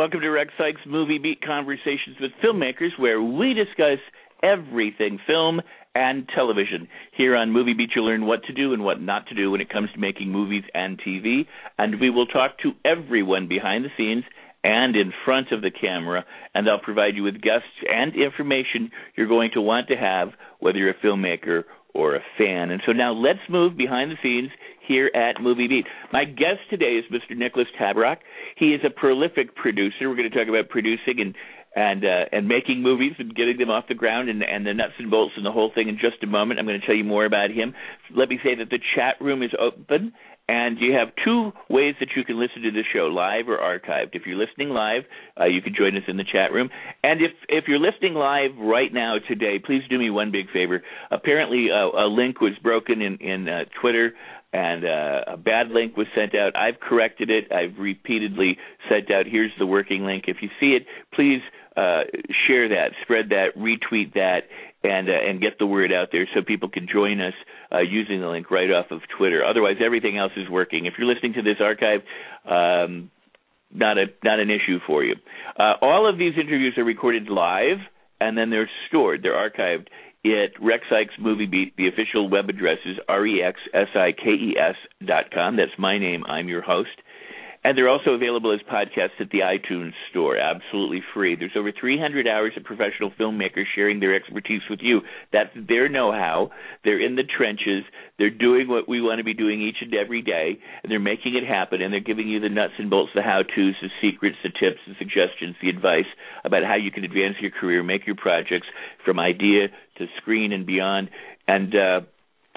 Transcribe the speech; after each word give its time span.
Welcome 0.00 0.22
to 0.22 0.30
Rex 0.30 0.50
Sikes 0.56 0.80
Movie 0.86 1.18
Beat 1.18 1.42
Conversations 1.42 2.16
with 2.22 2.30
Filmmakers, 2.42 2.98
where 2.98 3.20
we 3.20 3.52
discuss 3.52 3.98
everything 4.42 5.18
film 5.26 5.60
and 5.94 6.26
television. 6.34 6.88
Here 7.14 7.36
on 7.36 7.52
Movie 7.52 7.74
Beat, 7.74 7.90
you'll 7.94 8.06
learn 8.06 8.24
what 8.24 8.42
to 8.44 8.54
do 8.54 8.72
and 8.72 8.82
what 8.82 9.02
not 9.02 9.26
to 9.26 9.34
do 9.34 9.50
when 9.50 9.60
it 9.60 9.68
comes 9.68 9.92
to 9.92 10.00
making 10.00 10.32
movies 10.32 10.62
and 10.72 10.98
TV. 10.98 11.42
And 11.76 12.00
we 12.00 12.08
will 12.08 12.24
talk 12.24 12.52
to 12.60 12.72
everyone 12.82 13.46
behind 13.46 13.84
the 13.84 13.90
scenes 13.98 14.24
and 14.64 14.96
in 14.96 15.12
front 15.26 15.52
of 15.52 15.60
the 15.60 15.70
camera, 15.70 16.24
and 16.54 16.66
I'll 16.66 16.80
provide 16.80 17.14
you 17.14 17.24
with 17.24 17.42
guests 17.42 17.68
and 17.86 18.14
information 18.14 18.92
you're 19.16 19.28
going 19.28 19.50
to 19.52 19.60
want 19.60 19.88
to 19.88 19.96
have, 19.96 20.28
whether 20.60 20.78
you're 20.78 20.90
a 20.92 21.04
filmmaker 21.04 21.64
or 21.94 22.16
a 22.16 22.20
fan. 22.38 22.70
And 22.70 22.82
so 22.86 22.92
now 22.92 23.12
let's 23.12 23.40
move 23.48 23.76
behind 23.76 24.10
the 24.10 24.16
scenes 24.22 24.50
here 24.86 25.10
at 25.14 25.40
Movie 25.40 25.68
Beat. 25.68 25.86
My 26.12 26.24
guest 26.24 26.60
today 26.68 26.98
is 26.98 27.04
Mr. 27.12 27.36
Nicholas 27.36 27.68
Tabarrok. 27.80 28.18
He 28.56 28.74
is 28.74 28.80
a 28.84 28.90
prolific 28.90 29.54
producer. 29.54 30.08
We're 30.08 30.16
going 30.16 30.30
to 30.30 30.36
talk 30.36 30.48
about 30.48 30.68
producing 30.68 31.20
and 31.20 31.34
and 31.76 32.04
uh, 32.04 32.24
and 32.32 32.48
making 32.48 32.82
movies 32.82 33.12
and 33.18 33.32
getting 33.34 33.56
them 33.58 33.70
off 33.70 33.84
the 33.88 33.94
ground 33.94 34.28
and 34.28 34.42
and 34.42 34.66
the 34.66 34.74
nuts 34.74 34.94
and 34.98 35.10
bolts 35.10 35.34
and 35.36 35.46
the 35.46 35.52
whole 35.52 35.70
thing 35.72 35.88
in 35.88 35.96
just 35.96 36.22
a 36.22 36.26
moment. 36.26 36.58
I'm 36.58 36.66
going 36.66 36.80
to 36.80 36.86
tell 36.86 36.96
you 36.96 37.04
more 37.04 37.24
about 37.24 37.50
him. 37.50 37.74
Let 38.14 38.28
me 38.28 38.40
say 38.42 38.56
that 38.56 38.70
the 38.70 38.80
chat 38.96 39.14
room 39.20 39.42
is 39.42 39.52
open 39.58 40.12
and 40.50 40.80
you 40.80 40.94
have 40.94 41.10
two 41.24 41.52
ways 41.68 41.94
that 42.00 42.08
you 42.16 42.24
can 42.24 42.40
listen 42.40 42.62
to 42.62 42.72
the 42.72 42.82
show, 42.92 43.06
live 43.06 43.48
or 43.48 43.58
archived. 43.58 44.14
If 44.14 44.22
you're 44.26 44.36
listening 44.36 44.70
live, 44.70 45.04
uh, 45.40 45.44
you 45.44 45.62
can 45.62 45.72
join 45.78 45.96
us 45.96 46.02
in 46.08 46.16
the 46.16 46.24
chat 46.24 46.52
room. 46.52 46.70
And 47.04 47.22
if 47.22 47.30
if 47.48 47.64
you're 47.68 47.78
listening 47.78 48.14
live 48.14 48.50
right 48.58 48.92
now 48.92 49.14
today, 49.28 49.60
please 49.64 49.82
do 49.88 49.96
me 49.96 50.10
one 50.10 50.32
big 50.32 50.50
favor. 50.50 50.82
Apparently, 51.12 51.68
uh, 51.70 52.04
a 52.04 52.08
link 52.10 52.40
was 52.40 52.54
broken 52.64 53.00
in 53.00 53.18
in 53.18 53.48
uh, 53.48 53.64
Twitter 53.80 54.12
and 54.52 54.84
uh, 54.84 55.34
a 55.34 55.36
bad 55.36 55.68
link 55.70 55.96
was 55.96 56.08
sent 56.16 56.34
out. 56.34 56.56
I've 56.56 56.80
corrected 56.80 57.30
it. 57.30 57.52
I've 57.52 57.78
repeatedly 57.78 58.58
sent 58.88 59.08
out. 59.08 59.26
Here's 59.26 59.52
the 59.60 59.66
working 59.66 60.04
link. 60.04 60.24
If 60.26 60.38
you 60.42 60.48
see 60.58 60.74
it, 60.74 60.86
please 61.14 61.40
uh, 61.76 62.02
share 62.48 62.68
that, 62.68 62.90
spread 63.02 63.28
that, 63.28 63.56
retweet 63.56 64.14
that, 64.14 64.40
and 64.82 65.08
uh, 65.08 65.12
and 65.12 65.40
get 65.40 65.58
the 65.58 65.66
word 65.66 65.92
out 65.92 66.08
there 66.12 66.26
so 66.34 66.42
people 66.42 66.68
can 66.68 66.88
join 66.92 67.20
us 67.20 67.34
uh, 67.72 67.80
using 67.80 68.20
the 68.20 68.28
link 68.28 68.50
right 68.50 68.70
off 68.70 68.86
of 68.90 69.00
Twitter. 69.16 69.44
Otherwise, 69.44 69.76
everything 69.84 70.18
else 70.18 70.32
is 70.36 70.48
working. 70.48 70.86
If 70.86 70.94
you're 70.98 71.08
listening 71.08 71.34
to 71.34 71.42
this 71.42 71.58
archive. 71.60 72.00
Um, 72.44 73.10
not 73.72 73.98
a 73.98 74.06
not 74.24 74.40
an 74.40 74.50
issue 74.50 74.78
for 74.86 75.04
you. 75.04 75.14
Uh, 75.56 75.74
all 75.80 76.08
of 76.08 76.18
these 76.18 76.34
interviews 76.34 76.74
are 76.76 76.84
recorded 76.84 77.28
live, 77.28 77.78
and 78.20 78.36
then 78.36 78.50
they're 78.50 78.70
stored. 78.88 79.22
They're 79.22 79.32
archived 79.32 79.86
at 80.24 80.60
Rex 80.60 80.84
Sikes 80.90 81.14
Movie 81.18 81.46
Beat. 81.46 81.76
The 81.76 81.88
official 81.88 82.28
web 82.28 82.48
address 82.48 82.78
is 82.84 82.96
r 83.08 83.26
e 83.26 83.42
x 83.42 83.60
s 83.72 83.88
i 83.94 84.12
k 84.12 84.30
e 84.30 84.56
s 84.58 84.74
dot 85.06 85.30
com. 85.32 85.56
That's 85.56 85.70
my 85.78 85.98
name. 85.98 86.24
I'm 86.26 86.48
your 86.48 86.62
host. 86.62 86.90
And 87.62 87.76
they're 87.76 87.90
also 87.90 88.12
available 88.12 88.52
as 88.52 88.60
podcasts 88.60 89.20
at 89.20 89.28
the 89.30 89.40
iTunes 89.40 89.92
Store, 90.10 90.38
absolutely 90.38 91.02
free. 91.12 91.36
There's 91.36 91.56
over 91.56 91.70
300 91.78 92.26
hours 92.26 92.52
of 92.56 92.64
professional 92.64 93.10
filmmakers 93.20 93.64
sharing 93.74 94.00
their 94.00 94.14
expertise 94.14 94.62
with 94.70 94.80
you. 94.82 95.02
That's 95.30 95.50
their 95.54 95.88
know-how. 95.88 96.52
They're 96.84 97.04
in 97.04 97.16
the 97.16 97.22
trenches. 97.22 97.84
They're 98.18 98.30
doing 98.30 98.66
what 98.66 98.88
we 98.88 99.02
want 99.02 99.18
to 99.18 99.24
be 99.24 99.34
doing 99.34 99.60
each 99.60 99.76
and 99.82 99.94
every 99.94 100.22
day, 100.22 100.58
and 100.82 100.90
they're 100.90 100.98
making 100.98 101.36
it 101.36 101.46
happen. 101.46 101.82
And 101.82 101.92
they're 101.92 102.00
giving 102.00 102.28
you 102.28 102.40
the 102.40 102.48
nuts 102.48 102.74
and 102.78 102.88
bolts, 102.88 103.12
the 103.14 103.22
how-tos, 103.22 103.74
the 103.82 103.90
secrets, 104.00 104.36
the 104.42 104.48
tips, 104.48 104.80
the 104.88 104.94
suggestions, 104.98 105.54
the 105.60 105.68
advice 105.68 106.08
about 106.44 106.64
how 106.64 106.76
you 106.76 106.90
can 106.90 107.04
advance 107.04 107.36
your 107.42 107.50
career, 107.50 107.82
make 107.82 108.06
your 108.06 108.16
projects 108.16 108.68
from 109.04 109.20
idea 109.20 109.68
to 109.98 110.06
screen 110.16 110.52
and 110.52 110.64
beyond. 110.64 111.10
And 111.46 111.74
uh, 111.74 112.00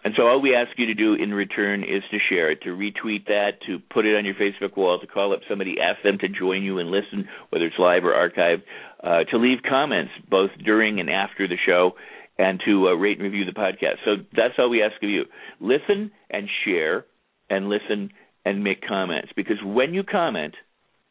and 0.04 0.14
so 0.18 0.28
all 0.28 0.42
we 0.42 0.56
ask 0.56 0.72
you 0.78 0.88
to 0.88 0.94
do 0.94 1.14
in 1.14 1.34
return 1.34 1.84
is 1.84 2.04
to 2.12 2.18
share 2.30 2.52
it, 2.52 2.62
to 2.64 2.70
retweet 2.70 3.26
that, 3.28 3.62
to 3.68 3.80
put 3.80 4.06
it 4.06 4.18
on 4.18 4.26
your 4.26 4.36
Facebook 4.36 4.76
wall, 4.76 5.00
to 5.00 5.08
call 5.08 5.34
up 5.34 5.40
somebody, 5.48 5.78
ask 5.82 6.02
them 6.04 6.18
to 6.20 6.28
join 6.28 6.64
you 6.64 6.80
and 6.80 6.90
listen, 6.92 7.28
whether 7.50 7.66
it's 7.66 7.80
live 7.80 8.04
or 8.04 8.12
archived, 8.12 8.64
uh, 9.04 9.24
to 9.32 9.38
leave 9.38 9.60
comments 9.68 10.12
both 10.30 10.52
during 10.64 11.00
and 11.00 11.10
after 11.10 11.48
the 11.48 11.58
show, 11.66 11.94
and 12.38 12.62
to 12.66 12.88
uh, 12.88 12.94
rate 12.94 13.18
and 13.20 13.24
review 13.24 13.46
the 13.46 13.52
podcast. 13.52 13.98
So 14.06 14.16
that's 14.36 14.56
all 14.58 14.70
we 14.70 14.82
ask 14.82 15.02
of 15.04 15.10
you. 15.10 15.26
Listen 15.60 16.12
and 16.30 16.50
share, 16.66 17.06
and 17.50 17.70
listen 17.70 18.12
and 18.44 18.64
make 18.64 18.86
comments, 18.86 19.32
because 19.36 19.58
when 19.64 19.94
you 19.94 20.04
comment, 20.04 20.56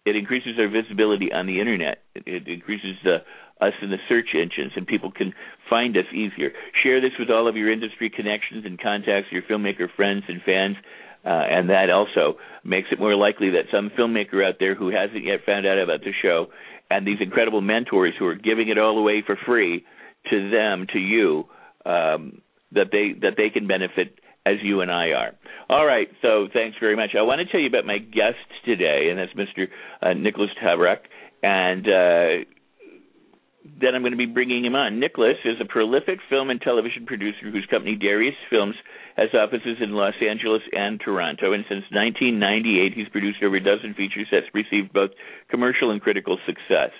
it 0.04 0.16
increases 0.16 0.58
our 0.58 0.69
visibility 0.69 1.32
on 1.32 1.47
the 1.47 1.60
internet. 1.60 2.02
It, 2.14 2.25
it 2.26 2.48
increases 2.48 2.97
the 3.04 3.19
us 3.62 3.72
in 3.80 3.90
the 3.90 3.98
search 4.08 4.34
engines 4.34 4.72
and 4.76 4.86
people 4.86 5.10
can 5.10 5.32
find 5.70 5.96
us 5.96 6.04
easier. 6.12 6.50
Share 6.82 7.00
this 7.00 7.12
with 7.18 7.30
all 7.30 7.48
of 7.48 7.56
your 7.56 7.72
industry 7.72 8.10
connections 8.10 8.64
and 8.66 8.80
contacts, 8.80 9.30
your 9.30 9.42
filmmaker 9.42 9.88
friends 9.94 10.24
and 10.28 10.42
fans. 10.42 10.76
Uh, 11.24 11.28
and 11.28 11.70
that 11.70 11.88
also 11.88 12.36
makes 12.64 12.88
it 12.90 12.98
more 12.98 13.14
likely 13.14 13.50
that 13.50 13.70
some 13.70 13.90
filmmaker 13.96 14.44
out 14.46 14.56
there 14.58 14.74
who 14.74 14.88
hasn't 14.90 15.24
yet 15.24 15.38
found 15.46 15.66
out 15.66 15.78
about 15.78 16.00
the 16.00 16.12
show 16.20 16.48
and 16.90 17.06
these 17.06 17.20
incredible 17.20 17.60
mentors 17.60 18.14
who 18.18 18.26
are 18.26 18.34
giving 18.34 18.68
it 18.68 18.76
all 18.78 18.98
away 18.98 19.22
for 19.24 19.36
free 19.46 19.84
to 20.30 20.50
them, 20.50 20.86
to 20.92 20.98
you, 20.98 21.44
um, 21.86 22.42
that 22.72 22.88
they 22.90 23.12
that 23.20 23.34
they 23.36 23.50
can 23.50 23.66
benefit 23.66 24.18
as 24.44 24.56
you 24.62 24.80
and 24.80 24.90
I 24.90 25.10
are. 25.10 25.32
All 25.68 25.86
right, 25.86 26.08
so 26.20 26.48
thanks 26.52 26.76
very 26.80 26.96
much. 26.96 27.10
I 27.16 27.22
want 27.22 27.40
to 27.40 27.50
tell 27.50 27.60
you 27.60 27.68
about 27.68 27.86
my 27.86 27.98
guest 27.98 28.42
today, 28.64 29.08
and 29.10 29.18
that's 29.18 29.32
Mr. 29.32 29.68
Uh, 30.02 30.14
Nicholas 30.14 30.50
Tabarrok. 30.62 30.98
And 31.42 31.86
uh, 31.86 32.44
then 33.64 33.94
I'm 33.94 34.02
going 34.02 34.12
to 34.12 34.18
be 34.18 34.26
bringing 34.26 34.64
him 34.64 34.74
on. 34.74 34.98
Nicholas 34.98 35.38
is 35.44 35.56
a 35.60 35.64
prolific 35.64 36.18
film 36.28 36.50
and 36.50 36.60
television 36.60 37.06
producer 37.06 37.50
whose 37.50 37.66
company 37.70 37.96
Darius 37.96 38.34
Films 38.50 38.74
has 39.16 39.28
offices 39.34 39.78
in 39.80 39.92
Los 39.92 40.14
Angeles 40.26 40.62
and 40.72 41.00
Toronto. 41.00 41.52
And 41.52 41.64
since 41.68 41.84
1998, 41.90 42.92
he's 42.94 43.08
produced 43.08 43.42
over 43.42 43.56
a 43.56 43.62
dozen 43.62 43.94
feature 43.94 44.26
sets, 44.30 44.46
received 44.54 44.92
both 44.92 45.10
commercial 45.48 45.90
and 45.90 46.00
critical 46.00 46.38
success. 46.46 46.90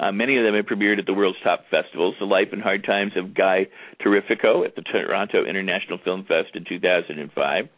Uh, 0.00 0.12
many 0.12 0.38
of 0.38 0.44
them 0.44 0.54
have 0.54 0.66
premiered 0.66 0.98
at 0.98 1.06
the 1.06 1.12
world's 1.14 1.38
top 1.42 1.64
festivals. 1.70 2.14
The 2.20 2.26
Life 2.26 2.48
and 2.52 2.62
Hard 2.62 2.84
Times 2.84 3.12
of 3.16 3.34
Guy 3.34 3.66
Terrifico 4.00 4.64
at 4.64 4.76
the 4.76 4.82
Toronto 4.82 5.44
International 5.44 5.98
Film 6.02 6.24
Fest 6.24 6.54
in 6.54 6.64
2005. 6.68 7.68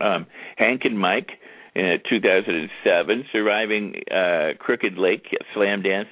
Um, 0.00 0.26
Hank 0.56 0.82
and 0.84 0.98
Mike 0.98 1.30
in 1.74 1.98
2007. 2.08 3.24
Surviving 3.32 3.94
uh, 4.10 4.50
Crooked 4.58 4.98
Lake 4.98 5.26
Slamdance 5.56 6.08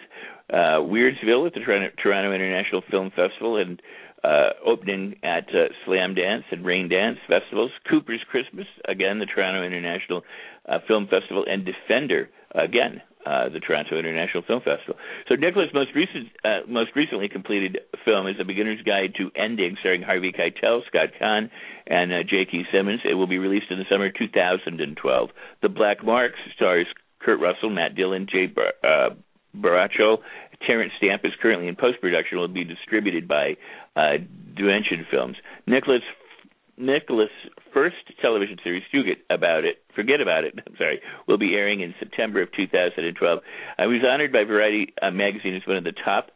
uh, 0.51 0.81
Weirdsville 0.81 1.47
at 1.47 1.55
the 1.55 1.61
Toronto, 1.61 2.33
International 2.33 2.83
Film 2.91 3.11
Festival 3.15 3.57
and 3.57 3.81
uh, 4.25 4.51
opening 4.65 5.17
at 5.23 5.49
uh, 5.51 5.69
Slamdance 5.87 6.45
and 6.51 6.65
Raindance 6.65 7.19
festivals. 7.29 7.71
Cooper's 7.89 8.23
Christmas, 8.31 8.67
again, 8.89 9.19
the 9.19 9.27
Toronto 9.27 9.63
International 9.65 10.23
uh, 10.69 10.79
Film 10.87 11.07
Festival, 11.09 11.45
and 11.49 11.65
Defendor, 11.65 12.29
again, 12.55 13.01
uh, 13.27 13.49
the 13.49 13.61
Toronto 13.61 13.99
International 13.99 14.43
Film 14.47 14.61
Festival. 14.61 14.97
So 15.29 15.35
Nicholas' 15.35 15.69
most 15.75 15.91
recent, 15.95 16.29
uh, 16.45 16.61
most 16.67 16.91
recently 16.97 17.29
completed 17.29 17.79
film 18.05 18.27
is 18.27 18.37
A 18.41 18.45
Beginner's 18.45 18.83
Guide 18.83 19.15
to 19.19 19.31
Ending, 19.37 19.77
starring 19.81 20.03
Harvey 20.03 20.33
Keitel, 20.33 20.81
Scott 20.87 21.11
Caan, 21.21 21.51
and 21.87 22.13
uh, 22.13 22.23
J.K. 22.23 22.65
Simmons. 22.73 23.01
It 23.05 23.15
will 23.15 23.27
be 23.27 23.39
released 23.39 23.71
in 23.71 23.79
the 23.79 23.85
summer 23.91 24.11
2012. 24.11 25.31
The 25.63 25.69
Black 25.69 26.05
Marks 26.05 26.39
stars 26.57 26.87
Kurt 27.21 27.41
Russell, 27.41 27.71
Matt 27.71 27.95
Dillon, 27.95 28.27
Jay 28.31 28.47
Bar- 28.47 28.75
uh, 28.83 29.11
Baruchel. 29.57 30.19
Terence 30.67 30.93
Stamp 30.99 31.25
is 31.25 31.33
currently 31.41 31.69
in 31.69 31.77
post 31.77 32.01
production. 32.01 32.39
Will 32.39 32.49
be 32.49 32.65
distributed 32.65 33.29
by 33.29 33.57
uh, 33.97 34.19
Dimension 34.57 35.07
Films. 35.11 35.37
Nicholas 35.67 36.03
Nicholas' 36.79 37.29
first 37.75 37.97
television 38.23 38.57
series, 38.63 38.85
Forget 38.91 39.19
About 39.31 39.65
It, 39.65 39.83
Forget 39.95 40.21
About 40.21 40.45
It, 40.45 40.55
I'm 40.67 40.77
sorry, 40.79 41.01
will 41.27 41.39
be 41.39 41.55
airing 41.55 41.81
in 41.81 41.95
September 41.99 42.41
of 42.41 42.53
2012. 42.53 43.41
I 43.79 43.87
was 43.87 44.01
honored 44.09 44.33
by 44.33 44.45
Variety 44.45 44.95
uh, 45.03 45.11
magazine 45.11 45.57
as 45.57 45.67
one 45.67 45.77
of 45.77 45.85
the 45.85 45.93
top 45.93 46.31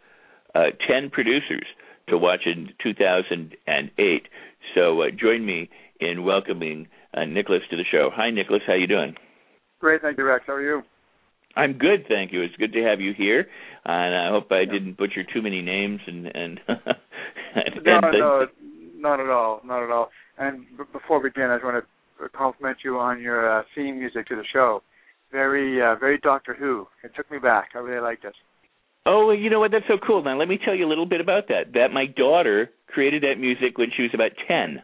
uh, 0.55 0.71
10 0.87 1.11
producers 1.11 1.67
to 2.09 2.19
watch 2.19 2.41
in 2.47 2.71
2008. 2.83 4.29
So 4.75 5.03
uh, 5.03 5.07
join 5.11 5.47
me 5.47 5.71
in 6.01 6.25
welcoming 6.25 6.89
uh, 7.15 7.25
Nicholas 7.25 7.63
to 7.71 7.77
the 7.77 7.85
show. 7.91 8.11
Hi, 8.13 8.31
Nicholas. 8.31 8.63
How 8.67 8.75
you 8.75 8.87
doing? 8.87 9.15
Great, 9.81 10.03
thank 10.03 10.19
you, 10.19 10.25
Rex. 10.25 10.45
How 10.47 10.55
are 10.55 10.63
you? 10.63 10.83
I'm 11.57 11.75
good, 11.75 12.07
thank 12.09 12.33
you. 12.33 12.43
It's 12.43 12.57
good 12.57 12.73
to 12.73 12.83
have 12.83 13.01
you 13.01 13.13
here, 13.17 13.47
and 13.85 14.15
I 14.15 14.31
hope 14.31 14.51
I 14.51 14.65
didn't 14.65 14.97
butcher 14.97 15.23
too 15.25 15.43
many 15.43 15.63
names 15.63 16.01
and 16.07 16.27
and. 16.27 16.61
and 16.69 17.85
no, 17.85 18.01
no, 18.01 18.47
not 18.97 19.21
at 19.21 19.29
all, 19.29 19.61
not 19.65 19.83
at 19.83 19.91
all. 19.91 20.11
And 20.39 20.65
b- 20.77 20.85
before 20.93 21.23
we 21.23 21.29
begin, 21.29 21.51
I 21.51 21.57
just 21.57 21.65
want 21.65 21.85
to 21.85 22.29
compliment 22.31 22.79
you 22.85 22.99
on 22.99 23.21
your 23.21 23.61
uh, 23.61 23.63
theme 23.75 23.99
music 23.99 24.27
to 24.29 24.37
the 24.37 24.45
show. 24.53 24.83
Very, 25.31 25.81
uh, 25.83 25.97
very 25.97 26.19
Doctor 26.19 26.55
Who. 26.55 26.87
It 27.03 27.13
took 27.17 27.31
me 27.31 27.39
back. 27.39 27.71
I 27.75 27.79
really 27.79 28.01
liked 28.01 28.25
it. 28.25 28.35
Oh, 29.05 29.27
well, 29.27 29.37
you 29.37 29.51
know 29.51 29.61
what? 29.61 29.73
That's 29.73 29.87
so 29.89 29.99
cool. 30.07 30.23
Now, 30.23 30.39
let 30.39 30.49
me 30.49 30.59
tell 30.63 30.75
you 30.75 30.87
a 30.87 30.91
little 30.91 31.07
bit 31.07 31.21
about 31.21 31.49
that. 31.49 31.73
That 31.75 31.89
my 31.93 32.07
daughter 32.07 32.71
created 32.87 33.23
that 33.25 33.41
music 33.41 33.79
when 33.79 33.89
she 33.97 34.03
was 34.03 34.13
about 34.15 34.31
ten 34.47 34.83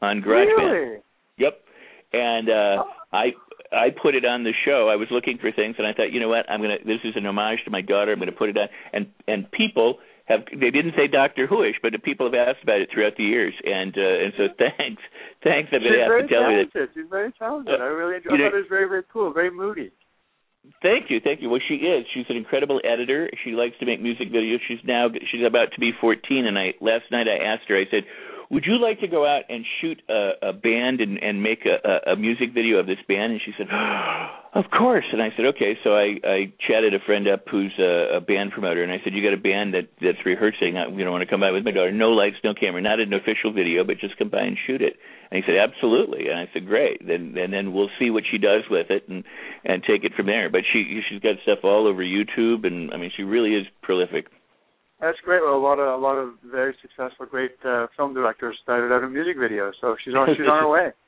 on 0.00 0.22
GarageBand. 0.22 0.72
Really? 0.72 0.98
Yep. 1.38 1.60
And 2.12 2.48
uh 2.48 2.84
I 3.12 3.30
I 3.72 3.90
put 3.90 4.14
it 4.14 4.24
on 4.24 4.44
the 4.44 4.52
show. 4.64 4.88
I 4.88 4.96
was 4.96 5.08
looking 5.10 5.38
for 5.38 5.52
things, 5.52 5.76
and 5.78 5.86
I 5.86 5.92
thought, 5.92 6.12
you 6.12 6.20
know 6.20 6.28
what? 6.28 6.48
I'm 6.50 6.60
gonna. 6.62 6.78
This 6.84 7.00
is 7.04 7.14
an 7.16 7.26
homage 7.26 7.60
to 7.64 7.70
my 7.70 7.82
daughter. 7.82 8.12
I'm 8.12 8.18
gonna 8.18 8.32
put 8.32 8.48
it 8.50 8.56
on. 8.56 8.68
And 8.92 9.06
and 9.26 9.50
people 9.52 9.98
have. 10.26 10.40
They 10.52 10.70
didn't 10.70 10.94
say 10.96 11.06
Doctor 11.06 11.46
Whoish, 11.46 11.76
but 11.82 11.92
people 12.02 12.26
have 12.26 12.34
asked 12.34 12.62
about 12.62 12.80
it 12.80 12.88
throughout 12.92 13.16
the 13.16 13.24
years. 13.24 13.54
And 13.64 13.92
uh 13.96 14.24
and 14.24 14.32
so 14.36 14.44
thanks, 14.56 15.02
thanks. 15.44 15.68
I'm 15.72 15.80
She's 15.82 15.90
gonna 15.92 16.00
have 16.00 16.08
very 16.08 16.22
to 16.22 16.28
tell 16.28 16.50
you 16.50 16.56
that. 16.64 16.72
talented. 16.72 16.88
She's 16.94 17.10
very 17.10 17.32
talented. 17.38 17.80
Uh, 17.80 17.84
I 17.84 17.88
really 17.88 18.16
enjoyed. 18.16 18.32
you 18.32 18.34
I 18.34 18.38
know- 18.38 18.50
thought 18.50 18.56
it 18.56 18.60
was 18.64 18.70
very, 18.72 18.88
very 18.88 19.04
cool. 19.12 19.32
Very 19.32 19.50
moody. 19.50 19.90
Thank 20.82 21.08
you, 21.08 21.18
thank 21.24 21.40
you. 21.40 21.48
Well, 21.48 21.60
she 21.66 21.76
is. 21.76 22.04
She's 22.12 22.26
an 22.28 22.36
incredible 22.36 22.80
editor. 22.84 23.30
She 23.44 23.52
likes 23.52 23.78
to 23.80 23.86
make 23.86 24.02
music 24.02 24.28
videos. 24.30 24.58
She's 24.68 24.80
now 24.84 25.08
she's 25.30 25.40
about 25.46 25.72
to 25.72 25.80
be 25.80 25.92
14, 25.98 26.44
and 26.46 26.58
I 26.58 26.74
last 26.80 27.04
night 27.10 27.26
I 27.26 27.42
asked 27.42 27.64
her. 27.68 27.76
I 27.78 27.84
said, 27.90 28.04
"Would 28.50 28.64
you 28.66 28.78
like 28.80 29.00
to 29.00 29.08
go 29.08 29.26
out 29.26 29.42
and 29.48 29.64
shoot 29.80 30.00
a, 30.08 30.48
a 30.50 30.52
band 30.52 31.00
and 31.00 31.22
and 31.22 31.42
make 31.42 31.66
a, 31.66 32.12
a, 32.12 32.16
music 32.16 32.54
video 32.54 32.78
of 32.78 32.86
this 32.86 32.98
band?" 33.06 33.32
And 33.32 33.40
she 33.44 33.52
said, 33.56 33.68
"Of 34.54 34.70
course." 34.70 35.04
And 35.12 35.22
I 35.22 35.30
said, 35.36 35.46
"Okay." 35.56 35.78
So 35.84 35.94
I 35.94 36.16
I 36.24 36.52
chatted 36.66 36.94
a 36.94 37.00
friend 37.04 37.28
up 37.28 37.44
who's 37.50 37.72
a, 37.78 38.16
a 38.16 38.20
band 38.20 38.52
promoter, 38.52 38.82
and 38.82 38.92
I 38.92 39.00
said, 39.04 39.12
"You 39.12 39.22
got 39.22 39.34
a 39.34 39.42
band 39.42 39.74
that 39.74 39.88
that's 40.00 40.24
rehearsing? 40.24 40.76
I, 40.76 40.86
uh, 40.86 40.90
you 40.90 41.04
know, 41.04 41.12
want 41.12 41.22
to 41.22 41.30
come 41.30 41.40
by 41.40 41.50
with 41.50 41.64
my 41.64 41.72
daughter? 41.72 41.92
No 41.92 42.10
lights, 42.10 42.36
no 42.42 42.54
camera, 42.54 42.80
not 42.80 43.00
an 43.00 43.12
official 43.12 43.52
video, 43.52 43.84
but 43.84 43.98
just 43.98 44.16
come 44.16 44.30
by 44.30 44.42
and 44.42 44.56
shoot 44.66 44.82
it." 44.82 44.96
And 45.30 45.42
he 45.42 45.46
said, 45.46 45.58
"Absolutely." 45.58 46.28
And 46.28 46.38
I 46.38 46.48
said, 46.52 46.66
"Great." 46.66 47.06
Then 47.06 47.36
and 47.36 47.52
then 47.52 47.72
we'll 47.72 47.90
see 47.98 48.10
what 48.10 48.24
she 48.30 48.38
does 48.38 48.64
with 48.70 48.90
it 48.90 49.08
and 49.08 49.24
and 49.64 49.82
take 49.82 50.04
it 50.04 50.14
from 50.14 50.26
there. 50.26 50.48
But 50.48 50.62
she 50.72 51.02
she's 51.08 51.20
got 51.20 51.36
stuff 51.42 51.60
all 51.64 51.86
over 51.86 52.02
YouTube, 52.02 52.66
and 52.66 52.92
I 52.92 52.96
mean, 52.96 53.10
she 53.14 53.24
really 53.24 53.54
is 53.54 53.66
prolific. 53.82 54.26
That's 55.00 55.18
great. 55.24 55.42
Well, 55.42 55.54
a 55.54 55.62
lot 55.62 55.78
of 55.78 55.98
a 55.98 56.02
lot 56.02 56.16
of 56.16 56.30
very 56.44 56.74
successful, 56.82 57.26
great 57.26 57.52
uh, 57.64 57.86
film 57.96 58.14
directors 58.14 58.56
started 58.62 58.92
out 58.92 59.04
in 59.04 59.12
music 59.12 59.36
videos, 59.36 59.72
so 59.80 59.96
she's 60.04 60.14
on 60.14 60.28
she's 60.36 60.48
on 60.48 60.62
her 60.62 60.68
way. 60.68 60.90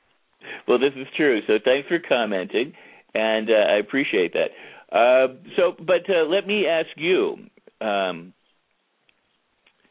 Well, 0.67 0.79
this 0.79 0.93
is 0.95 1.05
true. 1.15 1.41
So 1.45 1.59
thanks 1.63 1.87
for 1.87 1.99
commenting, 1.99 2.73
and 3.13 3.47
uh, 3.47 3.73
I 3.73 3.77
appreciate 3.77 4.33
that. 4.33 4.49
Uh, 4.91 5.35
so, 5.55 5.73
but 5.77 6.09
uh, 6.09 6.25
let 6.27 6.47
me 6.47 6.65
ask 6.65 6.89
you. 6.97 7.35
Um, 7.79 8.33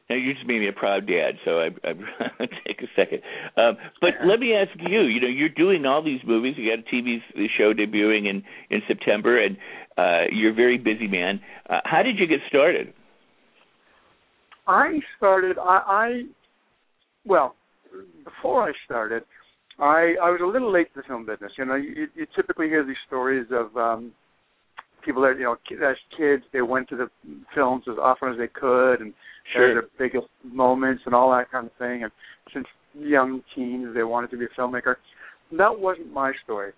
now 0.09 0.17
you 0.17 0.35
just 0.35 0.45
made 0.45 0.59
me 0.59 0.69
a 0.69 0.73
proud 0.73 1.07
dad, 1.07 1.39
so 1.45 1.61
I, 1.61 1.69
I 1.85 2.47
take 2.67 2.83
a 2.83 2.91
second. 2.97 3.23
Um, 3.57 3.77
but 4.01 4.11
let 4.27 4.41
me 4.41 4.55
ask 4.55 4.71
you. 4.77 5.03
You 5.03 5.21
know, 5.21 5.29
you're 5.29 5.49
doing 5.49 5.87
all 5.87 6.03
these 6.03 6.21
movies. 6.27 6.57
You 6.59 6.75
got 6.75 6.85
a 6.85 6.93
TV 6.93 7.19
show 7.57 7.73
debuting 7.73 8.29
in 8.29 8.43
in 8.71 8.83
September, 8.89 9.41
and 9.41 9.57
uh, 9.97 10.25
you're 10.33 10.51
a 10.51 10.55
very 10.55 10.79
busy 10.79 11.07
man. 11.07 11.41
Uh, 11.69 11.79
how 11.85 12.03
did 12.03 12.19
you 12.19 12.27
get 12.27 12.41
started? 12.49 12.93
I 14.71 15.01
started. 15.17 15.59
I, 15.59 15.83
I 15.87 16.23
well, 17.25 17.57
before 18.25 18.63
I 18.63 18.73
started, 18.85 19.25
I 19.81 20.15
I 20.23 20.31
was 20.31 20.41
a 20.43 20.47
little 20.47 20.73
late 20.73 20.95
to 20.95 21.01
the 21.01 21.09
film 21.09 21.27
business. 21.27 21.53
You 21.59 21.65
know, 21.65 21.75
you, 21.75 22.07
you 22.15 22.27
typically 22.37 22.69
hear 22.69 22.87
these 22.87 22.97
stories 23.09 23.47
of 23.51 23.77
um 23.77 24.13
people 25.05 25.23
that 25.23 25.35
you 25.39 25.45
know 25.45 25.57
as 25.89 25.97
kids 26.17 26.45
they 26.53 26.63
went 26.63 26.89
to 26.91 26.97
the 26.97 27.09
films 27.55 27.85
as 27.91 27.97
often 28.01 28.31
as 28.31 28.39
they 28.39 28.47
could 28.47 29.01
and 29.01 29.13
shared 29.53 29.77
their 29.77 29.89
biggest 29.99 30.29
moments 30.45 31.03
and 31.05 31.15
all 31.15 31.31
that 31.33 31.51
kind 31.51 31.67
of 31.67 31.73
thing. 31.79 32.05
And 32.05 32.13
since 32.55 32.67
young 32.95 33.43
teens, 33.55 33.89
they 33.95 34.05
wanted 34.05 34.31
to 34.31 34.37
be 34.37 34.45
a 34.45 34.61
filmmaker. 34.61 34.97
That 35.53 35.81
wasn't 35.81 36.13
my 36.13 36.33
story. 36.45 36.73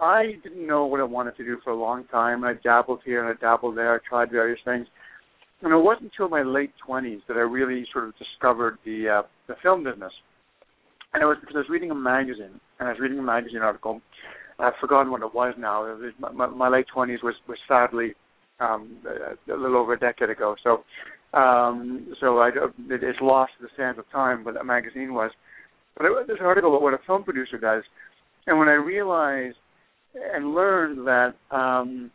I 0.00 0.32
didn't 0.42 0.66
know 0.66 0.86
what 0.86 1.00
I 1.00 1.04
wanted 1.04 1.36
to 1.36 1.44
do 1.44 1.58
for 1.64 1.70
a 1.70 1.76
long 1.76 2.04
time. 2.04 2.44
I 2.44 2.54
dabbled 2.62 3.00
here 3.04 3.26
and 3.26 3.36
I 3.36 3.40
dabbled 3.40 3.76
there. 3.76 3.94
I 3.94 3.98
tried 4.08 4.30
various 4.30 4.60
things. 4.64 4.86
And 5.62 5.72
it 5.72 5.76
wasn't 5.76 6.12
until 6.12 6.28
my 6.28 6.42
late 6.42 6.72
twenties 6.84 7.20
that 7.28 7.36
I 7.36 7.40
really 7.40 7.86
sort 7.92 8.08
of 8.08 8.14
discovered 8.18 8.78
the 8.84 9.20
uh, 9.20 9.22
the 9.48 9.54
film 9.62 9.84
business. 9.84 10.12
And 11.14 11.22
it 11.22 11.26
was 11.26 11.38
because 11.40 11.56
I 11.56 11.60
was 11.60 11.68
reading 11.70 11.90
a 11.90 11.94
magazine, 11.94 12.60
and 12.78 12.88
I 12.88 12.92
was 12.92 13.00
reading 13.00 13.18
a 13.18 13.22
magazine 13.22 13.62
article. 13.62 14.00
I've 14.58 14.74
forgotten 14.80 15.10
what 15.10 15.22
it 15.22 15.34
was 15.34 15.54
now. 15.58 15.84
It 15.86 15.98
was 15.98 16.12
my, 16.34 16.46
my, 16.46 16.68
late 16.68 16.86
twenties 16.92 17.20
was 17.22 17.34
was 17.48 17.58
sadly 17.66 18.14
um, 18.60 18.98
a, 19.48 19.56
little 19.56 19.78
over 19.78 19.94
a 19.94 19.98
decade 19.98 20.30
ago. 20.30 20.56
So, 20.62 20.84
um, 21.38 22.14
so 22.20 22.38
I 22.38 22.48
it, 22.48 23.02
it's 23.02 23.18
lost 23.22 23.52
to 23.58 23.64
the 23.64 23.70
sands 23.76 23.98
of 23.98 24.10
time. 24.10 24.44
But 24.44 24.54
that 24.54 24.66
magazine 24.66 25.14
was. 25.14 25.30
But 25.96 26.04
it 26.04 26.10
was 26.10 26.26
this 26.28 26.36
article 26.40 26.70
about 26.70 26.82
what 26.82 26.92
a 26.92 26.98
film 27.06 27.24
producer 27.24 27.56
does, 27.56 27.82
and 28.46 28.58
when 28.58 28.68
I 28.68 28.74
realized 28.74 29.56
and 30.34 30.54
learned 30.54 31.06
that 31.06 31.34
um, 31.50 32.10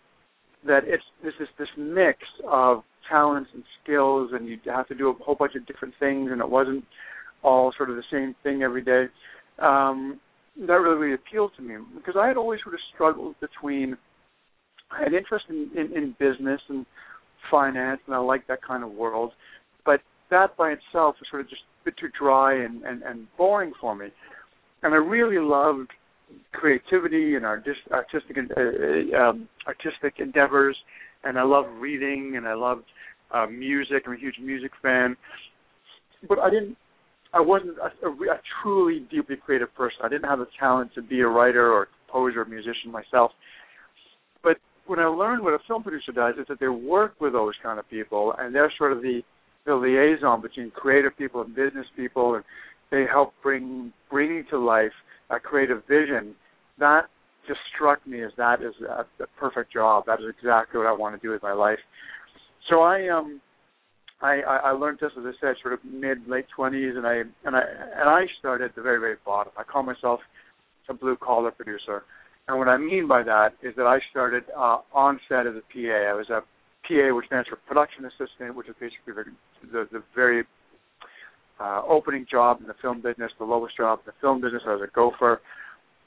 that 0.65 0.81
it's 0.85 1.03
this 1.23 1.33
is 1.39 1.47
this 1.57 1.67
mix 1.77 2.19
of 2.47 2.83
talents 3.11 3.49
and 3.53 3.63
skills, 3.83 4.31
and 4.33 4.47
you 4.47 4.57
have 4.65 4.87
to 4.87 4.95
do 4.95 5.09
a 5.09 5.13
whole 5.23 5.35
bunch 5.35 5.55
of 5.55 5.67
different 5.67 5.93
things, 5.99 6.29
and 6.31 6.41
it 6.41 6.49
wasn't 6.49 6.83
all 7.43 7.73
sort 7.77 7.89
of 7.89 7.97
the 7.97 8.03
same 8.11 8.35
thing 8.43 8.63
every 8.63 8.81
day. 8.81 9.05
Um, 9.59 10.19
that 10.57 10.73
really, 10.73 10.97
really 10.97 11.13
appealed 11.15 11.51
to 11.57 11.61
me 11.61 11.75
because 11.95 12.15
I 12.19 12.27
had 12.27 12.37
always 12.37 12.59
sort 12.63 12.75
of 12.75 12.81
struggled 12.93 13.35
between 13.39 13.97
I 14.91 15.03
had 15.03 15.13
interest 15.13 15.45
in, 15.49 15.69
in, 15.75 15.95
in 15.95 16.15
business 16.19 16.59
and 16.69 16.85
finance, 17.49 18.01
and 18.05 18.15
I 18.15 18.19
liked 18.19 18.47
that 18.49 18.61
kind 18.61 18.83
of 18.83 18.91
world, 18.91 19.31
but 19.85 20.01
that 20.29 20.55
by 20.57 20.69
itself 20.71 21.15
was 21.19 21.27
sort 21.29 21.41
of 21.41 21.49
just 21.49 21.61
a 21.81 21.85
bit 21.85 21.97
too 21.97 22.09
dry 22.17 22.63
and, 22.63 22.83
and, 22.83 23.01
and 23.03 23.27
boring 23.37 23.71
for 23.79 23.95
me. 23.95 24.07
And 24.83 24.93
I 24.93 24.97
really 24.97 25.39
loved 25.39 25.89
creativity 26.53 27.35
and 27.35 27.45
artis- 27.45 27.75
artistic 27.91 28.37
uh, 28.37 29.17
um, 29.17 29.47
artistic 29.67 30.15
endeavors, 30.19 30.77
and 31.23 31.37
I 31.37 31.43
love 31.43 31.65
reading 31.79 32.33
and 32.35 32.47
I 32.47 32.53
loved 32.53 32.85
uh, 33.33 33.47
music. 33.47 34.03
I'm 34.05 34.13
a 34.13 34.17
huge 34.17 34.35
music 34.41 34.71
fan, 34.81 35.15
but 36.27 36.39
I 36.39 36.49
didn't. 36.49 36.77
I 37.33 37.39
wasn't 37.39 37.77
a, 37.77 38.07
a, 38.07 38.11
a 38.11 38.39
truly 38.61 39.05
deeply 39.09 39.37
creative 39.37 39.73
person. 39.75 39.99
I 40.03 40.09
didn't 40.09 40.25
have 40.25 40.39
the 40.39 40.47
talent 40.59 40.91
to 40.95 41.01
be 41.01 41.21
a 41.21 41.27
writer 41.27 41.71
or 41.71 41.87
composer 42.05 42.41
or 42.41 42.45
musician 42.45 42.91
myself. 42.91 43.31
But 44.43 44.57
when 44.85 44.99
I 44.99 45.05
learned 45.05 45.43
what 45.43 45.53
a 45.53 45.59
film 45.67 45.83
producer 45.83 46.11
does 46.11 46.35
is 46.37 46.45
that 46.49 46.59
they 46.59 46.67
work 46.67 47.13
with 47.21 47.33
those 47.33 47.53
kind 47.63 47.79
of 47.79 47.89
people, 47.89 48.33
and 48.37 48.53
they're 48.53 48.71
sort 48.77 48.91
of 48.91 49.01
the 49.01 49.21
the 49.65 49.75
liaison 49.75 50.41
between 50.41 50.71
creative 50.71 51.15
people 51.17 51.41
and 51.41 51.55
business 51.55 51.85
people, 51.95 52.35
and 52.35 52.43
they 52.91 53.05
help 53.09 53.33
bring 53.41 53.93
bring 54.09 54.43
to 54.49 54.57
life 54.57 54.91
a 55.29 55.39
creative 55.39 55.83
vision. 55.87 56.35
That 56.79 57.03
just 57.47 57.59
struck 57.75 58.05
me 58.05 58.23
as 58.23 58.31
that 58.37 58.61
is 58.61 58.73
a, 58.87 59.05
a 59.23 59.27
perfect 59.39 59.71
job. 59.73 60.05
That 60.05 60.19
is 60.19 60.25
exactly 60.37 60.79
what 60.79 60.87
I 60.87 60.91
want 60.91 61.19
to 61.19 61.25
do 61.25 61.31
with 61.31 61.41
my 61.41 61.53
life. 61.53 61.79
So 62.69 62.81
I 62.81 63.09
um 63.09 63.41
I, 64.21 64.41
I, 64.41 64.55
I 64.57 64.71
learned 64.71 64.99
this 65.01 65.11
as 65.17 65.23
I 65.25 65.31
said, 65.41 65.55
sort 65.61 65.73
of 65.73 65.79
mid 65.83 66.27
late 66.27 66.45
twenties, 66.55 66.93
and 66.95 67.05
I 67.07 67.21
and 67.45 67.55
I 67.55 67.61
and 67.99 68.09
I 68.09 68.25
started 68.39 68.65
at 68.65 68.75
the 68.75 68.81
very 68.81 68.99
very 68.99 69.15
bottom. 69.25 69.51
I 69.57 69.63
call 69.63 69.83
myself 69.83 70.19
a 70.89 70.93
blue 70.93 71.15
collar 71.17 71.51
producer, 71.51 72.03
and 72.47 72.57
what 72.57 72.67
I 72.67 72.77
mean 72.77 73.07
by 73.07 73.23
that 73.23 73.53
is 73.63 73.73
that 73.77 73.85
I 73.85 73.99
started 74.11 74.43
uh, 74.55 74.79
on 74.93 75.19
set 75.27 75.47
as 75.47 75.55
a 75.55 75.61
PA. 75.73 76.09
I 76.09 76.13
was 76.13 76.29
a 76.29 76.41
PA, 76.87 77.15
which 77.15 77.27
stands 77.27 77.47
for 77.49 77.55
production 77.67 78.05
assistant, 78.05 78.55
which 78.55 78.67
is 78.67 78.75
basically 78.79 79.13
the 79.13 79.23
the, 79.71 79.87
the 79.91 80.03
very 80.15 80.43
uh, 81.59 81.81
opening 81.87 82.25
job 82.29 82.59
in 82.61 82.67
the 82.67 82.75
film 82.81 83.01
business, 83.01 83.31
the 83.39 83.45
lowest 83.45 83.77
job 83.77 83.99
in 83.99 84.05
the 84.07 84.13
film 84.21 84.41
business. 84.41 84.63
I 84.67 84.73
was 84.73 84.81
a 84.87 84.91
gopher, 84.93 85.41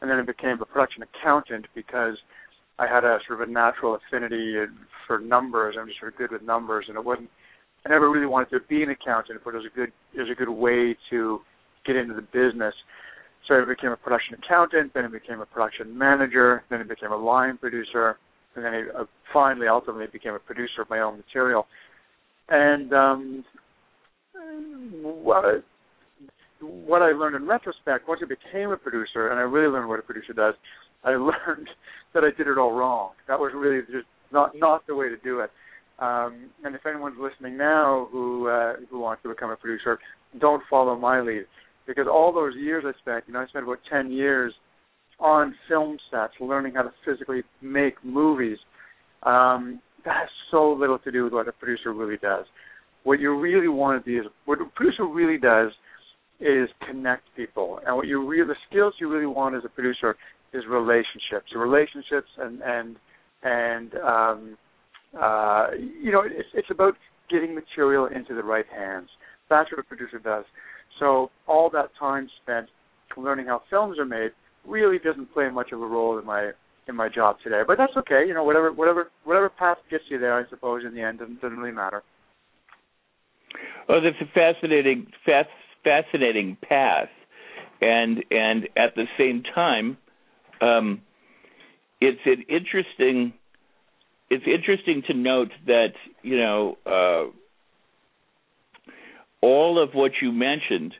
and 0.00 0.10
then 0.10 0.18
I 0.18 0.22
became 0.22 0.60
a 0.60 0.66
production 0.66 1.02
accountant 1.02 1.66
because 1.74 2.16
I 2.78 2.86
had 2.86 3.04
a 3.04 3.18
sort 3.26 3.40
of 3.40 3.48
a 3.48 3.52
natural 3.52 3.96
affinity 3.96 4.56
for 5.06 5.18
numbers. 5.18 5.76
I'm 5.78 5.86
just 5.86 6.00
sort 6.00 6.12
of 6.12 6.18
good 6.18 6.32
with 6.32 6.42
numbers, 6.42 6.86
and 6.88 6.96
it 6.96 7.04
wasn't. 7.04 7.30
I 7.86 7.90
never 7.90 8.10
really 8.10 8.26
wanted 8.26 8.50
to 8.50 8.60
be 8.68 8.82
an 8.82 8.90
accountant, 8.90 9.40
but 9.44 9.54
it 9.54 9.58
was 9.58 9.66
a 9.72 9.76
good 9.76 9.92
it 10.14 10.20
was 10.20 10.30
a 10.30 10.34
good 10.34 10.48
way 10.48 10.96
to 11.10 11.40
get 11.86 11.96
into 11.96 12.14
the 12.14 12.22
business. 12.22 12.74
So 13.46 13.54
I 13.54 13.64
became 13.64 13.90
a 13.90 13.96
production 13.96 14.36
accountant, 14.42 14.92
then 14.94 15.04
I 15.04 15.08
became 15.08 15.40
a 15.40 15.46
production 15.46 15.96
manager, 15.96 16.64
then 16.70 16.80
I 16.80 16.84
became 16.84 17.12
a 17.12 17.16
line 17.16 17.58
producer, 17.58 18.16
and 18.56 18.64
then 18.64 18.72
I 18.72 19.00
uh, 19.00 19.04
finally 19.34 19.68
ultimately 19.68 20.06
became 20.10 20.32
a 20.32 20.38
producer 20.38 20.80
of 20.80 20.88
my 20.88 21.00
own 21.00 21.18
material. 21.18 21.66
And 22.48 22.92
um, 22.94 23.44
what 25.02 25.62
what 26.60 27.02
I 27.02 27.12
learned 27.12 27.36
in 27.36 27.46
retrospect, 27.46 28.08
once 28.08 28.22
I 28.24 28.26
became 28.26 28.70
a 28.70 28.76
producer, 28.76 29.28
and 29.28 29.38
I 29.38 29.42
really 29.42 29.68
learned 29.68 29.88
what 29.88 29.98
a 29.98 30.02
producer 30.02 30.32
does, 30.32 30.54
I 31.04 31.10
learned 31.10 31.68
that 32.14 32.24
I 32.24 32.36
did 32.36 32.46
it 32.46 32.58
all 32.58 32.72
wrong. 32.72 33.10
That 33.28 33.38
was 33.38 33.52
really 33.54 33.80
just 33.82 34.06
not 34.32 34.52
not 34.54 34.86
the 34.86 34.94
way 34.94 35.08
to 35.08 35.16
do 35.18 35.40
it. 35.40 35.50
Um, 35.98 36.50
and 36.64 36.74
if 36.74 36.84
anyone's 36.86 37.18
listening 37.20 37.56
now 37.56 38.08
who 38.10 38.48
uh, 38.48 38.74
who 38.90 38.98
wants 38.98 39.22
to 39.22 39.28
become 39.28 39.50
a 39.50 39.56
producer, 39.56 39.98
don't 40.40 40.62
follow 40.68 40.96
my 40.98 41.20
lead 41.20 41.44
because 41.86 42.06
all 42.10 42.32
those 42.32 42.54
years 42.56 42.84
I 42.86 42.98
spent, 43.00 43.24
you 43.26 43.34
know, 43.34 43.40
I 43.40 43.46
spent 43.46 43.64
about 43.64 43.78
ten 43.90 44.10
years 44.10 44.52
on 45.20 45.54
film 45.68 45.96
sets 46.10 46.32
learning 46.40 46.74
how 46.74 46.82
to 46.82 46.92
physically 47.04 47.42
make 47.62 47.94
movies. 48.04 48.58
Um, 49.22 49.80
that 50.04 50.16
has 50.16 50.28
so 50.50 50.72
little 50.72 50.98
to 50.98 51.12
do 51.12 51.24
with 51.24 51.32
what 51.32 51.48
a 51.48 51.52
producer 51.52 51.92
really 51.92 52.18
does. 52.18 52.44
What 53.04 53.20
you 53.20 53.38
really 53.38 53.68
want 53.68 54.02
to 54.02 54.04
be 54.04 54.16
is 54.16 54.26
what 54.44 54.60
a 54.60 54.64
producer 54.74 55.06
really 55.06 55.38
does 55.38 55.70
is 56.40 56.68
connect 56.86 57.22
people. 57.36 57.80
And 57.86 57.96
what 57.96 58.06
you 58.06 58.26
really, 58.26 58.46
the 58.46 58.56
skills 58.68 58.94
you 59.00 59.08
really 59.08 59.26
want 59.26 59.54
as 59.54 59.62
a 59.64 59.68
producer 59.68 60.16
is 60.54 60.64
relationships, 60.68 61.52
relationships, 61.54 62.28
and 62.38 62.60
and 62.62 62.96
and 63.42 63.94
um, 63.96 64.58
uh, 65.20 65.66
you 66.02 66.10
know, 66.10 66.22
it's 66.24 66.48
it's 66.54 66.70
about 66.70 66.94
getting 67.30 67.54
material 67.54 68.06
into 68.06 68.34
the 68.34 68.42
right 68.42 68.66
hands. 68.74 69.08
That's 69.50 69.70
what 69.70 69.80
a 69.80 69.82
producer 69.82 70.18
does. 70.18 70.44
So 70.98 71.30
all 71.46 71.70
that 71.70 71.90
time 71.98 72.28
spent 72.42 72.68
learning 73.16 73.46
how 73.46 73.62
films 73.70 73.98
are 73.98 74.04
made 74.04 74.30
really 74.66 74.98
doesn't 74.98 75.32
play 75.32 75.48
much 75.50 75.72
of 75.72 75.80
a 75.80 75.86
role 75.86 76.18
in 76.18 76.24
my 76.24 76.52
in 76.88 76.96
my 76.96 77.08
job 77.08 77.36
today. 77.42 77.62
But 77.66 77.78
that's 77.78 77.92
okay. 77.98 78.24
You 78.26 78.34
know, 78.34 78.44
whatever 78.44 78.72
whatever 78.72 79.10
whatever 79.24 79.48
path 79.48 79.78
gets 79.90 80.04
you 80.08 80.18
there, 80.18 80.38
I 80.38 80.48
suppose 80.50 80.82
in 80.86 80.94
the 80.94 81.02
end 81.02 81.18
doesn't, 81.18 81.40
doesn't 81.40 81.58
really 81.58 81.74
matter. 81.74 82.02
Oh, 83.88 84.00
that's 84.02 84.16
a 84.20 84.32
fascinating 84.32 85.06
fast, 85.24 85.48
fascinating 85.82 86.56
path, 86.68 87.08
and 87.80 88.24
and 88.30 88.64
at 88.76 88.94
the 88.96 89.04
same 89.18 89.42
time, 89.54 89.96
um, 90.64 91.02
it's 92.00 92.20
an 92.26 92.44
interesting 92.48 93.32
it's 94.30 94.44
interesting 94.46 95.02
to 95.06 95.14
note 95.14 95.50
that 95.66 95.92
you 96.22 96.36
know 96.36 96.78
uh, 96.86 97.24
all 99.40 99.82
of 99.82 99.90
what 99.94 100.12
you 100.22 100.32
mentioned 100.32 100.94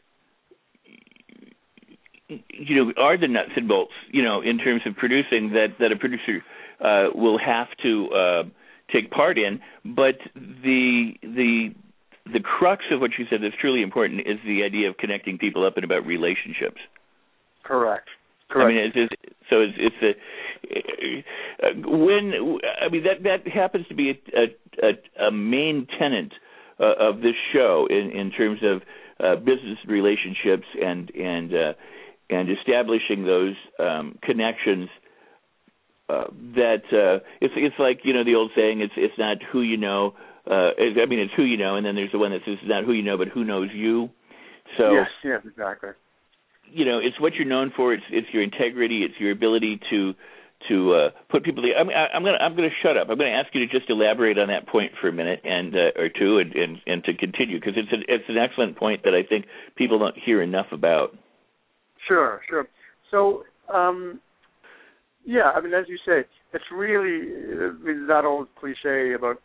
you 2.29 2.77
know 2.77 2.93
are 2.97 3.19
the 3.19 3.29
nuts 3.29 3.51
and 3.57 3.69
bolts 3.69 3.93
you 4.11 4.23
know 4.23 4.41
in 4.41 4.59
terms 4.59 4.83
of 4.87 4.97
producing 4.97 5.51
that 5.51 5.69
that 5.79 5.93
a 5.93 5.97
producer 5.97 6.43
uh, 6.81 7.09
will 7.15 7.39
have 7.39 7.69
to 7.83 8.09
uh, 8.11 8.43
take 8.93 9.11
part 9.11 9.39
in. 9.39 9.61
But 9.85 10.17
the 10.35 11.13
the 11.23 11.75
the 12.33 12.41
crux 12.41 12.85
of 12.91 13.01
what 13.01 13.13
you 13.19 13.27
said 13.31 13.41
that's 13.43 13.55
truly 13.61 13.83
important 13.83 14.21
is 14.21 14.39
the 14.45 14.63
idea 14.65 14.89
of 14.89 14.97
connecting 14.97 15.39
people 15.39 15.67
up 15.67 15.77
and 15.77 15.85
about 15.85 16.07
relationships. 16.07 16.81
Correct. 17.63 18.09
Correct 18.51 18.67
I 18.67 18.69
mean 18.69 18.93
it's, 18.95 19.13
it's 19.13 19.34
so 19.51 19.61
it's 19.61 19.75
it's 19.79 19.97
a 20.03 20.15
when 21.87 22.59
I 22.81 22.89
mean 22.89 23.05
that 23.05 23.23
that 23.25 23.49
happens 23.53 23.87
to 23.89 23.95
be 23.95 24.11
a 24.11 24.45
a, 24.83 25.27
a 25.27 25.31
main 25.31 25.87
tenet 25.99 26.33
uh, 26.81 26.95
of 26.99 27.21
this 27.21 27.35
show 27.53 27.87
in 27.89 28.11
in 28.11 28.31
terms 28.31 28.61
of 28.63 28.83
uh, 29.21 29.37
business 29.37 29.79
relationships 29.87 30.67
and 30.81 31.11
and 31.15 31.55
uh, 31.55 31.73
and 32.31 32.49
establishing 32.51 33.25
those 33.25 33.55
um, 33.79 34.19
connections. 34.23 34.89
Uh, 36.07 36.25
that 36.55 36.85
uh, 36.93 37.25
it's 37.41 37.55
it's 37.57 37.77
like 37.79 38.01
you 38.05 38.13
know 38.13 38.25
the 38.25 38.35
old 38.35 38.51
saying 38.55 38.81
it's 38.81 38.93
it's 38.97 39.19
not 39.19 39.39
who 39.53 39.63
you 39.63 39.79
know 39.79 40.15
uh, 40.51 40.71
I 40.77 41.07
mean 41.09 41.19
it's 41.19 41.33
who 41.35 41.45
you 41.45 41.57
know 41.57 41.77
and 41.77 41.87
then 41.87 41.95
there's 41.95 42.13
the 42.13 42.19
one 42.19 42.33
that 42.33 42.41
says 42.45 42.59
it's 42.61 42.69
not 42.69 42.85
who 42.85 42.93
you 42.93 43.03
know 43.03 43.17
but 43.17 43.29
who 43.29 43.45
knows 43.45 43.71
you. 43.73 44.11
So 44.77 44.93
yes, 44.93 45.09
yes, 45.23 45.41
exactly. 45.47 45.91
You 46.71 46.85
know 46.85 46.99
it's 46.99 47.21
what 47.21 47.35
you're 47.35 47.47
known 47.47 47.73
for. 47.77 47.95
It's 47.95 48.05
it's 48.11 48.29
your 48.33 48.43
integrity. 48.43 49.03
It's 49.03 49.15
your 49.19 49.33
ability 49.33 49.81
to 49.91 50.15
to 50.69 50.95
uh, 50.95 51.11
put 51.31 51.45
people. 51.45 51.63
Together. 51.63 51.81
I 51.81 51.85
mean, 51.85 51.97
I, 51.97 52.17
I'm 52.17 52.25
gonna 52.25 52.39
I'm 52.39 52.57
gonna 52.57 52.75
shut 52.83 52.97
up. 52.97 53.09
I'm 53.11 53.19
gonna 53.19 53.31
ask 53.31 53.55
you 53.55 53.67
to 53.67 53.71
just 53.71 53.91
elaborate 53.91 54.39
on 54.39 54.49
that 54.49 54.67
point 54.69 54.93
for 55.01 55.09
a 55.09 55.13
minute 55.13 55.41
and 55.45 55.75
uh, 55.75 56.01
or 56.01 56.09
two, 56.09 56.39
and 56.39 56.55
and, 56.55 56.79
and 56.87 57.05
to 57.05 57.15
continue 57.15 57.59
because 57.59 57.75
it's 57.77 57.93
an 57.93 58.03
it's 58.09 58.25
an 58.29 58.39
excellent 58.39 58.77
point 58.77 59.03
that 59.05 59.15
I 59.15 59.23
think 59.23 59.47
people 59.77 59.99
don't 59.99 60.17
hear 60.17 60.43
enough 60.43 60.67
about. 60.73 61.17
Sure, 62.09 62.41
sure. 62.49 62.67
So, 63.11 63.45
um, 63.73 64.21
yeah, 65.25 65.53
I 65.55 65.61
mean, 65.61 65.73
as 65.73 65.87
you 65.89 65.97
say, 66.05 66.25
it's 66.53 66.65
really 66.73 67.29
I 67.63 68.07
that 68.09 68.25
old 68.25 68.49
cliche 68.59 69.15
about 69.15 69.41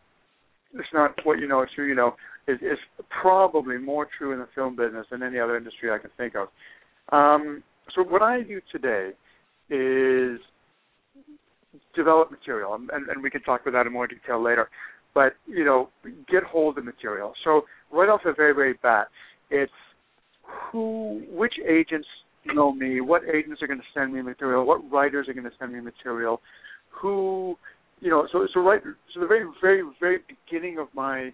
it's 0.74 0.90
not 0.94 1.14
what 1.24 1.40
you 1.40 1.48
know, 1.48 1.62
it's 1.62 1.72
who 1.76 1.84
you 1.84 1.96
know 1.96 2.16
is, 2.48 2.60
is 2.62 2.78
probably 3.22 3.78
more 3.78 4.08
true 4.18 4.34
in 4.34 4.40
the 4.40 4.48
film 4.54 4.76
business 4.76 5.06
than 5.12 5.24
any 5.24 5.40
other 5.40 5.58
industry 5.58 5.92
I 5.92 5.98
can 5.98 6.12
think 6.18 6.36
of. 6.36 6.48
Um, 7.12 7.64
so, 7.96 8.04
what 8.04 8.22
I 8.22 8.42
do 8.42 8.62
today 8.72 9.12
is 9.70 10.40
develop 11.96 12.32
material, 12.32 12.74
and, 12.74 12.90
and 12.90 13.22
we 13.22 13.30
can 13.30 13.42
talk 13.42 13.62
about 13.62 13.74
that 13.74 13.88
in 13.88 13.94
more 13.94 14.08
detail 14.08 14.44
later. 14.44 14.70
But 15.14 15.34
you 15.48 15.66
know, 15.66 15.90
get 16.32 16.44
hold 16.44 16.78
of 16.78 16.86
material. 16.86 17.34
So 17.44 17.64
right 17.92 18.10
off 18.10 18.22
the 18.24 18.34
very 18.36 18.54
very 18.54 18.74
bat, 18.82 19.08
it's 19.50 19.72
who, 20.72 21.24
which 21.32 21.54
agents 21.68 22.08
know 22.46 22.72
me, 22.72 23.02
what 23.02 23.24
agents 23.24 23.62
are 23.62 23.68
going 23.68 23.80
to 23.80 23.86
send 23.94 24.14
me 24.14 24.22
material, 24.22 24.66
what 24.66 24.90
writers 24.92 25.28
are 25.28 25.34
going 25.34 25.50
to 25.50 25.56
send 25.60 25.74
me 25.74 25.80
material, 25.80 26.42
who, 26.90 27.56
you 28.02 28.10
know, 28.10 28.28
so 28.32 28.48
so 28.54 28.60
right, 28.62 28.82
so 29.14 29.20
the 29.20 29.28
very 29.28 29.46
very 29.62 29.84
very 30.00 30.20
beginning 30.28 30.78
of 30.78 30.88
my 30.94 31.34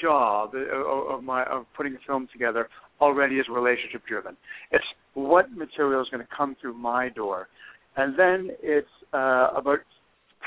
job 0.00 0.50
uh, 0.54 1.14
of 1.14 1.24
my 1.24 1.44
of 1.44 1.64
putting 1.76 1.94
a 1.94 1.98
film 2.06 2.28
together 2.32 2.68
already 3.00 3.36
is 3.36 3.46
relationship 3.50 4.02
driven. 4.06 4.36
It's 4.70 4.84
what 5.14 5.50
material 5.52 6.02
is 6.02 6.08
going 6.10 6.24
to 6.24 6.28
come 6.36 6.56
through 6.60 6.74
my 6.74 7.08
door, 7.08 7.48
and 7.96 8.18
then 8.18 8.50
it's 8.62 8.88
uh, 9.12 9.48
about 9.56 9.78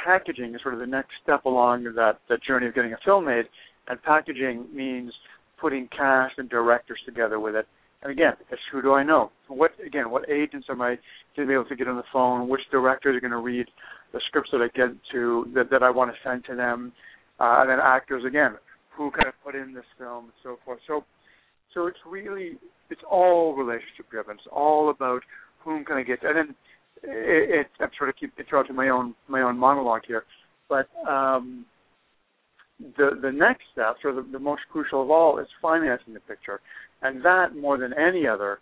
packaging 0.05 0.55
is 0.55 0.61
sort 0.61 0.73
of 0.73 0.79
the 0.79 0.87
next 0.87 1.11
step 1.23 1.45
along 1.45 1.83
that 1.95 2.19
that 2.29 2.43
journey 2.43 2.67
of 2.67 2.75
getting 2.75 2.93
a 2.93 2.97
film 3.03 3.25
made. 3.25 3.45
And 3.87 4.01
packaging 4.03 4.67
means 4.73 5.11
putting 5.59 5.87
cast 5.87 6.37
and 6.37 6.47
directors 6.47 6.99
together 7.05 7.39
with 7.39 7.55
it 7.55 7.65
and 8.01 8.11
again, 8.11 8.33
it's 8.49 8.61
who 8.71 8.81
do 8.81 8.93
I 8.93 9.03
know? 9.03 9.31
What 9.47 9.71
again? 9.85 10.09
What 10.09 10.29
agents 10.29 10.67
am 10.69 10.81
I 10.81 10.97
going 11.35 11.47
to 11.47 11.47
be 11.47 11.53
able 11.53 11.65
to 11.65 11.75
get 11.75 11.87
on 11.87 11.97
the 11.97 12.03
phone? 12.13 12.47
Which 12.47 12.61
directors 12.71 13.15
are 13.15 13.19
going 13.19 13.31
to 13.31 13.37
read 13.37 13.65
the 14.13 14.21
scripts 14.27 14.49
that 14.51 14.61
I 14.61 14.67
get 14.75 14.95
to 15.11 15.47
that, 15.53 15.69
that 15.69 15.83
I 15.83 15.89
want 15.89 16.11
to 16.11 16.17
send 16.27 16.45
to 16.45 16.55
them? 16.55 16.93
Uh, 17.39 17.61
and 17.61 17.69
then 17.69 17.79
actors 17.81 18.23
again, 18.25 18.55
who 18.95 19.11
can 19.11 19.27
I 19.27 19.31
put 19.43 19.55
in 19.55 19.73
this 19.73 19.85
film 19.97 20.25
and 20.25 20.33
so 20.43 20.57
forth. 20.63 20.79
So, 20.87 21.03
so 21.73 21.87
it's 21.87 21.99
really 22.05 22.57
it's 22.89 23.01
all 23.09 23.55
relationship 23.55 24.09
driven. 24.09 24.35
It's 24.35 24.47
all 24.51 24.89
about 24.89 25.21
whom 25.63 25.85
can 25.85 25.97
I 25.97 26.03
get. 26.03 26.23
And 26.23 26.37
then 26.37 26.55
it, 27.03 27.61
it 27.61 27.67
I'm 27.79 27.89
sort 27.97 28.09
of 28.09 28.15
keep 28.15 28.33
interrupting 28.39 28.75
my 28.75 28.89
own 28.89 29.15
my 29.27 29.41
own 29.41 29.57
monologue 29.57 30.01
here, 30.07 30.23
but 30.67 30.87
um, 31.07 31.65
the 32.79 33.11
the 33.21 33.31
next 33.31 33.63
step, 33.73 33.97
or 34.03 34.13
the, 34.13 34.25
the 34.31 34.39
most 34.39 34.61
crucial 34.71 35.03
of 35.03 35.11
all, 35.11 35.39
is 35.39 35.47
financing 35.61 36.13
the 36.13 36.19
picture 36.21 36.61
and 37.01 37.23
that 37.23 37.55
more 37.55 37.77
than 37.77 37.93
any 37.93 38.27
other 38.27 38.59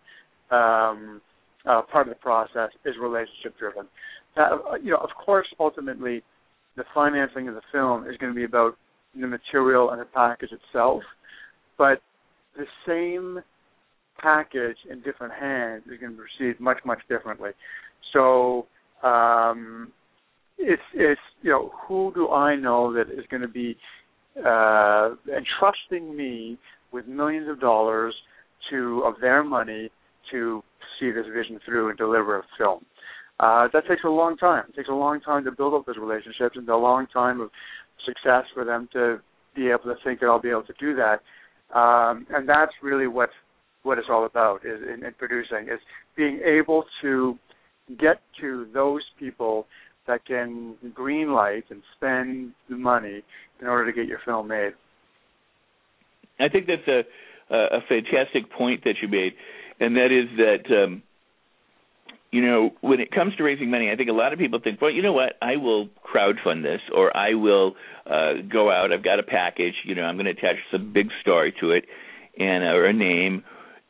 um, 0.52 1.22
uh, 1.66 1.82
part 1.92 2.08
of 2.08 2.14
the 2.14 2.20
process 2.20 2.70
is 2.86 2.96
relationship 3.02 3.58
driven. 3.58 3.88
you 4.84 4.92
know, 4.92 4.98
of 4.98 5.10
course, 5.26 5.48
ultimately, 5.60 6.24
the 6.76 6.84
financing 6.94 7.48
of 7.48 7.56
the 7.56 7.62
film 7.72 8.08
is 8.08 8.16
going 8.18 8.32
to 8.32 8.36
be 8.36 8.44
about 8.44 8.78
the 9.20 9.28
material 9.28 9.92
and 9.92 10.02
the 10.02 10.06
package 10.06 10.52
itself, 10.52 11.02
but 11.78 12.02
the 12.58 12.66
same 12.88 13.40
package 14.22 14.78
in 14.90 15.02
different 15.02 15.34
hands 15.34 15.84
is 15.86 16.00
going 16.00 16.14
to 16.14 16.18
be 16.18 16.24
received 16.40 16.60
much, 16.60 16.78
much 16.86 17.00
differently. 17.08 17.52
So 18.14 18.68
um, 19.04 19.92
it's 20.58 20.82
it's 20.94 21.22
you 21.42 21.52
know 21.52 21.72
who 21.88 22.12
do 22.16 22.30
I 22.30 22.56
know 22.56 22.94
that 22.94 23.12
is 23.12 23.26
going 23.30 23.42
to 23.42 23.48
be 23.48 23.78
uh, 24.38 25.12
entrusting 25.28 26.16
me 26.16 26.58
with 26.92 27.08
millions 27.08 27.50
of 27.50 27.60
dollars 27.60 28.16
to 28.72 29.04
of 29.06 29.16
their 29.22 29.44
money 29.44 29.90
to 30.32 30.64
see 31.00 31.12
this 31.12 31.26
vision 31.34 31.60
through 31.66 31.90
and 31.90 31.98
deliver 31.98 32.40
a 32.40 32.44
film. 32.58 32.86
Uh, 33.40 33.68
that 33.72 33.88
takes 33.88 34.04
a 34.04 34.10
long 34.10 34.36
time. 34.36 34.64
It 34.70 34.76
takes 34.76 34.90
a 34.90 34.94
long 34.94 35.22
time 35.22 35.44
to 35.44 35.52
build 35.52 35.76
up 35.76 35.86
those 35.86 35.98
relationships 35.98 36.56
and 36.56 36.68
a 36.68 36.76
long 36.76 37.06
time 37.08 37.40
of 37.40 37.52
success 38.04 38.46
for 38.54 38.66
them 38.66 38.90
to 38.94 39.20
be 39.56 39.70
able 39.70 39.84
to 39.84 39.96
think 40.04 40.20
that 40.20 40.26
I'll 40.26 40.42
be 40.42 40.50
able 40.50 40.64
to 40.64 40.74
do 40.80 40.96
that. 40.96 41.22
Um, 41.74 42.26
and 42.30 42.48
that's 42.48 42.72
really 42.82 43.08
what 43.08 43.30
what 43.84 43.98
it's 43.98 44.08
all 44.10 44.26
about 44.26 44.66
is 44.66 44.82
in, 44.82 45.06
in 45.06 45.14
producing 45.18 45.70
is 45.72 45.80
being 46.16 46.42
able 46.44 46.84
to 47.02 47.38
get 48.00 48.20
to 48.42 48.68
those 48.74 49.02
people 49.18 49.66
that 50.08 50.26
can 50.26 50.76
green 50.94 51.32
light 51.32 51.64
and 51.70 51.82
spend 51.96 52.52
the 52.70 52.76
money 52.76 53.22
in 53.62 53.68
order 53.68 53.90
to 53.90 53.96
get 53.96 54.08
your 54.08 54.20
film 54.26 54.48
made. 54.48 54.72
I 56.40 56.50
think 56.50 56.68
that's 56.68 56.88
a 56.88 57.04
a 57.50 57.80
fantastic 57.88 58.52
point 58.52 58.84
that 58.84 58.96
you 59.02 59.08
made, 59.08 59.34
and 59.80 59.96
that 59.96 60.12
is 60.12 60.28
that 60.38 60.84
um, 60.84 61.02
you 62.38 62.46
know 62.46 62.70
when 62.82 63.00
it 63.00 63.10
comes 63.10 63.36
to 63.38 63.44
raising 63.44 63.72
money, 63.72 63.90
I 63.92 63.96
think 63.96 64.10
a 64.10 64.14
lot 64.14 64.32
of 64.32 64.38
people 64.38 64.60
think, 64.64 64.80
well, 64.80 64.92
you 64.92 65.02
know 65.02 65.12
what, 65.12 65.34
I 65.42 65.56
will 65.56 65.90
crowdfund 66.06 66.62
this, 66.62 66.82
or 66.94 67.16
I 67.18 67.34
will 67.34 67.74
uh, 68.06 68.34
go 68.48 68.70
out. 68.70 68.94
I've 68.94 69.04
got 69.04 69.18
a 69.18 69.24
package. 69.24 69.74
You 69.84 69.96
know, 69.96 70.04
I'm 70.04 70.18
going 70.18 70.28
to 70.28 70.34
attach 70.34 70.58
some 70.72 70.94
big 70.94 71.08
story 71.22 71.52
to 71.62 71.72
it, 71.72 71.86
and 72.38 72.64
uh, 72.64 72.78
or 72.78 72.86
a 72.86 72.94
name. 72.94 73.44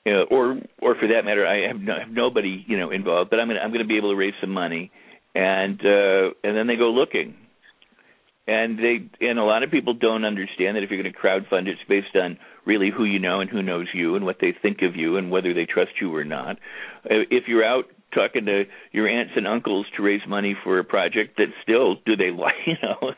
Uh, 0.06 0.24
or, 0.32 0.62
or 0.82 0.96
for 0.96 1.10
that 1.10 1.26
matter, 1.26 1.46
I 1.46 1.68
have, 1.68 1.82
no, 1.82 2.00
have 2.00 2.10
nobody, 2.10 2.64
you 2.66 2.80
know, 2.80 2.92
involved. 2.92 3.30
But 3.30 3.42
I'm 3.42 3.48
going 3.50 3.58
to, 3.58 3.62
I'm 3.62 3.72
going 3.72 3.82
to 3.82 3.88
be 3.88 3.98
able 3.98 4.12
to 4.12 4.16
raise 4.16 4.36
some 4.40 4.52
money, 4.52 4.90
and 5.36 5.78
uh, 5.82 6.32
and 6.46 6.56
then 6.56 6.68
they 6.68 6.78
go 6.78 6.92
looking, 6.92 7.36
and 8.48 8.80
they 8.80 9.10
and 9.28 9.40
a 9.40 9.44
lot 9.44 9.64
of 9.64 9.72
people 9.72 9.94
don't 9.94 10.24
understand 10.24 10.78
that 10.78 10.84
if 10.84 10.90
you're 10.90 11.04
going 11.04 11.14
to 11.14 11.20
crowdfund, 11.20 11.68
it's 11.68 11.82
based 11.90 12.16
on 12.16 12.38
really 12.66 12.92
who 12.96 13.04
you 13.04 13.20
know 13.20 13.42
and 13.42 13.50
who 13.50 13.62
knows 13.62 13.88
you 13.94 14.16
and 14.16 14.24
what 14.24 14.38
they 14.40 14.56
think 14.62 14.78
of 14.84 14.96
you 14.96 15.18
and 15.18 15.30
whether 15.30 15.54
they 15.54 15.66
trust 15.66 15.92
you 16.00 16.16
or 16.16 16.24
not. 16.24 16.56
Uh, 17.04 17.28
if 17.30 17.50
you're 17.50 17.66
out 17.66 17.88
talking 18.18 18.46
to 18.46 18.64
your 18.92 19.08
aunts 19.08 19.34
and 19.36 19.48
uncles 19.48 19.86
to 19.96 20.04
raise 20.04 20.22
money 20.28 20.56
for 20.64 20.80
a 20.80 20.84
project 20.84 21.38
that 21.38 21.48
still 21.62 21.96
do 22.06 22.16
they 22.16 22.32
like 22.38 22.56
you 22.66 22.76
know 22.82 23.12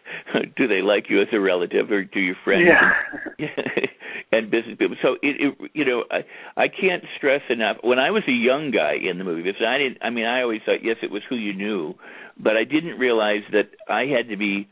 do 0.58 0.68
they 0.68 0.82
like 0.82 1.06
you 1.10 1.22
as 1.22 1.28
a 1.32 1.40
relative 1.40 1.90
or 1.92 2.04
do 2.04 2.20
your 2.20 2.36
friends 2.44 2.68
yeah. 2.68 3.48
and 4.32 4.52
business 4.52 4.76
people. 4.78 4.98
So 5.02 5.16
it, 5.22 5.36
it 5.40 5.72
you 5.74 5.86
know 5.86 6.04
I 6.12 6.20
I 6.62 6.68
can't 6.68 7.04
stress 7.18 7.42
enough. 7.50 7.78
When 7.84 8.00
I 8.00 8.12
was 8.12 8.24
a 8.28 8.32
young 8.32 8.72
guy 8.72 8.96
in 9.10 9.18
the 9.18 9.24
movie 9.24 9.44
business, 9.44 9.68
I 9.68 9.78
didn't. 9.78 9.98
I 10.02 10.10
mean, 10.10 10.26
I 10.26 10.42
always 10.42 10.62
thought 10.66 10.84
yes, 10.84 10.98
it 11.02 11.12
was 11.12 11.22
who 11.30 11.36
you 11.36 11.54
knew, 11.54 11.96
but 12.38 12.58
I 12.58 12.64
didn't 12.64 13.00
realize 13.00 13.44
that 13.52 13.70
I 13.88 14.06
had 14.06 14.30
to 14.30 14.38
be 14.38 14.68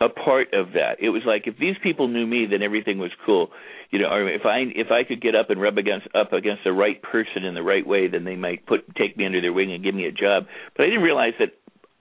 a 0.00 0.08
part 0.08 0.48
of 0.52 0.72
that. 0.72 0.96
It 1.00 1.10
was 1.10 1.22
like 1.24 1.46
if 1.46 1.56
these 1.58 1.76
people 1.82 2.08
knew 2.08 2.26
me, 2.26 2.46
then 2.50 2.62
everything 2.62 2.98
was 2.98 3.12
cool. 3.24 3.50
You 3.90 4.00
know, 4.00 4.08
or 4.08 4.28
if 4.28 4.42
I 4.44 4.64
if 4.74 4.88
I 4.90 5.04
could 5.06 5.22
get 5.22 5.34
up 5.34 5.50
and 5.50 5.60
rub 5.60 5.78
against 5.78 6.08
up 6.14 6.32
against 6.32 6.64
the 6.64 6.72
right 6.72 7.00
person 7.00 7.44
in 7.44 7.54
the 7.54 7.62
right 7.62 7.86
way, 7.86 8.08
then 8.08 8.24
they 8.24 8.36
might 8.36 8.66
put 8.66 8.94
take 8.96 9.16
me 9.16 9.26
under 9.26 9.40
their 9.40 9.52
wing 9.52 9.72
and 9.72 9.84
give 9.84 9.94
me 9.94 10.06
a 10.06 10.12
job. 10.12 10.44
But 10.76 10.84
I 10.84 10.86
didn't 10.86 11.02
realize 11.02 11.34
that 11.38 11.52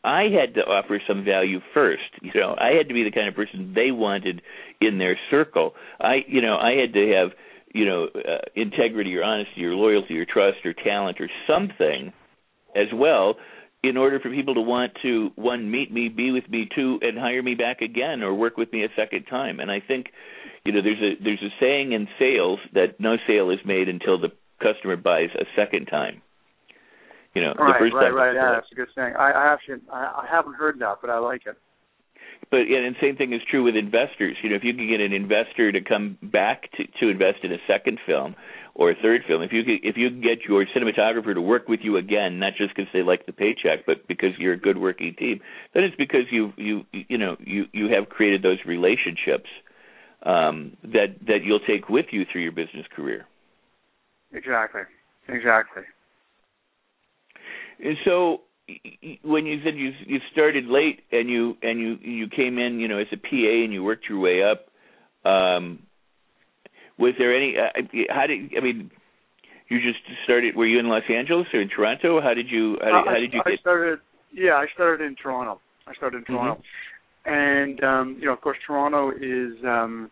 I 0.04 0.24
had 0.24 0.56
to 0.56 0.62
offer 0.62 1.00
some 1.08 1.24
value 1.24 1.60
first. 1.74 2.04
You 2.22 2.32
know, 2.36 2.56
I 2.60 2.76
had 2.78 2.88
to 2.90 2.94
be 2.94 3.04
the 3.04 3.12
kind 3.12 3.28
of 3.28 3.36
person 3.36 3.74
they 3.74 3.92
wanted 3.92 4.42
in 4.82 4.98
their 4.98 5.18
circle. 5.32 5.74
I, 6.00 6.26
you 6.28 6.42
know, 6.42 6.58
I 6.58 6.72
had 6.72 6.94
to 6.94 7.14
have, 7.14 7.30
you 7.74 7.86
know, 7.86 8.08
uh, 8.14 8.40
integrity 8.56 9.16
or 9.16 9.24
honesty 9.24 9.64
or 9.64 9.76
loyalty 9.76 10.18
or 10.18 10.26
trust 10.26 10.66
or 10.66 10.74
talent 10.74 11.22
or 11.22 11.30
something 11.48 12.12
as 12.76 12.88
well 12.94 13.36
in 13.84 13.98
order 13.98 14.20
for 14.20 14.30
people 14.30 14.56
to 14.56 14.62
want 14.62 14.94
to 15.02 15.32
one 15.36 15.70
meet 15.70 15.92
me, 15.92 16.08
be 16.08 16.32
with 16.32 16.50
me, 16.50 16.68
two, 16.74 17.00
and 17.02 17.18
hire 17.20 17.44
me 17.44 17.54
back 17.54 17.82
again 17.82 18.24
or 18.24 18.34
work 18.34 18.56
with 18.56 18.72
me 18.72 18.84
a 18.84 18.88
second 18.96 19.26
time. 19.26 19.60
And 19.60 19.70
I 19.70 19.82
think, 19.86 20.08
you 20.66 20.72
know, 20.72 20.82
there's 20.82 21.02
a 21.02 21.22
there's 21.22 21.44
a 21.44 21.54
saying 21.60 21.92
in 21.92 22.08
sales 22.18 22.60
that 22.74 23.00
no 23.00 23.18
sale 23.28 23.50
is 23.52 23.60
made 23.66 23.90
until 23.90 24.18
the 24.20 24.30
customer 24.62 24.96
buys 24.96 25.30
a 25.36 25.44
second 25.56 25.88
time. 25.88 26.22
You 27.36 27.42
know, 27.42 27.54
right, 27.60 27.74
the 27.74 27.86
first 27.86 27.94
right, 27.94 28.06
time. 28.06 28.16
right. 28.16 28.36
Yeah, 28.36 28.52
that's 28.56 28.72
a 28.72 28.76
good 28.76 28.88
saying. 28.96 29.14
I, 29.20 29.32
I 29.32 29.54
actually 29.54 29.82
I, 29.92 30.24
I 30.24 30.28
haven't 30.32 30.54
heard 30.54 30.80
that, 30.80 31.00
but 31.02 31.10
I 31.10 31.20
like 31.20 31.46
it. 31.46 31.58
But 32.50 32.70
yeah, 32.70 32.78
and 32.78 32.96
the 32.96 33.00
same 33.02 33.18
thing 33.18 33.34
is 33.34 33.42
true 33.50 33.64
with 33.64 33.76
investors. 33.76 34.38
You 34.44 34.52
know, 34.52 34.56
if 34.56 34.64
you 34.64 34.74
can 34.74 34.88
get 34.88 35.02
an 35.02 35.12
investor 35.12 35.72
to 35.72 35.82
come 35.82 36.18
back 36.22 36.72
to 36.74 36.86
to 37.02 37.10
invest 37.10 37.40
in 37.44 37.52
a 37.52 37.58
second 37.68 38.00
film 38.06 38.36
or 38.76 38.90
a 38.90 38.96
third 38.96 39.22
film, 39.28 39.44
if 39.44 39.52
you 39.54 39.64
could, 39.64 39.80
if 39.84 39.98
you 39.98 40.10
can 40.10 40.22
get 40.22 40.46
your 40.48 40.66
cinematographer 40.66 41.34
to 41.34 41.42
work 41.42 41.68
with 41.68 41.82
you 41.84 41.98
again, 41.98 42.40
not 42.40 42.54
just 42.58 42.76
because 42.76 42.90
they 42.92 43.04
like 43.04 43.26
the 43.26 43.32
paycheck, 43.32 43.86
but 43.86 44.08
because 44.08 44.32
you're 44.40 44.54
a 44.54 44.60
good 44.60 44.78
working 44.78 45.14
team, 45.18 45.40
then 45.74 45.84
it's 45.84 45.96
because 45.96 46.26
you 46.32 46.54
you 46.58 46.84
you 46.92 47.18
know 47.18 47.38
you 47.40 47.66
you 47.72 47.90
have 47.90 48.10
created 48.10 48.42
those 48.42 48.58
relationships 48.66 49.50
um, 50.24 50.76
that 50.84 51.16
that 51.28 51.44
you'll 51.44 51.60
take 51.60 51.88
with 51.88 52.08
you 52.12 52.26
through 52.32 52.42
your 52.42 52.52
business 52.52 52.86
career. 52.96 53.28
Exactly. 54.32 54.82
Exactly. 55.28 55.84
And 57.84 57.98
so 58.06 58.42
when 59.24 59.46
you 59.46 59.60
said 59.64 59.76
you 59.76 59.92
you 60.06 60.20
started 60.32 60.66
late 60.66 61.02
and 61.12 61.30
you 61.30 61.56
and 61.62 61.80
you 61.80 61.98
you 62.02 62.28
came 62.30 62.58
in 62.58 62.80
you 62.80 62.88
know 62.88 62.98
as 62.98 63.08
a 63.12 63.18
PA 63.18 63.64
and 63.64 63.74
you 63.74 63.84
worked 63.84 64.06
your 64.10 64.20
way 64.20 64.42
up 64.42 64.68
um 65.30 65.80
was 66.98 67.14
there 67.18 67.36
any 67.36 67.56
uh, 67.58 67.82
how 68.10 68.28
did 68.28 68.52
I 68.58 68.62
mean 68.62 68.92
you 69.70 69.80
just 69.80 70.00
started 70.24 70.56
were 70.56 70.68
you 70.68 70.80
in 70.80 70.88
Los 70.88 71.04
Angeles 71.10 71.48
or 71.54 71.62
in 71.62 71.70
Toronto 71.70 72.22
how 72.22 72.34
did 72.34 72.50
you 72.50 72.78
how 72.82 72.86
did, 72.86 72.96
Uh, 72.96 73.04
how 73.06 73.20
did 73.20 73.34
you 73.34 73.42
I 73.46 73.52
get 73.52 73.60
started 73.60 74.00
yeah, 74.34 74.54
I 74.54 74.66
started 74.74 75.06
in 75.06 75.16
Toronto. 75.16 75.62
I 75.88 75.94
started 75.94 76.18
in 76.18 76.24
Toronto. 76.26 76.62
And 77.26 77.82
um, 77.84 78.18
you 78.20 78.26
know, 78.26 78.34
of 78.34 78.42
course 78.42 78.58
Toronto 78.66 79.12
is 79.12 79.54
um 79.66 80.12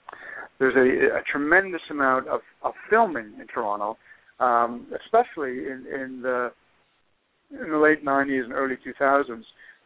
there's 0.59 0.75
a, 0.75 1.17
a 1.17 1.21
tremendous 1.29 1.81
amount 1.89 2.27
of, 2.27 2.41
of 2.61 2.73
filming 2.89 3.33
in 3.39 3.47
Toronto, 3.47 3.97
um, 4.39 4.85
especially 5.03 5.65
in, 5.65 5.85
in 5.91 6.21
the 6.21 6.51
in 7.51 7.69
the 7.71 7.77
late 7.77 8.05
90s 8.05 8.43
and 8.45 8.53
early 8.53 8.77
2000s 8.77 9.43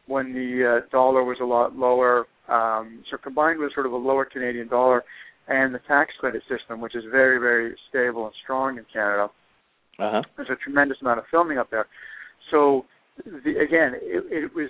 when 0.08 0.34
the 0.34 0.82
uh, 0.84 0.90
dollar 0.92 1.24
was 1.24 1.38
a 1.42 1.46
lot 1.46 1.76
lower. 1.76 2.26
Um, 2.48 3.04
so 3.10 3.18
combined 3.18 3.60
with 3.60 3.74
sort 3.74 3.88
of 3.88 3.94
a 3.94 3.98
lower 3.98 4.26
Canadian 4.26 4.68
dollar 4.68 5.04
and 5.48 5.74
the 5.74 5.80
tax 5.88 6.12
credit 6.20 6.42
system, 6.50 6.82
which 6.82 6.96
is 6.96 7.04
very, 7.12 7.40
very 7.40 7.76
stable 7.90 8.26
and 8.26 8.34
strong 8.44 8.78
in 8.78 8.86
Canada, 8.92 9.30
uh-huh 10.00 10.22
there's 10.36 10.50
a 10.50 10.56
tremendous 10.64 10.98
amount 11.02 11.20
of 11.20 11.26
filming 11.32 11.58
up 11.58 11.70
there. 11.72 11.88
So 12.52 12.86
the, 13.24 13.52
again, 13.52 13.94
it, 14.02 14.26
it 14.30 14.52
was 14.54 14.70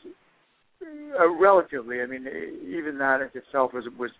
uh, 1.19 1.29
relatively. 1.29 2.01
I 2.01 2.05
mean, 2.05 2.27
even 2.67 2.97
that 2.99 3.21
in 3.21 3.29
itself 3.33 3.73
was 3.73 3.85
was 3.97 4.11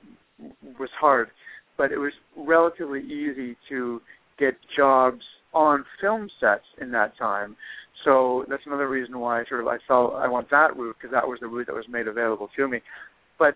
was 0.79 0.89
hard, 0.99 1.29
but 1.77 1.91
it 1.91 1.97
was 1.97 2.13
relatively 2.35 3.01
easy 3.01 3.55
to 3.69 4.01
get 4.39 4.55
jobs 4.75 5.21
on 5.53 5.85
film 6.01 6.29
sets 6.39 6.65
in 6.81 6.91
that 6.91 7.17
time. 7.17 7.55
So 8.03 8.45
that's 8.49 8.63
another 8.65 8.89
reason 8.89 9.19
why 9.19 9.41
I 9.41 9.45
sort 9.47 9.61
of 9.61 9.67
I 9.67 9.77
felt 9.87 10.13
I 10.15 10.27
want 10.27 10.49
that 10.51 10.75
route 10.75 10.95
because 10.99 11.13
that 11.13 11.27
was 11.27 11.39
the 11.41 11.47
route 11.47 11.67
that 11.67 11.75
was 11.75 11.85
made 11.89 12.07
available 12.07 12.49
to 12.55 12.67
me. 12.67 12.81
But 13.39 13.55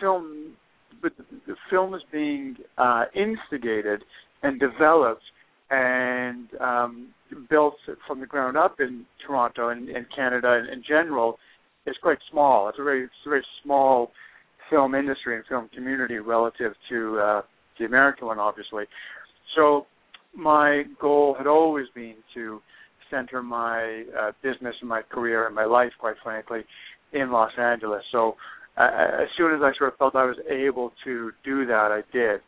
film, 0.00 0.54
but 1.02 1.12
the 1.46 1.56
film 1.68 1.94
is 1.94 2.02
being 2.12 2.56
uh, 2.78 3.04
instigated 3.14 4.04
and 4.42 4.60
developed 4.60 5.22
and 5.70 6.48
um, 6.60 7.08
built 7.50 7.74
from 8.06 8.20
the 8.20 8.26
ground 8.26 8.56
up 8.56 8.76
in 8.78 9.04
Toronto 9.26 9.70
and, 9.70 9.88
and 9.88 10.06
Canada 10.14 10.62
in, 10.62 10.72
in 10.72 10.84
general 10.86 11.38
is 11.86 11.96
quite 12.02 12.18
small. 12.30 12.68
It's 12.68 12.78
a 12.78 12.84
very 12.84 13.04
it's 13.04 13.12
a 13.26 13.28
very 13.28 13.44
small 13.62 14.12
film 14.70 14.94
industry 14.94 15.36
and 15.36 15.44
film 15.46 15.68
community 15.74 16.18
relative 16.18 16.72
to 16.88 17.18
uh, 17.18 17.42
the 17.78 17.86
American 17.86 18.26
one, 18.26 18.38
obviously. 18.38 18.84
So 19.56 19.86
my 20.34 20.84
goal 21.00 21.34
had 21.36 21.46
always 21.46 21.86
been 21.94 22.16
to 22.34 22.60
center 23.10 23.42
my 23.42 24.04
uh, 24.18 24.32
business 24.42 24.74
and 24.80 24.88
my 24.88 25.02
career 25.02 25.46
and 25.46 25.54
my 25.54 25.64
life, 25.64 25.92
quite 25.98 26.16
frankly, 26.22 26.60
in 27.12 27.30
Los 27.30 27.52
Angeles. 27.58 28.02
So 28.10 28.36
as 28.76 29.28
soon 29.36 29.54
as 29.54 29.60
I 29.62 29.72
sort 29.78 29.92
of 29.92 29.98
felt 29.98 30.16
I 30.16 30.24
was 30.24 30.36
able 30.48 30.92
to 31.04 31.32
do 31.44 31.66
that, 31.66 31.90
I 31.92 32.02
did. 32.12 32.40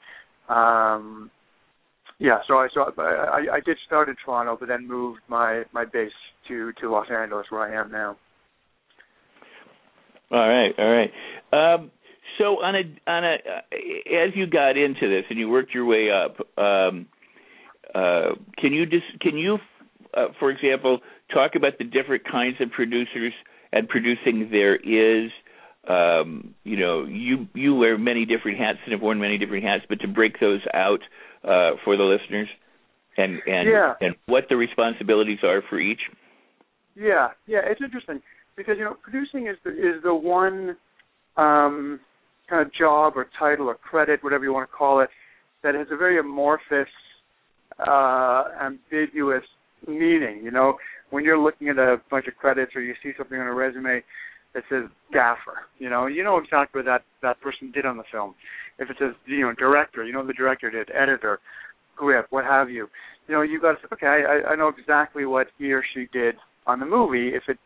Um, 0.48 1.30
yeah, 2.18 2.38
so 2.46 2.54
I 2.58 2.68
so 2.72 2.92
I, 2.98 3.56
I 3.56 3.60
did 3.64 3.76
start 3.86 4.08
in 4.08 4.16
Toronto, 4.24 4.56
but 4.58 4.68
then 4.68 4.86
moved 4.86 5.20
my 5.28 5.64
my 5.72 5.84
base 5.84 6.12
to 6.48 6.72
to 6.80 6.90
Los 6.90 7.06
Angeles, 7.10 7.46
where 7.50 7.62
I 7.62 7.80
am 7.80 7.90
now. 7.90 8.16
all 10.30 10.48
right 10.48 10.72
all 10.78 10.90
right 10.90 11.10
um 11.52 11.90
so 12.38 12.44
on 12.62 12.74
a 12.74 13.10
on 13.10 13.24
a 13.24 13.34
uh, 13.34 14.24
as 14.26 14.30
you 14.34 14.46
got 14.46 14.76
into 14.76 15.08
this 15.08 15.24
and 15.30 15.38
you 15.38 15.48
worked 15.48 15.74
your 15.74 15.84
way 15.84 16.08
up 16.10 16.36
um 16.58 17.06
uh 17.94 18.30
can 18.58 18.72
you 18.72 18.86
just 18.86 19.06
can 19.20 19.36
you 19.36 19.58
uh, 20.16 20.26
for 20.38 20.50
example 20.50 21.00
talk 21.32 21.52
about 21.56 21.78
the 21.78 21.84
different 21.84 22.22
kinds 22.30 22.56
of 22.60 22.70
producers 22.70 23.32
and 23.72 23.88
producing 23.88 24.48
there 24.50 24.76
is 24.76 25.30
um 25.88 26.54
you 26.64 26.76
know 26.76 27.04
you 27.04 27.46
you 27.54 27.74
wear 27.74 27.98
many 27.98 28.24
different 28.24 28.58
hats 28.58 28.78
and 28.84 28.92
have 28.92 29.02
worn 29.02 29.20
many 29.20 29.38
different 29.38 29.64
hats 29.64 29.84
but 29.88 30.00
to 30.00 30.08
break 30.08 30.40
those 30.40 30.60
out 30.72 31.00
uh 31.44 31.76
for 31.84 31.96
the 31.96 32.02
listeners 32.02 32.48
and 33.16 33.40
and 33.46 33.68
Yeah. 33.68 33.94
and 34.00 34.14
what 34.26 34.44
the 34.48 34.56
responsibilities 34.56 35.38
are 35.42 35.62
for 35.68 35.78
each 35.78 36.00
Yeah, 36.96 37.28
yeah, 37.46 37.60
it's 37.64 37.80
interesting 37.82 38.22
because 38.56 38.76
you 38.78 38.84
know 38.84 38.96
producing 39.02 39.46
is 39.46 39.56
the 39.64 39.70
is 39.70 40.02
the 40.02 40.14
one 40.14 40.76
um, 41.36 42.00
kind 42.48 42.64
of 42.66 42.72
job 42.72 43.14
or 43.16 43.26
title 43.38 43.66
or 43.66 43.74
credit, 43.74 44.22
whatever 44.22 44.44
you 44.44 44.52
want 44.52 44.68
to 44.70 44.76
call 44.76 45.00
it, 45.00 45.10
that 45.62 45.74
has 45.74 45.88
a 45.90 45.96
very 45.96 46.18
amorphous, 46.18 46.88
uh, 47.78 48.44
ambiguous 48.62 49.42
meaning. 49.86 50.42
You 50.44 50.50
know, 50.50 50.76
when 51.10 51.24
you're 51.24 51.38
looking 51.38 51.68
at 51.68 51.78
a 51.78 51.96
bunch 52.10 52.26
of 52.28 52.36
credits 52.36 52.72
or 52.76 52.82
you 52.82 52.94
see 53.02 53.12
something 53.18 53.38
on 53.38 53.46
a 53.46 53.52
resume 53.52 54.02
that 54.54 54.62
says 54.70 54.84
gaffer, 55.12 55.66
you 55.78 55.90
know, 55.90 56.06
you 56.06 56.22
know 56.22 56.38
exactly 56.38 56.80
what 56.80 56.86
that 56.86 57.02
that 57.22 57.40
person 57.40 57.72
did 57.72 57.86
on 57.86 57.96
the 57.96 58.04
film. 58.10 58.34
If 58.78 58.90
it 58.90 58.96
says 58.98 59.14
you 59.26 59.42
know 59.42 59.52
director, 59.52 60.04
you 60.04 60.12
know 60.12 60.26
the 60.26 60.32
director 60.32 60.70
did, 60.70 60.90
editor, 60.94 61.40
grip, 61.96 62.26
what 62.30 62.44
have 62.44 62.70
you. 62.70 62.88
You 63.26 63.34
know, 63.34 63.42
you 63.42 63.60
got 63.60 63.72
to 63.72 63.78
say, 63.80 63.88
okay, 63.94 64.06
I, 64.06 64.52
I 64.52 64.56
know 64.56 64.68
exactly 64.68 65.24
what 65.24 65.46
he 65.58 65.72
or 65.72 65.82
she 65.94 66.06
did 66.12 66.34
on 66.66 66.80
the 66.80 66.86
movie 66.86 67.28
if 67.34 67.42
it 67.48 67.58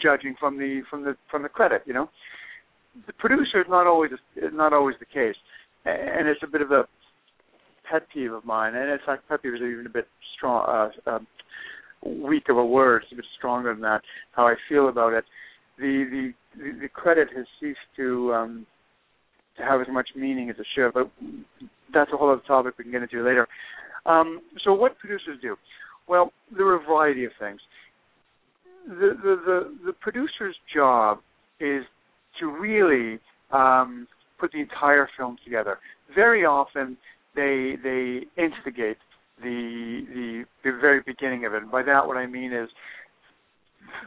judging 0.00 0.34
from 0.38 0.58
the 0.58 0.82
from 0.90 1.02
the 1.02 1.16
from 1.30 1.42
the 1.42 1.48
credit 1.48 1.82
you 1.86 1.92
know 1.92 2.08
the 3.06 3.12
producer 3.14 3.60
is 3.60 3.66
not 3.68 3.86
always 3.86 4.10
not 4.52 4.72
always 4.72 4.96
the 5.00 5.06
case 5.06 5.36
and 5.84 6.28
it's 6.28 6.42
a 6.42 6.46
bit 6.46 6.60
of 6.60 6.70
a 6.70 6.84
pet 7.90 8.02
peeve 8.12 8.32
of 8.32 8.44
mine 8.44 8.74
and 8.74 8.90
in 8.90 8.98
fact 9.04 9.28
pet 9.28 9.42
peeve 9.42 9.54
is 9.54 9.60
even 9.60 9.86
a 9.86 9.90
bit 9.90 10.06
strong 10.36 10.90
uh, 11.06 11.10
uh 11.10 11.18
weak 12.04 12.44
of 12.48 12.56
a 12.56 12.64
word 12.64 13.02
it's 13.02 13.12
a 13.12 13.16
bit 13.16 13.24
stronger 13.36 13.72
than 13.72 13.82
that 13.82 14.02
how 14.32 14.46
i 14.46 14.54
feel 14.68 14.88
about 14.88 15.12
it 15.12 15.24
the 15.78 16.32
the 16.56 16.72
the 16.80 16.88
credit 16.88 17.28
has 17.36 17.46
ceased 17.60 17.78
to 17.96 18.32
um 18.34 18.66
to 19.56 19.62
have 19.62 19.80
as 19.80 19.86
much 19.90 20.08
meaning 20.16 20.50
as 20.50 20.56
it 20.58 20.66
should 20.74 20.92
but 20.92 21.10
that's 21.92 22.10
a 22.12 22.16
whole 22.16 22.30
other 22.30 22.42
topic 22.46 22.74
we 22.78 22.84
can 22.84 22.92
get 22.92 23.02
into 23.02 23.24
later 23.24 23.46
um 24.06 24.40
so 24.64 24.72
what 24.72 24.98
producers 24.98 25.38
do 25.42 25.56
well 26.08 26.32
there 26.56 26.66
are 26.66 26.76
a 26.76 26.86
variety 26.86 27.24
of 27.24 27.32
things 27.38 27.60
the 28.88 29.14
the 29.22 29.36
the, 29.44 29.76
the 29.86 29.92
producer's 29.92 30.56
job 30.74 31.18
is 31.60 31.84
to 32.40 32.46
really 32.46 33.18
um, 33.50 34.06
put 34.38 34.52
the 34.52 34.60
entire 34.60 35.08
film 35.16 35.36
together. 35.44 35.78
Very 36.14 36.44
often 36.44 36.96
they 37.34 37.74
they 37.82 38.20
instigate 38.36 38.96
the 39.42 40.04
the 40.14 40.44
the 40.64 40.78
very 40.80 41.00
beginning 41.04 41.44
of 41.44 41.54
it. 41.54 41.62
And 41.62 41.70
by 41.70 41.82
that 41.82 42.06
what 42.06 42.16
I 42.16 42.26
mean 42.26 42.52
is 42.52 42.68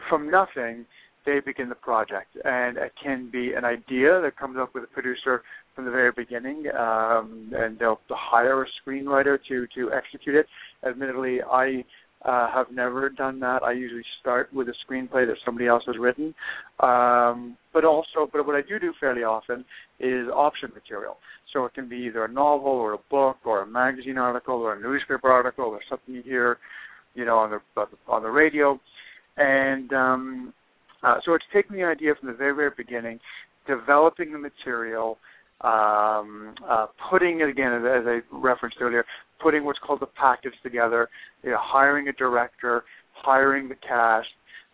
from 0.10 0.30
nothing 0.30 0.86
they 1.26 1.40
begin 1.40 1.70
the 1.70 1.76
project, 1.76 2.36
and 2.44 2.78
it 2.78 2.94
can 3.02 3.30
be 3.32 3.54
an 3.54 3.66
idea 3.66 4.22
that 4.22 4.38
comes 4.38 4.58
up 4.60 4.74
with 4.74 4.84
a 4.84 4.88
producer 4.88 5.44
from 5.76 5.86
the 5.86 5.92
very 5.92 6.12
beginning, 6.12 6.66
um, 6.78 7.52
and 7.56 7.80
they'll 7.80 8.00
hire 8.10 8.64
a 8.64 8.68
screenwriter 8.82 9.38
to 9.48 9.68
to 9.76 9.92
execute 9.92 10.36
it. 10.36 10.48
Admittedly, 10.88 11.40
I 11.42 11.84
uh, 12.26 12.52
have 12.52 12.68
never 12.72 13.10
done 13.10 13.40
that. 13.40 13.64
I 13.64 13.72
usually 13.72 14.04
start 14.20 14.54
with 14.54 14.68
a 14.68 14.74
screenplay 14.86 15.26
that 15.26 15.38
somebody 15.46 15.68
else 15.68 15.84
has 15.88 15.98
written, 15.98 16.34
um, 16.80 17.58
but 17.74 17.84
also, 17.86 18.30
but 18.32 18.46
what 18.46 18.56
I 18.56 18.62
do 18.62 18.80
do 18.80 18.94
fairly 19.00 19.24
often 19.24 19.66
is 20.00 20.28
option 20.34 20.72
material. 20.74 21.18
So 21.54 21.66
it 21.66 21.74
can 21.74 21.90
be 21.90 21.98
either 21.98 22.26
a 22.26 22.32
novel 22.32 22.72
or 22.72 22.94
a 22.94 23.00
book 23.10 23.38
or 23.44 23.62
a 23.64 23.68
magazine 23.68 24.18
article 24.18 24.56
or 24.56 24.74
a 24.74 24.80
newspaper 24.80 25.30
article 25.30 25.66
or 25.66 25.80
something 25.90 26.14
you 26.14 26.22
hear, 26.22 26.58
you 27.16 27.26
know, 27.26 27.38
on 27.38 27.52
the 27.52 27.88
on 28.08 28.24
the 28.24 28.30
radio, 28.30 28.80
and 29.38 29.92
um, 29.94 30.54
uh, 31.04 31.16
so 31.26 31.34
it's 31.34 31.46
taking 31.54 31.78
the 31.78 31.84
idea 31.84 32.14
from 32.20 32.28
the 32.28 32.36
very 32.36 32.56
very 32.56 32.72
beginning, 32.76 33.20
developing 33.68 34.32
the 34.32 34.38
material, 34.40 35.18
um, 35.62 36.56
uh, 36.68 36.88
putting 37.10 37.42
it 37.42 37.50
again, 37.50 37.74
as, 37.74 38.06
I 38.06 38.20
referenced 38.32 38.78
earlier, 38.82 39.06
putting 39.42 39.64
what's 39.64 39.80
called 39.80 40.00
the 40.00 40.08
package 40.08 40.54
together, 40.64 41.10
you 41.44 41.52
know, 41.52 41.58
hiring 41.60 42.08
a 42.08 42.14
director, 42.14 42.84
hiring 43.14 43.70
the 43.70 43.76
cast, 43.76 44.28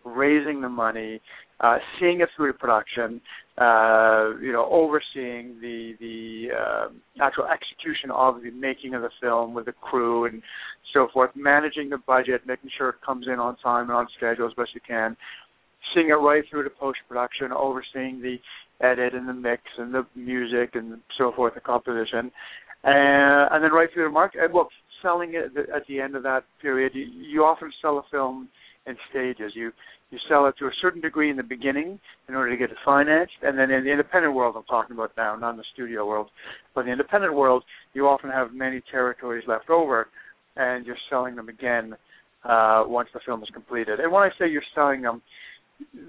raising 0.04 0.60
the 0.60 0.68
money, 0.68 1.20
uh, 1.60 1.78
seeing 1.98 2.20
it 2.20 2.28
through 2.36 2.52
to 2.52 2.58
production, 2.58 3.20
uh, 3.58 4.30
you 4.40 4.52
know, 4.52 4.68
overseeing 4.70 5.58
the 5.60 5.94
the 6.00 6.48
uh, 6.56 6.88
actual 7.20 7.44
execution 7.46 8.10
of 8.12 8.42
the 8.42 8.50
making 8.50 8.94
of 8.94 9.02
the 9.02 9.10
film 9.20 9.52
with 9.54 9.66
the 9.66 9.72
crew 9.72 10.26
and 10.26 10.40
so 10.94 11.08
forth, 11.12 11.30
managing 11.34 11.90
the 11.90 11.98
budget, 12.06 12.42
making 12.46 12.70
sure 12.78 12.90
it 12.90 12.94
comes 13.04 13.26
in 13.26 13.40
on 13.40 13.56
time 13.56 13.90
and 13.90 13.92
on 13.92 14.06
schedule 14.16 14.46
as 14.46 14.54
best 14.54 14.70
you 14.74 14.80
can, 14.86 15.16
seeing 15.94 16.08
it 16.08 16.14
right 16.14 16.44
through 16.50 16.64
to 16.64 16.70
post 16.70 16.98
production, 17.08 17.52
overseeing 17.52 18.20
the 18.20 18.36
edit 18.80 19.14
and 19.14 19.28
the 19.28 19.34
mix 19.34 19.62
and 19.78 19.92
the 19.92 20.06
music 20.14 20.74
and 20.74 20.98
so 21.16 21.32
forth, 21.34 21.54
the 21.54 21.60
composition, 21.60 22.30
and, 22.84 23.48
and 23.52 23.64
then 23.64 23.72
right 23.72 23.88
through 23.92 24.04
the 24.04 24.10
market. 24.10 24.40
Well, 24.52 24.68
selling 25.02 25.34
it 25.34 25.56
at 25.74 25.86
the 25.88 26.00
end 26.00 26.16
of 26.16 26.22
that 26.24 26.44
period, 26.60 26.92
you, 26.94 27.04
you 27.04 27.44
often 27.44 27.72
sell 27.80 27.98
a 27.98 28.02
film 28.10 28.48
in 28.86 28.96
stages. 29.10 29.52
You 29.54 29.72
you 30.10 30.18
sell 30.26 30.46
it 30.46 30.54
to 30.58 30.64
a 30.64 30.70
certain 30.80 31.02
degree 31.02 31.30
in 31.30 31.36
the 31.36 31.42
beginning 31.42 32.00
in 32.30 32.34
order 32.34 32.50
to 32.50 32.56
get 32.56 32.70
it 32.70 32.78
financed, 32.82 33.34
and 33.42 33.58
then 33.58 33.70
in 33.70 33.84
the 33.84 33.90
independent 33.90 34.32
world, 34.32 34.54
I'm 34.56 34.64
talking 34.64 34.96
about 34.96 35.12
now, 35.18 35.36
not 35.36 35.50
in 35.50 35.56
the 35.58 35.64
studio 35.74 36.06
world, 36.06 36.28
but 36.74 36.80
in 36.80 36.86
the 36.86 36.92
independent 36.92 37.34
world, 37.34 37.62
you 37.92 38.06
often 38.08 38.30
have 38.30 38.54
many 38.54 38.80
territories 38.90 39.44
left 39.46 39.68
over, 39.68 40.08
and 40.56 40.86
you're 40.86 40.96
selling 41.10 41.36
them 41.36 41.50
again 41.50 41.94
uh, 42.44 42.84
once 42.86 43.10
the 43.12 43.20
film 43.26 43.42
is 43.42 43.50
completed. 43.52 44.00
And 44.00 44.10
when 44.10 44.22
I 44.22 44.30
say 44.38 44.48
you're 44.48 44.62
selling 44.74 45.02
them, 45.02 45.20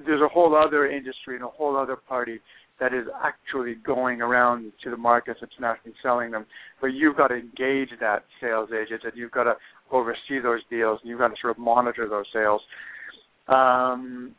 there's 0.05 0.21
a 0.21 0.27
whole 0.27 0.55
other 0.55 0.89
industry 0.89 1.35
and 1.35 1.43
a 1.43 1.47
whole 1.47 1.77
other 1.77 1.95
party 1.95 2.39
that 2.79 2.93
is 2.93 3.05
actually 3.23 3.75
going 3.85 4.21
around 4.21 4.71
to 4.83 4.89
the 4.89 4.97
markets 4.97 5.39
internationally 5.41 5.95
selling 6.01 6.31
them. 6.31 6.45
But 6.79 6.87
you've 6.87 7.17
got 7.17 7.27
to 7.27 7.35
engage 7.35 7.89
that 7.99 8.23
sales 8.41 8.69
agent 8.71 9.01
and 9.03 9.13
you've 9.15 9.31
got 9.31 9.43
to 9.43 9.55
oversee 9.91 10.39
those 10.41 10.61
deals 10.69 10.99
and 11.01 11.09
you've 11.09 11.19
got 11.19 11.29
to 11.29 11.35
sort 11.41 11.51
of 11.51 11.59
monitor 11.59 12.07
those 12.09 12.25
sales. 12.33 12.61
Um, 13.47 14.33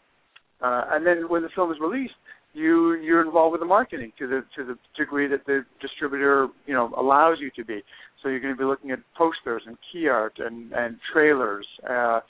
uh, 0.63 0.85
and 0.93 1.07
then 1.07 1.29
when 1.29 1.43
the 1.43 1.49
film 1.55 1.71
is 1.71 1.79
released, 1.81 2.15
you 2.53 2.95
you're 2.95 3.25
involved 3.25 3.53
with 3.53 3.61
the 3.61 3.67
marketing 3.67 4.13
to 4.19 4.27
the 4.27 4.45
to 4.57 4.65
the 4.65 4.77
degree 4.97 5.29
that 5.29 5.47
the 5.47 5.65
distributor 5.81 6.49
you 6.67 6.75
know 6.75 6.93
allows 6.97 7.39
you 7.41 7.51
to 7.57 7.65
be. 7.65 7.81
So 8.23 8.29
you're 8.29 8.41
going 8.41 8.55
to 8.55 8.59
be 8.59 8.65
looking 8.65 8.91
at 8.91 8.99
posters 9.17 9.63
and 9.67 9.77
key 9.93 10.09
art 10.09 10.35
and 10.39 10.73
and 10.73 10.97
trailers. 11.13 11.67
Uh, 11.89 12.21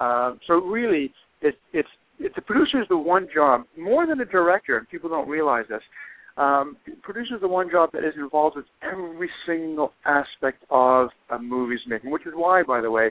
uh, 0.00 0.34
so 0.46 0.54
really, 0.54 1.12
it, 1.42 1.56
it's 1.72 1.88
it, 1.88 1.88
the 2.18 2.42
producer 2.42 2.80
is 2.82 2.88
the 2.88 2.98
one 2.98 3.28
job 3.32 3.64
more 3.76 4.06
than 4.06 4.20
a 4.20 4.24
director, 4.24 4.76
and 4.76 4.88
people 4.88 5.08
don't 5.08 5.28
realize 5.28 5.64
this. 5.68 5.82
Um, 6.36 6.76
producer 7.02 7.34
is 7.34 7.40
the 7.40 7.48
one 7.48 7.68
job 7.70 7.90
that 7.92 8.04
is 8.04 8.14
involved 8.16 8.56
with 8.56 8.66
every 8.82 9.28
single 9.46 9.92
aspect 10.04 10.62
of 10.70 11.08
a 11.30 11.38
movie's 11.38 11.80
making, 11.88 12.10
which 12.10 12.26
is 12.26 12.32
why, 12.34 12.62
by 12.62 12.80
the 12.80 12.90
way, 12.90 13.10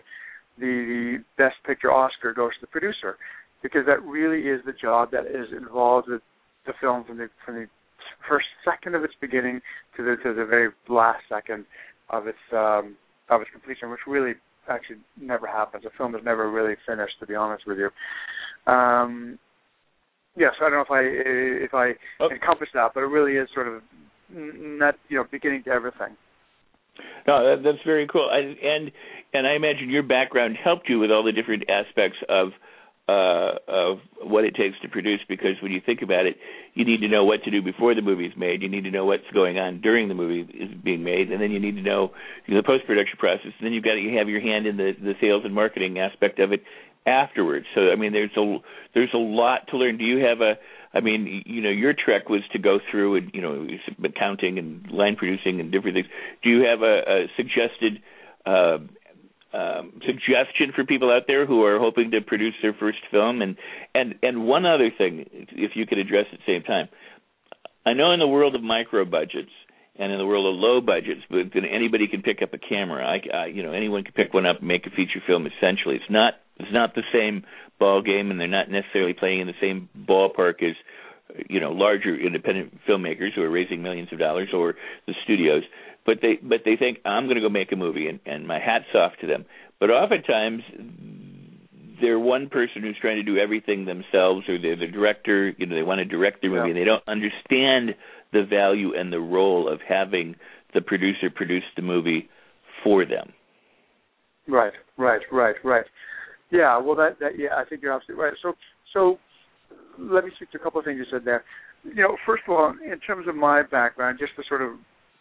the, 0.57 1.23
Best 1.37 1.55
Picture 1.65 1.91
Oscar 1.91 2.33
goes 2.33 2.51
to 2.55 2.61
the 2.61 2.67
producer, 2.67 3.17
because 3.61 3.85
that 3.85 4.01
really 4.03 4.47
is 4.47 4.61
the 4.65 4.73
job 4.73 5.11
that 5.11 5.25
is 5.27 5.47
involved 5.55 6.07
with 6.09 6.21
the 6.65 6.73
film 6.81 7.03
from 7.05 7.17
the 7.17 7.29
from 7.45 7.55
the 7.55 7.67
first 8.27 8.47
second 8.65 8.95
of 8.95 9.03
its 9.03 9.13
beginning 9.21 9.61
to 9.95 10.03
the 10.03 10.15
to 10.23 10.33
the 10.33 10.45
very 10.45 10.69
last 10.89 11.19
second 11.29 11.65
of 12.09 12.27
its 12.27 12.37
um, 12.53 12.95
of 13.29 13.41
its 13.41 13.51
completion, 13.51 13.89
which 13.91 14.01
really 14.07 14.33
actually 14.69 14.97
never 15.19 15.47
happens. 15.47 15.85
A 15.85 15.89
film 15.97 16.15
is 16.15 16.21
never 16.23 16.49
really 16.51 16.75
finished, 16.87 17.13
to 17.19 17.25
be 17.27 17.35
honest 17.35 17.65
with 17.67 17.77
you. 17.77 17.89
Um, 18.67 19.39
yes, 20.35 20.53
I 20.61 20.69
don't 20.69 20.73
know 20.73 20.81
if 20.81 20.91
I 20.91 21.01
if 21.01 21.73
I 21.73 21.93
oh. 22.19 22.29
encompass 22.29 22.69
that, 22.73 22.91
but 22.93 23.01
it 23.01 23.07
really 23.07 23.37
is 23.37 23.49
sort 23.53 23.67
of 23.67 23.81
not 24.29 24.95
you 25.09 25.17
know 25.17 25.25
beginning 25.31 25.63
to 25.63 25.71
everything. 25.71 26.15
No, 27.27 27.43
that, 27.43 27.63
that's 27.63 27.83
very 27.85 28.07
cool. 28.07 28.29
I, 28.31 28.39
and 28.39 28.91
and 29.33 29.47
I 29.47 29.55
imagine 29.55 29.89
your 29.89 30.03
background 30.03 30.57
helped 30.61 30.89
you 30.89 30.99
with 30.99 31.11
all 31.11 31.23
the 31.23 31.31
different 31.31 31.63
aspects 31.69 32.17
of 32.29 32.49
uh, 33.07 33.55
of 33.67 33.99
what 34.21 34.43
it 34.43 34.55
takes 34.55 34.75
to 34.81 34.89
produce. 34.89 35.21
Because 35.29 35.55
when 35.61 35.71
you 35.71 35.81
think 35.85 36.01
about 36.01 36.25
it, 36.25 36.35
you 36.73 36.83
need 36.83 36.99
to 37.01 37.07
know 37.07 37.23
what 37.23 37.43
to 37.43 37.51
do 37.51 37.61
before 37.61 37.95
the 37.95 38.01
movie 38.01 38.25
is 38.25 38.33
made. 38.35 38.61
You 38.61 38.69
need 38.69 38.83
to 38.83 38.91
know 38.91 39.05
what's 39.05 39.29
going 39.33 39.57
on 39.57 39.81
during 39.81 40.07
the 40.07 40.13
movie 40.13 40.41
is 40.53 40.69
being 40.83 41.03
made, 41.03 41.31
and 41.31 41.41
then 41.41 41.51
you 41.51 41.59
need 41.59 41.75
to 41.75 41.81
know 41.81 42.11
the 42.47 42.63
post 42.65 42.85
production 42.85 43.17
process. 43.17 43.51
And 43.57 43.65
then 43.65 43.73
you've 43.73 43.83
got 43.83 43.93
to 43.93 43.99
you 43.99 44.17
have 44.17 44.29
your 44.29 44.41
hand 44.41 44.67
in 44.67 44.77
the 44.77 44.91
the 44.99 45.13
sales 45.21 45.43
and 45.45 45.53
marketing 45.53 45.99
aspect 45.99 46.39
of 46.39 46.51
it 46.51 46.63
afterwards. 47.07 47.65
So 47.73 47.89
I 47.89 47.95
mean, 47.95 48.11
there's 48.13 48.35
a 48.37 48.57
there's 48.93 49.13
a 49.13 49.17
lot 49.17 49.67
to 49.69 49.77
learn. 49.77 49.97
Do 49.97 50.03
you 50.03 50.25
have 50.25 50.41
a 50.41 50.55
I 50.93 50.99
mean, 50.99 51.43
you 51.45 51.61
know, 51.61 51.69
your 51.69 51.93
trek 51.93 52.29
was 52.29 52.41
to 52.53 52.59
go 52.59 52.79
through 52.89 53.17
and 53.17 53.31
you 53.33 53.41
know 53.41 53.67
accounting 54.03 54.57
and 54.57 54.89
line 54.91 55.15
producing 55.15 55.59
and 55.59 55.71
different 55.71 55.95
things. 55.95 56.07
Do 56.43 56.49
you 56.49 56.65
have 56.65 56.81
a, 56.81 57.01
a 57.07 57.27
suggested 57.35 58.01
uh, 58.45 58.77
um, 59.53 60.01
suggestion 60.05 60.71
for 60.75 60.85
people 60.85 61.11
out 61.11 61.23
there 61.27 61.45
who 61.45 61.63
are 61.63 61.79
hoping 61.79 62.11
to 62.11 62.21
produce 62.21 62.55
their 62.61 62.73
first 62.73 62.99
film? 63.11 63.41
And 63.41 63.57
and 63.93 64.15
and 64.23 64.45
one 64.45 64.65
other 64.65 64.89
thing, 64.95 65.25
if 65.51 65.71
you 65.75 65.85
could 65.85 65.97
address 65.97 66.25
at 66.31 66.39
the 66.39 66.53
same 66.53 66.63
time, 66.63 66.87
I 67.85 67.93
know 67.93 68.11
in 68.11 68.19
the 68.19 68.27
world 68.27 68.55
of 68.55 68.63
micro 68.63 69.05
budgets 69.05 69.51
and 69.99 70.11
in 70.11 70.17
the 70.17 70.25
world 70.25 70.53
of 70.53 70.59
low 70.59 70.79
budgets, 70.79 71.21
but 71.29 71.37
anybody 71.55 72.07
can 72.07 72.21
pick 72.21 72.41
up 72.41 72.53
a 72.53 72.57
camera. 72.57 73.05
I, 73.05 73.35
I 73.35 73.45
you 73.47 73.61
know 73.61 73.73
anyone 73.73 74.03
can 74.03 74.13
pick 74.13 74.33
one 74.33 74.45
up 74.45 74.59
and 74.59 74.67
make 74.67 74.85
a 74.87 74.89
feature 74.89 75.21
film. 75.27 75.47
Essentially, 75.47 75.95
it's 75.95 76.09
not 76.09 76.35
it's 76.59 76.73
not 76.73 76.95
the 76.95 77.03
same 77.13 77.43
ball 77.79 78.01
game, 78.01 78.31
and 78.31 78.39
they're 78.39 78.47
not 78.47 78.69
necessarily 78.69 79.13
playing 79.13 79.41
in 79.41 79.47
the 79.47 79.53
same 79.61 79.89
ballpark 79.97 80.63
as 80.63 80.75
you 81.49 81.59
know 81.59 81.71
larger 81.71 82.15
independent 82.15 82.77
filmmakers 82.87 83.33
who 83.35 83.41
are 83.41 83.49
raising 83.49 83.81
millions 83.83 84.09
of 84.11 84.19
dollars 84.19 84.49
or 84.53 84.75
the 85.05 85.13
studios. 85.23 85.63
But 86.05 86.19
they 86.21 86.39
but 86.41 86.61
they 86.65 86.75
think 86.75 86.99
I'm 87.05 87.25
going 87.25 87.35
to 87.35 87.41
go 87.41 87.49
make 87.49 87.71
a 87.71 87.75
movie, 87.75 88.07
and, 88.07 88.19
and 88.25 88.47
my 88.47 88.59
hats 88.59 88.85
off 88.95 89.13
to 89.21 89.27
them. 89.27 89.45
But 89.79 89.89
oftentimes 89.89 90.63
they're 92.01 92.19
one 92.19 92.49
person 92.49 92.81
who's 92.81 92.97
trying 92.99 93.17
to 93.17 93.23
do 93.23 93.37
everything 93.37 93.85
themselves, 93.85 94.47
or 94.47 94.57
they're 94.59 94.75
the 94.75 94.87
director. 94.87 95.53
You 95.57 95.65
know, 95.65 95.75
they 95.75 95.83
want 95.83 95.99
to 95.99 96.05
direct 96.05 96.41
their 96.41 96.51
movie, 96.51 96.61
yeah. 96.61 96.67
and 96.69 96.77
they 96.77 96.85
don't 96.85 97.03
understand 97.07 97.95
the 98.33 98.43
value 98.43 98.95
and 98.95 99.11
the 99.11 99.19
role 99.19 99.71
of 99.71 99.79
having 99.87 100.35
the 100.73 100.81
producer 100.81 101.29
produce 101.33 101.63
the 101.75 101.81
movie 101.81 102.29
for 102.83 103.05
them. 103.05 103.33
Right, 104.47 104.73
right, 104.97 105.21
right, 105.31 105.55
right. 105.63 105.85
Yeah, 106.51 106.77
well, 106.77 106.95
that, 106.95 107.17
that 107.19 107.37
yeah, 107.37 107.49
I 107.57 107.65
think 107.65 107.81
you're 107.81 107.93
absolutely 107.93 108.23
right. 108.23 108.33
So, 108.41 108.53
so 108.93 109.17
let 109.99 110.23
me 110.23 110.31
speak 110.35 110.51
to 110.51 110.57
a 110.57 110.61
couple 110.61 110.79
of 110.79 110.85
things 110.85 110.97
you 110.97 111.05
said 111.11 111.25
there. 111.25 111.43
You 111.83 112.03
know, 112.03 112.17
first 112.25 112.43
of 112.47 112.55
all, 112.55 112.73
in 112.83 112.99
terms 112.99 113.27
of 113.27 113.35
my 113.35 113.63
background, 113.63 114.19
just 114.19 114.35
to 114.37 114.43
sort 114.47 114.61
of, 114.61 114.71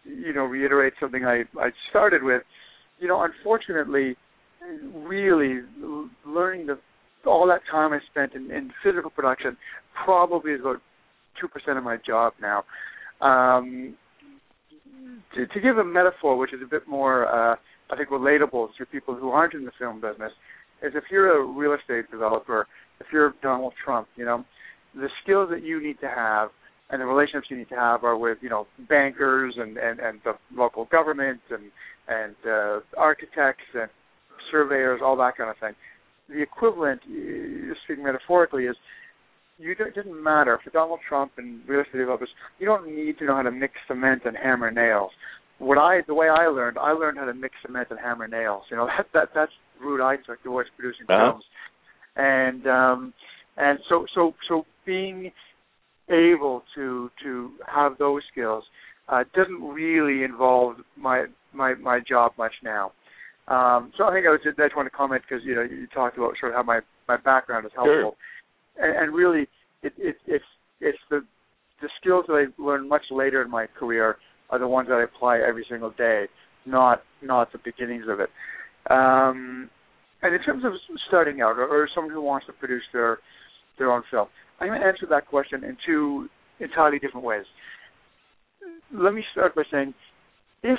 you 0.05 0.33
know, 0.33 0.45
reiterate 0.45 0.95
something 1.01 1.25
I 1.25 1.43
I 1.59 1.71
started 1.91 2.23
with. 2.23 2.43
You 2.99 3.09
know, 3.09 3.23
unfortunately, 3.23 4.17
really 4.95 5.61
learning 6.27 6.67
the 6.67 6.79
all 7.27 7.47
that 7.49 7.61
time 7.71 7.93
I 7.93 7.99
spent 8.11 8.35
in, 8.35 8.51
in 8.51 8.71
physical 8.85 9.11
production 9.11 9.57
probably 10.05 10.53
is 10.53 10.61
about 10.61 10.81
two 11.41 11.49
percent 11.49 11.77
of 11.79 11.85
my 11.85 11.97
job 12.07 12.33
now. 12.41 12.65
Um, 13.21 13.97
to, 15.35 15.47
to 15.47 15.61
give 15.61 15.79
a 15.79 15.85
metaphor, 15.85 16.37
which 16.37 16.53
is 16.53 16.61
a 16.65 16.69
bit 16.69 16.87
more, 16.89 17.27
uh, 17.27 17.57
I 17.91 17.97
think, 17.97 18.11
relatable 18.11 18.69
to 18.79 18.87
people 18.87 19.15
who 19.15 19.31
aren't 19.31 19.55
in 19.55 19.65
the 19.65 19.73
film 19.79 20.01
business, 20.01 20.33
is 20.83 20.93
if 20.95 21.05
you're 21.11 21.43
a 21.43 21.45
real 21.45 21.75
estate 21.75 22.11
developer, 22.11 22.67
if 23.01 23.07
you're 23.13 23.35
Donald 23.43 23.73
Trump, 23.85 24.09
you 24.17 24.25
know, 24.25 24.45
the 24.95 25.09
skills 25.23 25.49
that 25.51 25.63
you 25.63 25.83
need 25.83 26.01
to 26.01 26.09
have 26.09 26.49
and 26.91 27.01
the 27.01 27.07
relationships 27.07 27.47
you 27.51 27.57
need 27.57 27.69
to 27.69 27.75
have 27.75 28.05
are 28.05 28.17
with, 28.17 28.39
you 28.41 28.49
know, 28.49 28.67
bankers 28.89 29.55
and 29.59 29.77
and 29.77 29.99
and 30.01 30.21
the 30.25 30.33
local 30.55 30.87
government 30.87 31.41
and 31.51 31.71
and 32.09 32.37
uh, 32.47 32.81
architects 32.97 33.65
and 33.75 33.91
surveyors, 34.51 35.01
all 35.03 35.17
that 35.17 35.37
kind 35.37 35.51
of 35.51 35.57
thing. 35.59 35.73
The 36.29 36.43
equivalent, 36.43 37.01
speaking 37.85 38.05
metaphorically, 38.05 38.65
is 38.65 38.77
you 39.59 39.75
don't, 39.75 39.89
it 39.89 39.95
doesn't 39.95 40.23
matter 40.23 40.59
for 40.63 40.71
Donald 40.71 41.01
Trump 41.09 41.33
and 41.39 41.67
real 41.69 41.81
estate 41.81 41.99
developers. 41.99 42.29
You 42.59 42.67
don't 42.67 42.95
need 42.95 43.19
to 43.19 43.27
know 43.27 43.37
how 43.37 43.43
to 43.43 43.51
mix 43.51 43.75
cement 43.89 44.23
and 44.25 44.37
hammer 44.37 44.71
nails. 44.71 45.11
What 45.59 45.79
I, 45.79 46.01
the 46.07 46.15
way 46.15 46.29
I 46.29 46.47
learned, 46.49 46.79
I 46.79 46.93
learned 46.93 47.19
how 47.19 47.25
to 47.25 47.35
mix 47.35 47.55
cement 47.65 47.89
and 47.91 47.99
hammer 47.99 48.29
nails. 48.29 48.65
You 48.71 48.77
know 48.77 48.87
that 48.97 49.07
that 49.15 49.29
that's 49.35 49.53
the 49.79 49.87
route 49.87 50.01
I 50.01 50.17
took 50.17 50.43
towards 50.43 50.71
producing 50.77 51.07
uh-huh. 51.09 51.33
films. 51.33 51.45
And 52.17 52.67
um, 52.67 53.15
And 53.57 53.79
so 53.89 54.07
so 54.15 54.35
so 54.49 54.67
being 54.85 55.33
able 56.11 56.63
to 56.75 57.11
to 57.23 57.51
have 57.67 57.99
those 57.99 58.23
skills 58.31 58.65
uh, 59.09 59.25
doesn't 59.35 59.63
really 59.63 60.25
involve 60.25 60.77
my 60.97 61.27
my 61.53 61.75
my 61.75 62.01
job 62.01 62.33
much 62.39 62.53
now. 62.63 62.93
Um, 63.49 63.93
so 63.97 64.05
I 64.05 64.13
think 64.13 64.27
I, 64.27 64.31
was 64.31 64.41
just, 64.43 64.59
I 64.59 64.65
just 64.65 64.77
want 64.77 64.87
to 64.87 64.97
comment 64.97 65.23
because 65.29 65.45
you 65.45 65.55
know 65.55 65.63
you 65.63 65.87
talked 65.95 66.17
about 66.19 66.35
sort 66.41 66.53
of 66.53 66.57
how 66.57 66.63
my 66.65 66.81
my 67.09 67.17
background 67.17 67.65
is 67.65 67.73
helpful, 67.75 68.17
sure. 68.77 68.85
and, 68.85 68.99
and 68.99 69.15
really 69.15 69.43
it, 69.83 69.93
it 69.99 70.17
it's 70.27 70.45
it's 70.81 70.99
the 71.11 71.25
the 71.81 71.89
skills 72.01 72.25
that 72.29 72.35
I 72.35 72.63
learned 72.63 72.89
much 72.89 73.05
later 73.11 73.43
in 73.43 73.51
my 73.51 73.67
career 73.79 74.17
are 74.51 74.59
the 74.59 74.67
ones 74.67 74.89
that 74.89 74.95
I 74.95 75.05
apply 75.05 75.39
every 75.39 75.65
single 75.69 75.91
day, 75.91 76.27
not 76.65 77.03
not 77.23 77.53
the 77.53 77.59
beginnings 77.65 78.07
of 78.09 78.21
it. 78.21 78.31
Um, 78.91 79.71
and 80.23 80.35
in 80.35 80.43
terms 80.43 80.65
of 80.65 80.73
starting 81.09 81.41
out, 81.41 81.59
or, 81.59 81.67
or 81.67 81.89
someone 81.95 82.13
who 82.13 82.23
wants 82.23 82.47
to 82.47 82.53
produce 82.53 82.83
their 82.93 83.19
their 83.79 83.93
own 83.93 84.03
film, 84.11 84.29
I'm 84.61 84.69
going 84.69 84.81
to 84.81 84.87
answer 84.87 85.07
that 85.11 85.27
question 85.27 85.63
in 85.65 85.77
two 85.87 86.29
entirely 86.61 86.99
different 86.99 87.27
ways. 87.27 87.45
Let 88.93 89.13
me 89.13 89.23
start 89.33 89.55
by 89.55 89.65
saying, 89.71 89.93
if 90.63 90.79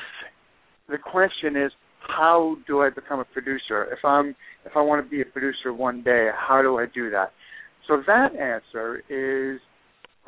the 0.90 0.98
question 0.98 1.56
is 1.56 1.72
how 2.00 2.56
do 2.68 2.82
I 2.82 2.90
become 2.90 3.20
a 3.20 3.26
producer? 3.26 3.86
If 3.92 4.04
I'm 4.04 4.36
if 4.66 4.74
I 4.76 4.82
want 4.82 5.04
to 5.04 5.10
be 5.10 5.22
a 5.22 5.26
producer 5.26 5.74
one 5.74 6.04
day, 6.04 6.30
how 6.36 6.62
do 6.62 6.78
I 6.78 6.86
do 6.94 7.10
that? 7.12 7.32
So 7.88 8.02
that 8.06 8.36
answer 8.36 9.02
is 9.10 9.60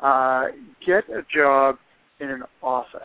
uh, 0.02 0.46
get 0.86 1.08
a 1.10 1.22
job 1.34 1.76
in 2.20 2.30
an 2.30 2.42
office. 2.62 3.00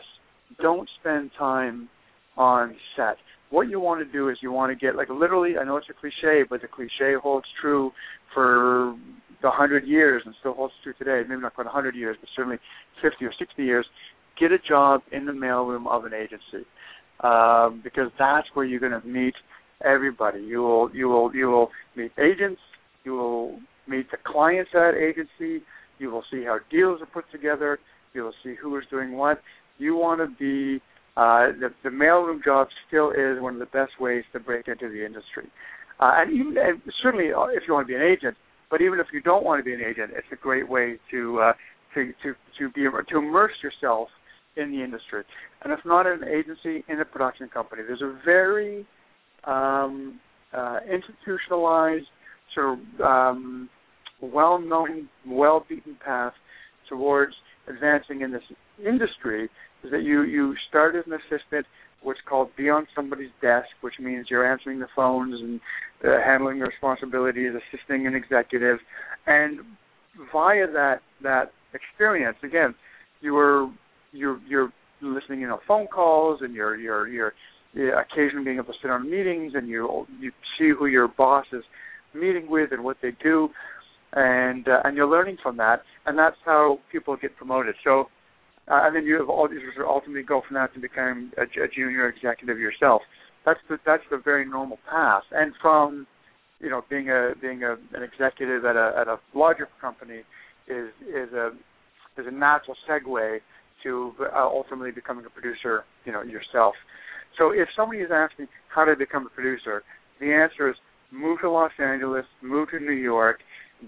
Don't 0.62 0.88
spend 1.00 1.30
time 1.38 1.88
on 2.36 2.76
set. 2.96 3.16
What 3.50 3.68
you 3.68 3.78
want 3.78 4.04
to 4.04 4.12
do 4.12 4.28
is 4.28 4.38
you 4.42 4.50
want 4.52 4.72
to 4.72 4.86
get 4.86 4.96
like 4.96 5.08
literally. 5.08 5.56
I 5.58 5.64
know 5.64 5.76
it's 5.76 5.86
a 5.88 5.94
cliche, 5.94 6.42
but 6.48 6.62
the 6.62 6.68
cliche 6.68 7.14
holds 7.20 7.46
true 7.60 7.92
for 8.34 8.96
the 9.42 9.50
hundred 9.50 9.86
years 9.86 10.22
and 10.24 10.34
still 10.40 10.54
holds 10.54 10.74
true 10.82 10.94
today. 10.98 11.22
Maybe 11.28 11.40
not 11.40 11.54
quite 11.54 11.66
a 11.66 11.70
hundred 11.70 11.94
years, 11.94 12.16
but 12.20 12.28
certainly 12.34 12.58
fifty 13.02 13.24
or 13.24 13.32
sixty 13.38 13.64
years. 13.64 13.86
Get 14.38 14.52
a 14.52 14.58
job 14.58 15.00
in 15.12 15.26
the 15.26 15.32
mailroom 15.32 15.86
of 15.88 16.04
an 16.04 16.12
agency 16.12 16.66
um, 17.20 17.80
because 17.82 18.10
that's 18.18 18.46
where 18.54 18.66
you're 18.66 18.80
going 18.80 19.00
to 19.00 19.06
meet 19.06 19.34
everybody. 19.84 20.40
You 20.40 20.58
will 20.62 20.90
you 20.94 21.08
will 21.08 21.34
you 21.34 21.46
will 21.46 21.70
meet 21.96 22.12
agents. 22.18 22.60
You 23.04 23.12
will 23.12 23.58
meet 23.86 24.10
the 24.10 24.18
clients 24.26 24.70
at 24.74 24.94
agency. 24.94 25.64
You 25.98 26.10
will 26.10 26.24
see 26.30 26.44
how 26.44 26.58
deals 26.70 27.00
are 27.00 27.06
put 27.06 27.30
together. 27.30 27.78
You 28.12 28.22
will 28.24 28.34
see 28.42 28.54
who 28.60 28.76
is 28.76 28.84
doing 28.90 29.12
what. 29.16 29.40
You 29.78 29.94
want 29.94 30.20
to 30.20 30.34
be 30.38 30.82
uh, 31.16 31.48
the, 31.60 31.70
the 31.82 31.88
mailroom 31.88 32.44
job 32.44 32.68
still 32.86 33.10
is 33.10 33.40
one 33.40 33.54
of 33.54 33.60
the 33.60 33.66
best 33.66 33.92
ways 34.00 34.24
to 34.32 34.40
break 34.40 34.68
into 34.68 34.88
the 34.88 35.04
industry. 35.04 35.50
Uh, 35.98 36.12
and 36.16 36.32
even 36.32 36.56
and 36.58 36.80
certainly 37.02 37.32
uh, 37.32 37.44
if 37.46 37.62
you 37.66 37.72
want 37.74 37.86
to 37.86 37.90
be 37.90 37.96
an 37.96 38.02
agent, 38.02 38.36
but 38.70 38.82
even 38.82 39.00
if 39.00 39.06
you 39.12 39.20
don't 39.22 39.44
want 39.44 39.58
to 39.58 39.64
be 39.64 39.72
an 39.72 39.80
agent, 39.80 40.10
it's 40.14 40.26
a 40.32 40.36
great 40.36 40.68
way 40.68 40.98
to 41.10 41.40
uh, 41.40 41.52
to 41.94 42.12
to 42.22 42.34
to 42.58 42.70
be 42.72 42.86
to 43.08 43.18
immerse 43.18 43.52
yourself 43.62 44.08
in 44.56 44.70
the 44.70 44.82
industry. 44.82 45.22
And 45.62 45.72
if 45.72 45.80
not 45.84 46.06
in 46.06 46.22
an 46.22 46.28
agency, 46.28 46.84
in 46.88 47.00
a 47.00 47.04
production 47.04 47.48
company. 47.48 47.82
There's 47.86 48.02
a 48.02 48.18
very 48.24 48.86
um, 49.44 50.20
uh, 50.52 50.78
institutionalized, 50.90 52.06
sort 52.54 52.78
of 52.78 53.00
um, 53.00 53.68
well-known, 54.20 55.08
well-beaten 55.26 55.96
path 56.04 56.32
towards 56.88 57.34
advancing 57.68 58.22
in 58.22 58.32
this 58.32 58.42
industry 58.84 59.48
is 59.84 59.90
that 59.90 60.02
you 60.02 60.22
you 60.22 60.54
start 60.68 60.96
as 60.96 61.04
an 61.06 61.12
assistant, 61.12 61.66
what's 62.02 62.20
called 62.28 62.48
be 62.56 62.68
on 62.68 62.86
somebody's 62.94 63.30
desk, 63.40 63.68
which 63.80 63.94
means 64.00 64.26
you're 64.30 64.50
answering 64.50 64.78
the 64.80 64.88
phones 64.94 65.34
and 65.40 65.60
uh, 66.04 66.18
handling 66.24 66.58
the 66.58 66.66
responsibilities, 66.66 67.52
assisting 67.54 68.06
an 68.06 68.14
executive, 68.14 68.78
and 69.26 69.60
via 70.32 70.66
that 70.66 71.00
that 71.22 71.52
experience, 71.74 72.36
again, 72.42 72.74
you 73.20 73.34
were 73.34 73.68
you're 74.12 74.40
you're 74.48 74.72
listening 75.02 75.42
in 75.42 75.50
on 75.50 75.58
phone 75.66 75.86
calls 75.86 76.40
and 76.42 76.54
you're 76.54 76.76
you're 76.76 77.08
you're, 77.08 77.32
you're 77.74 78.00
occasionally 78.00 78.44
being 78.44 78.56
able 78.56 78.66
to 78.66 78.78
sit 78.80 78.90
on 78.90 79.10
meetings 79.10 79.52
and 79.54 79.68
you 79.68 80.06
you 80.20 80.32
see 80.58 80.70
who 80.76 80.86
your 80.86 81.08
boss 81.08 81.44
is 81.52 81.62
meeting 82.14 82.48
with 82.48 82.72
and 82.72 82.82
what 82.82 82.96
they 83.02 83.12
do. 83.22 83.48
And 84.12 84.66
uh, 84.68 84.80
and 84.84 84.96
you're 84.96 85.08
learning 85.08 85.36
from 85.42 85.56
that 85.58 85.82
and 86.06 86.18
that's 86.18 86.36
how 86.44 86.78
people 86.90 87.16
get 87.20 87.36
promoted. 87.36 87.74
So 87.84 88.06
uh, 88.68 88.80
and 88.84 88.96
then 88.96 89.04
you 89.04 89.18
have 89.18 89.28
all 89.28 89.48
these 89.48 89.60
ultimately 89.86 90.22
go 90.22 90.42
from 90.46 90.54
that 90.54 90.72
to 90.74 90.80
become 90.80 91.32
a, 91.38 91.42
a 91.42 91.68
junior 91.68 92.08
executive 92.08 92.58
yourself 92.58 93.02
that's 93.44 93.60
the 93.68 93.78
that's 93.86 94.04
the 94.10 94.18
very 94.18 94.44
normal 94.44 94.78
path 94.90 95.22
and 95.32 95.52
from 95.60 96.06
you 96.60 96.70
know 96.70 96.82
being 96.88 97.10
a 97.10 97.32
being 97.40 97.62
a 97.62 97.72
an 97.94 98.02
executive 98.02 98.64
at 98.64 98.76
a 98.76 98.92
at 98.98 99.08
a 99.08 99.16
larger 99.34 99.68
company 99.80 100.22
is 100.68 100.88
is 101.02 101.32
a 101.32 101.50
is 102.18 102.26
a 102.26 102.30
natural 102.30 102.76
segue 102.88 103.40
to 103.82 104.12
uh, 104.20 104.38
ultimately 104.38 104.90
becoming 104.90 105.24
a 105.26 105.30
producer, 105.30 105.84
you 106.04 106.12
know, 106.12 106.22
yourself. 106.22 106.74
So 107.38 107.50
if 107.50 107.68
somebody 107.76 108.00
is 108.00 108.10
asking 108.12 108.48
how 108.74 108.84
to 108.84 108.96
become 108.96 109.26
a 109.26 109.30
producer, 109.30 109.82
the 110.20 110.32
answer 110.32 110.70
is 110.70 110.76
move 111.12 111.40
to 111.42 111.50
Los 111.50 111.72
Angeles, 111.78 112.24
move 112.42 112.70
to 112.70 112.80
New 112.80 112.92
York, 112.92 113.40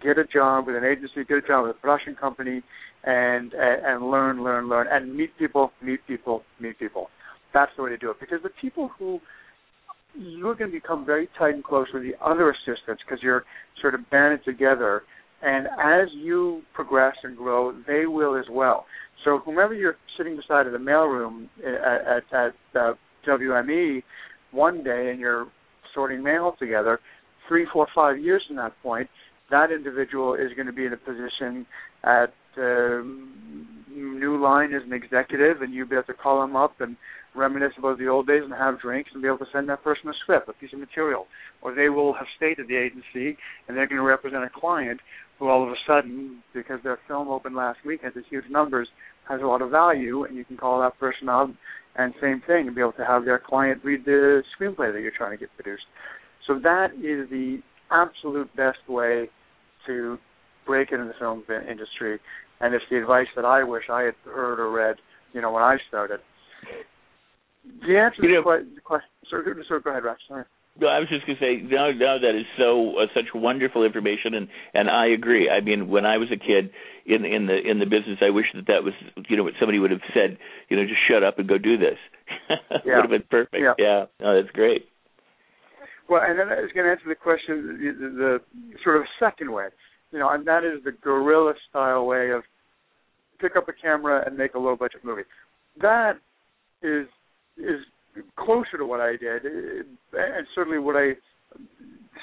get 0.03 0.19
a 0.19 0.25
job 0.25 0.67
with 0.67 0.77
an 0.77 0.85
agency, 0.85 1.25
get 1.27 1.39
a 1.39 1.47
job 1.47 1.67
with 1.67 1.77
a 1.77 1.79
production 1.81 2.15
company, 2.15 2.63
and 3.09 3.55
and, 3.55 3.87
and 3.87 4.11
learn, 4.11 4.45
learn, 4.45 4.69
learn, 4.69 4.87
and 4.91 5.17
meet 5.17 5.31
people, 5.39 5.73
meet 5.83 6.01
people, 6.07 6.43
meet 6.61 6.79
people. 6.79 7.09
That's 7.55 7.73
the 7.77 7.83
way 7.83 7.91
to 7.91 7.97
do 7.97 8.11
it. 8.11 8.19
Because 8.21 8.41
the 8.43 8.51
people 8.61 8.91
who 8.99 9.19
you're 10.15 10.55
going 10.55 10.71
to 10.71 10.77
become 10.77 11.07
very 11.07 11.29
tight 11.39 11.55
and 11.55 11.65
close 11.65 11.87
with 11.93 12.03
the 12.03 12.13
other 12.23 12.51
assistants 12.51 13.03
because 13.07 13.23
you're 13.23 13.45
sort 13.81 13.95
of 13.95 14.01
banded 14.11 14.45
together. 14.45 15.03
And 15.41 15.67
as 15.67 16.09
you 16.15 16.63
progress 16.75 17.15
and 17.23 17.37
grow, 17.37 17.73
they 17.87 18.07
will 18.07 18.37
as 18.37 18.47
well. 18.51 18.85
So 19.25 19.39
whomever 19.45 19.73
you're 19.73 19.97
sitting 20.17 20.37
beside 20.37 20.67
in 20.67 20.73
the 20.73 20.79
mailroom 20.79 21.49
at, 21.65 22.25
at, 22.35 22.47
at 22.75 22.81
uh, 22.81 22.95
WME 23.27 24.03
one 24.51 24.83
day 24.83 25.11
and 25.11 25.21
you're 25.21 25.47
sorting 25.95 26.23
mail 26.23 26.57
together, 26.59 26.99
three, 27.47 27.67
four, 27.73 27.87
five 27.95 28.19
years 28.19 28.43
from 28.47 28.57
that 28.57 28.73
point, 28.83 29.09
that 29.51 29.71
individual 29.71 30.35
is 30.35 30.51
going 30.57 30.67
to 30.67 30.73
be 30.73 30.87
in 30.87 30.93
a 30.93 30.97
position 30.97 31.65
at 32.05 32.33
uh, 32.59 33.03
New 33.95 34.43
Line 34.43 34.75
as 34.75 34.83
an 34.85 34.93
executive, 34.93 35.63
and 35.63 35.73
you'll 35.73 35.89
be 35.89 35.97
able 35.97 36.05
to 36.05 36.15
call 36.15 36.41
them 36.41 36.57
up 36.57 36.81
and 36.81 36.97
reminisce 37.35 37.73
about 37.79 37.99
the 37.99 38.09
old 38.09 38.27
days 38.27 38.43
and 38.45 38.53
have 38.53 38.81
drinks 38.81 39.11
and 39.13 39.23
be 39.23 39.29
able 39.29 39.39
to 39.39 39.47
send 39.53 39.69
that 39.69 39.83
person 39.85 40.09
a 40.09 40.13
script, 40.23 40.49
a 40.49 40.53
piece 40.55 40.73
of 40.73 40.79
material. 40.79 41.27
Or 41.63 41.75
they 41.75 41.89
will 41.89 42.13
have 42.15 42.27
stayed 42.37 42.59
at 42.59 42.69
the 42.69 42.77
agency 42.77 43.37
and 43.67 43.77
they're 43.77 43.87
going 43.87 44.01
to 44.01 44.03
represent 44.03 44.45
a 44.45 44.51
client 44.55 45.01
who 45.39 45.49
all 45.49 45.63
of 45.63 45.69
a 45.69 45.77
sudden, 45.87 46.43
because 46.53 46.81
their 46.83 46.99
film 47.07 47.29
opened 47.29 47.55
last 47.55 47.79
week, 47.87 48.01
has 48.03 48.13
huge 48.29 48.45
numbers, 48.51 48.89
has 49.29 49.41
a 49.41 49.47
lot 49.47 49.63
of 49.63 49.71
value, 49.71 50.25
and 50.25 50.37
you 50.37 50.45
can 50.45 50.57
call 50.57 50.81
that 50.81 50.99
person 50.99 51.29
up 51.29 51.49
and 51.97 52.13
same 52.21 52.43
thing, 52.47 52.67
and 52.67 52.75
be 52.75 52.81
able 52.81 52.93
to 52.93 53.05
have 53.05 53.25
their 53.25 53.39
client 53.39 53.81
read 53.85 54.05
the 54.05 54.43
screenplay 54.59 54.93
that 54.93 55.01
you're 55.01 55.13
trying 55.17 55.33
to 55.33 55.37
get 55.37 55.49
produced. 55.55 55.85
So 56.47 56.59
that 56.61 56.93
is 56.95 57.29
the 57.31 57.61
absolute 57.91 58.55
best 58.57 58.79
way 58.89 59.29
to 59.87 60.19
break 60.67 60.93
into 60.93 61.05
the 61.05 61.15
film 61.19 61.45
industry, 61.71 62.19
and 62.61 62.75
it's 62.75 62.85
the 62.91 62.99
advice 62.99 63.29
that 63.37 63.45
I 63.45 63.65
wish 63.65 63.85
I 63.91 64.03
had 64.03 64.15
heard 64.25 64.61
or 64.61 64.71
read, 64.71 64.97
you 65.33 65.41
know, 65.41 65.53
when 65.53 65.63
I 65.63 65.77
started. 65.89 66.21
The 67.87 67.99
answer 67.99 68.23
you 68.23 68.43
to 68.43 68.65
the 68.75 68.81
question. 68.81 69.09
Sorry, 69.29 69.45
sorry, 69.69 69.81
go 69.83 69.91
ahead, 69.91 70.05
Rex. 70.05 70.21
Sorry. 70.27 70.45
No, 70.81 70.87
I 70.87 71.01
was 71.01 71.09
just 71.09 71.27
going 71.27 71.37
to 71.39 71.43
say, 71.43 71.59
no, 71.59 71.91
no, 71.91 72.19
that 72.23 72.39
is 72.39 72.47
so 72.57 73.03
uh, 73.03 73.07
such 73.13 73.35
wonderful 73.35 73.85
information, 73.85 74.35
and 74.35 74.49
and 74.75 74.89
I 74.89 75.09
agree. 75.09 75.51
I 75.51 75.61
mean, 75.61 75.89
when 75.89 76.07
I 76.07 76.19
was 76.19 76.29
a 76.31 76.39
kid 76.39 76.71
in 77.05 77.25
in 77.25 77.47
the 77.47 77.59
in 77.59 77.81
the 77.81 77.85
business, 77.85 78.23
I 78.23 78.31
wish 78.31 78.47
that 78.55 78.69
that 78.69 78.85
was 78.85 78.95
you 79.29 79.37
know 79.37 79.43
what 79.43 79.55
somebody 79.59 79.81
would 79.81 79.91
have 79.91 80.07
said. 80.15 80.39
You 80.69 80.77
know, 80.77 80.85
just 80.85 81.03
shut 81.09 81.25
up 81.25 81.39
and 81.39 81.49
go 81.49 81.59
do 81.59 81.77
this. 81.77 81.99
Yeah. 82.49 82.57
would 83.03 83.11
have 83.11 83.11
been 83.11 83.29
perfect. 83.29 83.59
Yeah. 83.59 83.75
yeah, 83.77 84.05
no, 84.21 84.41
that's 84.41 84.55
great. 84.55 84.87
Well, 86.09 86.23
and 86.25 86.39
then 86.39 86.49
I 86.49 86.63
was 86.63 86.71
going 86.73 86.87
to 86.87 86.93
answer 86.93 87.09
the 87.09 87.15
question 87.15 87.79
the, 87.83 88.09
the 88.17 88.79
sort 88.83 88.97
of 88.97 89.03
second 89.21 89.53
way, 89.53 89.67
you 90.13 90.19
know, 90.19 90.31
and 90.31 90.47
that 90.47 90.65
is 90.65 90.83
the 90.85 90.93
guerrilla 90.93 91.55
style 91.69 92.07
way 92.07 92.31
of 92.31 92.43
pick 93.41 93.57
up 93.57 93.69
a 93.69 93.73
camera 93.73 94.23
and 94.27 94.37
make 94.37 94.55
a 94.55 94.59
low 94.59 94.77
budget 94.77 95.05
movie. 95.05 95.23
That 95.81 96.15
is 96.83 97.07
is 97.57 97.81
closer 98.37 98.79
to 98.79 98.87
what 98.87 99.01
I 99.01 99.13
did, 99.13 99.45
and 99.45 100.47
certainly 100.55 100.79
what 100.79 100.97
I 100.97 101.13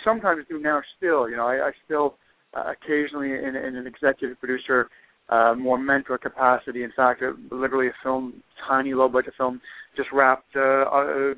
sometimes 0.04 0.46
do 0.50 0.60
now. 0.60 0.82
Still, 0.98 1.30
you 1.30 1.38
know, 1.38 1.48
I, 1.48 1.68
I 1.68 1.72
still 1.86 2.16
uh, 2.56 2.72
occasionally 2.72 3.32
in, 3.34 3.56
in 3.56 3.76
an 3.76 3.88
executive 3.88 4.40
producer, 4.40 4.90
uh, 5.30 5.54
more 5.58 5.78
mentor 5.78 6.18
capacity. 6.18 6.84
In 6.84 6.92
fact, 6.96 7.22
uh, 7.22 7.32
literally 7.54 7.88
a 7.88 7.94
film, 8.04 8.42
tiny 8.68 8.94
low 8.94 9.10
budget 9.10 9.34
film, 9.38 9.62
just 9.96 10.10
wrapped 10.14 10.56
uh, 10.56 10.84
uh, 10.84 11.34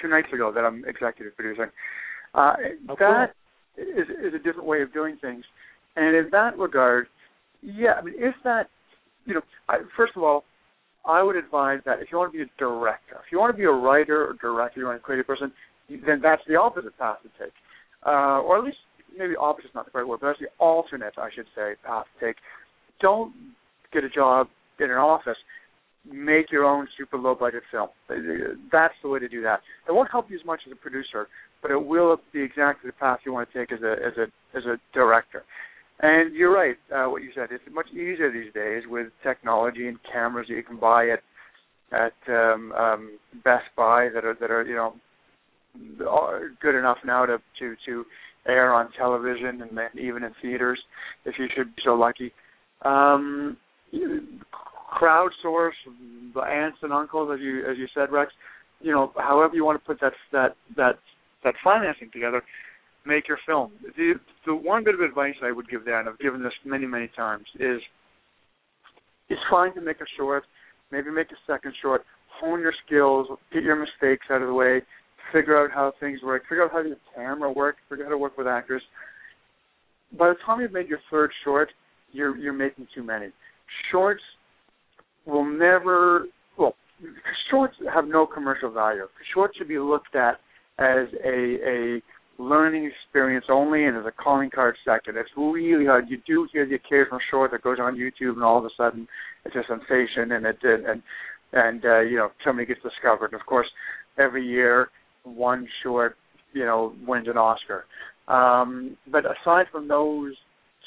two 0.00 0.08
nights 0.08 0.28
ago 0.32 0.52
that 0.54 0.60
I'm 0.60 0.84
executive 0.86 1.36
producing. 1.36 1.66
Uh, 2.34 2.54
oh, 2.88 2.96
that 2.98 3.34
cool. 3.76 3.84
is, 3.84 4.08
is 4.08 4.34
a 4.34 4.38
different 4.38 4.66
way 4.66 4.82
of 4.82 4.92
doing 4.92 5.16
things, 5.20 5.44
and 5.96 6.16
in 6.16 6.28
that 6.32 6.56
regard, 6.58 7.06
yeah, 7.62 7.94
I 7.98 8.02
mean, 8.02 8.14
if 8.16 8.34
that, 8.44 8.68
you 9.26 9.34
know, 9.34 9.42
I, 9.68 9.78
first 9.96 10.12
of 10.16 10.22
all, 10.22 10.44
I 11.06 11.22
would 11.22 11.36
advise 11.36 11.80
that 11.86 12.00
if 12.00 12.08
you 12.12 12.18
want 12.18 12.32
to 12.32 12.38
be 12.38 12.44
a 12.44 12.50
director, 12.58 13.16
if 13.24 13.32
you 13.32 13.38
want 13.38 13.54
to 13.54 13.56
be 13.56 13.64
a 13.64 13.70
writer 13.70 14.26
or 14.26 14.34
director, 14.34 14.80
you 14.80 14.86
want 14.86 14.98
to 14.98 15.02
create 15.02 15.20
a 15.20 15.24
person, 15.24 15.52
then 15.88 16.20
that's 16.22 16.42
the 16.46 16.56
opposite 16.56 16.96
path 16.98 17.18
to 17.22 17.28
take. 17.42 17.52
Uh, 18.06 18.40
or 18.40 18.58
at 18.58 18.64
least 18.64 18.78
maybe 19.16 19.34
opposite 19.36 19.68
is 19.68 19.74
not 19.74 19.86
the 19.86 19.98
right 19.98 20.06
word, 20.06 20.20
but 20.20 20.28
that's 20.28 20.40
the 20.40 20.48
alternate, 20.58 21.14
I 21.18 21.28
should 21.34 21.46
say, 21.54 21.74
path 21.84 22.06
to 22.18 22.26
take. 22.26 22.36
Don't 23.00 23.32
get 23.92 24.04
a 24.04 24.10
job 24.10 24.48
in 24.78 24.90
an 24.90 24.98
office. 24.98 25.36
Make 26.10 26.50
your 26.50 26.64
own 26.64 26.88
super 26.96 27.18
low 27.18 27.34
budget 27.34 27.62
film. 27.70 27.88
That's 28.08 28.94
the 29.02 29.08
way 29.08 29.18
to 29.18 29.28
do 29.28 29.42
that. 29.42 29.60
It 29.88 29.92
won't 29.92 30.10
help 30.10 30.30
you 30.30 30.38
as 30.38 30.46
much 30.46 30.60
as 30.66 30.72
a 30.72 30.76
producer, 30.76 31.28
but 31.60 31.70
it 31.70 31.84
will 31.84 32.18
be 32.32 32.40
exactly 32.40 32.88
the 32.88 32.94
path 32.94 33.20
you 33.26 33.32
want 33.32 33.50
to 33.52 33.58
take 33.58 33.70
as 33.72 33.82
a 33.82 33.92
as 33.92 34.16
a 34.16 34.56
as 34.56 34.64
a 34.64 34.78
director. 34.94 35.44
And 36.02 36.34
you're 36.34 36.54
right, 36.54 36.76
uh, 36.94 37.10
what 37.10 37.22
you 37.22 37.30
said. 37.34 37.48
It's 37.50 37.62
much 37.72 37.88
easier 37.92 38.32
these 38.32 38.52
days 38.54 38.84
with 38.88 39.08
technology 39.22 39.86
and 39.86 39.98
cameras 40.10 40.46
that 40.48 40.54
you 40.54 40.62
can 40.62 40.78
buy 40.78 41.10
at 41.10 41.20
at 41.92 42.32
um, 42.32 42.72
um, 42.72 43.18
Best 43.44 43.64
Buy 43.76 44.08
that 44.14 44.24
are 44.24 44.36
that 44.40 44.50
are 44.50 44.64
you 44.64 44.76
know 44.76 44.94
good 46.60 46.78
enough 46.78 46.98
now 47.04 47.26
to 47.26 47.38
to 47.58 47.74
to 47.86 48.04
air 48.46 48.72
on 48.72 48.88
television 48.96 49.62
and 49.62 49.76
then 49.76 49.90
even 50.00 50.22
in 50.24 50.32
theaters 50.40 50.80
if 51.26 51.34
you 51.38 51.46
should 51.54 51.74
be 51.76 51.82
so 51.84 51.94
lucky. 51.94 52.32
Um, 52.82 53.58
crowdsource 54.90 55.72
the 56.34 56.40
aunts 56.40 56.78
and 56.82 56.92
uncles, 56.92 57.30
as 57.34 57.40
you 57.40 57.60
as 57.70 57.76
you 57.76 57.86
said, 57.94 58.10
Rex. 58.10 58.32
You 58.80 58.92
know, 58.92 59.12
however 59.16 59.54
you 59.54 59.64
want 59.64 59.80
to 59.80 59.86
put 59.86 60.00
that 60.00 60.12
that 60.32 60.56
that 60.76 60.98
that 61.44 61.54
financing 61.62 62.10
together, 62.12 62.42
make 63.06 63.28
your 63.28 63.38
film. 63.46 63.72
The 63.96 64.14
the 64.46 64.54
one 64.54 64.84
bit 64.84 64.94
of 64.94 65.00
advice 65.00 65.34
I 65.42 65.52
would 65.52 65.68
give 65.68 65.84
that, 65.84 66.00
and 66.00 66.08
I've 66.08 66.18
given 66.18 66.42
this 66.42 66.52
many 66.64 66.86
many 66.86 67.08
times, 67.16 67.46
is 67.58 67.80
it's 69.28 69.40
fine 69.50 69.74
to 69.74 69.80
make 69.80 70.00
a 70.00 70.06
short, 70.16 70.44
maybe 70.90 71.10
make 71.10 71.28
a 71.30 71.52
second 71.52 71.72
short, 71.80 72.02
hone 72.40 72.60
your 72.60 72.74
skills, 72.86 73.26
get 73.52 73.62
your 73.62 73.76
mistakes 73.76 74.26
out 74.30 74.42
of 74.42 74.48
the 74.48 74.54
way, 74.54 74.82
figure 75.32 75.62
out 75.62 75.70
how 75.72 75.92
things 76.00 76.20
work, 76.22 76.42
figure 76.48 76.64
out 76.64 76.72
how 76.72 76.82
the 76.82 76.96
camera 77.14 77.50
works, 77.50 77.78
figure 77.88 78.04
out 78.04 78.08
how 78.08 78.14
to 78.14 78.18
work 78.18 78.36
with 78.36 78.46
actors. 78.46 78.82
By 80.18 80.28
the 80.28 80.36
time 80.44 80.60
you've 80.60 80.72
made 80.72 80.88
your 80.88 80.98
third 81.10 81.30
short, 81.44 81.70
you're 82.12 82.36
you're 82.36 82.52
making 82.52 82.88
too 82.94 83.02
many. 83.02 83.28
Shorts 83.90 84.22
will 85.26 85.44
never 85.44 86.26
well 86.58 86.74
shorts 87.50 87.74
have 87.92 88.06
no 88.06 88.26
commercial 88.26 88.70
value. 88.70 89.06
Shorts 89.32 89.56
should 89.56 89.68
be 89.68 89.78
looked 89.78 90.14
at 90.16 90.40
as 90.78 91.06
a 91.24 91.58
a 91.64 92.02
learning 92.40 92.90
experience 92.90 93.44
only 93.50 93.84
and 93.84 93.96
as 93.96 94.06
a 94.06 94.10
calling 94.10 94.50
card 94.50 94.74
second. 94.84 95.16
It's 95.18 95.28
really 95.36 95.84
hard. 95.84 96.08
You 96.08 96.18
do 96.26 96.48
hear 96.52 96.66
the 96.66 96.76
occasional 96.76 97.20
short 97.30 97.50
that 97.50 97.62
goes 97.62 97.78
on 97.80 97.96
YouTube 97.96 98.34
and 98.34 98.42
all 98.42 98.58
of 98.58 98.64
a 98.64 98.70
sudden 98.76 99.06
it's 99.44 99.54
a 99.54 99.62
sensation 99.68 100.32
and 100.32 100.46
it 100.46 100.56
and 100.62 101.02
and 101.52 101.84
uh, 101.84 102.00
you 102.00 102.16
know 102.16 102.30
somebody 102.44 102.66
gets 102.66 102.80
discovered. 102.82 103.34
Of 103.34 103.44
course, 103.46 103.66
every 104.18 104.46
year 104.46 104.88
one 105.24 105.68
short 105.82 106.16
you 106.54 106.64
know 106.64 106.94
wins 107.06 107.28
an 107.28 107.36
Oscar. 107.36 107.84
Um, 108.26 108.96
but 109.10 109.24
aside 109.26 109.66
from 109.70 109.86
those 109.86 110.34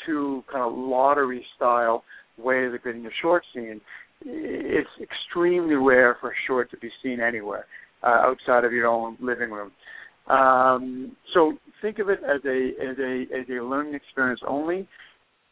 two 0.07 0.43
kind 0.51 0.63
of 0.63 0.73
lottery 0.75 1.45
style 1.55 2.03
ways 2.37 2.73
of 2.73 2.83
getting 2.83 3.05
a 3.05 3.09
short 3.21 3.43
seen, 3.53 3.79
it's 4.25 4.89
extremely 5.01 5.75
rare 5.75 6.17
for 6.19 6.31
a 6.31 6.35
short 6.47 6.71
to 6.71 6.77
be 6.77 6.89
seen 7.03 7.19
anywhere 7.19 7.65
uh, 8.01 8.21
outside 8.25 8.63
of 8.63 8.73
your 8.73 8.87
own 8.87 9.17
living 9.21 9.51
room. 9.51 9.71
Um, 10.27 11.15
so 11.33 11.53
think 11.81 11.99
of 11.99 12.09
it 12.09 12.19
as 12.23 12.41
a 12.45 12.71
as 12.81 12.97
a 12.99 13.25
as 13.37 13.45
a 13.49 13.63
learning 13.63 13.93
experience 13.93 14.39
only. 14.47 14.87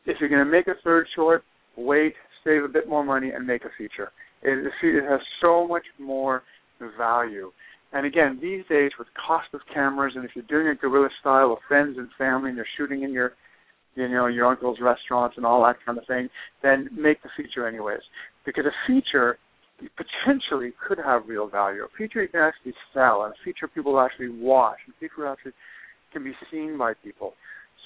If 0.05 0.17
you're 0.19 0.29
going 0.29 0.45
to 0.45 0.51
make 0.51 0.67
a 0.67 0.81
third 0.83 1.07
short, 1.15 1.43
wait, 1.77 2.13
save 2.43 2.63
a 2.63 2.67
bit 2.67 2.87
more 2.87 3.03
money, 3.03 3.31
and 3.31 3.45
make 3.45 3.65
a 3.65 3.69
feature. 3.77 4.11
It, 4.41 4.71
it 4.81 5.03
has 5.09 5.19
so 5.41 5.67
much 5.67 5.83
more 5.99 6.41
value. 6.97 7.51
And 7.93 8.05
again, 8.05 8.39
these 8.41 8.63
days 8.69 8.91
with 8.97 9.07
cost 9.27 9.47
of 9.53 9.59
cameras, 9.73 10.13
and 10.15 10.23
if 10.23 10.31
you're 10.33 10.45
doing 10.47 10.67
a 10.67 10.75
guerrilla 10.75 11.09
style 11.19 11.49
with 11.49 11.59
friends 11.67 11.97
and 11.97 12.07
family, 12.17 12.49
and 12.49 12.57
you're 12.57 12.65
shooting 12.77 13.03
in 13.03 13.11
your 13.11 13.33
you 13.95 14.07
know 14.07 14.27
your 14.27 14.47
uncle's 14.47 14.79
restaurants 14.81 15.35
and 15.37 15.45
all 15.45 15.63
that 15.63 15.75
kind 15.85 15.97
of 15.97 16.07
thing, 16.07 16.29
then 16.63 16.89
make 16.97 17.21
the 17.23 17.29
feature 17.35 17.67
anyways. 17.67 18.01
Because 18.45 18.65
a 18.65 18.71
feature 18.87 19.37
potentially 19.89 20.73
could 20.87 20.97
have 20.97 21.23
real 21.27 21.47
value. 21.47 21.83
A 21.83 21.97
feature 21.97 22.21
you 22.21 22.29
can 22.29 22.41
actually 22.41 22.73
sell, 22.93 23.23
and 23.23 23.33
a 23.33 23.37
feature 23.43 23.67
people 23.67 23.99
actually 23.99 24.29
watch, 24.29 24.77
and 24.85 24.95
a 24.95 24.99
feature 24.99 25.27
actually 25.27 25.53
can 26.13 26.23
be 26.23 26.33
seen 26.51 26.77
by 26.77 26.93
people. 27.03 27.33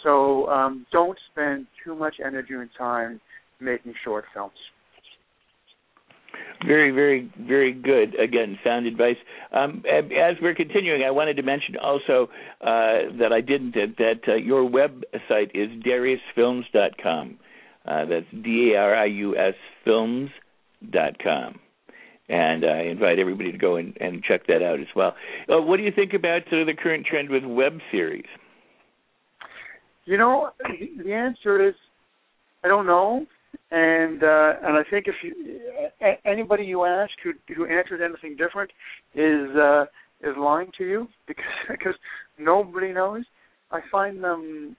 So 0.04 0.48
um, 0.50 0.86
don't 0.92 1.18
spend 1.32 1.68
too 1.84 1.96
much 1.96 2.16
energy 2.24 2.54
and 2.54 2.70
time 2.78 3.22
making 3.60 3.94
short 4.04 4.26
films. 4.34 4.54
Very, 6.66 6.92
very, 6.92 7.32
very 7.40 7.74
good. 7.74 8.16
Again, 8.20 8.58
sound 8.64 8.88
advice. 8.88 9.18
Um, 9.52 9.84
as 9.88 10.36
we're 10.42 10.56
continuing, 10.56 11.04
I 11.04 11.12
wanted 11.12 11.36
to 11.36 11.44
mention 11.44 11.76
also 11.78 12.30
uh, 12.62 13.12
that 13.20 13.32
I 13.32 13.42
didn't 13.42 13.76
that, 13.76 14.20
uh, 14.28 14.36
your 14.36 14.70
website 14.70 15.52
is 15.54 15.70
dariusfilms.com. 15.84 17.38
Uh, 17.86 18.06
that's 18.06 18.26
D 18.44 18.74
A 18.74 18.80
R 18.80 18.96
I 18.96 19.06
U 19.06 19.38
S 19.38 19.54
films.com. 19.84 21.60
And 22.28 22.66
I 22.66 22.84
invite 22.84 23.20
everybody 23.20 23.52
to 23.52 23.58
go 23.58 23.76
and, 23.76 23.96
and 24.00 24.24
check 24.24 24.48
that 24.48 24.64
out 24.64 24.80
as 24.80 24.88
well. 24.96 25.16
Uh, 25.48 25.62
what 25.62 25.78
do 25.78 25.84
you 25.84 25.92
think 25.96 26.14
about 26.14 26.42
uh, 26.48 26.66
the 26.66 26.74
current 26.82 27.06
trend 27.06 27.30
with 27.30 27.44
web 27.44 27.78
series? 27.92 28.26
You 30.06 30.18
know, 30.18 30.50
the 31.04 31.14
answer 31.14 31.68
is 31.68 31.76
I 32.64 32.68
don't 32.68 32.88
know 32.88 33.28
and 33.72 34.24
uh, 34.24 34.54
and 34.64 34.78
I 34.78 34.84
think 34.90 35.08
if 35.08 35.16
you 35.24 35.34
anybody 36.26 36.64
you 36.64 36.86
ask 36.86 37.12
who 37.24 37.34
who 37.56 37.66
answers 37.66 38.02
anything 38.04 38.38
different 38.38 38.72
is 39.14 39.56
uh, 39.56 39.86
is 40.22 40.36
lying 40.38 40.72
to 40.78 40.86
you 40.86 41.08
because 41.28 41.46
because 41.70 41.96
nobody 42.38 42.92
knows. 42.94 43.24
I 43.72 43.82
find 43.92 44.24
them 44.24 44.76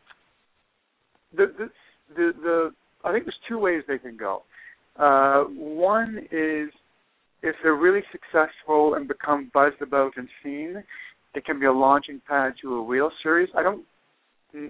the 1.36 1.52
the 1.58 1.70
the, 2.14 2.32
the 2.42 2.70
I 3.04 3.12
think 3.12 3.24
there's 3.24 3.38
two 3.48 3.58
ways 3.58 3.82
they 3.88 3.98
can 3.98 4.16
go. 4.16 4.42
Uh, 4.96 5.44
one 5.44 6.26
is 6.30 6.70
if 7.46 7.54
they're 7.62 7.76
really 7.76 8.02
successful 8.10 8.94
and 8.94 9.06
become 9.06 9.50
buzzed 9.54 9.80
about 9.80 10.12
and 10.16 10.28
seen, 10.42 10.82
it 11.34 11.44
can 11.44 11.60
be 11.60 11.66
a 11.66 11.72
launching 11.72 12.20
pad 12.26 12.54
to 12.62 12.74
a 12.74 12.84
real 12.84 13.10
series. 13.22 13.48
I 13.56 13.62
don't. 13.62 13.84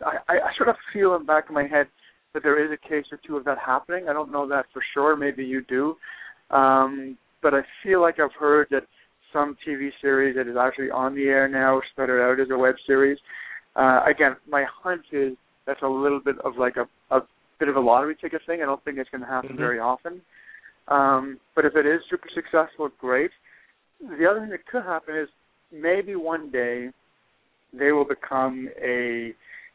I, 0.04 0.16
I 0.28 0.56
sort 0.56 0.68
of 0.68 0.76
feel 0.92 1.14
in 1.14 1.22
the 1.22 1.26
back 1.26 1.48
of 1.48 1.54
my 1.54 1.66
head 1.66 1.86
that 2.34 2.42
there 2.42 2.62
is 2.64 2.70
a 2.72 2.88
case 2.88 3.04
or 3.12 3.20
two 3.26 3.36
of 3.36 3.44
that 3.44 3.58
happening. 3.64 4.08
I 4.08 4.12
don't 4.12 4.32
know 4.32 4.48
that 4.48 4.66
for 4.72 4.82
sure. 4.94 5.16
Maybe 5.16 5.44
you 5.44 5.62
do, 5.62 5.96
um, 6.50 7.16
but 7.42 7.54
I 7.54 7.60
feel 7.82 8.00
like 8.00 8.18
I've 8.18 8.34
heard 8.38 8.66
that 8.70 8.82
some 9.32 9.56
TV 9.66 9.90
series 10.00 10.36
that 10.36 10.48
is 10.48 10.56
actually 10.58 10.90
on 10.90 11.14
the 11.14 11.24
air 11.24 11.48
now 11.48 11.80
started 11.92 12.20
out 12.20 12.40
as 12.40 12.48
a 12.50 12.58
web 12.58 12.74
series. 12.86 13.18
Uh, 13.76 14.00
again, 14.08 14.36
my 14.48 14.64
hunch 14.82 15.04
is 15.12 15.34
that's 15.66 15.82
a 15.82 15.88
little 15.88 16.20
bit 16.20 16.36
of 16.44 16.56
like 16.58 16.76
a, 16.76 17.14
a 17.14 17.20
bit 17.58 17.68
of 17.68 17.76
a 17.76 17.80
lottery 17.80 18.16
ticket 18.20 18.40
thing. 18.46 18.60
I 18.62 18.66
don't 18.66 18.82
think 18.84 18.98
it's 18.98 19.10
going 19.10 19.22
to 19.22 19.26
happen 19.26 19.50
mm-hmm. 19.50 19.58
very 19.58 19.78
often. 19.78 20.20
Um, 20.88 21.38
but 21.54 21.64
if 21.64 21.74
it 21.74 21.86
is 21.86 22.00
super 22.08 22.28
successful, 22.34 22.88
great. 23.00 23.30
The 24.00 24.26
other 24.30 24.40
thing 24.40 24.50
that 24.50 24.66
could 24.66 24.82
happen 24.82 25.16
is 25.16 25.28
maybe 25.72 26.14
one 26.16 26.50
day 26.50 26.90
they 27.72 27.92
will 27.92 28.04
become 28.04 28.68
a 28.80 29.34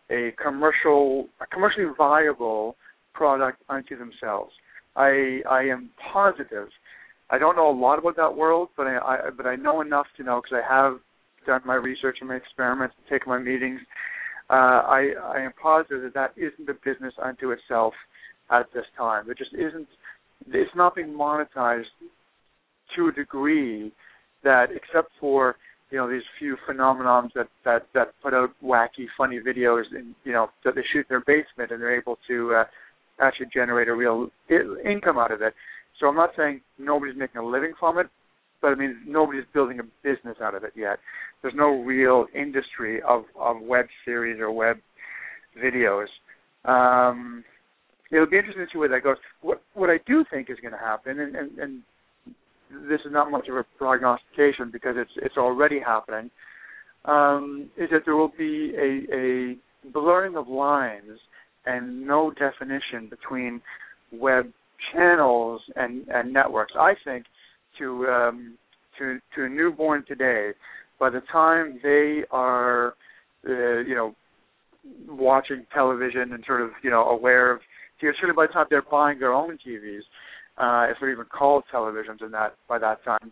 a 0.10 0.32
commercial, 0.42 1.28
a 1.40 1.46
commercially 1.46 1.86
viable 1.98 2.76
product 3.14 3.62
unto 3.70 3.98
themselves. 3.98 4.52
I 4.96 5.42
I 5.50 5.64
am 5.64 5.90
positive. 6.12 6.68
I 7.30 7.38
don't 7.38 7.56
know 7.56 7.70
a 7.70 7.78
lot 7.78 7.98
about 7.98 8.18
that 8.18 8.36
world, 8.36 8.70
but 8.76 8.88
I, 8.88 8.98
I 8.98 9.30
but 9.36 9.46
I 9.46 9.56
know 9.56 9.82
enough 9.82 10.08
to 10.18 10.24
know 10.24 10.42
because 10.42 10.62
I 10.64 10.74
have 10.74 11.00
done 11.46 11.62
my 11.66 11.76
research 11.76 12.18
and 12.20 12.30
my 12.30 12.36
experiments, 12.36 12.96
and 12.98 13.08
taken 13.10 13.32
my 13.32 13.40
meetings. 13.40 13.80
Uh, 14.50 14.54
I 14.54 15.14
I 15.24 15.42
am 15.42 15.54
positive 15.62 16.02
that 16.04 16.14
that 16.14 16.34
isn't 16.38 16.70
a 16.70 16.74
business 16.86 17.14
unto 17.22 17.52
itself 17.52 17.94
at 18.50 18.68
this 18.74 18.86
time. 18.98 19.30
It 19.30 19.38
just 19.38 19.54
isn't. 19.54 19.88
It's 20.48 20.76
not 20.76 20.96
being 20.96 21.10
monetized 21.10 21.86
to 22.96 23.08
a 23.08 23.12
degree 23.12 23.92
that, 24.44 24.68
except 24.72 25.12
for 25.20 25.56
you 25.92 25.98
know 25.98 26.10
these 26.10 26.24
few 26.40 26.56
phenomenons 26.68 27.30
that 27.36 27.48
that 27.66 27.88
that 27.94 28.14
put 28.24 28.34
out 28.34 28.52
wacky, 28.64 29.08
funny 29.18 29.40
videos, 29.40 29.84
and 29.92 30.16
you 30.24 30.32
know 30.32 30.48
that 30.64 30.76
they 30.76 30.82
shoot 30.92 31.00
in 31.00 31.06
their 31.10 31.20
basement 31.20 31.72
and 31.72 31.82
they're 31.82 31.98
able 31.98 32.18
to 32.28 32.54
uh, 32.56 32.64
actually 33.20 33.48
generate 33.54 33.88
a 33.88 33.94
real 33.94 34.30
income 34.50 35.18
out 35.18 35.32
of 35.32 35.42
it. 35.42 35.54
So 36.00 36.08
I'm 36.08 36.16
not 36.16 36.32
saying 36.36 36.62
nobody's 36.80 37.18
making 37.18 37.42
a 37.42 37.46
living 37.46 37.74
from 37.80 37.98
it, 38.00 38.08
but 38.62 38.70
I 38.70 38.76
mean 38.76 39.02
nobody's 39.06 39.44
building 39.54 39.80
a 39.80 39.84
business 40.04 40.38
out 40.42 40.56
of 40.56 40.64
it 40.64 40.74
yet. 40.76 40.98
There's 41.42 41.54
no 41.56 41.82
real 41.82 42.26
industry 42.34 43.02
of 43.02 43.26
of 43.40 43.58
web 43.62 43.86
series 44.06 44.40
or 44.40 44.52
web 44.52 44.78
videos. 45.62 46.08
Um, 46.64 47.44
it'll 48.12 48.30
be 48.30 48.38
interesting 48.38 48.66
to 48.66 48.72
see 48.72 48.78
where 48.78 48.90
that 48.90 49.04
goes. 49.04 49.18
What 49.42 49.62
what 49.74 49.90
I 49.90 50.00
do 50.06 50.24
think 50.32 50.50
is 50.50 50.58
going 50.62 50.74
to 50.74 50.78
happen, 50.78 51.20
and, 51.20 51.36
and, 51.36 51.58
and 51.58 51.82
this 52.90 53.02
is 53.06 53.12
not 53.12 53.32
much 53.32 53.48
of 53.48 53.56
a 53.56 53.66
prognostication 53.78 54.70
because 54.72 54.96
it's 54.98 55.12
it's 55.18 55.38
already 55.38 55.80
happening, 55.80 56.30
um, 57.06 57.70
is 57.78 57.90
that 57.92 58.02
there 58.06 58.16
will 58.16 58.32
be 58.38 58.74
a, 58.78 59.16
a 59.16 59.90
blurring 59.92 60.38
of 60.38 60.48
lines 60.48 61.20
and 61.66 62.06
no 62.06 62.32
definition 62.32 63.10
between 63.10 63.62
web 64.12 64.46
channels 64.94 65.62
and, 65.76 66.08
and 66.10 66.34
networks. 66.34 66.74
I 66.80 66.94
think 67.04 67.26
to 67.78 68.06
um, 68.08 68.58
to 68.98 69.20
to 69.36 69.46
a 69.46 69.50
newborn 69.50 70.04
today, 70.08 70.52
by 71.00 71.10
the 71.10 71.22
time 71.32 71.80
they 71.84 72.24
are 72.32 72.94
uh, 73.48 73.80
you 73.80 73.96
know 73.96 74.16
watching 75.08 75.66
television 75.74 76.34
and 76.34 76.44
sort 76.46 76.62
of 76.62 76.70
you 76.84 76.90
know 76.90 77.04
aware 77.04 77.52
of. 77.54 77.62
You're 78.02 78.14
sort 78.20 78.36
by 78.36 78.48
the 78.48 78.54
time 78.54 78.66
they're 78.70 78.82
buying 78.82 79.20
their 79.20 79.34
own 79.34 79.58
TVs, 79.66 80.02
uh, 80.58 80.92
if 80.92 80.98
they're 81.00 81.12
even 81.12 81.26
called 81.26 81.64
televisions 81.74 82.24
in 82.24 82.32
that 82.32 82.56
by 82.68 82.80
that 82.80 83.04
time. 83.04 83.32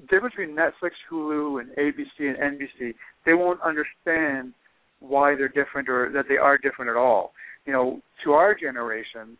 The 0.00 0.06
difference 0.06 0.34
between 0.36 0.56
Netflix, 0.56 0.92
Hulu, 1.10 1.60
and 1.60 1.70
ABC 1.76 2.20
and 2.20 2.58
NBC, 2.58 2.94
they 3.26 3.34
won't 3.34 3.60
understand 3.60 4.54
why 5.00 5.34
they're 5.34 5.48
different 5.48 5.88
or 5.88 6.10
that 6.12 6.26
they 6.28 6.36
are 6.36 6.58
different 6.58 6.90
at 6.90 6.96
all. 6.96 7.32
You 7.66 7.72
know, 7.72 8.00
to 8.24 8.32
our 8.32 8.54
generation, 8.54 9.36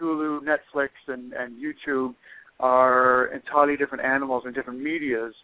Hulu, 0.00 0.40
Netflix, 0.40 0.88
and, 1.08 1.32
and 1.32 1.56
YouTube 1.56 2.14
are 2.60 3.26
entirely 3.26 3.76
different 3.76 4.04
animals 4.04 4.42
and 4.46 4.54
different 4.54 4.80
medias 4.82 5.34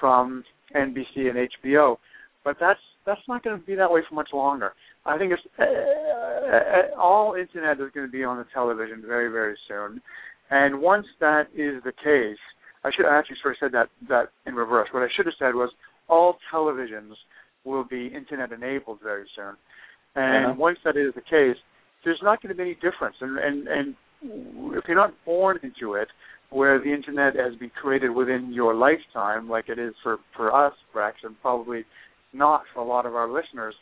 from 0.00 0.44
NBC 0.74 1.30
and 1.30 1.48
HBO. 1.64 1.96
But 2.44 2.56
that's 2.60 2.80
that's 3.06 3.20
not 3.28 3.44
going 3.44 3.58
to 3.58 3.66
be 3.66 3.74
that 3.74 3.90
way 3.90 4.00
for 4.08 4.14
much 4.14 4.30
longer. 4.32 4.72
I 5.06 5.18
think 5.18 5.32
it's 5.32 5.42
uh, 5.58 5.64
uh, 5.64 7.00
all 7.00 7.34
internet 7.34 7.80
is 7.80 7.92
going 7.94 8.06
to 8.06 8.12
be 8.12 8.24
on 8.24 8.38
the 8.38 8.46
television 8.52 9.02
very 9.06 9.30
very 9.30 9.56
soon, 9.68 10.00
and 10.50 10.80
once 10.80 11.06
that 11.20 11.48
is 11.54 11.82
the 11.84 11.92
case, 11.92 12.38
I 12.84 12.90
should 12.94 13.06
I 13.06 13.18
actually 13.18 13.36
sort 13.42 13.54
of 13.54 13.58
said 13.60 13.72
that 13.72 13.88
that 14.08 14.30
in 14.46 14.54
reverse. 14.54 14.88
What 14.92 15.02
I 15.02 15.08
should 15.14 15.26
have 15.26 15.34
said 15.38 15.54
was 15.54 15.70
all 16.08 16.38
televisions 16.52 17.14
will 17.64 17.84
be 17.84 18.06
internet 18.06 18.52
enabled 18.52 19.00
very 19.02 19.26
soon, 19.36 19.56
and 20.14 20.46
uh-huh. 20.46 20.54
once 20.58 20.78
that 20.84 20.96
is 20.96 21.12
the 21.14 21.20
case, 21.20 21.60
there's 22.04 22.20
not 22.22 22.42
going 22.42 22.54
to 22.54 22.56
be 22.56 22.62
any 22.62 22.74
difference. 22.74 23.16
And 23.20 23.38
and 23.38 23.68
and 23.68 23.94
if 24.76 24.84
you're 24.86 24.96
not 24.96 25.12
born 25.26 25.58
into 25.62 25.94
it, 25.94 26.08
where 26.48 26.78
the 26.78 26.92
internet 26.92 27.36
has 27.36 27.54
been 27.56 27.70
created 27.70 28.10
within 28.10 28.52
your 28.52 28.74
lifetime, 28.74 29.50
like 29.50 29.68
it 29.68 29.78
is 29.78 29.92
for 30.02 30.18
for 30.34 30.54
us, 30.54 30.72
Rex, 30.94 31.16
and 31.24 31.34
probably 31.42 31.84
not 32.32 32.62
for 32.72 32.80
a 32.80 32.84
lot 32.84 33.06
of 33.06 33.14
our 33.14 33.30
listeners, 33.30 33.74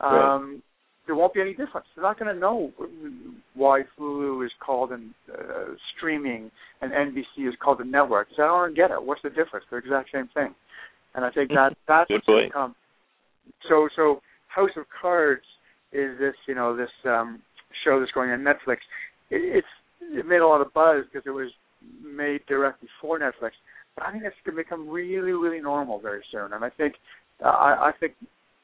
um, 0.00 0.62
there 1.06 1.14
won't 1.14 1.34
be 1.34 1.40
any 1.40 1.50
difference. 1.50 1.86
They're 1.94 2.04
not 2.04 2.18
going 2.18 2.32
to 2.32 2.40
know 2.40 2.72
why 3.54 3.82
Hulu 3.98 4.44
is 4.44 4.52
called 4.64 4.92
an, 4.92 5.14
uh, 5.32 5.74
streaming 5.96 6.50
and 6.80 6.92
NBC 6.92 7.48
is 7.48 7.54
called 7.62 7.80
a 7.80 7.84
network. 7.84 8.28
Because 8.28 8.42
I 8.42 8.46
don't 8.46 8.76
get 8.76 8.90
it. 8.90 9.02
What's 9.02 9.22
the 9.22 9.30
difference? 9.30 9.66
They're 9.70 9.80
the 9.80 9.86
exact 9.86 10.10
same 10.12 10.28
thing. 10.34 10.54
And 11.14 11.24
I 11.24 11.30
think 11.30 11.50
that 11.50 11.76
that's 11.88 12.10
what's 12.10 12.26
going 12.26 12.48
to 12.48 12.52
come. 12.52 12.74
So 13.68 13.88
so 13.96 14.20
House 14.48 14.70
of 14.76 14.84
Cards 15.00 15.42
is 15.92 16.18
this 16.18 16.34
you 16.46 16.54
know 16.54 16.76
this 16.76 16.90
um 17.04 17.42
show 17.84 17.98
that's 17.98 18.12
going 18.12 18.30
on 18.30 18.40
Netflix. 18.40 18.78
It, 19.30 19.58
it's 19.58 19.66
it 20.00 20.26
made 20.26 20.40
a 20.40 20.46
lot 20.46 20.60
of 20.60 20.72
buzz 20.72 21.04
because 21.12 21.26
it 21.26 21.30
was 21.30 21.50
made 22.02 22.40
directly 22.46 22.88
for 23.00 23.18
Netflix. 23.18 23.52
But 23.94 24.06
I 24.06 24.12
think 24.12 24.24
it's 24.24 24.36
going 24.44 24.56
to 24.56 24.62
become 24.62 24.88
really, 24.88 25.32
really 25.32 25.60
normal 25.60 26.00
very 26.00 26.22
soon. 26.30 26.52
And 26.52 26.64
I 26.64 26.70
think, 26.70 26.94
uh, 27.44 27.48
I, 27.48 27.88
I 27.88 27.92
think 27.98 28.14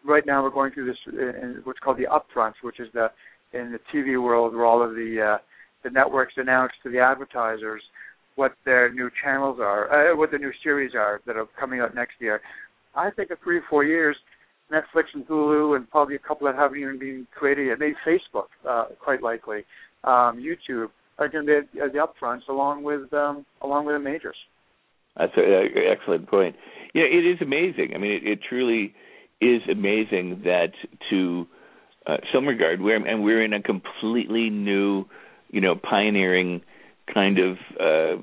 right 0.08 0.26
now 0.26 0.42
we're 0.42 0.50
going 0.50 0.72
through 0.72 0.86
this 0.86 0.96
uh, 1.06 1.20
in 1.20 1.60
what's 1.64 1.78
called 1.78 1.98
the 1.98 2.06
upfronts, 2.06 2.54
which 2.62 2.80
is 2.80 2.88
the 2.92 3.08
in 3.52 3.72
the 3.72 3.80
TV 3.92 4.22
world 4.22 4.54
where 4.54 4.64
all 4.64 4.82
of 4.82 4.90
the 4.90 5.34
uh, 5.34 5.38
the 5.84 5.90
networks 5.90 6.34
announce 6.36 6.72
to 6.82 6.90
the 6.90 6.98
advertisers 6.98 7.82
what 8.34 8.52
their 8.64 8.92
new 8.92 9.10
channels 9.22 9.58
are, 9.60 10.12
uh, 10.12 10.16
what 10.16 10.30
the 10.30 10.38
new 10.38 10.52
series 10.62 10.92
are 10.94 11.20
that 11.26 11.36
are 11.36 11.46
coming 11.58 11.80
out 11.80 11.94
next 11.94 12.14
year. 12.20 12.40
I 12.94 13.10
think 13.10 13.30
in 13.30 13.36
three 13.42 13.58
or 13.58 13.64
four 13.68 13.84
years, 13.84 14.16
Netflix 14.72 15.04
and 15.14 15.26
Hulu 15.26 15.76
and 15.76 15.90
probably 15.90 16.14
a 16.14 16.20
couple 16.20 16.46
that 16.46 16.54
haven't 16.54 16.78
even 16.78 16.98
been 16.98 17.26
created 17.34 17.68
yet, 17.68 17.78
maybe 17.78 17.96
Facebook, 18.06 18.46
uh, 18.68 18.86
quite 19.02 19.22
likely, 19.22 19.64
um, 20.04 20.38
YouTube 20.38 20.88
are 21.18 21.28
going 21.28 21.46
to 21.46 21.62
be 21.72 21.80
at 21.80 21.92
the 21.92 21.98
upfronts 21.98 22.48
along 22.48 22.84
with 22.84 23.12
um, 23.12 23.44
along 23.62 23.86
with 23.86 23.96
the 23.96 23.98
majors. 23.98 24.36
That's 25.16 25.32
an 25.36 25.70
excellent 25.90 26.28
point. 26.28 26.54
Yeah, 26.94 27.02
it 27.02 27.26
is 27.26 27.38
amazing. 27.42 27.92
I 27.94 27.98
mean, 27.98 28.12
it, 28.12 28.22
it 28.24 28.38
truly 28.48 28.94
is 29.40 29.62
amazing 29.70 30.42
that 30.44 30.72
to 31.10 31.46
uh, 32.06 32.16
some 32.32 32.46
regard, 32.46 32.80
we're 32.80 32.96
and 32.96 33.22
we're 33.22 33.44
in 33.44 33.52
a 33.52 33.62
completely 33.62 34.50
new, 34.50 35.04
you 35.50 35.60
know, 35.60 35.74
pioneering 35.76 36.62
kind 37.12 37.38
of 37.38 37.56
uh, 37.80 38.22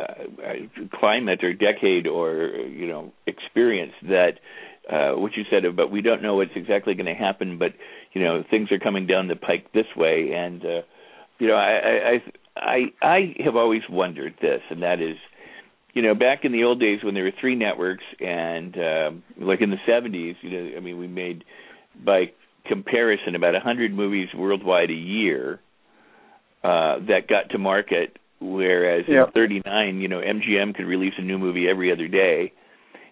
uh, 0.00 0.88
climate 0.98 1.44
or 1.44 1.52
decade 1.52 2.06
or 2.06 2.46
you 2.66 2.86
know 2.86 3.12
experience 3.26 3.92
that 4.02 4.32
uh, 4.90 5.12
what 5.12 5.36
you 5.36 5.44
said 5.50 5.64
about 5.64 5.90
we 5.90 6.02
don't 6.02 6.22
know 6.22 6.36
what's 6.36 6.50
exactly 6.56 6.94
going 6.94 7.06
to 7.06 7.14
happen, 7.14 7.58
but 7.58 7.72
you 8.12 8.22
know 8.22 8.42
things 8.50 8.72
are 8.72 8.78
coming 8.78 9.06
down 9.06 9.28
the 9.28 9.36
pike 9.36 9.72
this 9.72 9.86
way, 9.96 10.32
and 10.34 10.64
uh, 10.64 10.80
you 11.38 11.46
know 11.46 11.54
I, 11.54 12.14
I 12.14 12.22
I 12.56 12.78
I 13.02 13.34
have 13.44 13.56
always 13.56 13.82
wondered 13.88 14.34
this, 14.40 14.60
and 14.70 14.82
that 14.82 15.00
is, 15.00 15.16
you 15.94 16.02
know, 16.02 16.14
back 16.14 16.44
in 16.44 16.52
the 16.52 16.64
old 16.64 16.80
days 16.80 16.98
when 17.04 17.14
there 17.14 17.24
were 17.24 17.32
three 17.40 17.54
networks, 17.54 18.04
and 18.20 18.76
um, 18.76 19.22
like 19.40 19.60
in 19.60 19.70
the 19.70 19.78
'70s, 19.88 20.34
you 20.42 20.50
know, 20.50 20.76
I 20.76 20.80
mean, 20.80 20.98
we 20.98 21.06
made 21.06 21.44
by 22.04 22.32
comparison 22.66 23.34
about 23.36 23.54
a 23.54 23.60
hundred 23.60 23.92
movies 23.94 24.28
worldwide 24.34 24.90
a 24.90 24.94
year 24.94 25.60
uh, 26.64 26.98
that 27.08 27.28
got 27.28 27.50
to 27.50 27.58
market, 27.58 28.18
whereas 28.40 29.04
Yeah. 29.08 29.26
in 29.26 29.30
'39, 29.32 30.00
you 30.00 30.08
know, 30.08 30.20
MGM 30.20 30.74
could 30.74 30.86
release 30.86 31.14
a 31.16 31.22
new 31.22 31.38
movie 31.38 31.68
every 31.68 31.92
other 31.92 32.08
day. 32.08 32.52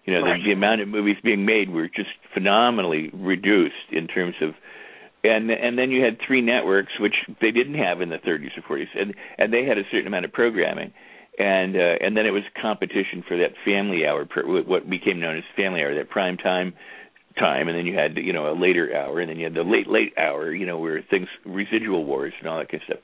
You 0.05 0.13
know, 0.13 0.21
Right. 0.21 0.37
the, 0.41 0.49
the 0.49 0.51
amount 0.51 0.81
of 0.81 0.89
movies 0.89 1.15
being 1.23 1.45
made 1.45 1.69
were 1.69 1.87
just 1.87 2.09
phenomenally 2.33 3.09
reduced 3.13 3.89
in 3.91 4.07
terms 4.07 4.35
of 4.41 4.55
and 5.23 5.49
and 5.49 5.77
then 5.77 5.89
you 5.91 6.03
had 6.03 6.17
three 6.19 6.41
networks 6.41 6.91
which 6.99 7.15
they 7.39 7.51
didn't 7.51 7.75
have 7.75 8.01
in 8.01 8.09
the 8.09 8.17
30s 8.17 8.51
or 8.57 8.77
40s 8.77 8.87
and 8.99 9.15
and 9.37 9.53
they 9.53 9.63
had 9.63 9.77
a 9.77 9.83
certain 9.89 10.07
amount 10.07 10.25
of 10.25 10.33
programming 10.33 10.91
and 11.37 11.75
uh, 11.75 11.95
and 12.01 12.15
then 12.15 12.25
it 12.25 12.31
was 12.31 12.43
competition 12.61 13.23
for 13.27 13.37
that 13.37 13.53
family 13.65 14.05
hour 14.05 14.27
what 14.45 14.89
became 14.89 15.19
known 15.19 15.37
as 15.37 15.43
family 15.55 15.81
hour 15.81 15.95
that 15.95 16.09
prime 16.09 16.37
time 16.37 16.73
time. 17.39 17.67
And 17.67 17.77
then 17.77 17.85
you 17.85 17.97
had 17.97 18.17
you 18.17 18.33
know 18.33 18.51
a 18.51 18.55
later 18.59 18.95
hour. 18.95 19.19
And 19.19 19.29
then 19.29 19.37
you 19.37 19.45
had 19.45 19.55
the 19.55 19.63
late 19.63 19.87
late 19.87 20.13
hour 20.17 20.53
you 20.53 20.65
know 20.65 20.77
where 20.77 21.01
things 21.09 21.27
residual 21.45 22.05
wars 22.05 22.33
and 22.39 22.47
all 22.47 22.59
that 22.59 22.69
kind 22.69 22.81
of 22.81 22.85
stuff. 22.85 23.03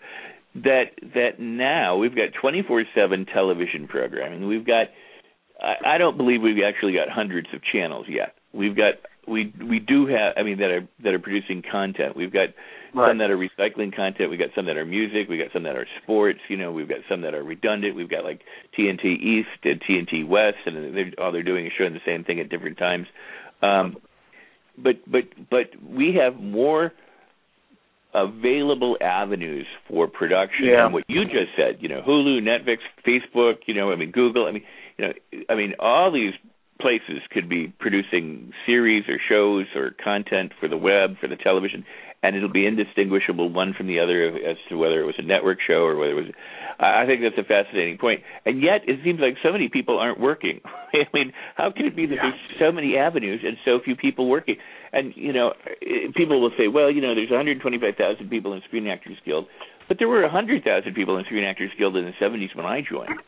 That 0.63 1.13
that 1.15 1.39
now 1.39 1.97
we've 1.97 2.15
got 2.15 2.30
24/7 2.41 3.34
television 3.34 3.88
programming. 3.88 4.47
We've 4.47 4.65
got 4.65 4.88
I, 5.61 5.95
I 5.95 5.97
don't 5.97 6.17
believe 6.17 6.41
we've 6.41 6.63
actually 6.63 6.93
got 6.93 7.09
hundreds 7.09 7.47
of 7.53 7.61
channels 7.63 8.05
yet. 8.07 8.36
We've 8.53 8.75
got 8.75 8.95
we 9.30 9.53
we 9.65 9.80
do 9.80 10.07
have 10.07 10.34
I 10.38 10.43
mean 10.43 10.57
that 10.59 10.71
are 10.71 10.88
that 11.03 11.13
are 11.13 11.19
producing 11.19 11.61
content. 11.69 12.15
We've 12.15 12.34
got 12.34 12.49
Right. 12.91 13.11
some 13.11 13.19
that 13.19 13.30
are 13.30 13.38
recycling 13.38 13.95
content. 13.95 14.32
We've 14.32 14.39
got 14.39 14.49
some 14.55 14.65
that 14.65 14.75
are 14.75 14.84
music. 14.84 15.30
We've 15.30 15.39
got 15.39 15.53
some 15.53 15.61
that 15.61 15.75
are 15.75 15.86
sports. 16.01 16.39
You 16.47 16.57
know, 16.57 16.71
we've 16.71 16.89
got 16.89 17.01
some 17.07 17.21
that 17.21 17.36
are 17.36 17.43
redundant. 17.43 17.95
We've 17.95 18.09
got 18.09 18.23
like 18.23 18.41
TNT 18.75 19.05
East 19.21 19.49
and 19.63 19.80
TNT 19.80 20.27
West, 20.27 20.57
and 20.65 20.95
they're 20.97 21.11
all 21.23 21.32
they're 21.32 21.43
doing 21.43 21.67
is 21.67 21.71
showing 21.77 21.93
the 21.93 21.99
same 22.03 22.23
thing 22.23 22.39
at 22.39 22.49
different 22.49 22.80
times. 22.80 23.05
Um, 23.61 23.97
but 24.75 24.95
but 25.05 25.25
but 25.51 25.67
we 25.88 26.15
have 26.19 26.41
more 26.41 26.91
available 28.15 28.97
avenues 29.01 29.67
for 29.88 30.07
production 30.07 30.65
Yeah. 30.65 30.86
and 30.86 30.93
what 30.93 31.03
you 31.07 31.25
just 31.25 31.53
said 31.55 31.77
you 31.80 31.88
know 31.89 32.01
hulu 32.01 32.41
netflix 32.41 32.77
facebook 33.05 33.57
you 33.67 33.75
know 33.75 33.91
i 33.91 33.95
mean 33.95 34.09
google 34.09 34.47
i 34.47 34.51
mean 34.51 34.63
you 34.97 35.05
know 35.05 35.13
i 35.47 35.53
mean 35.53 35.75
all 35.80 36.11
these 36.11 36.34
places 36.80 37.21
could 37.32 37.49
be 37.49 37.73
producing 37.80 38.51
series 38.65 39.03
or 39.07 39.17
shows 39.27 39.65
or 39.75 39.91
content 40.03 40.51
for 40.59 40.67
the 40.67 40.77
web 40.77 41.15
for 41.19 41.27
the 41.27 41.36
television 41.36 41.86
and 42.21 42.36
it'll 42.36 42.51
be 42.51 42.65
indistinguishable 42.65 43.51
one 43.51 43.73
from 43.73 43.88
the 43.88 43.99
other 43.99 44.27
as 44.27 44.57
to 44.67 44.77
whether 44.77 44.99
it 44.99 45.05
was 45.05 45.15
a 45.17 45.21
network 45.21 45.59
show 45.65 45.84
or 45.84 45.95
whether 45.95 46.11
it 46.11 46.25
was 46.25 46.32
I 46.80 47.05
think 47.05 47.21
that's 47.21 47.38
a 47.38 47.43
fascinating 47.43 47.97
point. 47.97 48.21
And 48.45 48.61
yet 48.61 48.88
it 48.88 49.01
seems 49.03 49.19
like 49.19 49.36
so 49.43 49.51
many 49.51 49.67
people 49.67 49.99
aren't 49.99 50.19
working. 50.19 50.61
I 50.93 51.07
mean, 51.13 51.34
how 51.55 51.71
can 51.75 51.86
it 51.86 51.95
be 51.95 52.05
that 52.05 52.15
Yeah. 52.15 52.32
there's 52.32 52.59
so 52.59 52.71
many 52.71 52.95
avenues 52.95 53.41
and 53.43 53.57
so 53.65 53.80
few 53.84 53.97
people 53.97 54.30
working? 54.30 54.55
And 54.93 55.13
you 55.15 55.34
know, 55.34 55.53
eh, 55.82 56.07
people 56.15 56.39
will 56.41 56.51
say, 56.57 56.69
well, 56.69 56.89
you 56.89 57.01
know, 57.01 57.15
there's 57.15 57.30
125,000 57.30 58.30
people 58.30 58.53
in 58.53 58.61
Screen 58.61 58.88
Actors 58.88 59.17
Guild, 59.25 59.47
but 59.89 59.97
there 59.99 60.07
were 60.07 60.21
100,000 60.21 60.93
people 60.93 61.17
in 61.17 61.25
Screen 61.25 61.43
Actors 61.43 61.71
Guild 61.77 61.97
in 61.97 62.05
the 62.05 62.13
70s 62.13 62.55
when 62.55 62.65
I 62.65 62.82
joined. 62.82 63.19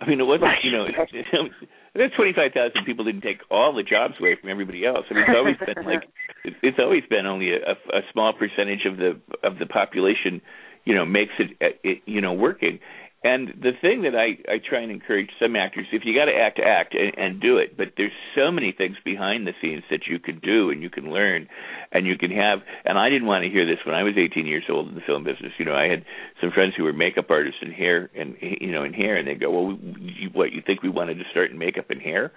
I 0.00 0.06
mean, 0.06 0.20
it 0.20 0.24
wasn't, 0.24 0.50
you 0.62 0.72
know, 0.72 0.86
that 1.94 2.10
25,000 2.16 2.84
people 2.84 3.04
didn't 3.04 3.22
take 3.22 3.38
all 3.50 3.74
the 3.74 3.82
jobs 3.82 4.14
away 4.20 4.36
from 4.40 4.50
everybody 4.50 4.84
else. 4.84 5.06
I 5.10 5.14
mean, 5.14 5.24
it's 5.26 5.36
always 5.36 5.56
been 5.56 5.84
like, 5.84 6.02
it's 6.44 6.56
it's 6.62 6.78
always 6.78 7.02
been 7.08 7.26
only 7.26 7.52
a, 7.52 7.72
a 7.72 8.00
small 8.12 8.32
percentage 8.32 8.84
of 8.86 8.98
the 8.98 9.20
of 9.42 9.58
the 9.58 9.66
population, 9.66 10.42
you 10.84 10.94
know, 10.94 11.04
makes 11.06 11.32
it, 11.38 11.56
uh, 11.62 11.76
it 11.82 12.02
you 12.04 12.20
know, 12.20 12.34
working. 12.34 12.78
And 13.24 13.48
the 13.60 13.72
thing 13.80 14.02
that 14.02 14.14
I 14.14 14.38
I 14.50 14.58
try 14.58 14.80
and 14.80 14.92
encourage 14.92 15.30
some 15.40 15.56
actors, 15.56 15.86
if 15.90 16.02
you 16.04 16.14
got 16.14 16.26
to 16.26 16.36
act, 16.36 16.60
act 16.60 16.94
and, 16.94 17.12
and 17.16 17.40
do 17.40 17.56
it. 17.58 17.76
But 17.76 17.94
there's 17.96 18.12
so 18.36 18.52
many 18.52 18.72
things 18.72 18.96
behind 19.04 19.46
the 19.46 19.54
scenes 19.60 19.82
that 19.90 20.06
you 20.06 20.18
can 20.18 20.38
do 20.38 20.70
and 20.70 20.82
you 20.82 20.90
can 20.90 21.10
learn, 21.10 21.48
and 21.90 22.06
you 22.06 22.18
can 22.18 22.30
have. 22.30 22.60
And 22.84 22.98
I 22.98 23.08
didn't 23.08 23.26
want 23.26 23.44
to 23.44 23.50
hear 23.50 23.66
this 23.66 23.78
when 23.84 23.94
I 23.94 24.02
was 24.02 24.14
18 24.16 24.46
years 24.46 24.64
old 24.68 24.88
in 24.88 24.94
the 24.94 25.00
film 25.00 25.24
business. 25.24 25.52
You 25.58 25.64
know, 25.64 25.74
I 25.74 25.88
had 25.88 26.04
some 26.40 26.52
friends 26.52 26.74
who 26.76 26.84
were 26.84 26.92
makeup 26.92 27.26
artists 27.30 27.60
in 27.62 27.72
hair 27.72 28.10
and 28.14 28.36
you 28.40 28.70
know 28.70 28.84
in 28.84 28.92
hair, 28.92 29.16
and 29.16 29.26
they 29.26 29.34
go, 29.34 29.50
"Well, 29.50 29.78
you, 29.98 30.30
what 30.32 30.52
you 30.52 30.62
think 30.64 30.82
we 30.82 30.90
wanted 30.90 31.18
to 31.18 31.24
start 31.30 31.50
in 31.50 31.58
makeup 31.58 31.90
and 31.90 32.00
hair?" 32.00 32.32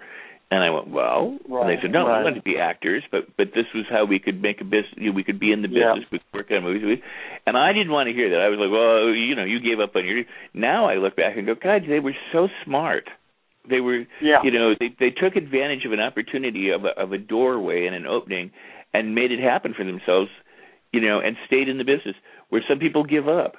And 0.50 0.64
I 0.64 0.70
went, 0.70 0.88
well, 0.90 1.38
Right, 1.48 1.62
and 1.62 1.70
they 1.70 1.80
said, 1.80 1.92
no, 1.92 2.06
right. 2.08 2.18
we 2.18 2.24
wanted 2.24 2.42
to 2.42 2.42
be 2.42 2.58
actors, 2.58 3.04
but 3.12 3.36
but 3.36 3.48
this 3.54 3.66
was 3.72 3.84
how 3.88 4.04
we 4.04 4.18
could 4.18 4.42
make 4.42 4.60
a 4.60 4.64
business. 4.64 4.94
You 4.96 5.10
know, 5.10 5.14
we 5.14 5.22
could 5.22 5.38
be 5.38 5.52
in 5.52 5.62
the 5.62 5.68
Yeah. 5.68 5.94
business. 5.94 6.10
We 6.10 6.18
could 6.18 6.34
work 6.34 6.50
on 6.50 6.64
movies. 6.64 6.98
And 7.46 7.56
I 7.56 7.72
didn't 7.72 7.92
want 7.92 8.08
to 8.08 8.12
hear 8.12 8.30
that. 8.30 8.40
I 8.40 8.48
was 8.48 8.58
like, 8.58 8.70
well, 8.70 9.14
you 9.14 9.36
know, 9.36 9.44
you 9.44 9.60
gave 9.60 9.78
up 9.78 9.94
on 9.94 10.04
your. 10.04 10.24
Now 10.52 10.86
I 10.86 10.96
look 10.96 11.14
back 11.14 11.36
and 11.36 11.46
go, 11.46 11.54
God, 11.54 11.82
they 11.88 12.00
were 12.00 12.16
so 12.32 12.48
smart. 12.64 13.08
They 13.68 13.80
were, 13.80 14.06
Yeah. 14.20 14.42
you 14.42 14.50
know, 14.50 14.74
they 14.78 14.88
they 14.98 15.10
took 15.10 15.36
advantage 15.36 15.84
of 15.84 15.92
an 15.92 16.00
opportunity 16.00 16.70
of 16.70 16.84
a, 16.84 16.98
of 17.00 17.12
a 17.12 17.18
doorway 17.18 17.86
and 17.86 17.94
an 17.94 18.06
opening, 18.06 18.50
and 18.92 19.14
made 19.14 19.30
it 19.30 19.38
happen 19.38 19.72
for 19.72 19.84
themselves, 19.84 20.30
you 20.92 21.00
know, 21.00 21.20
and 21.20 21.36
stayed 21.46 21.68
in 21.68 21.78
the 21.78 21.84
business. 21.84 22.16
Where 22.48 22.64
some 22.68 22.80
people 22.80 23.04
give 23.04 23.28
up. 23.28 23.54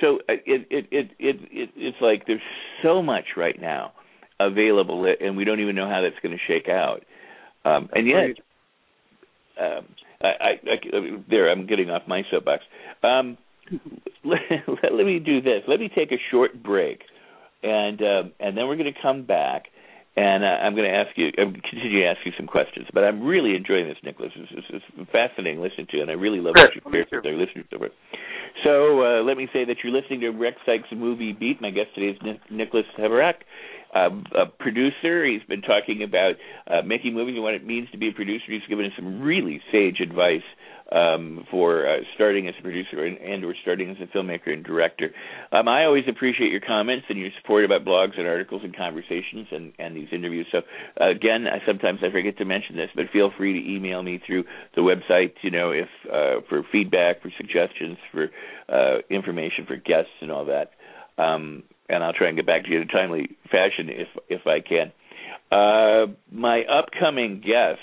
So 0.00 0.20
uh, 0.26 0.40
it 0.46 0.66
it 0.70 0.86
it 0.90 1.10
it, 1.18 1.36
it 1.50 1.70
it's 1.76 2.00
like 2.00 2.26
there's 2.26 2.40
so 2.82 3.02
much 3.02 3.36
right 3.36 3.60
now 3.60 3.92
available, 4.40 5.06
and 5.20 5.36
we 5.36 5.44
don't 5.44 5.60
even 5.60 5.76
know 5.76 5.88
how 5.88 6.00
that's 6.00 6.20
going 6.22 6.36
to 6.36 6.42
shake 6.52 6.68
out. 6.68 7.04
Um, 7.64 7.88
and 7.92 8.06
yet, 8.06 8.30
um, 9.60 9.86
I, 10.22 10.26
I, 10.26 10.50
I 10.64 11.22
there 11.28 11.50
I'm 11.50 11.66
getting 11.66 11.90
off 11.90 12.02
my 12.08 12.22
soapbox. 12.30 12.64
Um, 13.02 13.36
let, 14.24 14.40
let 14.92 15.06
me 15.06 15.18
do 15.18 15.40
this. 15.40 15.62
Let 15.68 15.78
me 15.78 15.90
take 15.94 16.10
a 16.10 16.18
short 16.30 16.62
break, 16.62 17.00
and 17.62 18.00
um, 18.00 18.32
and 18.40 18.56
then 18.56 18.66
we're 18.66 18.76
going 18.76 18.92
to 18.92 19.02
come 19.02 19.24
back 19.24 19.66
and 20.16 20.44
uh, 20.44 20.58
I'm 20.62 20.74
going 20.74 20.90
to 20.90 20.94
ask 20.94 21.16
you, 21.16 21.30
I'm 21.38 21.54
continue 21.54 22.02
to 22.02 22.06
ask 22.06 22.18
you 22.24 22.32
some 22.36 22.46
questions. 22.46 22.86
But 22.92 23.04
I'm 23.04 23.22
really 23.22 23.54
enjoying 23.54 23.86
this, 23.86 23.96
Nicholas. 24.02 24.32
It's, 24.34 24.52
it's, 24.70 24.84
it's 24.98 25.10
fascinating 25.10 25.60
listening 25.60 25.86
to, 25.90 26.00
and 26.00 26.10
I 26.10 26.14
really 26.14 26.40
love 26.40 26.54
what 26.56 26.74
you 26.74 26.82
shared 26.90 27.08
with 27.12 27.26
our 27.26 27.32
listeners 27.32 27.66
over. 27.74 27.88
So 28.64 29.02
uh, 29.02 29.22
let 29.22 29.36
me 29.36 29.48
say 29.52 29.64
that 29.64 29.76
you're 29.82 29.92
listening 29.92 30.20
to 30.20 30.30
Rex 30.30 30.56
Sikes 30.66 30.88
Movie 30.92 31.32
Beat. 31.32 31.62
My 31.62 31.70
guest 31.70 31.94
today 31.94 32.18
is 32.18 32.38
Nicholas 32.50 32.86
Tabarrok 32.98 33.34
um, 33.94 34.24
a 34.36 34.46
producer. 34.46 35.26
He's 35.26 35.42
been 35.48 35.62
talking 35.62 36.02
about 36.02 36.34
uh, 36.66 36.82
making 36.82 37.14
movies 37.14 37.34
and 37.34 37.42
what 37.42 37.54
it 37.54 37.66
means 37.66 37.90
to 37.90 37.98
be 37.98 38.08
a 38.08 38.12
producer. 38.12 38.44
He's 38.48 38.66
given 38.68 38.86
us 38.86 38.92
some 38.96 39.20
really 39.20 39.60
sage 39.72 40.00
advice 40.00 40.46
um, 40.92 41.46
for 41.50 41.86
uh, 41.86 41.98
starting 42.14 42.48
as 42.48 42.54
a 42.58 42.62
producer 42.62 43.04
and, 43.04 43.18
and 43.18 43.44
or 43.44 43.54
starting 43.62 43.90
as 43.90 43.96
a 44.00 44.16
filmmaker 44.16 44.50
and 44.50 44.64
director. 44.64 45.10
Um, 45.52 45.68
I 45.68 45.84
always 45.84 46.04
appreciate 46.08 46.50
your 46.50 46.60
comments 46.60 47.06
and 47.08 47.18
your 47.18 47.30
support 47.40 47.64
about 47.64 47.84
blogs 47.84 48.18
and 48.18 48.26
articles 48.26 48.62
and 48.64 48.76
conversations 48.76 49.46
and, 49.52 49.72
and 49.78 49.96
these 49.96 50.08
interviews. 50.12 50.46
So 50.50 50.58
uh, 51.00 51.10
again, 51.10 51.46
I, 51.46 51.64
sometimes 51.66 52.00
I 52.02 52.10
forget 52.10 52.38
to 52.38 52.44
mention 52.44 52.76
this, 52.76 52.90
but 52.94 53.06
feel 53.12 53.30
free 53.36 53.60
to 53.60 53.70
email 53.70 54.02
me 54.02 54.20
through 54.26 54.44
the 54.74 54.82
website. 54.82 55.32
You 55.42 55.50
know, 55.50 55.70
if 55.70 55.88
uh, 56.06 56.40
for 56.48 56.62
feedback, 56.72 57.22
for 57.22 57.30
suggestions, 57.36 57.98
for 58.12 58.28
uh, 58.68 58.98
information, 59.10 59.66
for 59.66 59.76
guests, 59.76 60.12
and 60.20 60.30
all 60.30 60.46
that. 60.46 60.72
Um, 61.22 61.64
and 61.88 62.02
I'll 62.04 62.12
try 62.12 62.28
and 62.28 62.36
get 62.36 62.46
back 62.46 62.64
to 62.64 62.70
you 62.70 62.80
in 62.80 62.88
a 62.88 62.92
timely 62.92 63.36
fashion 63.50 63.88
if 63.88 64.08
if 64.28 64.46
I 64.46 64.60
can. 64.60 64.92
Uh, 65.52 66.12
my 66.30 66.62
upcoming 66.62 67.40
guests 67.40 67.82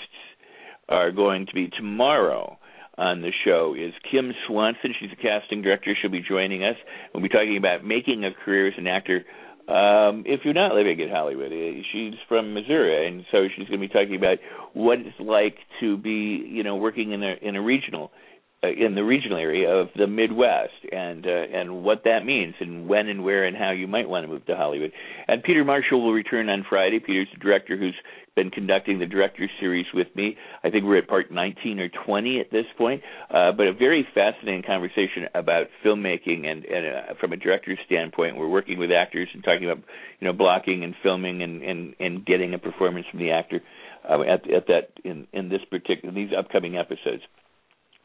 are 0.88 1.12
going 1.12 1.46
to 1.46 1.52
be 1.52 1.68
tomorrow 1.68 2.57
on 2.98 3.22
the 3.22 3.32
show 3.44 3.74
is 3.78 3.94
Kim 4.10 4.32
Swanson. 4.46 4.92
She's 4.98 5.10
a 5.12 5.16
casting 5.16 5.62
director. 5.62 5.96
She'll 6.00 6.10
be 6.10 6.22
joining 6.26 6.64
us. 6.64 6.76
We'll 7.14 7.22
be 7.22 7.28
talking 7.28 7.56
about 7.56 7.84
making 7.84 8.24
a 8.24 8.32
career 8.44 8.68
as 8.68 8.74
an 8.76 8.86
actor. 8.86 9.24
Um, 9.68 10.24
if 10.26 10.40
you're 10.44 10.54
not 10.54 10.74
living 10.74 10.98
in 10.98 11.10
Hollywood, 11.10 11.52
eh, 11.52 11.82
she's 11.92 12.14
from 12.26 12.54
Missouri, 12.54 13.06
and 13.06 13.24
so 13.30 13.46
she's 13.48 13.68
going 13.68 13.80
to 13.80 13.86
be 13.86 13.92
talking 13.92 14.16
about 14.16 14.38
what 14.72 14.98
it's 14.98 15.20
like 15.20 15.58
to 15.80 15.96
be, 15.98 16.42
you 16.48 16.62
know, 16.62 16.76
working 16.76 17.12
in 17.12 17.22
a 17.22 17.34
in 17.42 17.54
a 17.54 17.62
regional 17.62 18.10
in 18.62 18.96
the 18.96 19.04
regional 19.04 19.38
area 19.38 19.70
of 19.70 19.88
the 19.96 20.08
Midwest 20.08 20.72
and 20.90 21.24
uh, 21.26 21.30
and 21.30 21.84
what 21.84 22.02
that 22.04 22.24
means 22.24 22.54
and 22.58 22.88
when 22.88 23.08
and 23.08 23.22
where 23.22 23.44
and 23.44 23.56
how 23.56 23.70
you 23.70 23.86
might 23.86 24.08
want 24.08 24.24
to 24.24 24.28
move 24.28 24.44
to 24.46 24.56
Hollywood. 24.56 24.90
And 25.28 25.42
Peter 25.44 25.64
Marshall 25.64 26.02
will 26.02 26.12
return 26.12 26.48
on 26.48 26.66
Friday. 26.68 26.98
Peter's 26.98 27.28
the 27.32 27.38
director 27.38 27.76
who's 27.76 27.94
been 28.34 28.50
conducting 28.50 28.98
the 28.98 29.06
director 29.06 29.48
series 29.60 29.86
with 29.94 30.08
me. 30.14 30.36
I 30.64 30.70
think 30.70 30.84
we're 30.84 30.98
at 30.98 31.08
part 31.08 31.30
19 31.30 31.80
or 31.80 31.88
20 31.88 32.40
at 32.40 32.50
this 32.50 32.66
point, 32.76 33.02
uh, 33.30 33.52
but 33.52 33.66
a 33.66 33.72
very 33.72 34.06
fascinating 34.14 34.62
conversation 34.62 35.26
about 35.34 35.66
filmmaking 35.84 36.46
and, 36.46 36.64
and 36.64 36.86
uh, 36.86 37.14
from 37.20 37.32
a 37.32 37.36
director's 37.36 37.78
standpoint. 37.86 38.36
We're 38.36 38.48
working 38.48 38.78
with 38.78 38.90
actors 38.90 39.28
and 39.34 39.42
talking 39.44 39.70
about 39.70 39.84
you 40.18 40.26
know 40.26 40.32
blocking 40.32 40.82
and 40.82 40.94
filming 41.02 41.42
and 41.42 41.62
and, 41.62 41.94
and 42.00 42.26
getting 42.26 42.54
a 42.54 42.58
performance 42.58 43.06
from 43.08 43.20
the 43.20 43.30
actor 43.30 43.60
uh, 44.08 44.22
at 44.22 44.50
at 44.50 44.66
that 44.66 44.90
in 45.04 45.28
in 45.32 45.48
this 45.48 45.62
particular 45.70 46.12
these 46.12 46.30
upcoming 46.36 46.76
episodes. 46.76 47.22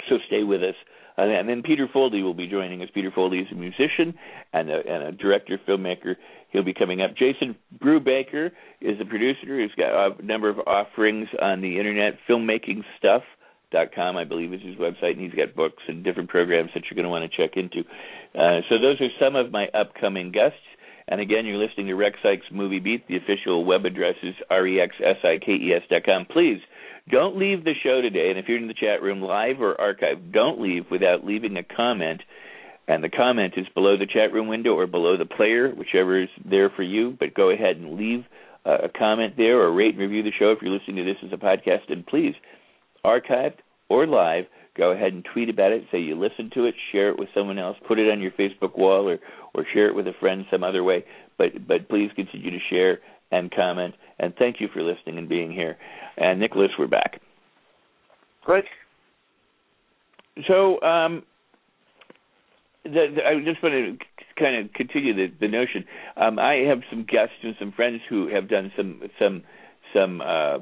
So 0.10 0.18
stay 0.28 0.44
with 0.44 0.62
us. 0.62 0.76
Uh, 1.18 1.22
and 1.22 1.48
then 1.48 1.62
Peter 1.62 1.88
Foldy 1.88 2.24
will 2.24 2.34
be 2.34 2.48
joining 2.48 2.82
us. 2.82 2.90
Peter 2.94 3.12
Foldy 3.12 3.42
is 3.42 3.48
a 3.52 3.56
musician 3.56 4.16
and 4.52 4.70
a, 4.70 4.80
and 4.80 5.04
a 5.04 5.12
director, 5.12 5.60
filmmaker. 5.68 6.16
He'll 6.50 6.64
be 6.64 6.74
coming 6.74 7.02
up. 7.02 7.12
Jason 7.16 7.56
Brubaker 7.78 8.52
is 8.82 9.00
a 9.00 9.06
producer 9.06 9.46
who's 9.46 9.74
got 9.78 10.20
a 10.20 10.26
number 10.26 10.50
of 10.50 10.60
offerings 10.66 11.28
on 11.40 11.62
the 11.62 11.78
internet, 11.78 12.14
filmmakingstuff.com, 12.28 14.18
I 14.18 14.24
believe 14.24 14.54
is 14.54 14.62
his 14.62 14.76
website, 14.76 15.12
and 15.12 15.22
he's 15.22 15.34
got 15.34 15.56
books 15.56 15.84
and 15.88 16.04
different 16.04 16.30
programs 16.30 16.72
that 16.74 16.84
you're 16.90 16.96
going 16.96 17.06
to 17.06 17.10
want 17.10 17.32
to 17.32 17.38
check 17.38 17.58
into. 17.58 17.82
Uh, 18.34 18.62
so 18.70 18.80
those 18.82 19.00
are 19.00 19.10
some 19.20 19.36
of 19.36 19.52
my 19.52 19.68
upcoming 19.74 20.32
guests. 20.32 20.58
And 21.08 21.20
again, 21.20 21.46
you're 21.46 21.58
listening 21.58 21.88
to 21.88 21.96
Rex 21.96 22.18
Sikes 22.24 22.46
Movie 22.52 22.80
Beat. 22.80 23.08
The 23.08 23.18
official 23.18 23.66
web 23.66 23.86
address 23.86 24.16
is 24.24 24.36
rexsikes 24.50 25.90
dot 25.90 26.04
com. 26.06 26.26
Please 26.26 26.60
don't 27.10 27.38
leave 27.38 27.64
the 27.64 27.74
show 27.84 28.02
today, 28.02 28.30
and 28.30 28.40
if 28.40 28.46
you're 28.48 28.58
in 28.58 28.68
the 28.68 28.74
chat 28.74 29.02
room, 29.02 29.22
live 29.22 29.60
or 29.60 29.80
archive, 29.80 30.32
don't 30.32 30.62
leave 30.62 30.86
without 30.90 31.26
leaving 31.26 31.58
a 31.58 31.64
comment. 31.64 32.22
And 32.88 33.04
the 33.04 33.10
comment 33.10 33.54
is 33.58 33.66
below 33.74 33.98
the 33.98 34.06
chat 34.06 34.34
room 34.34 34.48
window 34.48 34.72
or 34.72 34.88
below 34.88 35.18
the 35.18 35.26
player, 35.26 35.70
whichever 35.70 36.22
is 36.22 36.30
there 36.44 36.70
for 36.70 36.84
you. 36.84 37.16
But 37.18 37.34
go 37.34 37.50
ahead 37.50 37.78
and 37.78 37.98
leave 37.98 38.26
uh, 38.66 38.78
a 38.84 38.90
comment 38.90 39.36
there 39.38 39.60
or 39.60 39.74
rate 39.74 39.96
and 39.96 40.00
review 40.00 40.24
the 40.24 40.32
show 40.38 40.52
if 40.52 40.60
you're 40.62 40.74
listening 40.74 40.98
to 40.98 41.04
this 41.04 41.22
as 41.26 41.32
a 41.34 41.38
podcast. 41.38 41.90
And 41.92 42.06
please, 42.06 42.36
archived 43.06 43.60
or 43.90 44.08
live, 44.08 44.46
go 44.78 44.92
ahead 44.92 45.14
and 45.14 45.26
tweet 45.34 45.50
about 45.50 45.72
it. 45.72 45.86
Say 45.92 46.00
you 46.00 46.20
listened 46.20 46.52
to 46.54 46.66
it, 46.66 46.76
share 46.92 47.10
it 47.10 47.20
with 47.20 47.30
someone 47.34 47.60
else, 47.60 47.78
put 47.88 48.00
it 48.00 48.12
on 48.12 48.22
your 48.22 48.32
Facebook 48.32 48.78
wall, 48.78 49.10
or 49.10 49.20
or 49.54 49.66
share 49.74 49.88
it 49.88 49.96
with 49.96 50.08
a 50.08 50.14
friend 50.20 50.46
some 50.52 50.64
other 50.64 50.84
way. 50.84 51.06
But 51.38 51.68
but 51.68 51.90
please 51.90 52.12
continue 52.16 52.52
to 52.52 52.60
share 52.70 53.00
and 53.34 53.52
comment. 53.54 53.96
And 54.20 54.34
thank 54.38 54.62
you 54.62 54.68
for 54.72 54.82
listening 54.82 55.18
and 55.18 55.28
being 55.28 55.52
here. 55.52 55.78
And 56.18 56.40
Nicholas, 56.40 56.70
we're 56.78 56.88
back. 56.88 57.20
Great. 58.46 58.66
So 60.48 60.82
um, 60.82 61.24
the, 62.84 63.08
the, 63.16 63.22
I 63.26 63.44
just 63.44 63.62
want 63.64 63.74
to 63.74 63.98
kind 64.40 64.64
of 64.66 64.74
continue 64.74 65.14
the, 65.14 65.34
the 65.40 65.48
notion. 65.48 65.86
Um, 66.18 66.40
I 66.40 66.66
have 66.68 66.80
some 66.90 67.06
guests 67.08 67.36
and 67.44 67.56
some 67.60 67.72
friends 67.72 68.02
who 68.10 68.28
have 68.28 68.50
done 68.50 68.72
some 68.78 69.02
some 69.20 69.44
some. 69.94 70.22
Uh, 70.22 70.58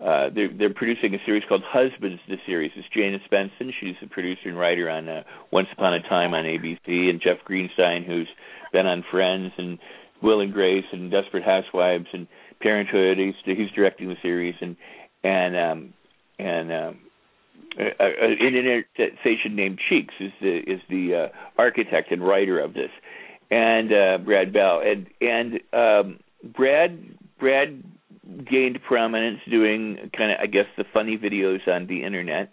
uh, 0.00 0.30
they're 0.32 0.50
they're 0.56 0.74
producing 0.74 1.12
a 1.14 1.18
series 1.26 1.42
called 1.48 1.64
Husbands. 1.66 2.20
The 2.28 2.36
series 2.46 2.70
is 2.76 2.84
Jane 2.94 3.18
Espenson. 3.18 3.72
She's 3.80 3.96
a 4.02 4.06
producer 4.06 4.48
and 4.48 4.58
writer 4.58 4.88
on 4.88 5.08
uh, 5.08 5.22
Once 5.50 5.66
Upon 5.72 5.94
a 5.94 6.00
Time 6.08 6.34
on 6.34 6.44
ABC, 6.44 7.10
and 7.10 7.20
Jeff 7.20 7.38
Greenstein, 7.48 8.06
who's 8.06 8.28
been 8.72 8.86
on 8.86 9.04
Friends 9.10 9.52
and 9.58 9.78
Will 10.22 10.40
and 10.40 10.52
Grace 10.52 10.84
and 10.92 11.10
Desperate 11.10 11.44
Housewives 11.44 12.06
and 12.12 12.26
Parenthood. 12.60 13.18
He's 13.18 13.34
he's 13.44 13.70
directing 13.74 14.08
the 14.08 14.16
series 14.22 14.54
and 14.60 14.76
and 15.22 15.56
um 15.56 15.94
and 16.38 16.72
um 16.72 16.98
a, 17.78 17.84
a, 18.02 18.06
an 18.24 18.36
internet 18.40 18.84
station 19.20 19.54
named 19.54 19.78
Cheeks 19.88 20.14
is 20.20 20.32
the 20.40 20.58
is 20.58 20.80
the 20.88 21.28
uh, 21.30 21.60
architect 21.60 22.10
and 22.10 22.26
writer 22.26 22.58
of 22.58 22.74
this, 22.74 22.90
and 23.50 23.92
uh, 23.92 24.18
Brad 24.18 24.52
Bell 24.52 24.80
and 24.84 25.06
and 25.20 25.60
um, 25.72 26.20
Brad 26.42 26.98
Brad 27.38 27.82
gained 28.50 28.78
prominence 28.86 29.40
doing 29.50 30.10
kind 30.16 30.32
of 30.32 30.38
I 30.40 30.46
guess 30.46 30.66
the 30.76 30.84
funny 30.92 31.16
videos 31.16 31.66
on 31.68 31.86
the 31.86 32.04
internet, 32.04 32.50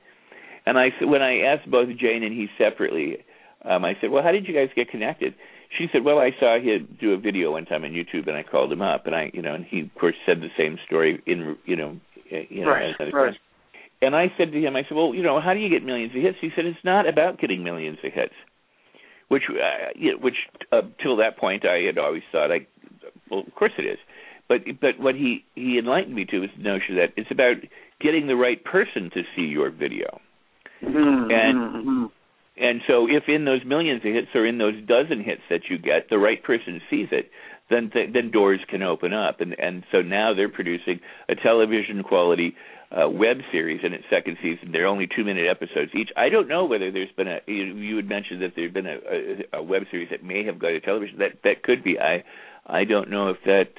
and 0.66 0.78
I 0.78 0.90
when 1.02 1.22
I 1.22 1.40
asked 1.40 1.70
both 1.70 1.90
Jane 1.98 2.24
and 2.24 2.34
he 2.34 2.48
separately, 2.58 3.18
um, 3.64 3.84
I 3.86 3.94
said, 4.02 4.12
well, 4.12 4.24
how 4.24 4.32
did 4.32 4.48
you 4.48 4.54
guys 4.54 4.70
get 4.76 4.90
connected? 4.90 5.34
She 5.78 5.88
said, 5.92 6.04
"Well, 6.04 6.20
I 6.20 6.32
saw 6.40 6.60
him 6.60 6.98
do 7.00 7.14
a 7.14 7.18
video 7.18 7.52
one 7.52 7.66
time 7.66 7.84
on 7.84 7.92
YouTube, 7.92 8.28
and 8.28 8.38
I 8.38 8.44
called 8.44 8.72
him 8.72 8.82
up, 8.82 9.06
and 9.06 9.16
I, 9.16 9.32
you 9.34 9.42
know, 9.42 9.54
and 9.54 9.66
he 9.66 9.82
of 9.82 9.96
course 10.00 10.16
said 10.26 10.42
the 10.42 10.50
same 10.58 10.78
story 10.86 11.22
in, 11.26 11.58
you 11.66 11.76
know, 11.76 11.98
you 12.30 12.64
know, 12.64 12.72
right, 12.72 12.96
right. 13.14 13.36
And 14.02 14.16
I 14.16 14.28
said 14.38 14.52
to 14.52 14.60
him, 14.60 14.76
I 14.76 14.84
said, 14.84 14.96
"Well, 14.96 15.14
you 15.14 15.24
know, 15.24 15.40
how 15.40 15.54
do 15.54 15.60
you 15.60 15.70
get 15.70 15.84
millions 15.84 16.16
of 16.16 16.22
hits?" 16.22 16.38
He 16.42 16.50
said, 16.56 16.66
"It's 16.66 16.84
not 16.84 17.08
about 17.08 17.40
getting 17.40 17.64
millions 17.64 17.98
of 18.04 18.14
hits." 18.14 18.34
Which, 19.28 19.44
uh, 19.50 19.90
you 19.96 20.12
know, 20.12 20.18
which 20.20 20.36
uh, 20.72 20.82
till 21.02 21.18
that 21.18 21.38
point 21.38 21.66
I 21.66 21.80
had 21.86 21.98
always 21.98 22.22
thought, 22.32 22.52
I, 22.52 22.68
well, 23.30 23.44
of 23.48 23.56
course 23.56 23.72
it 23.78 23.86
is. 23.86 23.98
But 24.48 24.62
but 24.80 25.00
what 25.00 25.16
he 25.16 25.44
he 25.56 25.80
enlightened 25.80 26.14
me 26.14 26.26
to 26.26 26.40
was 26.40 26.50
the 26.56 26.64
notion 26.64 26.96
that 26.98 27.14
it's 27.18 27.32
about 27.32 27.56
getting 28.00 28.28
the 28.28 28.36
right 28.36 28.64
person 28.64 29.10
to 29.14 29.24
see 29.36 29.44
your 29.44 29.72
video. 29.72 30.20
Mm-hmm. 30.84 31.32
And 31.32 31.58
mm-hmm. 31.58 32.06
And 32.58 32.82
so, 32.88 33.08
if 33.10 33.24
in 33.28 33.46
those 33.46 33.66
millions 33.66 34.02
of 34.06 34.14
hits 34.14 34.28
or 34.34 34.46
in 34.46 34.58
those 34.58 34.82
dozen 34.88 35.24
hits 35.24 35.42
that 35.50 35.62
you 35.70 35.78
get, 35.78 36.10
the 36.10 36.18
right 36.18 36.42
person 36.42 36.82
sees 36.90 37.08
it, 37.12 37.30
then 37.70 37.90
th- 37.92 38.14
then 38.14 38.32
doors 38.32 38.62
can 38.70 38.82
open 38.82 39.14
up. 39.14 39.42
And 39.42 39.58
and 39.60 39.84
so 39.92 40.02
now 40.02 40.34
they're 40.34 40.50
producing 40.50 41.00
a 41.28 41.36
television 41.36 42.04
quality 42.04 42.56
uh, 42.92 43.10
web 43.10 43.38
series 43.52 43.82
in 43.84 43.94
its 43.94 44.06
second 44.10 44.38
season. 44.42 44.72
They're 44.72 44.88
only 44.88 45.08
two 45.08 45.24
minute 45.24 45.48
episodes 45.50 45.92
each. 45.94 46.10
I 46.16 46.30
don't 46.30 46.48
know 46.48 46.66
whether 46.66 46.92
there's 46.92 47.12
been 47.18 47.28
a. 47.28 47.40
You, 47.48 47.96
had 47.98 48.08
mentioned 48.08 48.42
that 48.42 48.54
there'd 48.56 48.74
been 48.74 48.86
a, 48.86 48.98
a, 49.10 49.60
a 49.60 49.64
web 49.64 49.84
series 49.92 50.10
that 50.12 50.24
may 50.24 50.46
have 50.46 50.60
gone 50.60 50.72
to 50.72 50.80
television. 50.80 51.20
That 51.20 51.40
that 51.44 51.64
could 51.64 51.84
be. 51.84 52.00
I 52.00 52.24
I 52.66 52.84
don't 52.86 53.10
know 53.10 53.30
if 53.30 53.38
that 53.46 53.70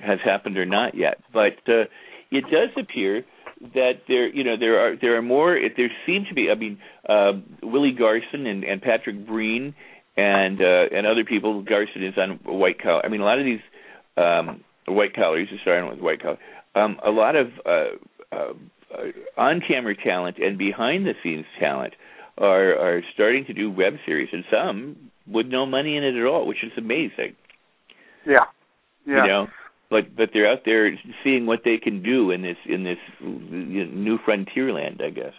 has 0.00 0.18
happened 0.24 0.58
or 0.58 0.66
not 0.66 0.96
yet, 0.96 1.18
but 1.32 1.58
uh, 1.68 1.84
it 2.30 2.44
does 2.44 2.70
appear 2.76 3.24
that 3.74 4.02
there 4.08 4.28
you 4.28 4.44
know 4.44 4.56
there 4.58 4.80
are 4.80 4.96
there 5.00 5.16
are 5.16 5.22
more 5.22 5.58
there 5.76 5.90
seem 6.06 6.24
to 6.28 6.34
be 6.34 6.50
I 6.50 6.54
mean 6.54 6.78
uh, 7.08 7.32
Willie 7.62 7.92
Garson 7.96 8.46
and, 8.46 8.64
and 8.64 8.82
Patrick 8.82 9.26
Breen 9.26 9.74
and 10.16 10.60
uh, 10.60 10.96
and 10.96 11.06
other 11.06 11.24
people 11.24 11.62
Garson 11.62 12.04
is 12.04 12.14
on 12.16 12.40
white 12.44 12.80
collar 12.80 13.04
I 13.04 13.08
mean 13.08 13.20
a 13.20 13.24
lot 13.24 13.38
of 13.38 13.44
these 13.44 13.60
um, 14.16 14.64
white 14.86 15.14
collar 15.14 15.38
he's 15.38 15.48
starting 15.62 15.88
with 15.88 16.00
white 16.00 16.20
collar 16.20 16.38
um, 16.74 16.98
a 17.04 17.10
lot 17.10 17.36
of 17.36 17.48
uh, 17.64 18.34
uh, 18.34 18.52
on 19.36 19.62
camera 19.66 19.94
talent 19.96 20.38
and 20.38 20.58
behind 20.58 21.06
the 21.06 21.14
scenes 21.22 21.46
talent 21.60 21.94
are 22.38 22.76
are 22.76 23.02
starting 23.14 23.44
to 23.46 23.52
do 23.52 23.70
web 23.70 23.94
series, 24.06 24.28
and 24.32 24.44
some 24.50 25.10
with 25.26 25.46
no 25.46 25.66
money 25.66 25.96
in 25.96 26.04
it 26.04 26.16
at 26.16 26.26
all, 26.26 26.46
which 26.46 26.64
is 26.64 26.72
amazing. 26.76 27.36
Yeah, 28.26 28.44
yeah. 29.06 29.22
You 29.22 29.28
know, 29.28 29.46
but 29.92 30.16
but 30.16 30.30
they're 30.32 30.50
out 30.50 30.62
there 30.64 30.90
seeing 31.22 31.44
what 31.44 31.60
they 31.64 31.76
can 31.76 32.02
do 32.02 32.30
in 32.30 32.40
this 32.40 32.56
in 32.66 32.82
this 32.82 32.98
new 33.20 34.18
frontier 34.24 34.72
land, 34.72 35.02
I 35.04 35.10
guess. 35.10 35.34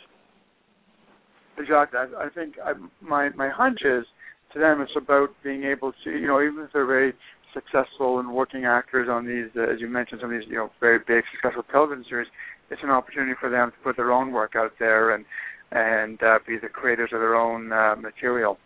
Exactly. 1.58 2.00
I, 2.00 2.26
I 2.26 2.30
think 2.30 2.56
I, 2.64 2.74
my 3.02 3.30
my 3.30 3.50
hunch 3.50 3.80
is 3.84 4.06
to 4.54 4.60
them 4.60 4.82
it's 4.82 4.92
about 4.96 5.30
being 5.44 5.64
able 5.64 5.94
to 6.04 6.12
you 6.12 6.28
know 6.28 6.40
even 6.40 6.64
if 6.64 6.70
they're 6.72 6.86
very 6.86 7.14
successful 7.54 8.20
and 8.20 8.32
working 8.32 8.66
actors 8.66 9.10
on 9.10 9.26
these 9.26 9.50
uh, 9.58 9.74
as 9.74 9.82
you 9.82 9.88
mentioned 9.88 10.22
some 10.22 10.32
of 10.32 10.40
these 10.40 10.48
you 10.50 10.56
know 10.56 10.70
very 10.80 11.00
big 11.00 11.24
successful 11.34 11.64
television 11.72 12.06
series 12.08 12.28
it's 12.70 12.82
an 12.84 12.90
opportunity 12.90 13.34
for 13.40 13.50
them 13.50 13.72
to 13.72 13.78
put 13.84 13.96
their 13.96 14.12
own 14.12 14.32
work 14.32 14.54
out 14.56 14.72
there 14.80 15.14
and 15.14 15.26
and 15.72 16.22
uh, 16.22 16.38
be 16.48 16.58
the 16.58 16.70
creators 16.70 17.10
of 17.14 17.20
their 17.20 17.36
own 17.36 17.72
uh, 17.72 17.96
material. 17.96 18.58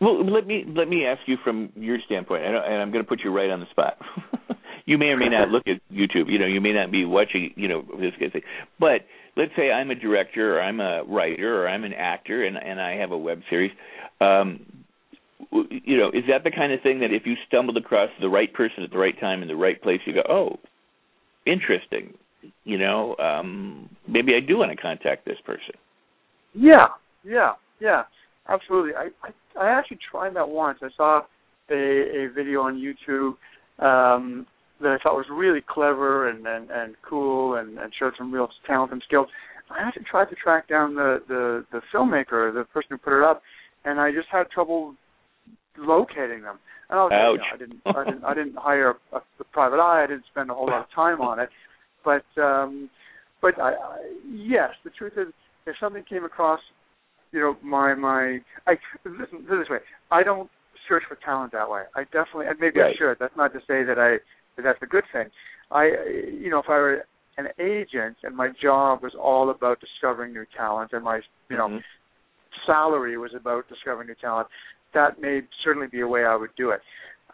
Well, 0.00 0.24
let 0.30 0.46
me 0.46 0.64
let 0.66 0.88
me 0.88 1.06
ask 1.06 1.22
you 1.26 1.36
from 1.42 1.72
your 1.74 1.98
standpoint, 2.04 2.44
and 2.44 2.56
I'm 2.56 2.92
going 2.92 3.02
to 3.02 3.08
put 3.08 3.20
you 3.24 3.30
right 3.30 3.50
on 3.50 3.60
the 3.60 3.66
spot. 3.70 3.96
you 4.86 4.98
may 4.98 5.06
or 5.06 5.16
may 5.16 5.28
not 5.28 5.48
look 5.48 5.66
at 5.66 5.80
YouTube. 5.92 6.30
You 6.30 6.38
know, 6.38 6.46
you 6.46 6.60
may 6.60 6.72
not 6.72 6.90
be 6.90 7.04
watching. 7.04 7.52
You 7.56 7.68
know, 7.68 7.82
this 7.82 8.12
kind 8.12 8.26
of 8.26 8.32
thing. 8.32 8.42
But 8.78 9.06
let's 9.36 9.52
say 9.56 9.70
I'm 9.70 9.90
a 9.90 9.94
director, 9.94 10.58
or 10.58 10.62
I'm 10.62 10.80
a 10.80 11.02
writer, 11.04 11.62
or 11.62 11.68
I'm 11.68 11.84
an 11.84 11.94
actor, 11.94 12.44
and 12.44 12.56
and 12.56 12.80
I 12.80 12.96
have 12.96 13.12
a 13.12 13.18
web 13.18 13.40
series. 13.48 13.72
Um, 14.20 14.66
you 15.50 15.96
know, 15.96 16.08
is 16.08 16.24
that 16.28 16.44
the 16.44 16.50
kind 16.50 16.72
of 16.72 16.82
thing 16.82 17.00
that 17.00 17.12
if 17.12 17.26
you 17.26 17.34
stumbled 17.46 17.76
across 17.76 18.10
the 18.20 18.28
right 18.28 18.52
person 18.52 18.82
at 18.82 18.90
the 18.90 18.98
right 18.98 19.18
time 19.18 19.42
in 19.42 19.48
the 19.48 19.56
right 19.56 19.80
place, 19.80 20.00
you 20.06 20.14
go, 20.14 20.22
oh, 20.28 20.58
interesting. 21.46 22.14
You 22.64 22.78
know, 22.78 23.16
um, 23.16 23.88
maybe 24.08 24.34
I 24.34 24.40
do 24.46 24.58
want 24.58 24.70
to 24.70 24.76
contact 24.76 25.24
this 25.24 25.38
person. 25.44 25.74
Yeah, 26.54 26.88
yeah, 27.24 27.52
yeah, 27.80 28.04
absolutely. 28.48 28.92
I 28.94 29.08
I, 29.22 29.64
I 29.64 29.78
actually 29.78 29.98
tried 30.10 30.34
that 30.36 30.48
once. 30.48 30.78
I 30.82 30.88
saw 30.96 31.22
a 31.70 31.74
a 31.74 32.28
video 32.34 32.62
on 32.62 32.76
YouTube 32.76 33.34
um, 33.84 34.46
that 34.80 34.88
I 34.92 34.98
thought 35.02 35.16
was 35.16 35.26
really 35.30 35.62
clever 35.66 36.28
and 36.28 36.46
and, 36.46 36.70
and 36.70 36.94
cool 37.08 37.56
and, 37.56 37.78
and 37.78 37.92
showed 37.98 38.12
some 38.18 38.32
real 38.32 38.48
talent 38.66 38.92
and 38.92 39.02
skills. 39.06 39.28
I 39.70 39.82
actually 39.82 40.04
tried 40.10 40.26
to 40.26 40.36
track 40.36 40.68
down 40.68 40.94
the 40.94 41.18
the 41.28 41.64
the 41.72 41.80
filmmaker, 41.94 42.52
the 42.52 42.64
person 42.72 42.88
who 42.90 42.98
put 42.98 43.18
it 43.18 43.24
up, 43.24 43.42
and 43.84 44.00
I 44.00 44.12
just 44.12 44.28
had 44.30 44.50
trouble 44.50 44.94
locating 45.78 46.42
them. 46.42 46.58
And 46.88 46.98
Ouch. 47.00 47.12
You 47.12 47.16
know, 47.16 47.44
I 47.52 47.56
didn't 47.56 47.80
I 47.86 48.04
didn't 48.04 48.24
I 48.24 48.34
didn't 48.34 48.56
hire 48.56 48.94
a, 49.12 49.16
a 49.16 49.44
private 49.52 49.80
eye. 49.80 50.04
I 50.04 50.06
didn't 50.06 50.24
spend 50.30 50.50
a 50.50 50.54
whole 50.54 50.66
lot 50.66 50.82
of 50.82 50.90
time 50.94 51.20
on 51.20 51.40
it. 51.40 51.48
But 52.04 52.24
um 52.40 52.90
but 53.42 53.60
I, 53.60 53.72
I 53.72 53.96
yes, 54.30 54.70
the 54.84 54.90
truth 54.90 55.14
is 55.16 55.32
if 55.66 55.74
something 55.80 56.04
came 56.08 56.24
across, 56.24 56.60
you 57.32 57.40
know, 57.40 57.56
my 57.62 57.94
my 57.94 58.38
I 58.66 58.74
listen 59.04 59.44
this 59.48 59.68
way. 59.68 59.78
I 60.10 60.22
don't 60.22 60.50
search 60.88 61.02
for 61.08 61.16
talent 61.24 61.52
that 61.52 61.68
way. 61.68 61.82
I 61.94 62.04
definitely 62.04 62.46
and 62.46 62.58
maybe 62.60 62.80
right. 62.80 62.94
I 62.94 62.98
should. 62.98 63.16
That's 63.18 63.36
not 63.36 63.52
to 63.52 63.60
say 63.60 63.84
that 63.84 63.98
I 63.98 64.18
that 64.56 64.62
that's 64.62 64.82
a 64.82 64.86
good 64.86 65.04
thing. 65.12 65.26
I 65.70 65.90
you 66.40 66.50
know, 66.50 66.58
if 66.58 66.66
I 66.68 66.74
were 66.74 67.04
an 67.38 67.48
agent 67.60 68.16
and 68.22 68.34
my 68.34 68.48
job 68.60 69.02
was 69.02 69.12
all 69.20 69.50
about 69.50 69.80
discovering 69.80 70.32
new 70.32 70.46
talent 70.56 70.92
and 70.92 71.04
my 71.04 71.20
you 71.50 71.56
know 71.56 71.68
mm-hmm. 71.68 71.78
salary 72.66 73.18
was 73.18 73.32
about 73.34 73.68
discovering 73.68 74.08
new 74.08 74.14
talent, 74.20 74.48
that 74.94 75.20
may 75.20 75.40
certainly 75.64 75.88
be 75.88 76.00
a 76.00 76.08
way 76.08 76.24
I 76.24 76.36
would 76.36 76.50
do 76.56 76.70
it. 76.70 76.80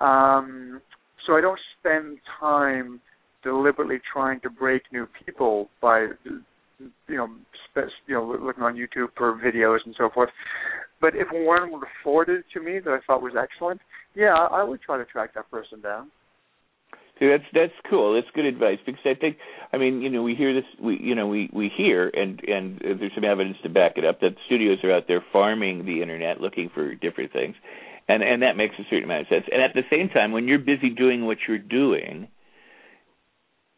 Um, 0.00 0.80
so 1.26 1.34
I 1.34 1.40
don't 1.40 1.60
spend 1.78 2.18
time 2.40 3.00
deliberately 3.42 4.00
trying 4.12 4.40
to 4.40 4.50
break 4.50 4.82
new 4.92 5.06
people 5.24 5.68
by 5.80 6.08
you 7.08 7.16
know 7.16 7.28
spe- 7.70 7.90
you 8.06 8.14
know 8.14 8.24
looking 8.24 8.62
on 8.62 8.74
YouTube 8.74 9.08
for 9.16 9.34
videos 9.34 9.78
and 9.84 9.94
so 9.98 10.10
forth. 10.12 10.30
But 11.00 11.14
if 11.16 11.28
one 11.32 11.72
were 11.72 11.88
afforded 12.00 12.44
to 12.54 12.60
me 12.60 12.78
that 12.78 12.90
I 12.90 12.98
thought 13.06 13.22
was 13.22 13.34
excellent, 13.36 13.80
yeah, 14.14 14.34
I 14.34 14.62
would 14.62 14.80
try 14.82 14.98
to 14.98 15.04
track 15.04 15.34
that 15.34 15.50
person 15.50 15.80
down. 15.80 16.10
See, 17.18 17.28
that's 17.28 17.44
that's 17.52 17.72
cool. 17.88 18.14
That's 18.14 18.26
good 18.34 18.46
advice 18.46 18.78
because 18.84 19.02
I 19.04 19.14
think, 19.14 19.36
I 19.72 19.76
mean, 19.76 20.00
you 20.00 20.10
know, 20.10 20.22
we 20.22 20.34
hear 20.34 20.54
this, 20.54 20.64
we 20.82 20.98
you 21.00 21.14
know, 21.14 21.28
we 21.28 21.50
we 21.52 21.70
hear 21.74 22.08
and 22.08 22.40
and 22.48 22.80
there's 22.80 23.12
some 23.14 23.24
evidence 23.24 23.58
to 23.62 23.68
back 23.68 23.92
it 23.96 24.04
up 24.04 24.20
that 24.20 24.34
studios 24.46 24.78
are 24.82 24.92
out 24.92 25.04
there 25.08 25.24
farming 25.32 25.84
the 25.84 26.02
internet, 26.02 26.40
looking 26.40 26.70
for 26.72 26.94
different 26.94 27.32
things, 27.32 27.54
and 28.08 28.22
and 28.22 28.42
that 28.42 28.56
makes 28.56 28.74
a 28.78 28.84
certain 28.84 29.04
amount 29.04 29.22
of 29.22 29.28
sense. 29.28 29.44
And 29.52 29.62
at 29.62 29.74
the 29.74 29.82
same 29.90 30.08
time, 30.08 30.32
when 30.32 30.48
you're 30.48 30.58
busy 30.58 30.90
doing 30.90 31.26
what 31.26 31.38
you're 31.46 31.58
doing, 31.58 32.28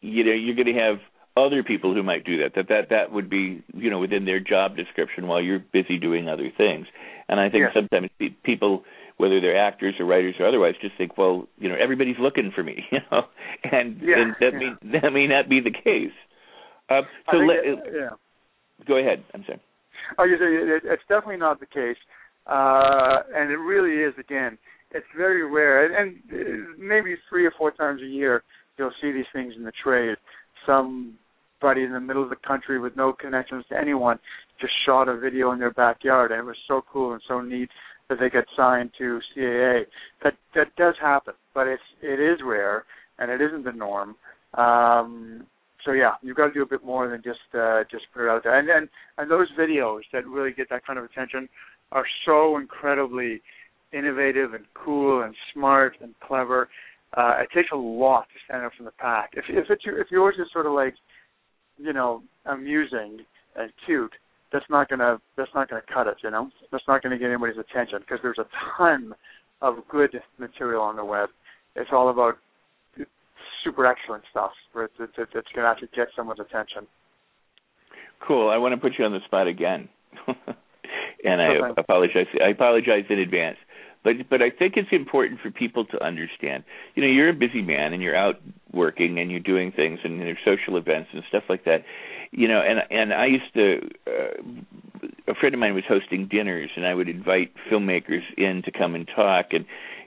you 0.01 0.23
know, 0.23 0.31
you're 0.31 0.55
going 0.55 0.73
to 0.73 0.81
have 0.81 0.97
other 1.37 1.63
people 1.63 1.93
who 1.93 2.03
might 2.03 2.23
do 2.23 2.37
that. 2.43 2.55
That 2.55 2.67
that 2.69 2.89
that 2.89 3.11
would 3.11 3.29
be 3.29 3.63
you 3.73 3.89
know 3.89 3.99
within 3.99 4.25
their 4.25 4.39
job 4.39 4.75
description 4.75 5.27
while 5.27 5.41
you're 5.41 5.59
busy 5.59 5.97
doing 5.97 6.29
other 6.29 6.51
things. 6.55 6.87
And 7.27 7.39
I 7.39 7.49
think 7.49 7.63
yeah. 7.63 7.73
sometimes 7.73 8.09
people 8.43 8.83
whether 9.17 9.39
they're 9.39 9.57
actors 9.57 9.95
or 9.99 10.05
writers 10.05 10.35
or 10.39 10.47
otherwise, 10.47 10.73
just 10.81 10.97
think, 10.97 11.17
well, 11.17 11.47
you 11.57 11.69
know, 11.69 11.75
everybody's 11.81 12.17
looking 12.19 12.51
for 12.53 12.63
me, 12.63 12.83
you 12.91 12.99
know, 13.11 13.21
and, 13.63 14.01
yeah, 14.01 14.15
and 14.17 14.35
that 14.39 14.51
yeah. 14.53 14.59
may 14.59 14.99
that 14.99 15.13
may 15.13 15.27
not 15.27 15.49
be 15.49 15.61
the 15.61 15.71
case. 15.71 16.15
Uh, 16.89 17.01
so 17.31 17.37
let, 17.37 17.57
it, 17.63 17.79
yeah. 17.93 18.09
go 18.87 18.97
ahead. 18.97 19.23
I'm 19.33 19.43
sorry. 19.45 19.61
Oh, 20.19 20.23
you 20.23 20.37
say 20.37 20.45
it, 20.45 20.83
it's 20.85 21.03
definitely 21.07 21.37
not 21.37 21.59
the 21.59 21.65
case, 21.65 21.97
uh, 22.45 23.23
and 23.33 23.51
it 23.51 23.57
really 23.57 24.03
is. 24.03 24.13
Again, 24.19 24.57
it's 24.91 25.05
very 25.17 25.49
rare, 25.49 25.85
and, 25.85 26.17
and 26.29 26.77
maybe 26.77 27.15
three 27.29 27.45
or 27.45 27.53
four 27.57 27.71
times 27.71 28.01
a 28.01 28.07
year 28.07 28.43
you'll 28.77 28.91
see 29.01 29.11
these 29.11 29.25
things 29.33 29.53
in 29.57 29.63
the 29.63 29.71
trade. 29.83 30.17
Somebody 31.61 31.83
in 31.83 31.93
the 31.93 31.99
middle 31.99 32.23
of 32.23 32.29
the 32.29 32.35
country 32.35 32.79
with 32.79 32.95
no 32.95 33.13
connections 33.13 33.65
to 33.69 33.77
anyone 33.77 34.19
just 34.59 34.73
shot 34.85 35.07
a 35.07 35.17
video 35.17 35.51
in 35.51 35.59
their 35.59 35.71
backyard, 35.71 36.31
and 36.31 36.39
it 36.39 36.45
was 36.45 36.57
so 36.67 36.81
cool 36.91 37.13
and 37.13 37.21
so 37.27 37.41
neat 37.41 37.69
that 38.09 38.19
they 38.19 38.29
get 38.29 38.45
signed 38.55 38.91
to 38.97 39.19
CAA. 39.35 39.83
That 40.23 40.33
that 40.53 40.75
does 40.77 40.95
happen, 41.01 41.33
but 41.53 41.67
it's 41.67 41.81
it 42.01 42.19
is 42.19 42.39
rare 42.43 42.85
and 43.19 43.31
it 43.31 43.41
isn't 43.41 43.63
the 43.63 43.71
norm. 43.71 44.15
Um, 44.53 45.45
so 45.83 45.91
yeah, 45.91 46.13
you've 46.21 46.37
got 46.37 46.47
to 46.47 46.53
do 46.53 46.63
a 46.63 46.67
bit 46.67 46.83
more 46.83 47.07
than 47.07 47.21
just 47.23 47.39
uh, 47.53 47.83
just 47.89 48.05
put 48.13 48.25
it 48.25 48.29
out 48.29 48.43
there. 48.43 48.57
And 48.57 48.69
and 48.69 48.89
and 49.17 49.29
those 49.29 49.47
videos 49.57 50.01
that 50.13 50.27
really 50.27 50.51
get 50.51 50.69
that 50.69 50.85
kind 50.85 50.99
of 50.99 51.05
attention 51.05 51.47
are 51.91 52.05
so 52.25 52.57
incredibly 52.57 53.41
innovative 53.93 54.53
and 54.53 54.65
cool 54.73 55.23
and 55.23 55.35
smart 55.53 55.95
and 56.01 56.13
clever. 56.19 56.69
Uh, 57.15 57.37
it 57.41 57.49
takes 57.55 57.69
a 57.71 57.77
lot 57.77 58.23
to 58.23 58.39
stand 58.45 58.63
out 58.63 58.73
from 58.75 58.85
the 58.85 58.91
pack. 58.91 59.31
If 59.33 59.45
if 59.49 59.69
it's 59.69 59.83
if 59.85 60.07
yours 60.11 60.35
is 60.39 60.47
sort 60.51 60.65
of 60.65 60.73
like, 60.73 60.95
you 61.77 61.93
know, 61.93 62.21
amusing 62.45 63.19
and 63.55 63.71
cute, 63.85 64.13
that's 64.51 64.65
not 64.69 64.89
gonna 64.89 65.19
that's 65.37 65.51
not 65.53 65.69
gonna 65.69 65.81
cut 65.93 66.07
it. 66.07 66.17
You 66.23 66.31
know, 66.31 66.49
that's 66.71 66.83
not 66.87 67.01
gonna 67.03 67.17
get 67.17 67.27
anybody's 67.27 67.57
attention 67.57 67.99
because 67.99 68.19
there's 68.21 68.39
a 68.39 68.47
ton 68.77 69.13
of 69.61 69.75
good 69.89 70.19
material 70.37 70.81
on 70.81 70.95
the 70.95 71.05
web. 71.05 71.29
It's 71.75 71.89
all 71.91 72.09
about 72.09 72.35
super 73.65 73.85
excellent 73.85 74.23
stuff 74.29 74.51
where 74.73 74.85
it's, 74.85 74.93
it's, 74.99 75.11
it's 75.17 75.47
going 75.53 75.65
to 75.65 75.69
actually 75.69 75.89
get 75.95 76.07
someone's 76.15 76.39
attention. 76.39 76.87
Cool. 78.25 78.49
I 78.49 78.57
want 78.57 78.73
to 78.73 78.77
put 78.77 78.93
you 78.97 79.05
on 79.05 79.11
the 79.11 79.19
spot 79.25 79.47
again, 79.47 79.89
and 81.25 81.41
I 81.41 81.47
Okay. 81.57 81.73
apologize. 81.77 82.27
I 82.43 82.49
apologize 82.49 83.03
in 83.09 83.19
advance. 83.19 83.57
But 84.05 84.29
but 84.29 84.41
I 84.41 84.51
think 84.51 84.75
it's 84.77 84.93
important 84.93 85.41
for 85.41 85.51
people 85.51 85.83
to 85.85 86.01
understand. 86.01 86.63
You 86.93 87.01
know, 87.01 87.09
you're 87.09 87.29
a 87.29 87.33
busy 87.33 87.63
man 87.63 87.91
and 87.91 88.01
you're 88.01 88.15
out 88.15 88.35
working 88.71 89.19
and 89.19 89.31
you're 89.31 89.39
doing 89.41 89.71
things 89.71 89.99
and 90.03 90.21
there's 90.21 90.37
social 90.45 90.77
events 90.77 91.09
and 91.11 91.23
stuff 91.27 91.43
like 91.49 91.65
that. 91.65 91.83
You 92.31 92.47
know, 92.47 92.61
and 92.61 92.79
and 92.89 93.13
I 93.13 93.25
used 93.25 93.53
to. 93.55 93.81
Uh, 94.07 94.51
a 95.27 95.33
friend 95.33 95.55
of 95.55 95.59
mine 95.59 95.73
was 95.73 95.83
hosting 95.87 96.27
dinners, 96.27 96.69
and 96.75 96.85
I 96.85 96.93
would 96.93 97.09
invite 97.09 97.51
filmmakers 97.71 98.21
in 98.37 98.61
to 98.65 98.71
come 98.71 98.93
and 98.93 99.09
talk 99.15 99.47
and 99.51 99.65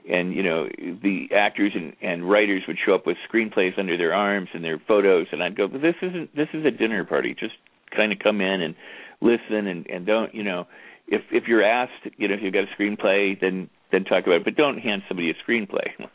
and 0.09 0.33
you 0.33 0.43
know 0.43 0.67
the 1.03 1.27
actors 1.35 1.73
and 1.75 1.93
and 2.01 2.29
writers 2.29 2.63
would 2.67 2.77
show 2.83 2.95
up 2.95 3.05
with 3.05 3.17
screenplays 3.31 3.77
under 3.77 3.97
their 3.97 4.13
arms 4.13 4.49
and 4.53 4.63
their 4.63 4.81
photos 4.87 5.27
and 5.31 5.43
I'd 5.43 5.57
go 5.57 5.67
but 5.67 5.81
this 5.81 5.95
isn't 6.01 6.35
this 6.35 6.47
is 6.53 6.65
a 6.65 6.71
dinner 6.71 7.03
party 7.03 7.35
just 7.37 7.55
kind 7.95 8.11
of 8.11 8.19
come 8.19 8.41
in 8.41 8.61
and 8.61 8.75
listen 9.21 9.67
and 9.67 9.85
and 9.87 10.05
don't 10.05 10.33
you 10.33 10.43
know 10.43 10.67
if 11.07 11.21
if 11.31 11.47
you're 11.47 11.63
asked 11.63 12.13
you 12.17 12.27
know 12.27 12.33
if 12.33 12.39
you've 12.41 12.53
got 12.53 12.63
a 12.63 12.81
screenplay 12.81 13.39
then 13.39 13.69
then 13.91 14.03
talk 14.03 14.25
about 14.25 14.37
it. 14.37 14.45
But 14.45 14.55
don't 14.55 14.79
hand 14.79 15.03
somebody 15.07 15.31
a 15.31 15.49
screenplay. 15.49 15.87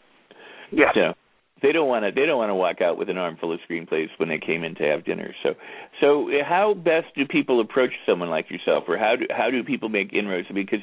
Yeah. 0.73 0.91
so 0.93 1.15
they 1.63 1.73
don't 1.73 1.89
want 1.89 2.05
to 2.05 2.11
they 2.11 2.27
don't 2.27 2.39
want 2.39 2.51
to 2.51 2.55
walk 2.55 2.81
out 2.81 2.99
with 2.99 3.09
an 3.09 3.17
armful 3.17 3.53
of 3.53 3.61
screenplays 3.69 4.09
when 4.19 4.29
they 4.29 4.39
came 4.39 4.65
in 4.65 4.75
to 4.77 4.83
have 4.83 5.05
dinner. 5.05 5.35
So 5.43 5.55
so 6.01 6.29
how 6.45 6.75
best 6.75 7.07
do 7.17 7.27
people 7.27 7.61
approach 7.61 7.93
someone 8.07 8.29
like 8.29 8.51
yourself? 8.51 8.85
Or 8.89 8.99
how 8.99 9.15
do 9.17 9.27
how 9.31 9.51
do 9.51 9.63
people 9.63 9.89
make 9.89 10.13
inroads? 10.13 10.49
Because 10.53 10.81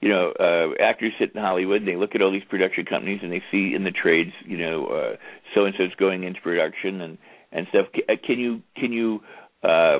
you 0.00 0.08
know 0.08 0.32
uh 0.38 0.82
actors 0.82 1.12
sit 1.18 1.34
in 1.34 1.40
hollywood 1.40 1.78
and 1.78 1.88
they 1.88 1.96
look 1.96 2.14
at 2.14 2.22
all 2.22 2.32
these 2.32 2.44
production 2.48 2.84
companies 2.84 3.20
and 3.22 3.32
they 3.32 3.42
see 3.50 3.74
in 3.74 3.84
the 3.84 3.90
trades 3.90 4.30
you 4.46 4.56
know 4.56 4.86
uh 4.86 5.16
so 5.54 5.64
and 5.64 5.74
so's 5.76 5.94
going 5.98 6.24
into 6.24 6.40
production 6.40 7.00
and 7.00 7.18
and 7.52 7.66
stuff. 7.70 7.86
Uh, 8.08 8.14
can 8.24 8.38
you 8.38 8.62
can 8.76 8.92
you 8.92 9.20
uh 9.62 9.98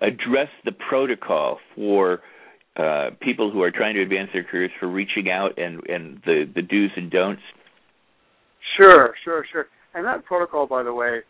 address 0.00 0.48
the 0.64 0.72
protocol 0.72 1.58
for 1.74 2.20
uh 2.76 3.10
people 3.20 3.50
who 3.50 3.62
are 3.62 3.70
trying 3.70 3.94
to 3.94 4.02
advance 4.02 4.30
their 4.32 4.44
careers 4.44 4.70
for 4.80 4.88
reaching 4.88 5.30
out 5.30 5.58
and 5.58 5.86
and 5.88 6.20
the 6.26 6.48
the 6.54 6.62
do's 6.62 6.90
and 6.96 7.10
don'ts 7.10 7.42
Sure, 8.76 9.14
sure, 9.24 9.44
sure. 9.50 9.66
And 9.94 10.04
that 10.06 10.24
protocol, 10.24 10.66
by 10.66 10.82
the 10.82 10.92
way, 10.92 11.20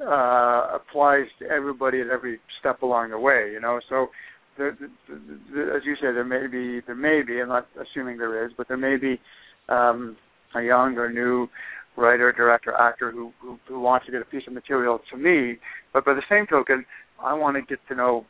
uh, 0.00 0.68
applies 0.74 1.26
to 1.40 1.46
everybody 1.46 2.00
at 2.00 2.08
every 2.08 2.38
step 2.60 2.82
along 2.82 3.10
the 3.10 3.18
way. 3.18 3.50
You 3.52 3.60
know, 3.60 3.80
so 3.88 4.08
the, 4.56 4.76
the, 5.08 5.72
as 5.74 5.82
you 5.84 5.94
say, 5.96 6.12
there 6.12 6.24
may 6.24 6.46
be 6.46 6.80
there 6.86 6.94
may 6.94 7.22
be. 7.22 7.40
I'm 7.40 7.48
not 7.48 7.66
assuming 7.80 8.18
there 8.18 8.46
is, 8.46 8.52
but 8.56 8.68
there 8.68 8.76
may 8.76 8.96
be 8.96 9.20
um, 9.68 10.16
a 10.54 10.62
young 10.62 10.96
or 10.96 11.12
new 11.12 11.48
writer, 11.96 12.32
director, 12.32 12.72
actor 12.74 13.10
who, 13.10 13.32
who 13.40 13.58
who 13.68 13.80
wants 13.80 14.06
to 14.06 14.12
get 14.12 14.22
a 14.22 14.26
piece 14.26 14.44
of 14.46 14.52
material 14.52 15.00
to 15.10 15.16
me. 15.16 15.58
But 15.92 16.04
by 16.04 16.14
the 16.14 16.22
same 16.28 16.46
token, 16.46 16.86
I 17.22 17.34
want 17.34 17.56
to 17.56 17.62
get 17.62 17.80
to 17.88 17.94
know, 17.94 18.24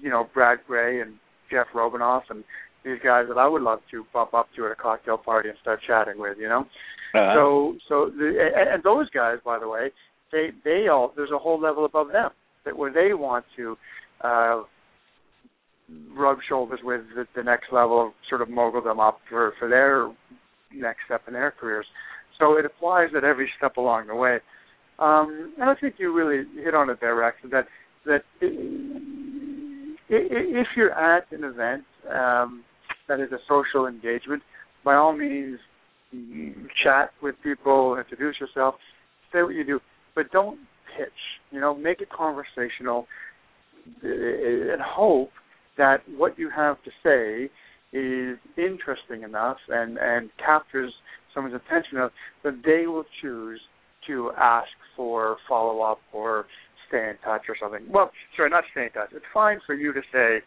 you 0.00 0.10
know, 0.10 0.28
Brad 0.32 0.58
Grey 0.66 1.00
and 1.00 1.14
Jeff 1.50 1.66
Robinov 1.74 2.22
and 2.30 2.44
these 2.84 2.98
guys 3.04 3.26
that 3.28 3.38
I 3.38 3.46
would 3.46 3.62
love 3.62 3.80
to 3.90 4.04
bump 4.12 4.34
up 4.34 4.48
to 4.56 4.66
at 4.66 4.72
a 4.72 4.76
cocktail 4.76 5.18
party 5.18 5.48
and 5.48 5.58
start 5.60 5.80
chatting 5.86 6.18
with. 6.18 6.38
You 6.38 6.48
know. 6.48 6.60
Uh-huh. 7.14 7.34
So 7.34 7.76
so 7.88 8.10
the, 8.16 8.50
and, 8.56 8.74
and 8.74 8.82
those 8.82 9.10
guys, 9.10 9.38
by 9.44 9.58
the 9.58 9.68
way, 9.68 9.90
they 10.32 10.50
they 10.64 10.88
all 10.88 11.12
there's 11.16 11.32
a 11.34 11.38
whole 11.38 11.60
level 11.60 11.84
above 11.84 12.08
them 12.12 12.30
that 12.64 12.76
where 12.76 12.92
they 12.92 13.14
want 13.14 13.44
to. 13.56 13.76
uh 14.22 14.62
rub 16.16 16.38
shoulders 16.48 16.78
with 16.84 17.00
the, 17.16 17.26
the 17.34 17.42
next 17.42 17.72
level, 17.72 18.12
sort 18.28 18.42
of 18.42 18.48
mogul 18.48 18.80
them 18.80 19.00
up 19.00 19.18
for 19.28 19.54
for 19.58 19.68
their 19.68 20.08
next 20.72 21.00
step 21.06 21.22
in 21.26 21.34
their 21.34 21.50
careers. 21.50 21.86
So 22.38 22.56
it 22.56 22.64
applies 22.64 23.08
at 23.16 23.24
every 23.24 23.50
step 23.58 23.76
along 23.76 24.06
the 24.06 24.14
way. 24.14 24.38
Um, 25.00 25.52
and 25.58 25.68
I 25.68 25.74
think 25.74 25.96
you 25.98 26.12
really 26.14 26.44
hit 26.62 26.74
on 26.74 26.90
it 26.90 26.98
there, 27.00 27.16
Rex. 27.16 27.38
That 27.50 27.66
that 28.06 28.22
if 30.10 30.66
you're 30.76 30.92
at 30.92 31.30
an 31.32 31.44
event 31.44 31.84
um, 32.12 32.64
that 33.08 33.20
is 33.20 33.30
a 33.32 33.38
social 33.48 33.86
engagement, 33.86 34.42
by 34.84 34.94
all 34.94 35.16
means, 35.16 35.58
chat 36.82 37.10
with 37.22 37.36
people, 37.42 37.96
introduce 37.96 38.36
yourself, 38.40 38.74
say 39.32 39.42
what 39.42 39.54
you 39.54 39.64
do, 39.64 39.78
but 40.14 40.30
don't 40.32 40.58
pitch. 40.96 41.08
You 41.50 41.60
know, 41.60 41.74
make 41.74 42.00
it 42.00 42.08
conversational, 42.10 43.06
and 44.02 44.80
hope 44.82 45.30
that 45.78 45.98
what 46.16 46.38
you 46.38 46.50
have 46.54 46.76
to 46.82 46.90
say 47.02 47.50
is 47.96 48.38
interesting 48.56 49.22
enough 49.22 49.56
and 49.68 49.98
and 49.98 50.30
captures 50.44 50.92
someone's 51.34 51.54
attention 51.56 51.96
enough 51.98 52.12
that 52.44 52.60
they 52.64 52.86
will 52.86 53.04
choose 53.20 53.60
to 54.06 54.30
ask 54.38 54.68
for 54.96 55.36
follow 55.48 55.82
up 55.82 55.98
or 56.12 56.46
stay 56.90 57.08
in 57.08 57.16
touch 57.24 57.48
or 57.48 57.56
something. 57.56 57.86
Well, 57.88 58.10
sorry, 58.36 58.50
not 58.50 58.64
stay 58.72 58.84
in 58.84 58.90
touch. 58.90 59.10
It's 59.14 59.24
fine 59.32 59.60
for 59.64 59.74
you 59.74 59.94
to 59.94 60.02
say, 60.12 60.42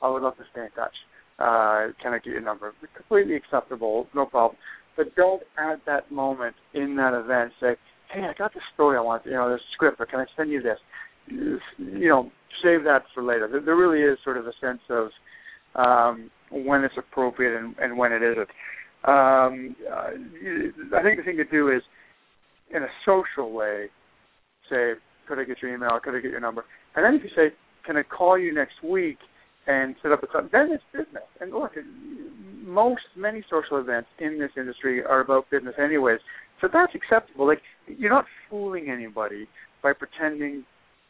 "I 0.00 0.08
would 0.08 0.22
love 0.22 0.36
to 0.38 0.44
stay 0.52 0.62
in 0.62 0.70
touch. 0.70 0.94
Uh, 1.38 1.92
can 2.00 2.14
I 2.14 2.18
get 2.22 2.32
your 2.32 2.40
number?" 2.40 2.72
It's 2.82 2.92
completely 2.96 3.34
acceptable, 3.34 4.06
no 4.14 4.24
problem. 4.24 4.56
But 4.96 5.14
don't 5.16 5.42
at 5.58 5.84
that 5.86 6.10
moment 6.10 6.54
in 6.72 6.96
that 6.96 7.12
event 7.12 7.52
say, 7.60 7.76
"Hey, 8.10 8.22
I 8.22 8.32
got 8.38 8.54
this 8.54 8.62
story 8.72 8.96
I 8.96 9.00
want. 9.00 9.26
You 9.26 9.32
know, 9.32 9.50
this 9.50 9.60
script, 9.74 10.00
or 10.00 10.06
can 10.06 10.20
I 10.20 10.26
send 10.36 10.50
you 10.50 10.62
this?" 10.62 10.78
You 11.26 12.08
know, 12.08 12.30
save 12.62 12.84
that 12.84 13.02
for 13.12 13.22
later. 13.22 13.48
There, 13.48 13.60
there 13.60 13.76
really 13.76 14.02
is 14.02 14.18
sort 14.22 14.36
of 14.36 14.46
a 14.46 14.52
sense 14.60 14.80
of 14.88 15.08
um, 15.74 16.30
when 16.50 16.84
it's 16.84 16.94
appropriate 16.96 17.58
and, 17.58 17.74
and 17.78 17.98
when 17.98 18.12
it 18.12 18.22
isn't. 18.22 18.48
Um, 19.04 19.76
uh, 19.90 20.10
I 20.96 21.02
think 21.02 21.18
the 21.18 21.24
thing 21.24 21.36
to 21.36 21.44
do 21.44 21.70
is, 21.70 21.82
in 22.74 22.82
a 22.82 22.88
social 23.04 23.52
way, 23.52 23.86
say, 24.70 24.92
"Could 25.26 25.38
I 25.38 25.44
get 25.44 25.62
your 25.62 25.74
email? 25.74 25.98
Could 26.02 26.14
I 26.14 26.20
get 26.20 26.30
your 26.30 26.40
number?" 26.40 26.64
And 26.94 27.04
then 27.04 27.14
if 27.14 27.22
you 27.22 27.30
say, 27.34 27.54
"Can 27.84 27.96
I 27.96 28.02
call 28.02 28.38
you 28.38 28.52
next 28.52 28.82
week?" 28.82 29.18
and 29.66 29.96
set 30.02 30.12
up 30.12 30.22
a 30.22 30.26
time, 30.26 30.50
then 30.52 30.70
it's 30.72 30.84
business. 30.92 31.24
And 31.40 31.52
look, 31.52 31.72
most 32.62 33.00
many 33.16 33.42
social 33.48 33.78
events 33.78 34.08
in 34.18 34.38
this 34.38 34.50
industry 34.56 35.02
are 35.02 35.20
about 35.20 35.48
business, 35.50 35.74
anyways. 35.82 36.20
So 36.60 36.68
that's 36.70 36.94
acceptable. 36.94 37.46
Like 37.46 37.62
you're 37.86 38.10
not 38.10 38.26
fooling 38.50 38.90
anybody 38.90 39.48
by 39.82 39.92
pretending 39.94 40.64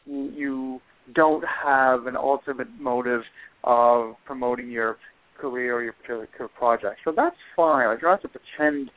you 0.05 0.79
don't 1.13 1.43
have 1.63 2.07
an 2.07 2.15
ultimate 2.15 2.69
motive 2.79 3.21
of 3.63 4.15
promoting 4.25 4.69
your 4.69 4.97
career 5.37 5.75
or 5.75 5.83
your 5.83 5.93
particular 5.93 6.49
project. 6.57 7.01
So 7.03 7.11
that's 7.15 7.35
fine. 7.55 7.87
Like 7.87 7.97
you 7.97 8.07
don't 8.07 8.21
have 8.21 8.31
to 8.31 8.39
pretend 8.39 8.89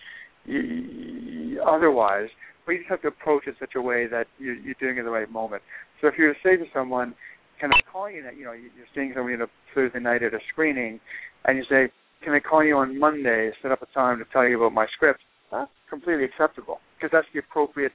otherwise, 1.66 2.28
but 2.68 2.72
you 2.72 2.80
just 2.80 2.90
have 2.90 3.00
to 3.00 3.08
approach 3.08 3.44
it 3.46 3.54
such 3.58 3.76
a 3.76 3.80
way 3.80 4.06
that 4.06 4.26
you're, 4.38 4.54
you're 4.54 4.76
doing 4.78 4.96
it 4.96 5.00
in 5.00 5.06
the 5.06 5.10
right 5.10 5.32
moment. 5.32 5.62
So 6.02 6.06
if 6.06 6.14
you 6.18 6.26
were 6.26 6.34
to 6.34 6.38
say 6.44 6.54
to 6.58 6.66
someone, 6.74 7.14
"Can 7.58 7.72
I 7.72 7.80
call 7.90 8.10
you?" 8.10 8.22
You 8.36 8.44
know, 8.44 8.52
you're 8.52 8.92
seeing 8.94 9.12
somebody 9.16 9.36
on 9.36 9.40
a 9.40 9.46
Thursday 9.74 10.00
night 10.00 10.22
at 10.22 10.34
a 10.34 10.38
screening, 10.52 11.00
and 11.46 11.56
you 11.56 11.64
say, 11.64 11.90
"Can 12.22 12.34
I 12.34 12.40
call 12.40 12.62
you 12.62 12.76
on 12.76 12.98
Monday? 12.98 13.50
Set 13.62 13.72
up 13.72 13.80
a 13.80 13.86
time 13.86 14.18
to 14.18 14.26
tell 14.34 14.46
you 14.46 14.58
about 14.58 14.74
my 14.74 14.86
script." 14.94 15.20
That's 15.50 15.70
completely 15.88 16.24
acceptable 16.24 16.80
because 16.96 17.10
that's 17.10 17.26
the 17.32 17.38
appropriate 17.38 17.92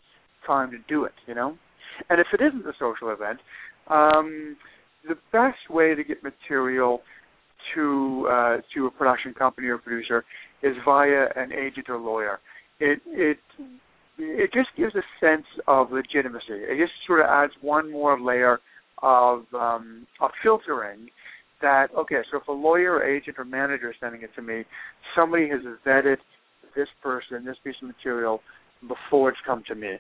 time 0.47 0.71
to 0.71 0.79
do 0.89 1.05
it. 1.05 1.13
You 1.27 1.35
know, 1.35 1.55
and 2.09 2.19
if 2.19 2.27
it 2.33 2.41
isn't 2.41 2.65
a 2.65 2.73
social 2.79 3.11
event, 3.11 3.39
um, 3.89 4.57
the 5.07 5.17
best 5.31 5.69
way 5.69 5.93
to 5.93 6.03
get 6.03 6.23
material 6.23 7.03
to 7.75 8.27
uh, 8.27 8.57
to 8.73 8.87
a 8.87 8.91
production 8.91 9.35
company 9.35 9.67
or 9.67 9.77
producer 9.77 10.25
is 10.63 10.75
via 10.83 11.27
an 11.35 11.53
agent 11.53 11.89
or 11.89 11.97
lawyer. 11.99 12.39
It 12.79 13.01
it 13.05 13.37
it 14.23 14.51
just 14.53 14.69
gives 14.77 14.93
a 14.95 15.03
sense 15.19 15.45
of 15.67 15.91
legitimacy. 15.91 16.43
It 16.49 16.77
just 16.79 16.93
sort 17.05 17.21
of 17.21 17.27
adds 17.27 17.53
one 17.61 17.91
more 17.91 18.19
layer 18.19 18.59
of 19.01 19.43
um, 19.53 20.07
of 20.21 20.31
filtering. 20.41 21.09
That 21.61 21.87
okay, 21.97 22.17
so 22.29 22.39
if 22.39 22.47
a 22.47 22.51
lawyer, 22.51 22.95
or 22.95 23.03
agent, 23.03 23.37
or 23.39 23.45
manager 23.45 23.89
is 23.91 23.95
sending 23.99 24.21
it 24.21 24.31
to 24.35 24.41
me, 24.41 24.63
somebody 25.15 25.47
has 25.49 25.61
vetted 25.85 26.17
this 26.75 26.87
person, 27.01 27.45
this 27.45 27.55
piece 27.63 27.75
of 27.81 27.87
material 27.87 28.41
before 28.87 29.29
it's 29.29 29.37
come 29.45 29.63
to 29.67 29.75
me. 29.75 29.93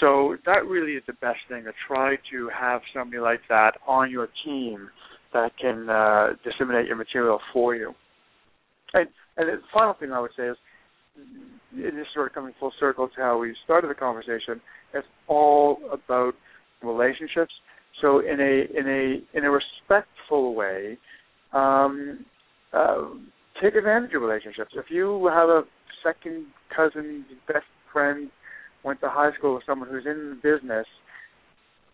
So 0.00 0.36
that 0.46 0.64
really 0.66 0.92
is 0.92 1.02
the 1.06 1.12
best 1.14 1.40
thing 1.48 1.64
to 1.64 1.72
try 1.86 2.16
to 2.30 2.48
have 2.58 2.80
somebody 2.94 3.20
like 3.20 3.40
that 3.48 3.72
on 3.86 4.10
your 4.10 4.28
team 4.44 4.88
that 5.32 5.50
can 5.60 5.88
uh, 5.88 6.28
disseminate 6.44 6.86
your 6.86 6.96
material 6.96 7.40
for 7.52 7.74
you. 7.74 7.92
And, 8.94 9.08
and 9.36 9.48
the 9.48 9.56
final 9.72 9.94
thing 9.94 10.12
I 10.12 10.20
would 10.20 10.30
say 10.36 10.48
is, 10.48 10.56
it 11.74 11.94
is 11.94 12.06
sort 12.14 12.28
of 12.28 12.34
coming 12.34 12.52
full 12.58 12.72
circle 12.78 13.08
to 13.08 13.14
how 13.16 13.38
we 13.38 13.54
started 13.64 13.88
the 13.88 13.94
conversation. 13.94 14.60
It's 14.94 15.06
all 15.26 15.78
about 15.92 16.34
relationships. 16.82 17.52
So 18.00 18.20
in 18.20 18.40
a 18.40 18.78
in 18.78 18.88
a 18.88 19.38
in 19.38 19.44
a 19.44 19.50
respectful 19.50 20.54
way, 20.54 20.98
um, 21.52 22.24
uh, 22.72 23.08
take 23.62 23.74
advantage 23.74 24.14
of 24.14 24.22
relationships. 24.22 24.72
If 24.74 24.86
you 24.90 25.26
have 25.32 25.48
a 25.48 25.62
second 26.02 26.46
cousin, 26.74 27.24
best 27.46 27.64
friend, 27.92 28.30
went 28.84 29.00
to 29.00 29.08
high 29.08 29.30
school 29.38 29.54
with 29.54 29.64
someone 29.66 29.88
who's 29.88 30.06
in 30.06 30.40
business, 30.42 30.86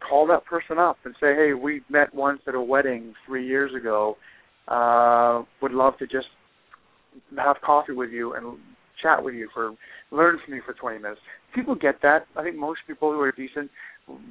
call 0.08 0.26
that 0.28 0.44
person 0.44 0.78
up 0.78 0.98
and 1.04 1.14
say, 1.20 1.34
"Hey, 1.34 1.52
we 1.52 1.82
met 1.88 2.14
once 2.14 2.40
at 2.46 2.54
a 2.54 2.60
wedding 2.60 3.14
three 3.26 3.46
years 3.46 3.74
ago. 3.74 4.16
Uh, 4.68 5.42
would 5.60 5.72
love 5.72 5.96
to 5.98 6.06
just 6.06 6.28
have 7.36 7.56
coffee 7.62 7.92
with 7.92 8.10
you 8.10 8.34
and 8.34 8.58
chat 9.03 9.22
with 9.22 9.34
you 9.34 9.49
for 9.53 9.74
learn 10.11 10.38
from 10.44 10.55
you 10.55 10.62
for 10.64 10.74
20 10.74 10.99
minutes." 10.99 11.20
People 11.55 11.74
get 11.74 12.01
that. 12.03 12.26
I 12.36 12.42
think 12.42 12.57
most 12.57 12.80
people 12.86 13.12
who 13.12 13.20
are 13.20 13.32
decent 13.32 13.70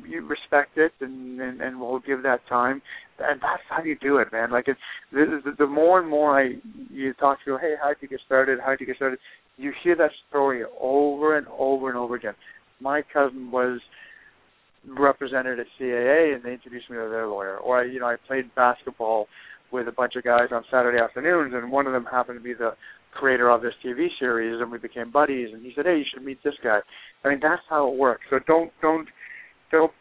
you 0.08 0.26
respect 0.26 0.76
it 0.78 0.92
and, 1.02 1.40
and 1.40 1.62
and 1.62 1.80
will 1.80 2.00
give 2.00 2.24
that 2.24 2.40
time 2.50 2.82
and 3.20 3.40
that's 3.40 3.62
how 3.70 3.84
you 3.84 3.96
do 4.02 4.18
it 4.18 4.28
man 4.32 4.50
like 4.50 4.68
it's 4.68 4.80
the, 5.12 5.54
the, 5.56 5.68
more 5.68 6.00
and 6.00 6.10
more 6.10 6.42
i 6.42 6.54
you 6.90 7.14
talk 7.14 7.38
to 7.46 7.60
hey 7.62 7.76
how 7.80 7.90
did 7.90 7.98
you 8.02 8.08
get 8.08 8.20
started 8.26 8.58
how 8.60 8.72
did 8.72 8.80
you 8.80 8.88
get 8.88 8.96
started 8.96 9.20
you 9.56 9.72
hear 9.84 9.96
that 9.96 10.10
story 10.28 10.64
over 10.82 11.38
and 11.38 11.46
over 11.60 11.90
and 11.90 11.98
over 11.98 12.16
again 12.16 12.34
my 12.80 13.04
cousin 13.14 13.52
was 13.52 13.80
represented 14.88 15.60
at 15.60 15.66
CAA 15.80 16.36
and 16.36 16.44
they 16.44 16.54
introduced 16.54 16.90
me 16.90 16.96
to 16.96 17.10
their 17.10 17.28
lawyer. 17.28 17.58
Or 17.58 17.82
I, 17.82 17.86
you 17.86 18.00
know, 18.00 18.08
I 18.08 18.16
played 18.28 18.54
basketball 18.56 19.28
with 19.72 19.88
a 19.88 19.92
bunch 19.92 20.16
of 20.16 20.24
guys 20.24 20.48
on 20.52 20.64
Saturday 20.72 21.00
afternoons 21.00 21.54
and 21.54 21.72
one 21.72 21.88
of 21.88 21.94
them 21.94 22.06
happened 22.06 22.40
to 22.40 22.44
be 22.44 22.54
the 22.54 22.72
creator 23.14 23.50
of 23.50 23.62
this 23.62 23.74
TV 23.84 24.08
series 24.20 24.62
and 24.62 24.72
we 24.72 24.78
became 24.78 25.12
buddies 25.12 25.50
and 25.54 25.64
he 25.64 25.72
said, 25.76 25.86
Hey, 25.86 25.98
you 25.98 26.06
should 26.12 26.24
meet 26.24 26.40
this 26.44 26.54
guy. 26.64 26.80
I 27.24 27.30
mean 27.30 27.40
that's 27.42 27.62
how 27.70 27.92
it 27.92 27.98
works. 27.98 28.24
So 28.30 28.40
don't 28.48 28.72
don't 28.82 29.08
don't 29.72 29.92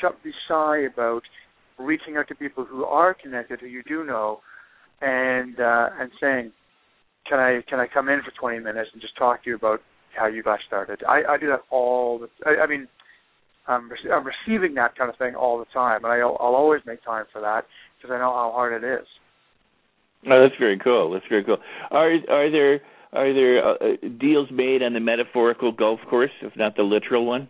shut 0.00 0.22
be 0.22 0.32
shy 0.48 0.86
about 0.92 1.22
reaching 1.78 2.16
out 2.16 2.28
to 2.28 2.34
people 2.34 2.64
who 2.64 2.84
are 2.84 3.14
connected, 3.14 3.60
who 3.60 3.66
you 3.66 3.82
do 3.82 4.04
know, 4.04 4.40
and 5.00 5.58
uh 5.60 5.88
and 5.98 6.10
saying, 6.20 6.52
Can 7.28 7.38
I 7.38 7.60
can 7.68 7.80
I 7.80 7.86
come 7.92 8.08
in 8.08 8.20
for 8.22 8.32
twenty 8.38 8.58
minutes 8.58 8.90
and 8.92 9.02
just 9.02 9.16
talk 9.16 9.44
to 9.44 9.50
you 9.50 9.56
about 9.56 9.80
how 10.16 10.26
you 10.26 10.42
got 10.42 10.60
started? 10.66 11.02
I, 11.08 11.22
I 11.34 11.38
do 11.38 11.48
that 11.48 11.60
all 11.70 12.18
the 12.18 12.28
I, 12.46 12.64
I 12.64 12.66
mean 12.66 12.88
I'm, 13.66 13.90
I'm 14.12 14.26
receiving 14.26 14.74
that 14.74 14.96
kind 14.96 15.10
of 15.10 15.16
thing 15.16 15.34
all 15.34 15.58
the 15.58 15.64
time, 15.72 16.04
and 16.04 16.12
I'll, 16.12 16.36
I'll 16.40 16.54
always 16.54 16.82
make 16.86 17.02
time 17.02 17.24
for 17.32 17.40
that 17.40 17.64
because 17.96 18.14
I 18.14 18.18
know 18.18 18.32
how 18.32 18.52
hard 18.54 18.82
it 18.82 18.86
is. 18.86 19.06
Oh, 20.30 20.42
that's 20.42 20.58
very 20.58 20.78
cool. 20.78 21.12
That's 21.12 21.26
very 21.28 21.44
cool. 21.44 21.58
Are 21.90 22.12
are 22.30 22.50
there 22.50 22.80
are 23.12 23.32
there 23.32 23.66
uh, 23.66 23.76
deals 24.18 24.48
made 24.50 24.82
on 24.82 24.92
the 24.92 25.00
metaphorical 25.00 25.72
golf 25.72 26.00
course, 26.08 26.30
if 26.42 26.56
not 26.56 26.76
the 26.76 26.82
literal 26.82 27.26
one? 27.26 27.48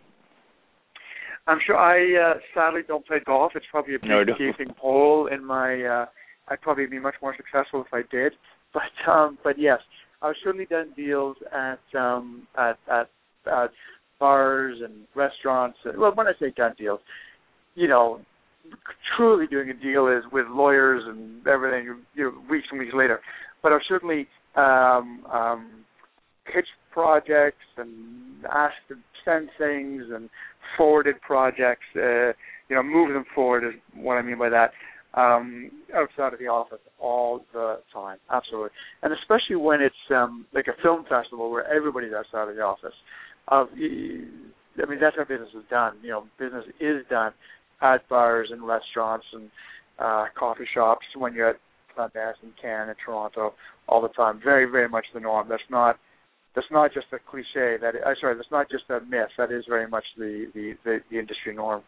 I'm 1.47 1.59
sure. 1.65 1.77
I 1.77 2.31
uh, 2.31 2.33
sadly 2.53 2.81
don't 2.87 3.05
play 3.05 3.17
golf. 3.25 3.53
It's 3.55 3.65
probably 3.69 3.95
a 3.95 3.99
big 3.99 4.09
No, 4.09 4.23
gaping 4.25 4.73
hole 4.79 5.27
in 5.27 5.45
my. 5.45 5.83
Uh, 5.83 6.05
I'd 6.47 6.61
probably 6.61 6.85
be 6.85 6.99
much 6.99 7.15
more 7.21 7.35
successful 7.35 7.83
if 7.85 7.93
I 7.93 8.01
did. 8.11 8.33
But 8.75 9.09
um, 9.09 9.37
but 9.41 9.57
yes, 9.57 9.79
I've 10.21 10.35
certainly 10.43 10.65
done 10.65 10.91
deals 10.97 11.37
at 11.53 11.79
um, 11.97 12.45
at 12.57 12.77
at, 12.91 13.07
at 13.49 13.69
bars 14.19 14.79
and 14.83 15.07
restaurants. 15.15 15.77
Well, 15.97 16.11
when 16.13 16.27
I 16.27 16.33
say 16.41 16.51
done 16.57 16.73
deals, 16.77 16.99
you 17.75 17.87
know, 17.87 18.19
truly 19.17 19.47
doing 19.47 19.69
a 19.69 19.73
deal 19.73 20.07
is 20.07 20.23
with 20.31 20.45
lawyers 20.49 21.03
and 21.05 21.45
everything, 21.47 21.85
you 22.13 22.23
know, 22.23 22.33
weeks 22.49 22.67
and 22.71 22.79
weeks 22.79 22.93
later. 22.95 23.19
But 23.61 23.71
I've 23.71 23.81
certainly 23.87 24.27
um, 24.55 25.25
um, 25.31 25.71
pitched 26.45 26.67
projects 26.91 27.65
and 27.77 28.45
asked 28.51 28.75
to 28.89 28.95
send 29.23 29.49
things 29.57 30.03
and 30.13 30.29
forwarded 30.77 31.19
projects. 31.21 31.85
Uh, 31.95 32.33
you 32.69 32.75
know, 32.75 32.83
move 32.83 33.13
them 33.13 33.25
forward 33.33 33.63
is 33.63 33.73
what 33.95 34.15
I 34.15 34.21
mean 34.21 34.37
by 34.37 34.49
that. 34.49 34.71
Um, 35.13 35.71
outside 35.95 36.33
of 36.33 36.39
the 36.39 36.47
office 36.47 36.79
all 36.99 37.39
the 37.53 37.79
time, 37.93 38.17
absolutely, 38.29 38.71
and 39.01 39.13
especially 39.13 39.55
when 39.55 39.79
it's 39.81 39.95
um, 40.13 40.45
like 40.53 40.67
a 40.67 40.81
film 40.83 41.05
festival 41.07 41.49
where 41.49 41.65
everybody's 41.73 42.11
outside 42.11 42.49
of 42.49 42.55
the 42.57 42.61
office. 42.61 42.93
Uh, 43.47 43.63
I 43.71 44.89
mean, 44.89 44.99
that's 44.99 45.15
how 45.15 45.23
business 45.23 45.55
is 45.55 45.63
done. 45.69 45.93
You 46.03 46.09
know, 46.09 46.23
business 46.37 46.65
is 46.81 47.05
done 47.09 47.31
at 47.93 48.07
bars 48.09 48.49
and 48.51 48.65
restaurants 48.65 49.25
and 49.33 49.49
uh, 49.99 50.25
coffee 50.37 50.67
shops 50.73 51.05
when 51.17 51.33
you're 51.33 51.49
at 51.49 51.59
Sundance 51.97 52.33
and 52.43 52.51
Cannes 52.61 52.89
and 52.89 52.97
Toronto 53.03 53.53
all 53.87 54.01
the 54.01 54.09
time. 54.09 54.39
Very, 54.43 54.69
very 54.69 54.89
much 54.89 55.05
the 55.13 55.19
norm. 55.19 55.47
That's 55.49 55.69
not 55.69 55.97
that's 56.55 56.67
not 56.71 56.93
just 56.93 57.07
a 57.11 57.19
cliche. 57.29 57.77
That 57.81 57.95
uh, 57.95 58.13
sorry, 58.19 58.35
that's 58.35 58.51
not 58.51 58.69
just 58.69 58.83
a 58.89 58.99
myth. 59.01 59.29
That 59.37 59.51
is 59.51 59.65
very 59.67 59.87
much 59.87 60.05
the 60.17 60.47
the, 60.53 60.73
the, 60.83 60.99
the 61.11 61.19
industry 61.19 61.55
norm. 61.55 61.83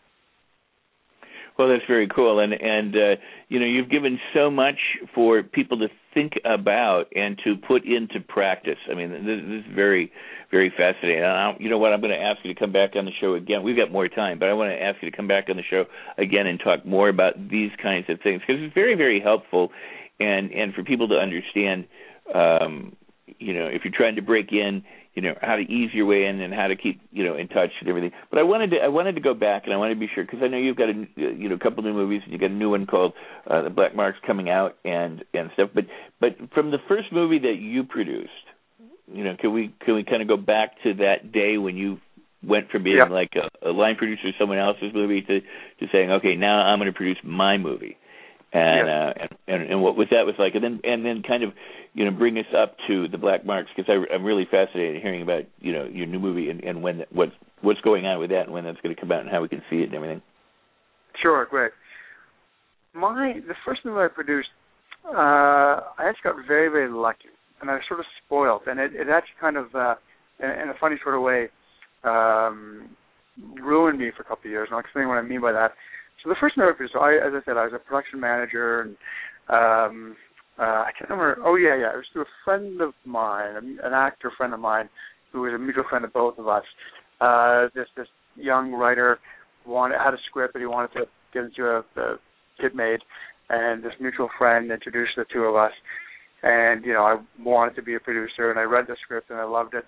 Well, 1.58 1.70
that's 1.70 1.86
very 1.88 2.08
cool, 2.08 2.40
and 2.40 2.54
and 2.54 2.96
uh, 2.96 3.16
you 3.50 3.60
know 3.60 3.66
you've 3.66 3.90
given 3.90 4.20
so 4.34 4.52
much 4.52 4.78
for 5.16 5.42
people 5.42 5.80
to 5.80 5.88
think 6.14 6.34
about 6.46 7.06
and 7.16 7.40
to 7.46 7.56
put 7.56 7.84
into 7.84 8.20
practice. 8.20 8.78
I 8.92 8.94
mean, 8.94 9.10
this, 9.10 9.42
this 9.42 9.66
is 9.66 9.76
very 9.76 10.12
very 10.52 10.70
fascinating. 10.70 11.24
And 11.24 11.60
you 11.60 11.70
know 11.70 11.80
what? 11.80 11.94
I'm 11.94 12.02
going 12.02 12.14
to 12.14 12.24
ask 12.24 12.40
you 12.44 12.54
to 12.54 12.60
come 12.60 12.72
back 12.72 12.92
on 12.96 13.06
the 13.06 13.12
show 13.20 13.34
again. 13.34 13.64
We've 13.64 13.76
got 13.76 13.92
more 13.92 14.08
time, 14.08 14.38
but 14.38 14.50
I 14.50 14.54
want 14.54 14.70
to 14.70 14.82
ask 14.82 15.02
you 15.02 15.10
to 15.10 15.18
come 15.18 15.28
back 15.28 15.46
on 15.50 15.58
the 15.58 15.64
show 15.68 15.86
again 16.20 16.46
and 16.46 16.60
talk 16.60 16.86
more 16.86 17.10
about 17.10 17.34
these 17.50 17.72
kinds 17.82 18.06
of 18.10 18.22
things 18.22 18.42
because 18.46 18.62
it's 18.62 18.74
very 18.76 18.94
very 18.94 19.20
helpful, 19.20 19.72
and 20.20 20.52
and 20.52 20.76
for 20.76 20.84
people 20.84 21.08
to 21.08 21.16
understand. 21.16 21.88
Um, 22.34 22.96
you 23.40 23.54
know, 23.54 23.68
if 23.68 23.84
you're 23.84 23.94
trying 23.96 24.16
to 24.16 24.22
break 24.22 24.52
in, 24.52 24.84
you 25.18 25.24
know 25.24 25.34
how 25.42 25.56
to 25.56 25.64
ease 25.64 25.90
your 25.96 26.06
way 26.06 26.26
in 26.26 26.40
and 26.42 26.54
how 26.54 26.68
to 26.68 26.76
keep 26.76 27.02
you 27.12 27.26
know 27.26 27.36
in 27.36 27.48
touch 27.48 27.72
and 27.80 27.90
everything. 27.90 28.12
But 28.30 28.38
I 28.38 28.44
wanted 28.44 28.70
to 28.70 28.78
I 28.78 28.88
wanted 28.90 29.16
to 29.16 29.22
go 29.22 29.34
back 29.34 29.64
and 29.66 29.74
I 29.74 29.78
wanted 29.78 29.96
to 29.96 30.00
be 30.00 30.08
sure 30.14 30.24
because 30.24 30.42
I 30.44 30.48
know 30.48 30.58
you've 30.58 30.78
got 30.78 30.90
a 30.90 31.08
you 31.16 31.50
know 31.50 31.56
a 31.56 31.60
couple 31.60 31.82
new 31.82 31.94
movies 31.94 32.22
and 32.24 32.32
you 32.32 32.38
got 32.38 32.52
a 32.52 32.54
new 32.54 32.70
one 32.70 32.86
called 32.86 33.14
uh, 33.50 33.64
The 33.64 33.72
Black 33.72 33.96
Marks 33.96 34.20
coming 34.28 34.48
out 34.48 34.78
and 34.86 35.26
and 35.34 35.50
stuff. 35.56 35.72
But 35.74 35.86
but 36.22 36.38
from 36.54 36.70
the 36.70 36.78
first 36.88 37.12
movie 37.12 37.40
that 37.40 37.56
you 37.60 37.84
produced, 37.84 38.30
you 39.12 39.24
know, 39.24 39.36
can 39.40 39.54
we 39.54 39.74
can 39.84 39.96
we 39.96 40.04
kind 40.04 40.22
of 40.22 40.28
go 40.28 40.38
back 40.38 40.84
to 40.84 40.94
that 40.94 41.32
day 41.32 41.58
when 41.58 41.78
you 41.78 42.00
went 42.44 42.70
from 42.70 42.84
being 42.84 43.10
like 43.10 43.34
a, 43.64 43.68
a 43.68 43.72
line 43.72 43.96
producer 43.96 44.28
of 44.28 44.36
someone 44.38 44.60
else's 44.60 44.94
movie 44.94 45.24
to 45.24 45.40
to 45.40 45.88
saying 45.92 46.12
okay 46.12 46.36
now 46.36 46.62
I'm 46.62 46.78
going 46.78 46.94
to 46.94 46.96
produce 46.96 47.18
my 47.24 47.58
movie 47.58 47.98
and, 48.54 48.90
uh, 48.90 49.14
and 49.20 49.30
and 49.48 49.72
and 49.72 49.82
what 49.82 49.98
was 49.98 50.08
that 50.12 50.26
was 50.26 50.36
like, 50.40 50.56
and 50.56 50.64
then 50.64 50.80
and 50.84 51.06
then 51.06 51.22
kind 51.28 51.44
of 51.44 51.52
you 51.94 52.06
know 52.06 52.12
bring 52.12 52.38
us 52.38 52.46
up 52.58 52.78
to 52.88 53.08
the 53.08 53.18
black 53.18 53.46
marks 53.46 53.70
because 53.76 53.92
I'm 54.12 54.24
really 54.24 54.48
fascinated 54.50 55.02
hearing 55.02 55.22
about 55.22 55.44
you 55.60 55.74
know 55.74 55.86
your 55.86 56.08
new 56.08 56.20
movie 56.20 56.50
and, 56.50 56.64
and 56.64 56.82
when 56.82 57.04
what's 57.12 57.34
what's 57.62 57.82
going 57.82 58.06
on 58.06 58.20
with 58.20 58.30
that 58.30 58.44
and 58.44 58.54
when 58.54 58.64
that's 58.64 58.80
going 58.82 58.96
to 58.96 59.00
come 59.00 59.12
out 59.12 59.22
and 59.22 59.30
how 59.30 59.42
we 59.42 59.50
can 59.50 59.62
see 59.70 59.78
it 59.78 59.86
and 59.86 59.96
everything. 59.96 60.22
Sure, 61.22 61.46
great. 61.50 61.72
My 62.94 63.40
the 63.48 63.56
first 63.66 63.82
movie 63.84 64.00
I 64.00 64.08
produced, 64.08 64.50
uh, 65.06 65.12
I 65.98 66.10
just 66.12 66.24
got 66.24 66.36
very 66.48 66.70
very 66.70 66.90
lucky, 66.90 67.30
and 67.62 67.70
I 67.70 67.74
was 67.74 67.84
sort 67.88 68.00
of 68.00 68.06
spoiled, 68.26 68.62
and 68.68 68.80
it 68.80 68.92
it 68.96 69.10
actually 69.10 69.42
kind 69.42 69.58
of 69.58 69.76
uh, 69.76 69.96
in, 70.40 70.50
in 70.50 70.70
a 70.70 70.74
funny 70.80 70.96
sort 71.04 71.16
of 71.16 71.22
way 71.22 71.50
um, 72.04 72.90
ruined 73.62 74.00
me 74.00 74.12
for 74.16 74.24
a 74.24 74.26
couple 74.26 74.46
of 74.48 74.52
years. 74.52 74.68
And 74.70 74.76
I'll 74.76 74.82
explain 74.82 75.10
what 75.10 75.18
I 75.18 75.22
mean 75.22 75.42
by 75.42 75.52
that. 75.52 75.74
The 76.28 76.36
first 76.40 76.56
I 76.58 76.70
so 76.92 77.00
I, 77.00 77.14
as 77.14 77.34
I 77.34 77.40
said, 77.46 77.58
I 77.58 77.64
was 77.64 77.74
a 77.74 77.80
production 77.80 78.20
manager, 78.20 78.82
and 78.82 78.98
um, 79.50 80.16
uh, 80.60 80.84
I 80.84 80.92
can't 80.98 81.10
remember. 81.10 81.38
Oh 81.46 81.56
yeah, 81.56 81.76
yeah, 81.76 81.94
it 81.94 81.98
was 81.98 82.06
through 82.12 82.24
a 82.24 82.36
friend 82.44 82.82
of 82.82 82.94
mine, 83.06 83.80
an 83.84 83.94
actor 83.94 84.32
friend 84.36 84.54
of 84.54 84.60
mine, 84.60 84.90
who 85.32 85.42
was 85.42 85.54
a 85.54 85.58
mutual 85.58 85.86
friend 85.90 86.04
of 86.04 86.12
both 86.14 86.38
of 86.38 86.48
us. 86.48 86.64
Uh, 87.22 87.68
this 87.74 87.88
this 87.96 88.08
young 88.36 88.74
writer 88.74 89.20
wanted 89.66 89.98
had 90.04 90.14
a 90.14 90.18
script 90.30 90.54
that 90.54 90.60
he 90.60 90.66
wanted 90.66 90.92
to 90.94 91.06
get 91.34 91.46
into 91.46 91.64
a, 91.66 91.80
a 92.02 92.16
get 92.62 92.76
made, 92.76 93.00
and 93.50 93.84
this 93.84 93.94
mutual 94.00 94.30
friend 94.38 94.72
introduced 94.72 95.12
the 95.16 95.26
two 95.32 95.44
of 95.44 95.56
us. 95.56 95.72
And 96.44 96.84
you 96.86 96.94
know, 96.94 97.04
I 97.04 97.18
wanted 97.42 97.76
to 97.76 97.82
be 97.82 97.96
a 97.96 98.00
producer, 98.00 98.50
and 98.50 98.60
I 98.60 98.64
read 98.64 98.86
the 98.88 98.96
script 99.04 99.30
and 99.30 99.40
I 99.40 99.46
loved 99.46 99.74
it. 99.74 99.86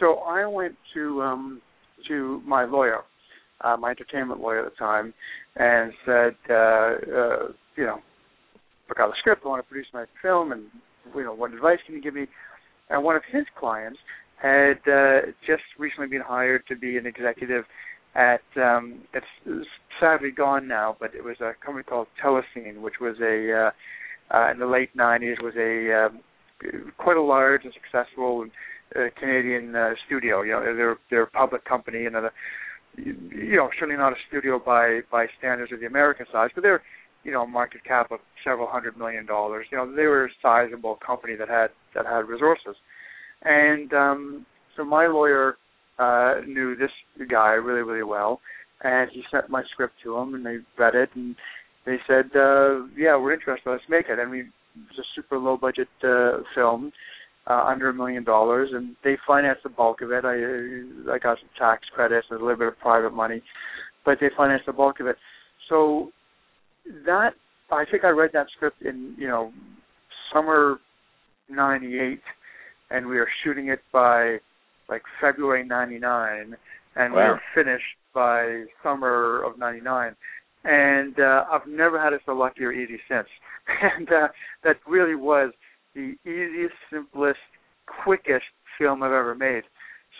So 0.00 0.16
I 0.26 0.46
went 0.46 0.76
to 0.94 1.22
um 1.22 1.60
to 2.08 2.40
my 2.46 2.64
lawyer, 2.64 3.00
uh, 3.62 3.76
my 3.76 3.90
entertainment 3.90 4.40
lawyer 4.40 4.64
at 4.64 4.72
the 4.72 4.76
time, 4.76 5.14
and 5.56 5.92
said, 6.04 6.36
uh, 6.50 6.54
uh, 6.54 7.48
you 7.76 7.84
know, 7.84 7.98
look 8.88 9.00
out 9.00 9.08
the 9.08 9.16
script. 9.18 9.42
I 9.44 9.48
want 9.48 9.64
to 9.64 9.68
produce 9.68 9.88
my 9.92 10.04
film, 10.22 10.52
and 10.52 10.64
you 11.14 11.24
know, 11.24 11.34
what 11.34 11.52
advice 11.52 11.78
can 11.86 11.94
you 11.94 12.02
give 12.02 12.14
me? 12.14 12.26
And 12.90 13.02
one 13.02 13.16
of 13.16 13.22
his 13.30 13.44
clients 13.58 13.98
had 14.40 14.78
uh, 14.90 15.20
just 15.46 15.62
recently 15.78 16.08
been 16.08 16.22
hired 16.22 16.66
to 16.68 16.76
be 16.76 16.96
an 16.96 17.06
executive 17.06 17.64
at 18.14 18.40
um, 18.56 19.02
it's, 19.12 19.26
it's 19.44 19.68
sadly 20.00 20.30
gone 20.30 20.66
now, 20.66 20.96
but 20.98 21.14
it 21.14 21.22
was 21.22 21.36
a 21.40 21.52
company 21.64 21.84
called 21.84 22.06
Telescene, 22.22 22.80
which 22.80 22.94
was 23.00 23.16
a 23.20 23.70
uh, 24.32 24.36
uh, 24.36 24.50
in 24.50 24.58
the 24.58 24.66
late 24.66 24.96
'90s 24.96 25.42
was 25.42 25.54
a 25.56 26.06
um, 26.06 26.20
quite 26.96 27.16
a 27.16 27.22
large 27.22 27.64
and 27.64 27.74
successful 27.74 28.46
uh, 28.94 29.00
Canadian 29.20 29.74
uh, 29.74 29.90
studio. 30.06 30.42
You 30.42 30.52
know, 30.52 30.76
they're 30.76 30.96
they're 31.10 31.22
a 31.24 31.30
public 31.30 31.64
company 31.64 32.06
and 32.06 32.16
a 32.16 32.30
you 32.96 33.56
know, 33.56 33.68
certainly 33.78 33.96
not 33.96 34.12
a 34.12 34.16
studio 34.28 34.58
by 34.58 35.00
by 35.10 35.26
standards 35.38 35.72
of 35.72 35.80
the 35.80 35.86
American 35.86 36.26
size, 36.32 36.50
but 36.54 36.62
they're, 36.62 36.82
you 37.24 37.32
know, 37.32 37.46
market 37.46 37.84
cap 37.84 38.10
of 38.10 38.20
several 38.44 38.66
hundred 38.66 38.96
million 38.96 39.26
dollars. 39.26 39.66
You 39.70 39.78
know, 39.78 39.94
they 39.94 40.06
were 40.06 40.26
a 40.26 40.30
sizable 40.42 40.98
company 41.06 41.34
that 41.36 41.48
had 41.48 41.68
that 41.94 42.06
had 42.06 42.28
resources, 42.28 42.76
and 43.42 43.92
um, 43.92 44.46
so 44.76 44.84
my 44.84 45.06
lawyer 45.06 45.56
uh, 45.98 46.36
knew 46.46 46.76
this 46.76 46.90
guy 47.30 47.52
really 47.52 47.82
really 47.82 48.04
well, 48.04 48.40
and 48.82 49.10
he 49.12 49.22
sent 49.30 49.50
my 49.50 49.62
script 49.72 49.94
to 50.04 50.16
him, 50.16 50.34
and 50.34 50.44
they 50.44 50.58
read 50.78 50.94
it, 50.94 51.10
and 51.14 51.36
they 51.84 51.96
said, 52.06 52.30
uh, 52.34 52.86
"Yeah, 52.96 53.16
we're 53.16 53.34
interested. 53.34 53.70
Let's 53.70 53.84
make 53.88 54.06
it." 54.08 54.18
We 54.30 54.40
it 54.40 54.46
was 54.90 54.98
a 54.98 55.08
super 55.14 55.38
low 55.38 55.56
budget 55.56 55.88
uh, 56.04 56.38
film 56.54 56.92
uh, 57.48 57.64
under 57.66 57.88
a 57.88 57.94
million 57.94 58.24
dollars, 58.24 58.70
and 58.72 58.96
they 59.04 59.16
financed 59.26 59.62
the 59.62 59.68
bulk 59.68 60.02
of 60.02 60.10
it. 60.10 60.24
I 60.24 61.12
I 61.12 61.18
got 61.18 61.38
some 61.38 61.48
tax 61.58 61.86
credits 61.94 62.26
and 62.30 62.40
a 62.40 62.42
little 62.42 62.58
bit 62.58 62.68
of 62.68 62.78
private 62.78 63.12
money, 63.12 63.42
but 64.04 64.18
they 64.20 64.28
financed 64.36 64.66
the 64.66 64.72
bulk 64.72 65.00
of 65.00 65.06
it. 65.06 65.16
So 65.68 66.10
that 67.04 67.30
I 67.70 67.84
think 67.90 68.04
I 68.04 68.08
read 68.08 68.30
that 68.32 68.46
script 68.56 68.82
in 68.82 69.14
you 69.18 69.28
know 69.28 69.52
summer 70.32 70.78
'98, 71.48 72.20
and 72.90 73.06
we 73.06 73.16
were 73.16 73.28
shooting 73.44 73.68
it 73.68 73.80
by 73.92 74.38
like 74.88 75.02
February 75.20 75.64
'99, 75.64 76.56
and 76.96 77.12
wow. 77.12 77.18
we 77.18 77.28
were 77.28 77.42
finished 77.54 77.84
by 78.14 78.64
summer 78.82 79.42
of 79.44 79.58
'99. 79.58 80.16
And 80.68 81.20
uh, 81.20 81.44
I've 81.52 81.68
never 81.68 82.02
had 82.02 82.12
it 82.12 82.22
so 82.26 82.32
lucky 82.32 82.64
or 82.64 82.72
easy 82.72 82.98
since. 83.08 83.28
And 83.98 84.08
uh, 84.08 84.28
that 84.62 84.76
really 84.86 85.16
was 85.16 85.52
the 85.96 86.14
easiest, 86.24 86.74
simplest, 86.92 87.40
quickest 88.04 88.44
film 88.78 89.02
I've 89.02 89.12
ever 89.12 89.34
made. 89.34 89.62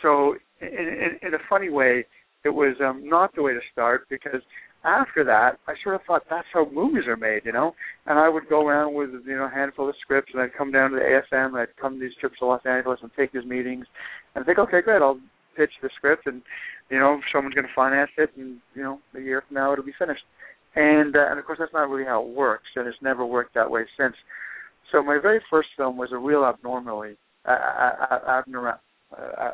So, 0.02 0.34
in, 0.60 0.68
in, 0.68 1.28
in 1.28 1.34
a 1.34 1.38
funny 1.48 1.68
way, 1.68 2.04
it 2.44 2.48
was 2.48 2.76
um, 2.80 3.02
not 3.08 3.34
the 3.34 3.42
way 3.42 3.52
to 3.52 3.60
start 3.72 4.06
because 4.08 4.40
after 4.84 5.24
that, 5.24 5.58
I 5.66 5.74
sort 5.82 5.96
of 5.96 6.02
thought 6.06 6.22
that's 6.30 6.46
how 6.52 6.70
movies 6.70 7.04
are 7.08 7.16
made, 7.16 7.42
you 7.44 7.52
know. 7.52 7.74
And 8.06 8.18
I 8.18 8.28
would 8.28 8.48
go 8.48 8.66
around 8.66 8.94
with 8.94 9.10
you 9.26 9.36
know 9.36 9.46
a 9.46 9.54
handful 9.54 9.88
of 9.88 9.94
scripts, 10.00 10.30
and 10.32 10.42
I'd 10.42 10.54
come 10.56 10.70
down 10.70 10.90
to 10.90 10.96
the 10.96 11.02
AFM, 11.02 11.48
and 11.48 11.56
I'd 11.56 11.76
come 11.80 11.94
to 11.94 12.00
these 12.00 12.16
trips 12.20 12.38
to 12.38 12.46
Los 12.46 12.64
Angeles 12.64 13.00
and 13.02 13.10
take 13.16 13.32
these 13.32 13.44
meetings, 13.44 13.86
and 14.34 14.42
I 14.42 14.46
think, 14.46 14.58
okay, 14.58 14.80
great, 14.82 15.02
I'll 15.02 15.20
pitch 15.56 15.72
the 15.82 15.90
script, 15.96 16.26
and 16.26 16.40
you 16.90 16.98
know, 16.98 17.20
someone's 17.32 17.54
going 17.54 17.66
to 17.66 17.74
finance 17.74 18.10
it, 18.16 18.30
and 18.36 18.58
you 18.74 18.82
know, 18.82 19.00
a 19.16 19.20
year 19.20 19.42
from 19.46 19.56
now 19.56 19.72
it'll 19.72 19.84
be 19.84 19.94
finished. 19.98 20.22
And 20.76 21.16
uh, 21.16 21.30
and 21.30 21.38
of 21.38 21.44
course, 21.44 21.58
that's 21.58 21.72
not 21.72 21.88
really 21.88 22.04
how 22.04 22.22
it 22.22 22.28
works, 22.28 22.68
and 22.76 22.86
it's 22.86 23.02
never 23.02 23.26
worked 23.26 23.54
that 23.54 23.70
way 23.70 23.86
since. 23.98 24.14
So 24.96 25.02
my 25.02 25.18
very 25.20 25.40
first 25.50 25.68
film 25.76 25.98
was 25.98 26.08
a 26.12 26.16
real 26.16 26.44
abnormally 26.44 27.16
uh, 27.46 27.50
abnormal. 28.28 28.74
Uh, 29.12 29.50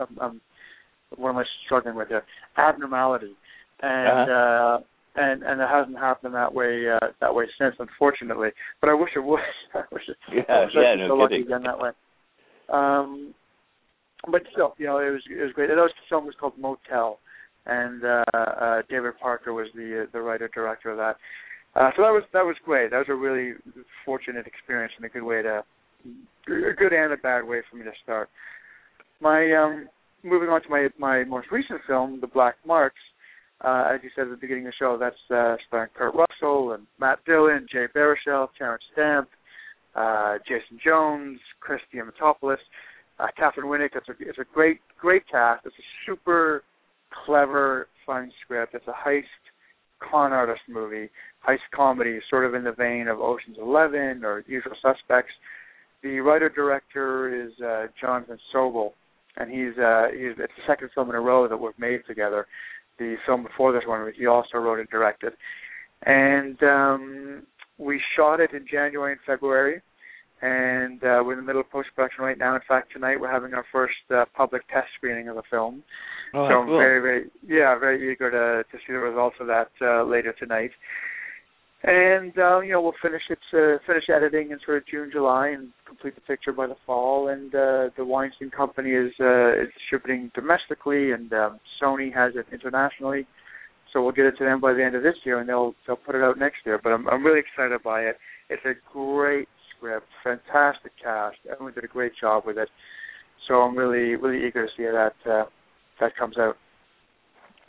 I'm, 0.00 0.18
I'm, 0.18 0.40
what 1.16 1.30
am 1.30 1.36
I 1.36 1.44
struggling 1.66 1.96
with 1.96 2.08
here? 2.08 2.22
Abnormality, 2.56 3.36
and 3.82 4.30
uh-huh. 4.30 4.78
uh, 4.78 4.80
and 5.16 5.42
and 5.42 5.60
it 5.60 5.68
hasn't 5.68 5.98
happened 5.98 6.34
that 6.34 6.54
way 6.54 6.86
uh, 6.88 7.08
that 7.20 7.34
way 7.34 7.44
since, 7.60 7.74
unfortunately. 7.78 8.48
But 8.80 8.88
I 8.88 8.94
wish 8.94 9.10
it 9.14 9.22
would. 9.22 9.40
I 9.74 9.82
wish 9.92 10.04
it. 10.08 10.16
Yeah, 10.32 10.42
I 10.48 10.60
wish 10.64 10.72
yeah, 10.74 10.94
no 10.96 11.08
so 11.08 11.14
lucky 11.14 11.42
again 11.42 11.62
that 11.64 11.78
way. 11.78 11.90
Um, 12.72 13.34
but 14.30 14.42
still, 14.52 14.74
you 14.78 14.86
know, 14.86 14.98
it 14.98 15.10
was 15.10 15.22
it 15.30 15.42
was 15.42 15.52
great. 15.54 15.68
And 15.68 15.78
that 15.78 15.82
was 15.82 15.92
the 15.94 16.08
film 16.08 16.24
was 16.24 16.34
called 16.40 16.58
Motel, 16.58 17.18
and 17.66 18.02
uh, 18.02 18.24
uh, 18.34 18.82
David 18.88 19.12
Parker 19.20 19.52
was 19.52 19.66
the 19.74 20.04
uh, 20.04 20.06
the 20.12 20.20
writer 20.20 20.50
director 20.54 20.90
of 20.90 20.96
that. 20.96 21.16
Uh, 21.74 21.90
so 21.96 22.02
that 22.02 22.10
was 22.10 22.24
that 22.32 22.44
was 22.44 22.56
great. 22.64 22.90
That 22.90 22.98
was 22.98 23.06
a 23.08 23.14
really 23.14 23.54
fortunate 24.04 24.46
experience 24.46 24.92
and 24.96 25.06
a 25.06 25.08
good 25.08 25.22
way 25.22 25.42
to 25.42 25.62
a 26.48 26.74
good 26.74 26.92
and 26.92 27.12
a 27.12 27.16
bad 27.16 27.44
way 27.44 27.60
for 27.70 27.76
me 27.76 27.84
to 27.84 27.92
start. 28.02 28.28
My 29.20 29.52
um 29.52 29.88
moving 30.22 30.48
on 30.48 30.62
to 30.62 30.68
my 30.68 30.88
my 30.98 31.24
most 31.24 31.48
recent 31.50 31.80
film, 31.86 32.20
The 32.20 32.26
Black 32.26 32.56
Marks. 32.66 33.00
Uh, 33.62 33.90
as 33.94 34.00
you 34.02 34.08
said 34.16 34.22
at 34.22 34.30
the 34.30 34.36
beginning 34.36 34.66
of 34.66 34.72
the 34.72 34.76
show, 34.78 34.96
that's 34.98 35.14
uh, 35.30 35.54
starring 35.68 35.90
Kurt 35.94 36.14
Russell 36.14 36.72
and 36.72 36.86
Matt 36.98 37.18
Dillon, 37.26 37.66
Jay 37.70 37.84
Baruchel, 37.94 38.48
Terence 38.56 38.82
Stamp, 38.94 39.28
uh, 39.94 40.38
Jason 40.48 40.80
Jones, 40.82 41.38
Chris 41.60 41.80
Diamantopoulos, 41.94 42.56
uh, 43.18 43.26
Katheryn 43.38 43.64
Winnick. 43.64 43.90
It's 43.94 44.08
a 44.08 44.14
it's 44.18 44.38
a 44.38 44.54
great 44.54 44.80
great 44.98 45.22
cast. 45.30 45.66
It's 45.66 45.76
a 45.76 45.88
super 46.06 46.64
clever, 47.26 47.88
fun 48.06 48.32
script. 48.42 48.74
It's 48.74 48.86
a 48.88 49.08
heist 49.08 49.24
con 50.00 50.32
artist 50.32 50.62
movie, 50.68 51.10
heist 51.46 51.58
comedy, 51.74 52.20
sort 52.28 52.44
of 52.44 52.54
in 52.54 52.64
the 52.64 52.72
vein 52.72 53.08
of 53.08 53.20
Ocean's 53.20 53.58
Eleven 53.60 54.24
or 54.24 54.44
Usual 54.46 54.74
Suspects. 54.82 55.32
The 56.02 56.20
writer 56.20 56.48
director 56.48 57.44
is 57.44 57.52
uh, 57.60 57.86
Jonathan 58.00 58.38
Sobel, 58.54 58.92
and 59.36 59.50
he's 59.50 59.76
uh, 59.78 60.06
he's 60.12 60.32
it's 60.38 60.52
the 60.56 60.66
second 60.66 60.90
film 60.94 61.10
in 61.10 61.16
a 61.16 61.20
row 61.20 61.48
that 61.48 61.56
we've 61.56 61.78
made 61.78 62.00
together. 62.06 62.46
The 62.98 63.16
film 63.26 63.42
before 63.42 63.72
this 63.72 63.82
one, 63.86 64.10
he 64.16 64.26
also 64.26 64.58
wrote 64.58 64.78
and 64.78 64.88
directed, 64.88 65.32
and 66.02 66.62
um, 66.62 67.42
we 67.78 68.00
shot 68.16 68.40
it 68.40 68.52
in 68.52 68.66
January 68.70 69.12
and 69.12 69.20
February, 69.26 69.80
and 70.42 71.02
uh, 71.04 71.20
we're 71.24 71.32
in 71.32 71.40
the 71.40 71.44
middle 71.44 71.60
of 71.60 71.70
post 71.70 71.88
production 71.94 72.24
right 72.24 72.38
now. 72.38 72.54
In 72.54 72.62
fact, 72.66 72.92
tonight 72.92 73.20
we're 73.20 73.30
having 73.30 73.52
our 73.54 73.64
first 73.70 73.94
uh, 74.14 74.24
public 74.34 74.66
test 74.68 74.88
screening 74.96 75.28
of 75.28 75.36
the 75.36 75.42
film. 75.50 75.82
Oh, 76.34 76.48
so 76.48 76.54
I'm 76.54 76.66
cool. 76.66 76.78
very, 76.78 77.00
very, 77.00 77.30
yeah, 77.46 77.78
very 77.78 78.10
eager 78.10 78.30
to 78.30 78.64
to 78.64 78.78
see 78.86 78.92
the 78.92 78.98
results 78.98 79.36
of 79.40 79.46
that 79.48 79.70
uh, 79.82 80.04
later 80.04 80.34
tonight. 80.38 80.70
And 81.82 82.36
uh, 82.38 82.60
you 82.60 82.72
know 82.72 82.82
we'll 82.82 82.92
finish 83.02 83.22
it, 83.30 83.38
uh, 83.52 83.78
finish 83.86 84.04
editing 84.14 84.50
in 84.50 84.58
sort 84.64 84.78
of 84.78 84.86
June, 84.86 85.10
July, 85.12 85.48
and 85.48 85.70
complete 85.86 86.14
the 86.14 86.20
picture 86.22 86.52
by 86.52 86.66
the 86.66 86.76
fall. 86.86 87.28
And 87.28 87.54
uh, 87.54 87.88
the 87.96 88.04
Weinstein 88.04 88.50
Company 88.50 88.90
is 88.90 89.12
uh, 89.20 89.62
is 89.62 89.68
distributing 89.78 90.30
domestically, 90.34 91.12
and 91.12 91.32
um, 91.32 91.60
Sony 91.82 92.14
has 92.14 92.32
it 92.36 92.46
internationally. 92.52 93.26
So 93.92 94.02
we'll 94.02 94.12
get 94.12 94.26
it 94.26 94.36
to 94.38 94.44
them 94.44 94.60
by 94.60 94.72
the 94.72 94.84
end 94.84 94.94
of 94.94 95.02
this 95.02 95.16
year, 95.24 95.40
and 95.40 95.48
they'll 95.48 95.74
they'll 95.86 95.96
put 95.96 96.14
it 96.14 96.22
out 96.22 96.38
next 96.38 96.58
year. 96.64 96.78
But 96.82 96.90
I'm 96.90 97.08
I'm 97.08 97.24
really 97.24 97.40
excited 97.40 97.82
by 97.82 98.02
it. 98.02 98.16
It's 98.50 98.64
a 98.64 98.74
great 98.92 99.48
script, 99.80 100.06
fantastic 100.22 100.92
cast. 101.02 101.38
Everyone 101.50 101.72
did 101.72 101.84
a 101.84 101.88
great 101.88 102.12
job 102.20 102.44
with 102.46 102.58
it. 102.58 102.68
So 103.48 103.54
I'm 103.54 103.76
really 103.76 104.16
really 104.16 104.46
eager 104.46 104.66
to 104.66 104.72
see 104.76 104.84
that 104.84 105.14
uh, 105.30 105.44
that 106.00 106.16
comes 106.16 106.36
out. 106.38 106.56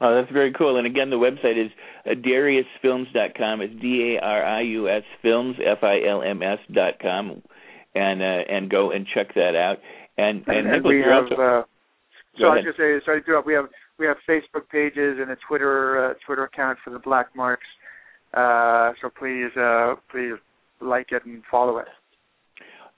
Oh, 0.04 0.16
that's 0.16 0.32
very 0.32 0.52
cool. 0.52 0.78
And 0.78 0.88
again, 0.88 1.10
the 1.10 1.16
website 1.16 1.64
is 1.64 1.72
uh, 2.06 2.16
dariusfilms.com. 2.16 3.62
It's 3.62 3.82
D 3.82 4.18
A 4.18 4.26
R 4.26 4.44
I 4.44 4.62
U 4.62 4.90
S 4.90 5.04
Films 5.22 5.56
F 5.66 5.84
I 5.84 6.00
L 6.10 6.22
M 6.24 6.42
S 6.42 6.60
dot 6.74 6.96
com, 7.02 7.42
and 7.96 8.22
uh, 8.22 8.26
and 8.50 8.70
go 8.70 8.92
and 8.92 9.06
check 9.14 9.34
that 9.36 9.56
out. 9.56 9.78
And 10.18 10.44
and, 10.48 10.58
and 10.58 10.72
Nicholas, 10.72 10.90
we 10.90 11.02
have. 11.02 11.24
also, 11.24 11.36
Uh, 11.36 11.64
so 12.40 12.46
I 12.48 12.56
was 12.56 12.66
just 12.66 12.78
say, 12.78 13.00
sorry 13.06 13.22
to 13.22 13.28
interrupt. 13.28 13.48
We 13.48 13.54
have 13.54 13.66
we 14.00 14.06
have 14.08 14.18
Facebook 14.28 14.68
pages 14.72 15.20
and 15.22 15.32
a 15.32 15.38
Twitter 15.48 16.12
uh, 16.12 16.14
Twitter 16.26 16.44
account 16.44 16.80
for 16.84 16.90
the 16.90 17.00
Black 17.00 17.36
Marks. 17.36 17.68
Uh, 18.34 18.94
so 19.02 19.10
please 19.10 19.56
uh, 19.56 19.96
please 20.10 20.34
like 20.82 21.12
it 21.12 21.26
and 21.26 21.44
follow 21.50 21.78
it. 21.78 21.88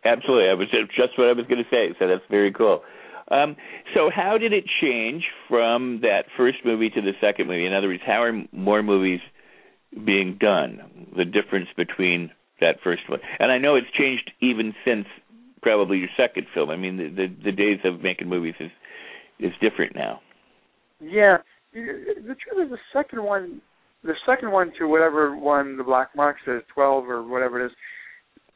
Absolutely, 0.06 0.50
I 0.50 0.54
was 0.54 0.68
just 0.70 1.18
what 1.18 1.30
I 1.30 1.34
was 1.34 1.46
going 1.48 1.64
to 1.64 1.70
say. 1.70 1.96
So 2.00 2.08
that's 2.08 2.24
very 2.30 2.52
cool. 2.52 2.82
Um, 3.32 3.56
so 3.94 4.10
how 4.14 4.38
did 4.38 4.52
it 4.52 4.66
change 4.82 5.24
from 5.48 6.02
that 6.02 6.26
first 6.36 6.58
movie 6.66 6.90
to 6.90 7.02
the 7.02 7.14
second 7.22 7.48
movie? 7.48 7.66
In 7.66 7.74
other 7.74 7.88
words, 7.88 8.04
how 8.06 8.22
are 8.24 8.34
more 8.52 8.84
movies 8.84 9.22
being 10.06 10.38
done? 10.40 11.08
The 11.16 11.26
difference 11.26 11.70
between 11.78 12.32
that 12.60 12.76
first 12.84 13.10
one, 13.10 13.20
and 13.40 13.52
I 13.52 13.58
know 13.58 13.76
it's 13.76 13.88
changed 13.98 14.32
even 14.42 14.74
since 14.86 15.06
probably 15.62 15.98
your 15.98 16.10
second 16.18 16.48
film. 16.54 16.70
I 16.70 16.78
mean, 16.78 16.98
the 16.98 17.10
the, 17.10 17.36
the 17.46 17.52
days 17.52 17.80
of 17.86 18.02
making 18.02 18.28
movies 18.30 18.56
is 18.60 18.72
is 19.40 19.52
different 19.62 19.96
now. 19.96 20.20
Yeah, 21.02 21.38
the 21.74 22.36
truth 22.36 22.66
is 22.66 22.70
the 22.70 22.78
second 22.94 23.24
one, 23.24 23.62
the 24.04 24.14
second 24.26 24.52
one 24.52 24.72
to 24.80 24.88
whatever 24.88 25.36
one 25.36 25.78
the 25.78 25.84
Black 25.84 26.10
Marks 26.16 26.42
is, 26.48 26.62
twelve 26.74 27.10
or 27.10 27.24
whatever 27.24 27.62
it 27.62 27.68
is, 27.68 27.72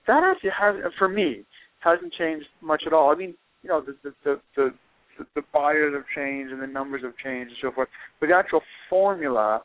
that 0.08 0.24
actually 0.24 0.52
has 0.60 0.76
for 0.98 1.08
me 1.08 1.44
hasn't 1.80 2.14
changed 2.14 2.48
much 2.62 2.84
at 2.86 2.94
all. 2.94 3.12
I 3.12 3.16
mean, 3.16 3.36
you 3.64 3.70
know, 3.70 3.82
the 3.82 3.96
the 4.04 4.40
the 4.56 4.74
the, 5.18 5.26
the 5.36 5.42
buyers 5.54 5.94
have 5.94 6.06
changed 6.16 6.52
and 6.52 6.62
the 6.62 6.68
numbers 6.68 7.04
have 7.04 7.14
changed 7.24 7.50
and 7.52 7.58
so 7.62 7.72
forth, 7.74 7.90
but 8.20 8.28
the 8.28 8.36
actual 8.36 8.62
formula 8.90 9.62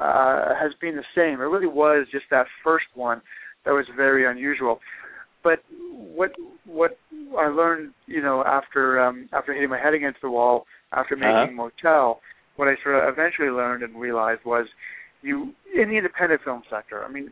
uh, 0.00 0.54
has 0.60 0.72
been 0.80 0.96
the 0.96 1.04
same. 1.14 1.40
It 1.40 1.44
really 1.44 1.66
was 1.66 2.06
just 2.10 2.24
that 2.30 2.46
first 2.62 2.86
one 2.94 3.20
that 3.64 3.72
was 3.72 3.86
very 3.96 4.28
unusual. 4.30 4.80
But 5.42 5.60
what 5.90 6.32
what 6.64 6.98
I 7.38 7.48
learned, 7.48 7.92
you 8.06 8.22
know, 8.22 8.42
after 8.44 9.00
um, 9.00 9.28
after 9.32 9.52
hitting 9.52 9.70
my 9.70 9.78
head 9.78 9.94
against 9.94 10.20
the 10.22 10.30
wall 10.30 10.64
after 10.92 11.16
making 11.16 11.56
Motel, 11.56 12.20
what 12.56 12.68
I 12.68 12.74
sort 12.82 12.96
of 12.96 13.12
eventually 13.12 13.48
learned 13.48 13.82
and 13.82 13.94
realized 14.00 14.40
was 14.44 14.66
you 15.22 15.52
in 15.74 15.90
the 15.90 15.96
independent 15.96 16.40
film 16.44 16.62
sector. 16.70 17.04
I 17.04 17.10
mean, 17.10 17.30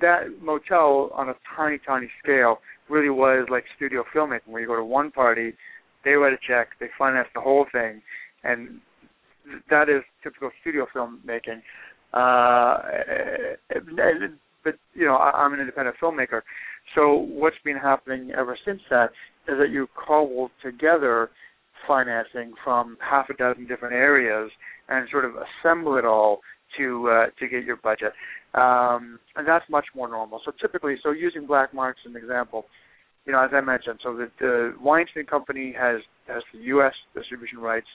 that 0.00 0.42
Motel 0.42 1.10
on 1.14 1.28
a 1.28 1.34
tiny, 1.56 1.78
tiny 1.86 2.08
scale 2.22 2.58
really 2.88 3.10
was 3.10 3.46
like 3.50 3.64
studio 3.76 4.04
filmmaking, 4.14 4.48
where 4.48 4.60
you 4.60 4.66
go 4.66 4.76
to 4.76 4.84
one 4.84 5.10
party, 5.10 5.54
they 6.04 6.12
write 6.12 6.32
a 6.32 6.38
check, 6.46 6.68
they 6.80 6.86
finance 6.98 7.28
the 7.34 7.40
whole 7.40 7.66
thing, 7.72 8.02
and 8.42 8.80
that 9.68 9.88
is 9.88 10.02
typical 10.22 10.50
studio 10.60 10.86
filmmaking. 10.94 11.62
Uh, 12.12 12.78
but 14.64 14.74
you 14.94 15.06
know, 15.06 15.14
I, 15.14 15.30
I'm 15.30 15.54
an 15.54 15.60
independent 15.60 15.96
filmmaker, 16.02 16.42
so 16.94 17.14
what's 17.14 17.56
been 17.64 17.76
happening 17.76 18.32
ever 18.36 18.58
since 18.64 18.80
that 18.90 19.10
is 19.48 19.56
that 19.58 19.70
you 19.70 19.86
cobble 19.94 20.50
together 20.62 21.30
financing 21.86 22.52
from 22.62 22.96
half 23.00 23.30
a 23.30 23.34
dozen 23.34 23.66
different 23.66 23.94
areas 23.94 24.50
and 24.88 25.08
sort 25.10 25.24
of 25.24 25.32
assemble 25.36 25.96
it 25.96 26.04
all 26.04 26.40
to 26.76 27.08
uh, 27.08 27.26
to 27.38 27.48
get 27.48 27.64
your 27.64 27.76
budget, 27.76 28.12
um, 28.54 29.18
and 29.36 29.46
that's 29.46 29.64
much 29.70 29.86
more 29.94 30.08
normal. 30.08 30.40
So 30.44 30.52
typically, 30.60 30.96
so 31.02 31.10
using 31.12 31.46
Black 31.46 31.72
Marks 31.72 32.00
as 32.06 32.10
an 32.10 32.16
example, 32.16 32.66
you 33.26 33.32
know, 33.32 33.44
as 33.44 33.50
I 33.52 33.60
mentioned, 33.60 34.00
so 34.02 34.16
the, 34.16 34.30
the 34.40 34.74
Weinstein 34.80 35.26
Company 35.26 35.74
has 35.78 36.00
has 36.26 36.42
the 36.52 36.60
U.S. 36.74 36.94
distribution 37.14 37.58
rights. 37.58 37.86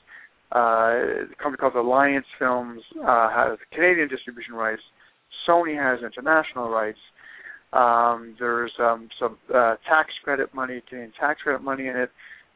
Uh, 0.55 1.27
a 1.33 1.35
company 1.41 1.57
called 1.57 1.75
Alliance 1.75 2.25
Films 2.37 2.81
uh, 3.01 3.29
has 3.29 3.57
Canadian 3.73 4.07
distribution 4.07 4.53
rights. 4.53 4.81
Sony 5.47 5.75
has 5.75 6.03
international 6.03 6.69
rights. 6.69 6.99
Um, 7.73 8.35
there's 8.39 8.71
um, 8.79 9.09
some 9.19 9.37
uh, 9.53 9.75
tax 9.89 10.11
credit 10.23 10.53
money, 10.53 10.81
Canadian 10.87 11.11
tax 11.19 11.41
credit 11.41 11.61
money 11.61 11.87
in 11.87 11.97
it. 11.97 12.11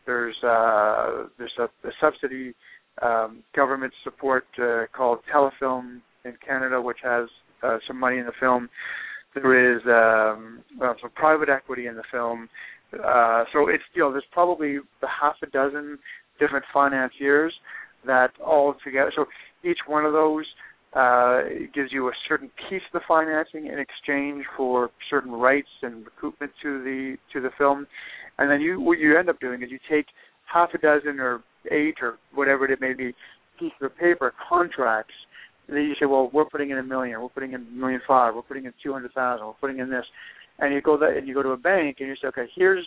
There's 0.06 0.36
uh, 0.44 1.28
there's 1.38 1.52
a, 1.60 1.64
a 1.64 1.92
subsidy 2.00 2.54
um, 3.02 3.44
government 3.56 3.94
support 4.04 4.46
uh, 4.62 4.84
called 4.96 5.20
Telefilm 5.34 6.00
in 6.24 6.34
Canada, 6.46 6.82
which 6.82 7.00
has 7.04 7.28
uh, 7.64 7.78
some 7.88 8.00
money 8.00 8.18
in 8.18 8.26
the 8.26 8.34
film. 8.40 8.70
There 9.36 9.76
is 9.76 9.82
um, 9.86 10.64
well, 10.80 10.96
some 11.02 11.12
private 11.12 11.50
equity 11.50 11.88
in 11.88 11.96
the 11.96 12.04
film. 12.12 12.50
Uh, 12.94 13.44
so 13.54 13.68
it's 13.70 13.84
you 13.94 14.02
know 14.02 14.12
there's 14.12 14.24
probably 14.32 14.78
half 15.02 15.36
a 15.44 15.48
dozen 15.48 16.00
different 16.40 16.66
financiers 16.74 17.54
that 18.06 18.32
all 18.44 18.76
together. 18.84 19.12
So 19.16 19.26
each 19.64 19.80
one 19.86 20.06
of 20.06 20.14
those 20.14 20.46
uh, 20.94 21.42
gives 21.74 21.92
you 21.92 22.08
a 22.08 22.12
certain 22.28 22.50
piece 22.70 22.82
of 22.92 23.02
the 23.02 23.06
financing 23.08 23.68
in 23.68 23.78
exchange 23.78 24.46
for 24.58 24.90
certain 25.10 25.32
rights 25.32 25.68
and 25.84 26.06
recoupment 26.06 26.50
to 26.64 26.84
the 26.84 27.16
to 27.34 27.42
the 27.42 27.50
film, 27.58 27.86
and 28.40 28.50
then 28.50 28.62
you 28.62 28.82
what 28.82 28.98
you 28.98 29.18
end 29.18 29.30
up 29.30 29.40
doing 29.40 29.62
is 29.62 29.70
you 29.70 29.80
take 29.90 30.08
half 30.52 30.70
a 30.74 30.78
dozen 30.80 31.20
or 31.20 31.44
eight 31.72 31.96
or 32.02 32.18
whatever 32.34 32.66
it 32.66 32.82
may 32.82 32.94
be 32.94 33.14
pieces 33.60 33.78
of 33.82 33.96
paper 33.98 34.34
contracts. 34.48 35.14
And 35.70 35.78
then 35.78 35.84
you 35.86 35.94
say, 36.00 36.08
well, 36.08 36.32
we're 36.34 36.50
putting 36.50 36.72
in 36.72 36.80
a 36.80 36.84
million, 36.84 37.22
we're 37.22 37.30
putting 37.30 37.54
in 37.54 37.62
a 37.62 37.66
million 37.66 38.02
five, 38.08 38.34
we're 38.34 38.42
putting 38.42 38.66
in 38.66 38.74
two 38.82 38.92
hundred 38.92 39.14
thousand, 39.14 39.46
we're 39.46 39.54
putting 39.54 39.78
in 39.78 39.90
this, 39.90 40.06
and 40.58 40.74
you 40.74 40.82
go 40.82 40.98
that 40.98 41.16
and 41.16 41.28
you 41.28 41.36
go 41.36 41.44
to 41.44 41.50
a 41.50 41.58
bank 41.58 41.98
and 42.00 42.10
you 42.10 42.16
say, 42.20 42.28
okay, 42.30 42.48
here's 42.56 42.86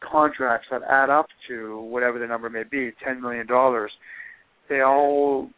contracts 0.00 0.66
that 0.72 0.82
add 0.90 1.08
up 1.08 1.26
to 1.48 1.80
whatever 1.82 2.18
the 2.18 2.26
number 2.26 2.50
may 2.50 2.64
be, 2.68 2.90
ten 3.04 3.22
million 3.22 3.46
dollars. 3.46 3.92
They 4.68 4.80
all 4.80 5.48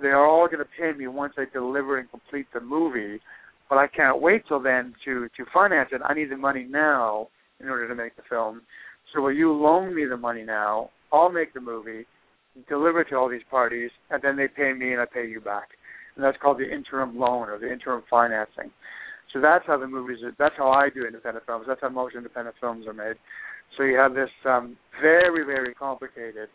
they 0.00 0.08
are 0.08 0.26
all 0.26 0.46
going 0.46 0.58
to 0.58 0.68
pay 0.80 0.96
me 0.96 1.06
once 1.06 1.34
I 1.36 1.44
deliver 1.52 1.98
and 1.98 2.10
complete 2.10 2.46
the 2.54 2.60
movie, 2.60 3.20
but 3.68 3.76
I 3.76 3.86
can't 3.86 4.20
wait 4.22 4.42
till 4.48 4.62
then 4.62 4.94
to 5.04 5.28
to 5.36 5.44
finance 5.52 5.90
it. 5.92 6.00
I 6.02 6.14
need 6.14 6.30
the 6.30 6.36
money 6.38 6.66
now 6.68 7.28
in 7.60 7.68
order 7.68 7.86
to 7.88 7.94
make 7.94 8.16
the 8.16 8.22
film. 8.28 8.62
So 9.12 9.20
will 9.20 9.32
you 9.32 9.52
loan 9.52 9.94
me 9.94 10.06
the 10.06 10.16
money 10.16 10.44
now? 10.44 10.90
I'll 11.12 11.30
make 11.30 11.54
the 11.54 11.60
movie, 11.60 12.06
deliver 12.68 13.02
it 13.02 13.08
to 13.10 13.16
all 13.16 13.28
these 13.28 13.46
parties, 13.50 13.90
and 14.10 14.20
then 14.22 14.36
they 14.36 14.48
pay 14.48 14.72
me 14.72 14.92
and 14.92 15.00
I 15.00 15.04
pay 15.04 15.28
you 15.28 15.40
back. 15.40 15.68
And 16.16 16.24
that's 16.24 16.36
called 16.40 16.58
the 16.58 16.70
interim 16.72 17.18
loan 17.18 17.48
or 17.48 17.58
the 17.58 17.70
interim 17.70 18.02
financing. 18.08 18.70
So 19.32 19.40
that's 19.40 19.64
how 19.66 19.78
the 19.78 19.86
movies. 19.86 20.18
Are, 20.24 20.32
that's 20.38 20.54
how 20.56 20.70
I 20.70 20.88
do 20.88 21.04
independent 21.04 21.44
films. 21.46 21.66
That's 21.68 21.80
how 21.80 21.90
most 21.90 22.14
independent 22.16 22.56
films 22.60 22.86
are 22.86 22.94
made. 22.94 23.16
So 23.76 23.82
you 23.82 23.96
have 23.96 24.14
this 24.14 24.30
um, 24.46 24.76
very 25.02 25.44
very 25.44 25.74
complicated 25.74 26.48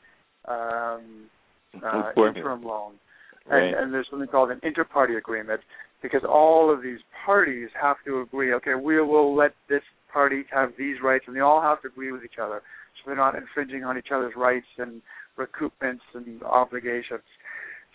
um, 0.48 1.30
uh, 1.84 2.12
interim 2.18 2.64
loan 2.64 2.94
Right. 3.50 3.64
and, 3.64 3.76
and 3.76 3.94
there's 3.94 4.08
something 4.10 4.28
called 4.28 4.52
an 4.52 4.60
inter-party 4.64 5.16
agreement 5.16 5.62
because 6.02 6.22
all 6.28 6.72
of 6.72 6.84
these 6.84 7.00
parties 7.26 7.70
have 7.80 7.98
to 8.06 8.22
agree. 8.22 8.54
Okay, 8.54 8.76
we 8.76 9.02
will 9.02 9.36
let 9.36 9.54
this 9.70 9.82
party 10.12 10.44
have 10.52 10.72
these 10.78 10.98
rights, 11.04 11.26
and 11.28 11.36
they 11.36 11.40
all 11.40 11.62
have 11.62 11.82
to 11.82 11.88
agree 11.88 12.12
with 12.12 12.24
each 12.24 12.40
other, 12.42 12.62
so 12.96 13.02
they're 13.08 13.16
not 13.16 13.36
infringing 13.36 13.84
on 13.84 13.98
each 13.98 14.10
other's 14.14 14.34
rights 14.36 14.68
and 14.78 15.02
recoupments 15.38 16.02
and 16.14 16.44
obligations. 16.44 17.22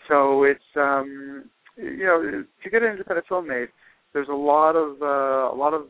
So 0.07 0.43
it's 0.43 0.59
um, 0.75 1.49
you 1.77 2.05
know 2.05 2.43
to 2.63 2.69
get 2.69 2.83
an 2.83 2.91
independent 2.91 3.27
film 3.27 3.47
made, 3.47 3.69
there's 4.13 4.29
a 4.29 4.35
lot 4.35 4.75
of 4.75 5.01
uh, 5.01 5.53
a 5.53 5.55
lot 5.55 5.73
of 5.73 5.87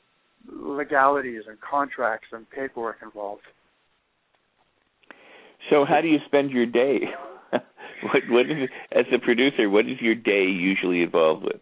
legalities 0.52 1.44
and 1.48 1.58
contracts 1.60 2.28
and 2.32 2.50
paperwork 2.50 2.98
involved. 3.04 3.42
So 5.70 5.86
how 5.86 6.02
do 6.02 6.08
you 6.08 6.20
spend 6.26 6.52
your 6.52 6.66
day? 6.66 7.00
what 7.52 8.22
what 8.30 8.46
is 8.46 8.70
as 8.92 9.06
a 9.14 9.20
producer, 9.20 9.70
what 9.70 9.86
is 9.86 10.00
your 10.02 10.16
day 10.16 10.44
usually 10.44 11.02
involved 11.02 11.44
with? 11.44 11.62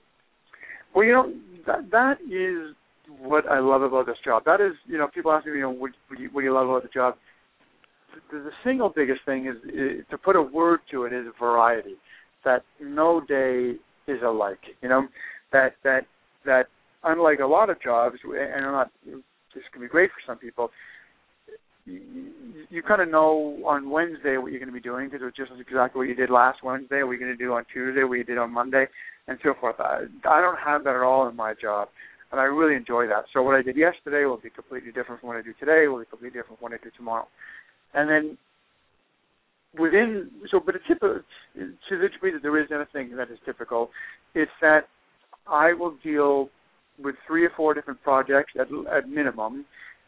Well, 0.94 1.06
you 1.06 1.14
know 1.14 1.34
that 1.68 1.92
that 1.92 2.22
is 2.22 2.76
what 3.20 3.48
I 3.50 3.60
love 3.60 3.82
about 3.82 4.06
this 4.06 4.18
job. 4.24 4.44
That 4.46 4.62
is, 4.62 4.74
you 4.86 4.98
know, 4.98 5.08
people 5.08 5.32
ask 5.32 5.46
me, 5.46 5.54
you 5.54 5.62
know, 5.62 5.70
what, 5.70 5.92
what, 6.08 6.18
do, 6.18 6.24
you, 6.24 6.30
what 6.32 6.42
do 6.42 6.46
you 6.46 6.54
love 6.54 6.70
about 6.70 6.84
the 6.84 6.90
job? 6.90 7.16
The, 8.32 8.40
the 8.40 8.52
single 8.64 8.90
biggest 8.90 9.22
thing 9.26 9.48
is, 9.48 9.56
is 9.70 10.06
to 10.10 10.18
put 10.18 10.36
a 10.36 10.42
word 10.42 10.80
to 10.92 11.04
it 11.04 11.14
is 11.14 11.26
variety. 11.40 11.96
That 12.44 12.64
no 12.80 13.22
day 13.22 13.74
is 14.08 14.22
alike. 14.24 14.60
You 14.82 14.90
know, 14.90 15.08
that 15.52 15.74
that 15.84 16.06
that 16.46 16.68
unlike 17.04 17.40
a 17.40 17.46
lot 17.46 17.70
of 17.70 17.82
jobs, 17.82 18.18
and 18.24 18.66
I'm 18.66 18.72
not, 18.72 18.92
this 19.06 19.64
can 19.72 19.82
be 19.82 19.88
great 19.88 20.10
for 20.10 20.32
some 20.32 20.38
people. 20.38 20.72
You, 21.86 22.02
you 22.70 22.82
kind 22.82 23.02
of 23.02 23.10
know 23.10 23.60
on 23.66 23.90
Wednesday 23.90 24.38
what 24.38 24.52
you're 24.52 24.60
going 24.60 24.74
to 24.74 24.74
be 24.74 24.80
doing 24.80 25.08
because 25.08 25.22
it's 25.26 25.38
just 25.38 25.52
exactly 25.60 26.00
what 26.00 26.08
you 26.08 26.16
did 26.16 26.32
last 26.32 26.64
Wednesday. 26.64 27.04
What 27.04 27.12
you're 27.12 27.20
going 27.20 27.38
to 27.38 27.44
do 27.44 27.54
on 27.54 27.64
Tuesday, 27.72 28.04
what 28.04 28.16
you 28.16 28.24
did 28.24 28.40
on 28.40 28.52
Monday, 28.52 28.88
and 29.28 29.38
so 29.44 29.54
forth. 29.60 29.76
I, 29.80 30.06
I 30.28 30.42
don't 30.42 30.60
have 30.60 30.84
that 30.84 30.96
at 30.96 31.04
all 31.04 31.30
in 31.30 31.36
my 31.36 31.54
job, 31.54 31.90
and 32.32 32.42
I 32.42 32.46
really 32.46 32.76
enjoy 32.76 33.08
that. 33.08 33.26
So 33.34 33.44
what 33.44 33.56
I 33.56 33.62
did 33.62 33.78
yesterday 33.78 34.26
will 34.26 34.38
be 34.38 34.50
completely 34.50 34.92
different 34.92 35.22
from 35.22 35.30
what 35.30 35.38
I 35.38 35.42
do 35.42 35.54
today. 35.60 35.88
Will 35.88 36.00
be 36.00 36.06
completely 36.06 36.40
different 36.40 36.60
from 36.60 36.72
what 36.72 36.74
I 36.74 36.84
do 36.84 36.90
tomorrow, 36.98 37.28
and 37.94 38.10
then 38.10 38.38
within 39.80 40.30
so 40.52 40.60
but 40.60 40.76
a 40.76 40.80
typical 40.88 41.22
to 41.56 41.98
the 41.98 42.10
degree 42.10 42.32
that 42.32 42.42
there 42.42 42.60
is 42.60 42.68
anything 42.74 43.16
that 43.18 43.32
is 43.32 43.38
typical, 43.46 43.90
it's 44.34 44.52
that 44.62 44.88
I 45.48 45.74
will 45.74 45.96
deal 46.04 46.50
with 47.02 47.16
three 47.28 47.46
or 47.46 47.52
four 47.56 47.74
different 47.74 48.02
projects 48.04 48.54
at, 48.60 48.68
at 48.96 49.10
minimum, 49.10 49.66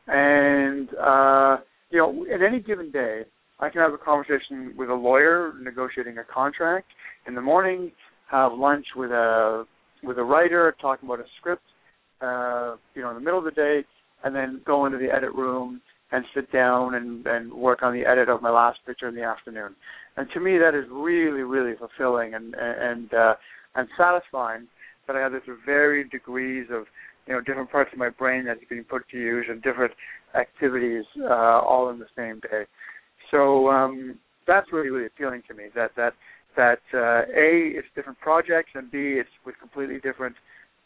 and 0.08 0.90
uh, 0.96 1.58
you 1.90 2.00
know, 2.00 2.26
at 2.34 2.42
any 2.42 2.60
given 2.60 2.92
day, 2.92 3.24
I 3.60 3.70
can 3.70 3.82
have 3.82 3.94
a 3.94 3.98
conversation 3.98 4.74
with 4.78 4.90
a 4.90 4.94
lawyer 4.94 5.54
negotiating 5.62 6.18
a 6.18 6.24
contract. 6.24 6.88
In 7.28 7.36
the 7.36 7.42
morning, 7.42 7.92
have 8.30 8.54
lunch 8.54 8.86
with 8.96 9.12
a 9.12 9.66
with 10.04 10.18
a 10.18 10.24
writer 10.24 10.76
talking 10.80 11.08
about 11.08 11.20
a 11.20 11.26
script, 11.40 11.64
uh, 12.22 12.76
you 12.94 13.02
know, 13.02 13.10
in 13.10 13.16
the 13.16 13.22
middle 13.22 13.40
of 13.40 13.46
the 13.46 13.52
day, 13.52 13.84
and 14.24 14.36
then 14.36 14.62
go 14.66 14.86
into 14.86 14.98
the 14.98 15.14
edit 15.14 15.34
room 15.34 15.82
and 16.12 16.24
sit 16.34 16.52
down 16.52 16.96
and, 16.96 17.26
and 17.28 17.54
work 17.54 17.84
on 17.84 17.94
the 17.94 18.06
edit 18.06 18.30
of 18.30 18.42
my 18.42 18.50
last 18.50 18.80
picture 18.86 19.08
in 19.08 19.16
the 19.16 19.24
afternoon. 19.24 19.76
And 20.16 20.28
to 20.34 20.40
me, 20.40 20.58
that 20.58 20.74
is 20.74 20.86
really, 20.90 21.42
really 21.42 21.76
fulfilling 21.78 22.34
and 22.34 22.56
and 22.56 23.14
uh, 23.14 23.34
and 23.76 23.88
satisfying 23.98 24.68
that 25.06 25.16
I 25.16 25.20
have 25.20 25.32
this 25.32 25.42
varied 25.66 26.10
degrees 26.10 26.68
of 26.72 26.86
you 27.28 27.34
know 27.34 27.42
different 27.42 27.72
parts 27.72 27.92
of 27.94 28.00
my 28.00 28.10
brain 28.10 28.46
that's 28.46 28.60
being 28.70 28.84
put 28.84 29.08
to 29.10 29.18
use 29.18 29.46
and 29.50 29.62
different 29.62 29.94
activities 30.36 31.06
uh, 31.22 31.60
all 31.62 31.90
in 31.90 32.00
the 32.00 32.08
same 32.16 32.40
day. 32.40 32.64
So 33.32 33.70
um, 33.70 34.18
that's 34.48 34.72
really 34.72 34.90
really 34.90 35.08
appealing 35.08 35.44
to 35.50 35.54
me. 35.54 35.66
That 35.76 35.92
that 35.98 36.14
that 36.56 36.80
uh, 36.94 37.30
a 37.32 37.78
it's 37.78 37.88
different 37.96 38.20
projects 38.20 38.72
and 38.74 38.90
b 38.90 38.98
it's 39.20 39.30
with 39.46 39.56
completely 39.60 40.00
different 40.00 40.36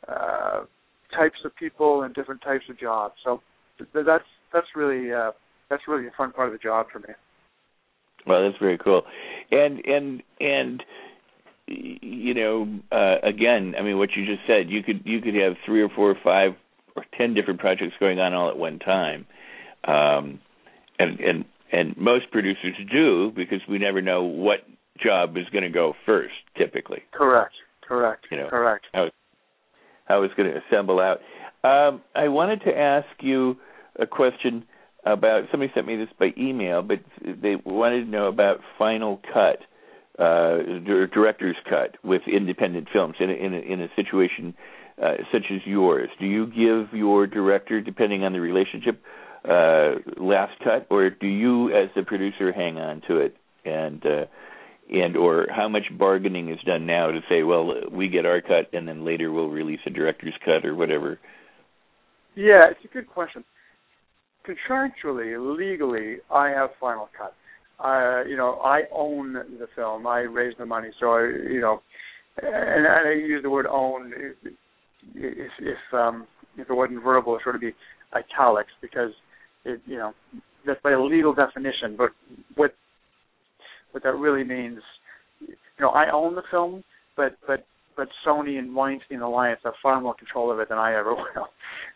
uh, 0.07 0.61
types 1.15 1.37
of 1.45 1.55
people 1.55 2.03
and 2.03 2.13
different 2.13 2.41
types 2.41 2.65
of 2.69 2.79
jobs. 2.79 3.15
So 3.23 3.41
th- 3.77 4.05
that's 4.05 4.25
that's 4.53 4.67
really 4.75 5.11
uh, 5.13 5.31
that's 5.69 5.83
really 5.87 6.07
a 6.07 6.11
fun 6.17 6.31
part 6.31 6.47
of 6.47 6.53
the 6.53 6.59
job 6.59 6.87
for 6.91 6.99
me. 6.99 7.13
Well, 8.27 8.43
that's 8.43 8.59
very 8.59 8.77
cool, 8.77 9.03
and 9.51 9.83
and 9.85 10.23
and 10.39 10.83
you 11.67 12.33
know, 12.33 12.79
uh, 12.91 13.15
again, 13.23 13.75
I 13.77 13.83
mean, 13.83 13.97
what 13.97 14.09
you 14.15 14.25
just 14.25 14.45
said, 14.47 14.69
you 14.69 14.83
could 14.83 15.01
you 15.05 15.21
could 15.21 15.35
have 15.35 15.53
three 15.65 15.81
or 15.81 15.89
four 15.89 16.11
or 16.11 16.17
five 16.23 16.51
or 16.95 17.05
ten 17.17 17.33
different 17.33 17.59
projects 17.59 17.93
going 17.99 18.19
on 18.19 18.33
all 18.33 18.49
at 18.49 18.57
one 18.57 18.79
time, 18.79 19.25
um, 19.85 20.39
and 20.99 21.19
and 21.19 21.45
and 21.71 21.97
most 21.97 22.31
producers 22.31 22.75
do 22.91 23.31
because 23.35 23.61
we 23.69 23.79
never 23.79 24.01
know 24.01 24.23
what 24.23 24.59
job 25.01 25.37
is 25.37 25.45
going 25.51 25.63
to 25.63 25.69
go 25.69 25.93
first. 26.05 26.33
Typically, 26.57 27.03
correct, 27.11 27.53
correct, 27.87 28.27
you 28.29 28.37
know, 28.37 28.49
correct. 28.49 28.85
How 28.93 29.09
how 30.05 30.23
it's 30.23 30.33
going 30.33 30.51
to 30.51 30.59
assemble 30.67 30.99
out. 30.99 31.19
Um, 31.63 32.01
I 32.15 32.27
wanted 32.27 32.61
to 32.65 32.77
ask 32.77 33.07
you 33.21 33.55
a 34.01 34.07
question 34.07 34.65
about 35.05 35.43
somebody 35.51 35.71
sent 35.73 35.87
me 35.87 35.95
this 35.95 36.09
by 36.19 36.33
email, 36.37 36.81
but 36.81 36.99
they 37.21 37.55
wanted 37.65 38.05
to 38.05 38.09
know 38.11 38.27
about 38.27 38.59
Final 38.77 39.21
Cut 39.33 39.59
uh, 40.19 40.57
director's 41.13 41.55
cut 41.67 41.97
with 42.03 42.21
independent 42.27 42.87
films 42.91 43.15
in 43.19 43.29
a, 43.29 43.33
in 43.33 43.53
a, 43.53 43.59
in 43.59 43.81
a 43.81 43.87
situation 43.95 44.53
uh, 45.01 45.15
such 45.31 45.45
as 45.51 45.61
yours? 45.65 46.09
Do 46.19 46.25
you 46.25 46.45
give 46.47 46.93
your 46.93 47.25
director, 47.25 47.81
depending 47.81 48.23
on 48.23 48.33
the 48.33 48.39
relationship, 48.39 49.01
uh, 49.47 49.95
last 50.17 50.53
cut, 50.63 50.85
or 50.91 51.09
do 51.09 51.27
you, 51.27 51.69
as 51.75 51.89
the 51.95 52.03
producer, 52.03 52.51
hang 52.51 52.77
on 52.77 53.01
to 53.07 53.17
it 53.17 53.35
and 53.65 54.05
uh, 54.05 54.25
and 54.91 55.15
or 55.15 55.47
how 55.49 55.69
much 55.69 55.85
bargaining 55.97 56.49
is 56.49 56.59
done 56.65 56.85
now 56.85 57.07
to 57.07 57.21
say, 57.29 57.43
well, 57.43 57.89
we 57.89 58.09
get 58.09 58.25
our 58.25 58.41
cut, 58.41 58.69
and 58.73 58.87
then 58.87 59.05
later 59.05 59.31
we'll 59.31 59.49
release 59.49 59.79
a 59.85 59.89
director's 59.89 60.33
cut 60.43 60.65
or 60.65 60.75
whatever? 60.75 61.17
Yeah, 62.35 62.65
it's 62.69 62.83
a 62.83 62.87
good 62.89 63.07
question. 63.07 63.43
Contractually, 64.47 65.35
legally, 65.57 66.17
I 66.33 66.49
have 66.49 66.69
final 66.79 67.09
cut. 67.17 67.33
I, 67.79 68.23
you 68.27 68.37
know, 68.37 68.59
I 68.63 68.81
own 68.93 69.33
the 69.33 69.67
film. 69.75 70.05
I 70.05 70.19
raise 70.19 70.53
the 70.57 70.65
money, 70.65 70.89
so 70.99 71.07
I, 71.07 71.31
you 71.49 71.61
know, 71.61 71.81
and, 72.41 72.85
and 72.85 73.07
I 73.07 73.13
use 73.13 73.43
the 73.43 73.49
word 73.49 73.65
own 73.65 74.13
if 75.15 75.51
if 75.59 75.93
um, 75.93 76.27
if 76.57 76.69
it 76.69 76.73
wasn't 76.73 77.03
verbal, 77.03 77.35
it 77.35 77.41
sort 77.43 77.55
of 77.55 77.61
be 77.61 77.73
italics 78.13 78.71
because 78.81 79.11
it, 79.65 79.81
you 79.85 79.97
know, 79.97 80.13
that's 80.65 80.81
by 80.83 80.91
a 80.91 81.01
legal 81.01 81.33
definition. 81.33 81.95
But 81.97 82.09
what 82.55 82.73
what 83.91 84.03
that 84.03 84.15
really 84.15 84.43
means, 84.43 84.79
you 85.41 85.55
know, 85.79 85.89
I 85.89 86.11
own 86.11 86.35
the 86.35 86.43
film, 86.51 86.83
but 87.17 87.35
but 87.47 87.65
but 87.97 88.07
Sony 88.25 88.57
and 88.57 88.75
Weinstein 88.75 89.21
Alliance 89.21 89.61
have 89.63 89.73
far 89.81 89.99
more 89.99 90.15
control 90.15 90.51
of 90.51 90.59
it 90.59 90.69
than 90.69 90.77
I 90.77 90.97
ever 90.97 91.13
will. 91.15 91.47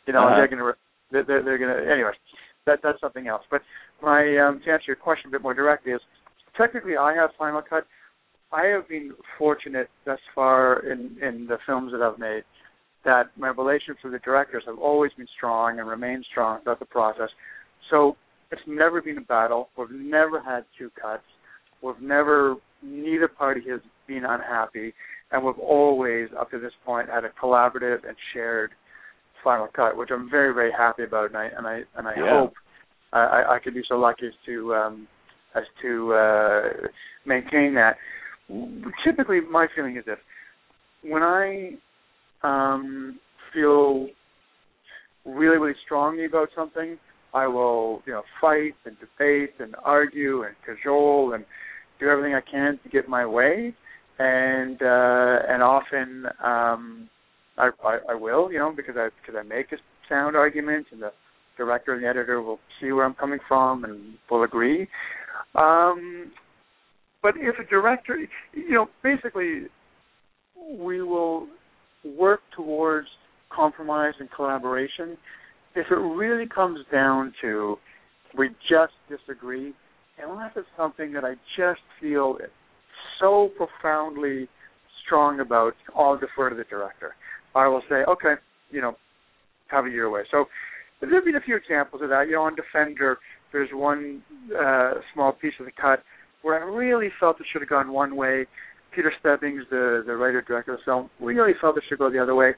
You 0.08 0.14
know, 0.14 0.28
uh-huh. 0.28 0.36
they're 0.36 0.48
gonna 0.48 0.74
they're, 1.24 1.43
they're 1.43 1.57
gonna 1.57 1.91
anyway. 1.91 2.11
That 2.66 2.80
that's 2.84 2.99
something 2.99 3.28
else. 3.28 3.43
But 3.49 3.61
my 4.01 4.38
um, 4.38 4.61
to 4.66 4.72
answer 4.72 4.86
your 4.88 4.95
question 4.95 5.30
a 5.30 5.32
bit 5.32 5.41
more 5.41 5.53
directly 5.53 5.91
is 5.91 6.01
technically 6.57 6.97
I 6.97 7.13
have 7.13 7.30
Final 7.38 7.61
Cut. 7.61 7.86
I 8.51 8.66
have 8.68 8.88
been 8.88 9.11
fortunate 9.38 9.89
thus 10.05 10.20
far 10.34 10.80
in 10.86 11.18
in 11.22 11.47
the 11.47 11.57
films 11.66 11.91
that 11.91 12.01
I've 12.01 12.20
made 12.20 12.43
that 13.05 13.30
my 13.38 13.49
relationships 13.49 13.99
with 14.03 14.13
the 14.13 14.20
directors 14.20 14.63
have 14.66 14.80
always 14.80 15.11
been 15.16 15.28
strong 15.38 15.80
and 15.80 15.88
remain 15.88 16.24
strong 16.32 16.61
throughout 16.63 16.80
the 16.80 16.86
process. 16.86 17.30
So 17.91 18.18
it's 18.51 18.61
never 18.68 19.01
been 19.01 19.20
a 19.20 19.22
battle. 19.22 19.70
We've 19.78 19.91
never 19.91 20.41
had 20.41 20.65
two 20.77 20.90
cuts. 20.99 21.23
We've 21.81 22.02
never 22.02 22.56
neither 22.81 23.27
party 23.27 23.61
has 23.69 23.80
been 24.07 24.26
unhappy, 24.26 24.94
and 25.31 25.44
we've 25.44 25.60
always 25.60 26.30
up 26.40 26.52
to 26.52 26.60
this 26.60 26.73
point 26.85 27.10
had 27.10 27.26
a 27.26 27.30
collaborative 27.41 28.07
and 28.07 28.15
shared 28.34 28.72
final 29.45 29.67
cut, 29.73 29.95
which 29.95 30.09
I'm 30.11 30.30
very 30.30 30.53
very 30.53 30.72
happy 30.73 31.03
about, 31.03 31.27
and 31.27 31.38
I 31.38 31.45
and 31.57 31.65
I 31.65 31.81
and 31.95 32.07
I 32.07 32.13
yeah. 32.17 32.39
hope 32.39 32.53
I, 33.13 33.43
I 33.51 33.59
could 33.63 33.73
be 33.73 33.84
so 33.88 33.95
lucky 33.95 34.27
as 34.27 34.34
to 34.45 34.73
um, 34.73 35.07
as 35.55 35.63
to 35.81 36.13
uh, 36.13 36.88
maintain 37.26 37.73
that. 37.76 37.95
Typically, 39.05 39.39
my 39.39 39.67
feeling 39.73 39.95
is 39.95 40.03
this: 40.05 40.17
when 41.03 41.23
I 41.23 41.72
um, 42.43 43.19
feel 43.53 44.07
really, 45.26 45.57
really 45.57 45.76
strongly 45.85 46.26
about 46.26 46.49
something, 46.55 46.97
I 47.34 47.47
will, 47.47 48.01
you 48.05 48.13
know, 48.13 48.23
fight 48.39 48.76
and 48.85 48.95
debate 48.99 49.53
and 49.59 49.76
argue 49.84 50.43
and 50.43 50.55
cajole 50.65 51.34
and 51.34 51.45
do 51.99 52.07
everything 52.09 52.35
I 52.35 52.41
can 52.41 52.80
to 52.84 52.89
get 52.89 53.07
my 53.07 53.26
way. 53.26 53.73
And 54.17 54.81
uh, 54.81 55.39
and 55.49 55.61
often 55.61 56.26
um, 56.43 57.09
I, 57.57 57.69
I 57.84 57.99
I 58.10 58.15
will, 58.15 58.52
you 58.52 58.60
know, 58.60 58.73
because 58.76 58.95
I 58.98 59.10
because 59.22 59.40
I 59.40 59.44
make 59.44 59.72
a 59.72 59.77
sound 60.10 60.36
argument 60.36 60.88
and 60.91 61.02
the 61.02 61.11
director 61.57 61.94
and 61.94 62.03
the 62.03 62.07
editor 62.07 62.41
will 62.41 62.60
see 62.80 62.91
where 62.91 63.06
I'm 63.06 63.15
coming 63.15 63.40
from 63.48 63.84
and 63.84 64.15
will 64.30 64.44
agree. 64.44 64.88
Um, 65.56 66.32
but 67.22 67.34
if 67.38 67.56
a 67.60 67.69
director, 67.69 68.18
you 68.53 68.72
know, 68.72 68.88
basically, 69.03 69.64
we 70.77 71.02
will 71.02 71.48
work 72.18 72.41
towards 72.56 73.07
compromise 73.49 74.14
and 74.19 74.30
collaboration. 74.36 75.18
If 75.76 75.88
it 75.91 75.95
really 75.95 76.45
comes 76.48 76.80
down 76.91 77.34
to 77.41 77.77
we 78.38 78.49
just 78.69 78.94
disagree, 79.10 79.73
unless 80.22 80.52
it's 80.56 80.68
something 80.77 81.14
that 81.14 81.23
I 81.23 81.36
just 81.57 81.82
feel 82.02 82.38
so 83.19 83.49
profoundly 83.57 84.48
strong 85.06 85.40
about, 85.40 85.73
I'll 85.95 86.18
defer 86.18 86.49
to 86.49 86.56
the 86.56 86.64
director. 86.65 87.15
I 87.56 87.68
will 87.68 87.82
say, 87.90 88.03
okay, 88.07 88.34
you 88.69 88.82
know, 88.82 88.95
have 89.68 89.86
a 89.86 89.90
year 89.90 90.06
away. 90.06 90.22
So 90.30 90.45
there've 91.02 91.26
been 91.26 91.36
a 91.36 91.41
few 91.41 91.56
examples 91.56 92.02
of 92.02 92.10
that. 92.10 92.27
You 92.27 92.34
know, 92.34 92.44
on 92.44 92.56
Defendor, 92.56 93.15
there's 93.52 93.69
one 93.73 94.22
uh, 94.52 94.95
small 95.14 95.32
piece 95.32 95.53
of 95.60 95.65
the 95.65 95.72
cut 95.72 96.03
where 96.41 96.61
I 96.61 96.65
really 96.68 97.10
felt 97.19 97.40
it 97.40 97.48
should 97.52 97.61
have 97.61 97.69
gone 97.69 97.91
one 97.91 98.15
way. 98.15 98.45
Peter 98.94 99.11
Stebbings, 99.19 99.64
the 99.69 100.03
the 100.06 100.15
writer 100.15 100.41
director 100.41 100.73
of 100.73 100.80
the 100.80 100.84
film, 100.86 101.10
really 101.19 101.53
felt 101.60 101.77
it 101.77 101.84
should 101.90 101.98
go 101.98 102.10
the 102.10 102.22
other 102.22 102.36
way. 102.36 102.52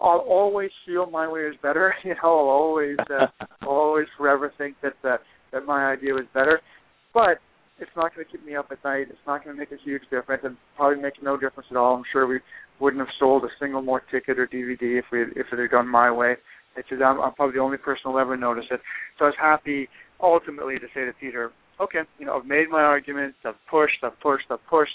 I'll 0.00 0.18
always 0.18 0.70
feel 0.86 1.06
my 1.06 1.30
way 1.30 1.40
is 1.40 1.54
better. 1.62 1.94
You 2.04 2.10
know, 2.10 2.20
I'll 2.22 2.30
always 2.30 2.96
uh, 3.10 3.26
I'll 3.62 3.68
always 3.68 4.06
forever 4.16 4.52
think 4.58 4.76
that 4.82 4.94
uh, 5.08 5.16
that 5.52 5.66
my 5.66 5.90
idea 5.90 6.14
was 6.14 6.24
better. 6.34 6.60
But 7.14 7.38
it's 7.80 7.90
not 7.96 8.14
going 8.14 8.26
to 8.26 8.30
keep 8.30 8.44
me 8.44 8.56
up 8.56 8.68
at 8.70 8.82
night. 8.84 9.06
It's 9.10 9.26
not 9.26 9.44
going 9.44 9.54
to 9.54 9.60
make 9.60 9.72
a 9.72 9.82
huge 9.82 10.02
difference, 10.10 10.42
and 10.44 10.56
probably 10.76 11.00
make 11.02 11.22
no 11.22 11.36
difference 11.36 11.68
at 11.70 11.76
all. 11.76 11.96
I'm 11.96 12.04
sure 12.12 12.26
we 12.26 12.40
wouldn't 12.80 13.00
have 13.00 13.14
sold 13.18 13.44
a 13.44 13.48
single 13.60 13.82
more 13.82 14.02
ticket 14.10 14.38
or 14.38 14.46
DVD 14.46 14.98
if 14.98 15.04
we 15.12 15.22
if 15.36 15.46
it 15.52 15.58
had 15.58 15.70
gone 15.70 15.88
my 15.88 16.10
way. 16.10 16.36
It's 16.76 16.88
just, 16.88 17.02
I'm, 17.02 17.20
I'm 17.20 17.34
probably 17.34 17.54
the 17.54 17.62
only 17.62 17.78
person 17.78 18.02
who'll 18.04 18.20
ever 18.20 18.36
notice 18.36 18.66
it. 18.70 18.80
So 19.18 19.24
I 19.24 19.28
was 19.28 19.34
happy 19.40 19.88
ultimately 20.20 20.78
to 20.78 20.86
say 20.94 21.04
to 21.04 21.12
Peter, 21.20 21.50
okay, 21.80 22.00
you 22.18 22.26
know, 22.26 22.38
I've 22.38 22.46
made 22.46 22.68
my 22.70 22.82
arguments, 22.82 23.38
I've 23.44 23.54
pushed, 23.70 23.98
I've 24.02 24.18
pushed, 24.20 24.44
I've 24.50 24.64
pushed. 24.70 24.92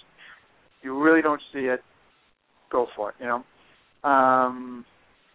You 0.82 1.02
really 1.02 1.22
don't 1.22 1.42
see 1.52 1.62
it, 1.62 1.82
go 2.72 2.88
for 2.96 3.10
it, 3.10 3.16
you 3.20 3.26
know. 3.26 3.44
Um, 4.10 4.86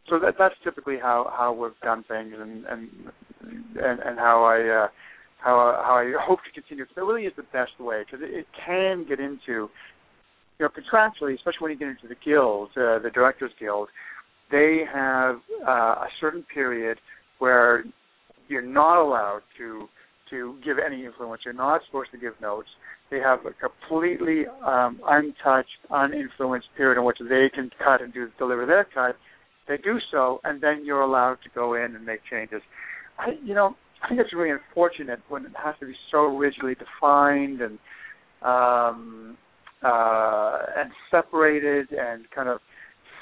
so 0.09 0.19
that 0.19 0.35
that's 0.39 0.55
typically 0.65 0.97
how 1.01 1.33
how 1.37 1.53
we've 1.53 1.79
done 1.83 2.05
things, 2.09 2.35
and 2.39 2.65
and 2.67 2.89
and, 3.77 4.01
and 4.01 4.19
how 4.19 4.45
I 4.45 4.85
uh, 4.85 4.89
how 5.39 5.81
how 5.85 5.95
I 5.95 6.13
hope 6.21 6.41
to 6.45 6.53
continue. 6.61 6.85
Because 6.85 6.97
it 6.97 7.07
really 7.07 7.25
is 7.25 7.33
the 7.37 7.45
best 7.53 7.79
way, 7.81 8.05
because 8.05 8.25
it, 8.27 8.35
it 8.35 8.47
can 8.67 9.07
get 9.09 9.21
into 9.21 9.69
you 10.59 10.61
know 10.61 10.69
contractually, 10.69 11.35
especially 11.35 11.61
when 11.61 11.73
you 11.73 11.79
get 11.79 11.89
into 11.89 12.09
the 12.09 12.17
guild, 12.25 12.71
uh, 12.77 12.99
the 12.99 13.11
directors 13.13 13.53
guild, 13.59 13.89
they 14.51 14.83
have 14.93 15.37
uh, 15.67 16.05
a 16.05 16.09
certain 16.21 16.45
period 16.53 16.99
where 17.39 17.85
you're 18.49 18.63
not 18.63 19.01
allowed 19.01 19.43
to 19.59 19.89
to 20.31 20.57
give 20.65 20.77
any 20.85 21.05
influence. 21.05 21.43
You're 21.45 21.55
not 21.55 21.81
supposed 21.87 22.11
to 22.13 22.19
give 22.19 22.35
notes. 22.41 22.69
They 23.11 23.19
have 23.19 23.41
a 23.47 23.53
completely 23.53 24.45
um, 24.67 25.01
untouched, 25.07 25.69
uninfluenced 25.91 26.69
period 26.77 26.99
in 26.99 27.05
which 27.05 27.17
they 27.21 27.51
can 27.55 27.71
cut 27.83 28.03
and 28.03 28.13
do 28.13 28.29
deliver 28.39 28.67
their 28.67 28.87
cut. 28.93 29.17
They 29.67 29.79
do 29.79 29.99
so, 30.11 30.41
and 30.45 30.61
then 30.63 30.85
you're 30.85 31.01
allowed 31.01 31.39
to 31.45 31.51
go 31.55 31.75
in 31.75 31.95
and 31.95 32.05
make 32.05 32.21
changes. 32.31 32.61
I, 33.19 33.39
you 33.43 33.55
know, 33.55 33.77
I 34.03 34.09
think 34.09 34.21
it's 34.21 34.33
really 34.33 34.51
unfortunate 34.51 35.21
when 35.29 35.45
it 35.45 35.53
has 35.63 35.75
to 35.81 35.87
be 35.87 35.95
so 36.11 36.37
rigidly 36.37 36.75
defined 36.75 37.61
and 37.61 37.79
um, 38.43 39.37
uh, 39.83 40.59
and 40.77 40.91
separated 41.11 41.89
and 41.91 42.31
kind 42.35 42.49
of 42.49 42.61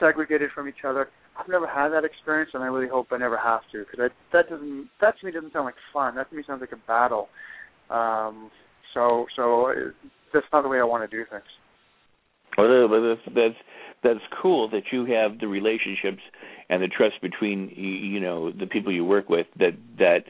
segregated 0.01 0.51
from 0.55 0.69
each 0.69 0.85
other. 0.86 1.09
I've 1.39 1.48
never 1.48 1.66
had 1.66 1.90
that 1.90 2.05
experience, 2.05 2.51
and 2.55 2.62
I 2.62 2.66
really 2.66 2.89
hope 2.89 3.09
I 3.11 3.19
never 3.19 3.36
have 3.36 3.61
to 3.73 3.85
because 3.85 4.11
that 4.32 4.48
doesn't 4.48 4.89
that 5.01 5.19
to 5.20 5.27
me 5.27 5.32
doesn't 5.32 5.53
sound 5.53 5.66
like 5.66 5.74
fun. 5.93 6.15
That 6.15 6.31
to 6.31 6.36
me 6.36 6.43
sounds 6.47 6.61
like 6.61 6.73
a 6.73 6.86
battle. 6.86 7.28
Um, 7.90 8.51
so 8.94 9.27
so 9.36 9.69
it, 9.69 9.78
uh, 9.78 10.09
that's 10.32 10.47
not 10.53 10.62
the 10.62 10.69
way 10.69 10.78
I 10.78 10.85
want 10.85 11.09
to 11.09 11.16
do 11.16 11.24
things. 11.31 11.44
Well, 12.59 12.89
that's 12.89 13.35
that's 13.35 13.55
that's 14.03 14.20
cool 14.43 14.69
that 14.70 14.85
you 14.93 15.05
have 15.07 15.39
the 15.40 15.48
relationships 15.48 16.23
and 16.69 16.82
the 16.82 16.89
trust 16.89 17.20
between 17.20 17.70
you 17.77 18.20
know 18.20 18.51
the 18.51 18.66
people 18.66 18.93
you 18.93 19.05
work 19.05 19.28
with 19.28 19.47
that 19.59 19.73
that 19.98 20.24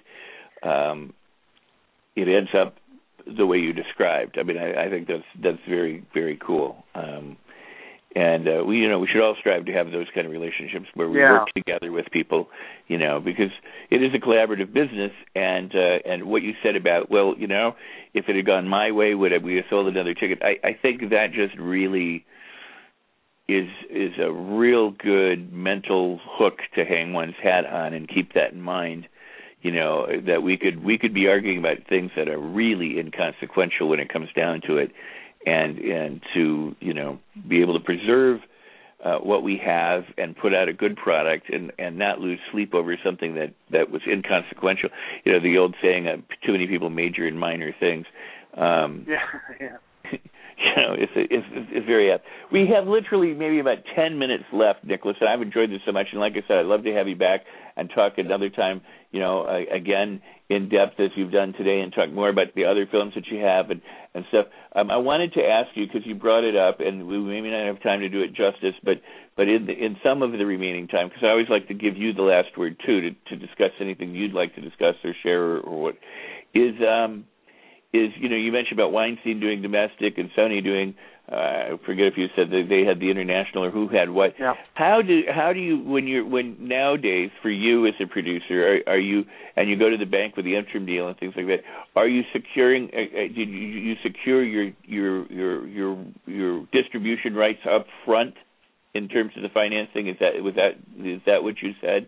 um, 0.63 1.13
it 2.15 2.29
ends 2.29 2.51
up 2.59 2.77
the 3.27 3.47
way 3.47 3.59
you 3.59 3.73
described. 3.73 4.39
I 4.39 4.43
mean, 4.43 4.57
I, 4.57 4.87
I 4.87 4.91
think 4.91 5.09
that's 5.09 5.25
that's 5.43 5.59
very 5.69 6.05
very 6.15 6.39
cool. 6.45 6.85
Um, 6.95 7.37
and 8.17 8.49
uh, 8.49 8.65
we 8.65 8.79
you 8.79 8.89
know 8.89 8.99
we 8.99 9.07
should 9.07 9.23
all 9.23 9.37
strive 9.39 9.67
to 9.67 9.73
have 9.73 9.93
those 9.93 10.07
kind 10.15 10.27
of 10.27 10.33
relationships 10.33 10.87
where 10.95 11.09
we 11.09 11.21
yeah. 11.21 11.33
work 11.33 11.49
together 11.55 11.93
with 11.93 12.07
people 12.11 12.49
you 12.89 12.97
know 12.99 13.21
because 13.21 13.51
it 13.91 14.03
is 14.03 14.11
a 14.15 14.19
collaborative 14.19 14.73
business 14.73 15.13
and 15.35 15.73
uh 15.75 15.99
and 16.11 16.25
what 16.25 16.43
you 16.43 16.55
said 16.63 16.75
about 16.77 17.11
well 17.11 17.35
you 17.37 17.47
know 17.47 17.77
if 18.15 18.25
it 18.29 18.35
had 18.35 18.47
gone 18.47 18.67
my 18.67 18.91
way 18.91 19.15
would 19.15 19.33
we 19.45 19.57
have 19.57 19.67
sold 19.69 19.87
another 19.87 20.15
ticket 20.15 20.41
i 20.43 20.57
i 20.67 20.73
think 20.81 21.03
that 21.11 21.27
just 21.33 21.57
really 21.59 22.25
is 23.49 23.69
is 23.91 24.13
a 24.19 24.33
real 24.33 24.91
good 24.91 25.53
mental 25.53 26.19
hook 26.25 26.59
to 26.75 26.85
hang 26.85 27.13
one's 27.13 27.35
hat 27.43 27.67
on 27.67 27.93
and 27.93 28.09
keep 28.09 28.33
that 28.33 28.53
in 28.53 28.63
mind 28.63 29.07
you 29.67 29.73
know 29.73 30.07
that 30.29 30.45
we 30.45 30.57
could 30.57 30.85
we 30.85 30.97
could 30.97 31.13
be 31.13 31.27
arguing 31.27 31.59
about 31.59 31.79
things 31.89 32.13
that 32.15 32.29
are 32.29 32.39
really 32.39 33.01
inconsequential 33.01 33.89
when 33.89 33.99
it 33.99 34.09
comes 34.09 34.29
down 34.33 34.61
to 34.69 34.77
it 34.77 34.93
and 35.45 35.79
and 35.79 36.21
to 36.35 36.77
you 36.79 36.95
know 36.95 37.19
be 37.49 37.63
able 37.63 37.77
to 37.77 37.85
preserve 37.85 38.39
uh, 39.05 39.19
what 39.19 39.43
we 39.43 39.61
have 39.65 40.05
and 40.17 40.37
put 40.37 40.55
out 40.55 40.69
a 40.69 40.73
good 40.73 40.95
product 40.97 41.51
and 41.51 41.73
and 41.81 41.99
not 41.99 42.21
lose 42.21 42.39
sleep 42.53 42.75
over 42.75 42.97
something 43.05 43.35
that 43.35 43.53
that 43.73 43.91
was 43.91 44.03
inconsequential. 44.07 44.89
You 45.25 45.33
know 45.33 45.41
the 45.41 45.59
old 45.59 45.75
saying, 45.83 46.07
uh, 46.07 46.19
"Too 46.47 46.53
many 46.53 46.69
people 46.69 46.89
major 46.89 47.27
in 47.27 47.37
minor 47.37 47.75
things." 47.81 48.07
Um, 48.57 49.05
yeah, 49.09 49.19
yeah. 49.61 49.77
You 50.59 50.83
know, 50.83 50.95
it's 50.97 51.13
it's 51.15 51.47
it's 51.53 51.87
very 51.87 52.13
apt. 52.13 52.25
We 52.51 52.67
have 52.75 52.87
literally 52.87 53.35
maybe 53.35 53.61
about 53.61 53.79
ten 53.95 54.19
minutes 54.19 54.45
left, 54.53 54.85
Nicholas, 54.85 55.17
and 55.21 55.29
I've 55.29 55.43
enjoyed 55.43 55.71
this 55.71 55.81
so 55.85 55.93
much. 55.93 56.07
And 56.13 56.21
like 56.21 56.33
I 56.33 56.47
said, 56.49 56.59
I'd 56.59 56.67
love 56.67 56.85
to 56.85 56.93
have 56.93 57.09
you 57.09 57.17
back 57.17 57.41
and 57.77 57.91
talk 57.95 58.15
another 58.17 58.49
time. 58.49 58.81
You 59.11 59.21
know, 59.21 59.43
uh, 59.43 59.75
again 59.75 60.23
in 60.49 60.69
depth 60.69 61.01
as 61.01 61.11
you've 61.17 61.33
done 61.33 61.53
today, 61.55 61.81
and 61.81 61.93
talk 61.93 62.11
more 62.11 62.29
about 62.29 62.55
the 62.55 62.65
other 62.65 62.87
films 62.91 63.13
that 63.17 63.27
you 63.27 63.39
have 63.39 63.71
and 63.71 63.83
and 64.15 64.25
stuff. 64.29 64.47
Um, 64.75 64.91
I 64.91 64.97
wanted 64.97 65.35
to 65.35 65.41
ask 65.41 65.69
you 65.75 65.87
because 65.87 66.07
you 66.07 66.15
brought 66.15 66.45
it 66.45 66.57
up, 66.57 66.81
and 66.81 67.07
we 67.07 67.19
maybe 67.19 67.51
not 67.51 67.67
have 67.67 67.83
time 67.83 68.01
to 68.01 68.09
do 68.09 68.23
it 68.23 68.29
justice, 68.29 68.75
but 68.83 69.03
but 69.37 69.49
in 69.49 69.67
the, 69.67 69.73
in 69.73 69.97
some 70.03 70.23
of 70.23 70.33
the 70.33 70.47
remaining 70.47 70.89
time, 70.89 71.09
because 71.09 71.23
I 71.23 71.29
always 71.29 71.51
like 71.51 71.69
to 71.69 71.75
give 71.75 71.97
you 71.97 72.15
the 72.15 72.23
last 72.23 72.57
word 72.57 72.81
too 72.87 73.01
to 73.03 73.11
to 73.29 73.37
discuss 73.37 73.73
anything 73.81 74.15
you'd 74.15 74.33
like 74.33 74.55
to 74.55 74.61
discuss 74.63 74.95
or 75.05 75.13
share 75.23 75.43
or, 75.43 75.61
or 75.61 75.83
what 75.83 75.99
is 76.55 76.75
um 76.81 77.25
is 77.93 78.11
you 78.19 78.29
know 78.29 78.37
you 78.37 78.53
mentioned 78.53 78.79
about 78.79 78.93
Weinstein 78.93 79.41
doing 79.41 79.63
domestic 79.63 80.19
and 80.19 80.31
Sony 80.37 80.63
doing 80.63 80.95
uh, 81.31 81.35
I 81.35 81.71
forget 81.85 82.07
if 82.07 82.15
you 82.17 82.27
said 82.37 82.51
that 82.51 82.67
they 82.69 82.85
had 82.85 83.01
the 83.01 83.11
international 83.11 83.65
or 83.65 83.71
who 83.71 83.89
had 83.89 84.11
what. 84.11 84.35
Yeah. 84.39 84.55
How 84.75 85.03
do 85.03 85.23
how 85.29 85.53
do 85.53 85.59
you 85.59 85.79
when 85.79 86.07
you're 86.07 86.25
when 86.25 86.57
nowadays 86.61 87.31
for 87.43 87.51
you 87.51 87.87
as 87.87 87.95
a 88.01 88.07
producer 88.07 88.81
are, 88.87 88.95
are 88.95 88.99
you 88.99 89.25
and 89.57 89.69
you 89.69 89.77
go 89.77 89.91
to 89.91 89.97
the 89.97 90.07
bank 90.07 90.37
with 90.37 90.45
the 90.45 90.55
interim 90.55 90.87
deal 90.87 91.09
and 91.09 91.19
things 91.19 91.35
like 91.37 91.47
that? 91.47 91.61
Are 91.97 92.07
you 92.07 92.23
securing? 92.33 92.91
Uh, 92.95 93.01
uh, 93.01 93.21
did 93.35 93.49
you, 93.49 93.57
you 93.57 93.95
secure 94.05 94.45
your 94.45 94.71
your 94.85 95.27
your 95.27 95.67
your 95.67 96.07
your 96.27 96.67
distribution 96.73 97.35
rights 97.35 97.67
up 97.69 97.87
front 98.05 98.35
in 98.95 99.09
terms 99.09 99.33
of 99.37 99.43
the 99.43 99.49
financing? 99.49 100.07
Is 100.07 100.17
that 100.21 100.41
was 100.45 100.55
that 100.55 100.79
is 101.05 101.23
that 101.27 101.43
what 101.43 101.57
you 101.61 101.73
said? 101.81 102.07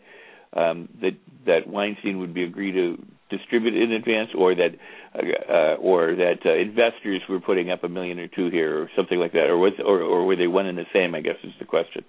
Um, 0.52 0.88
that 1.02 1.18
that 1.46 1.66
Weinstein 1.66 2.20
would 2.20 2.34
be 2.34 2.44
agree 2.44 2.70
to 2.70 2.98
distribute 3.30 3.74
in 3.74 3.92
advance, 3.92 4.30
or 4.36 4.55
that 4.55 4.70
uh, 5.14 5.80
or 5.80 6.14
that 6.14 6.38
uh, 6.44 6.55
investors 6.55 7.22
were 7.28 7.40
putting 7.40 7.70
up 7.70 7.84
a 7.84 7.88
million 7.88 8.18
or 8.18 8.28
two 8.28 8.50
here, 8.50 8.82
or 8.82 8.90
something 8.96 9.18
like 9.18 9.32
that, 9.32 9.48
or 9.48 9.59
was 9.59 9.72
or, 9.84 10.00
or 10.00 10.24
were 10.24 10.36
they 10.36 10.46
one 10.46 10.66
and 10.66 10.78
the 10.78 10.84
same? 10.92 11.14
I 11.14 11.20
guess 11.20 11.36
is 11.44 11.52
the 11.59 11.64
question. 11.64 12.05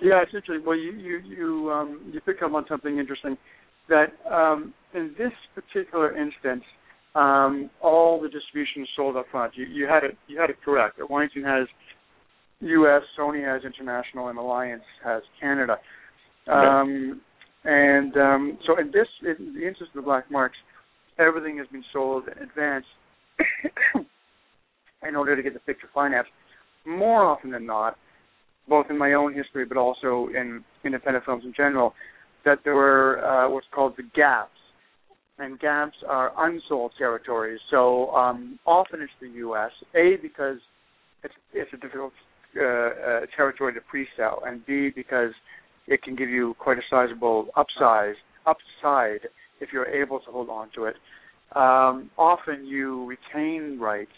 Yeah, 0.00 0.22
it's 0.22 0.34
interesting. 0.34 0.66
Well, 0.66 0.76
you 0.76 0.92
you 0.92 1.18
you 1.18 1.70
um, 1.72 2.10
you 2.12 2.20
pick 2.20 2.42
up 2.42 2.52
on 2.52 2.64
something 2.68 2.98
interesting 2.98 3.36
that 3.88 4.12
um, 4.30 4.74
in 4.94 5.14
this 5.18 5.32
particular 5.54 6.16
instance, 6.16 6.64
um, 7.14 7.70
all 7.80 8.20
the 8.20 8.28
distribution 8.28 8.82
is 8.82 8.88
sold 8.96 9.16
up 9.16 9.26
front. 9.30 9.52
You, 9.56 9.66
you 9.66 9.86
had 9.86 10.04
it 10.04 10.16
you 10.26 10.40
had 10.40 10.50
it 10.50 10.56
correct. 10.64 10.98
Weinstein 11.08 11.44
has 11.44 11.68
U.S., 12.60 13.02
Sony 13.18 13.44
has 13.44 13.62
international, 13.64 14.28
and 14.28 14.38
Alliance 14.38 14.82
has 15.04 15.22
Canada. 15.40 15.76
Um, 16.46 17.20
and 17.64 18.16
um, 18.16 18.58
so 18.66 18.78
in 18.78 18.90
this, 18.92 19.08
in 19.22 19.54
the 19.54 19.66
interest 19.66 19.90
of 19.94 19.94
the 19.94 20.02
black 20.02 20.30
marks, 20.30 20.56
everything 21.18 21.56
has 21.58 21.66
been 21.68 21.84
sold 21.92 22.24
in 22.28 22.42
advance 22.42 22.84
in 25.08 25.16
order 25.16 25.34
to 25.34 25.42
get 25.42 25.54
the 25.54 25.60
picture 25.60 25.88
financed. 25.94 26.30
More 26.86 27.24
often 27.24 27.50
than 27.50 27.64
not, 27.64 27.96
both 28.68 28.86
in 28.90 28.98
my 28.98 29.14
own 29.14 29.34
history 29.34 29.64
but 29.64 29.76
also 29.76 30.28
in 30.34 30.62
independent 30.84 31.24
films 31.24 31.44
in 31.44 31.54
general, 31.56 31.94
that 32.44 32.58
there 32.64 32.74
were 32.74 33.24
uh, 33.24 33.50
what's 33.50 33.66
called 33.74 33.94
the 33.96 34.02
gaps. 34.14 34.50
And 35.38 35.58
gaps 35.58 35.96
are 36.08 36.32
unsold 36.46 36.92
territories. 36.96 37.58
So 37.70 38.10
um, 38.10 38.58
often 38.66 39.00
it's 39.00 39.12
the 39.20 39.28
U.S. 39.38 39.72
A 39.96 40.16
because 40.22 40.58
it's 41.24 41.34
it's 41.52 41.72
a 41.72 41.76
difficult 41.76 42.12
uh, 42.56 42.62
uh, 42.62 43.20
territory 43.34 43.74
to 43.74 43.80
pre-sell, 43.80 44.42
and 44.46 44.64
B 44.64 44.90
because 44.94 45.32
it 45.86 46.02
can 46.02 46.16
give 46.16 46.28
you 46.28 46.54
quite 46.58 46.78
a 46.78 46.82
sizable 46.90 47.48
upsize 47.56 48.14
upside 48.46 49.20
if 49.60 49.70
you're 49.72 49.86
able 49.86 50.20
to 50.20 50.30
hold 50.30 50.48
on 50.48 50.68
to 50.74 50.84
it. 50.84 50.94
Um, 51.54 52.10
often 52.18 52.64
you 52.64 53.06
retain 53.06 53.78
rights 53.78 54.10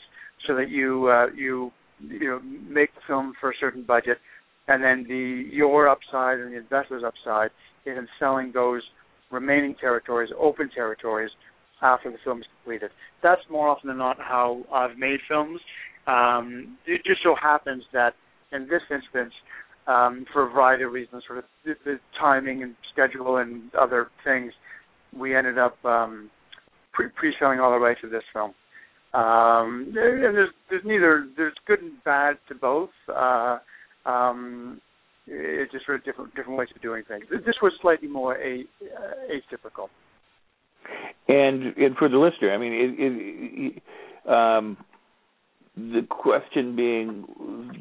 so 0.47 0.55
that 0.55 0.71
you 0.71 1.09
uh, 1.09 1.27
you 1.35 1.71
you 2.01 2.29
know 2.29 2.41
make 2.41 2.95
the 2.95 3.01
film 3.07 3.35
for 3.41 3.51
a 3.51 3.55
certain 3.59 3.83
budget, 3.83 4.19
and 4.69 4.83
then 4.83 5.05
the 5.09 5.49
your 5.53 5.89
upside 5.89 6.39
and 6.39 6.53
the 6.53 6.59
investor's 6.59 7.03
upside 7.05 7.51
is 7.85 7.97
in 7.99 8.09
selling 8.19 8.53
those 8.53 8.83
remaining 9.31 9.75
territories, 9.81 10.31
open 10.39 10.71
territories, 10.75 11.31
after 11.83 12.11
the 12.11 12.19
film 12.25 12.41
is 12.41 12.47
completed. 12.63 12.91
That's 13.23 13.41
more 13.51 13.69
often 13.69 13.89
than 13.89 13.99
not 13.99 14.19
how 14.19 14.63
I've 14.73 14.97
made 14.97 15.19
films. 15.29 15.61
Um, 16.07 16.79
it 16.87 17.03
just 17.05 17.23
so 17.23 17.35
happens 17.41 17.83
that 17.93 18.15
in 18.53 18.69
this 18.69 18.83
instance, 18.91 19.33
um, 19.87 20.27
for 20.33 20.47
a 20.47 20.51
variety 20.51 20.85
of 20.85 20.93
reasons, 20.93 21.23
sort 21.27 21.39
of 21.39 21.45
the, 21.65 21.75
the 21.85 21.99
timing 22.19 22.63
and 22.63 22.75
schedule 22.93 23.37
and 23.39 23.75
other 23.75 24.09
things, 24.25 24.53
we 25.17 25.37
ended 25.37 25.59
up 25.59 25.83
um, 25.85 26.31
pre- 26.93 27.09
pre-selling 27.11 27.61
all 27.61 27.71
the 27.71 27.79
rights 27.79 28.01
to 28.03 28.09
this 28.09 28.25
film. 28.33 28.53
Um, 29.15 29.95
and 29.97 30.35
there's 30.35 30.51
there's 30.69 30.83
neither 30.85 31.27
there's 31.37 31.55
good 31.67 31.81
and 31.81 31.93
bad 32.05 32.37
to 32.49 32.55
both. 32.55 32.91
Uh, 33.09 33.59
um, 34.05 34.81
it's 35.27 35.73
just 35.73 35.87
sort 35.87 35.99
of 35.99 36.05
different 36.05 36.35
different 36.35 36.59
ways 36.59 36.69
of 36.75 36.83
doing 36.83 37.03
things. 37.09 37.25
This 37.31 37.55
was 37.63 37.73
slightly 37.81 38.09
more 38.09 38.35
a, 38.37 38.65
uh, 38.83 39.33
atypical. 39.33 39.89
And 41.29 41.77
and 41.77 41.97
for 41.97 42.09
the 42.09 42.19
listener, 42.19 42.53
I 42.53 42.59
mean, 42.59 42.73
it, 42.73 43.83
it, 44.27 44.31
um, 44.31 44.77
the 45.77 46.07
question 46.09 46.77
being 46.77 47.25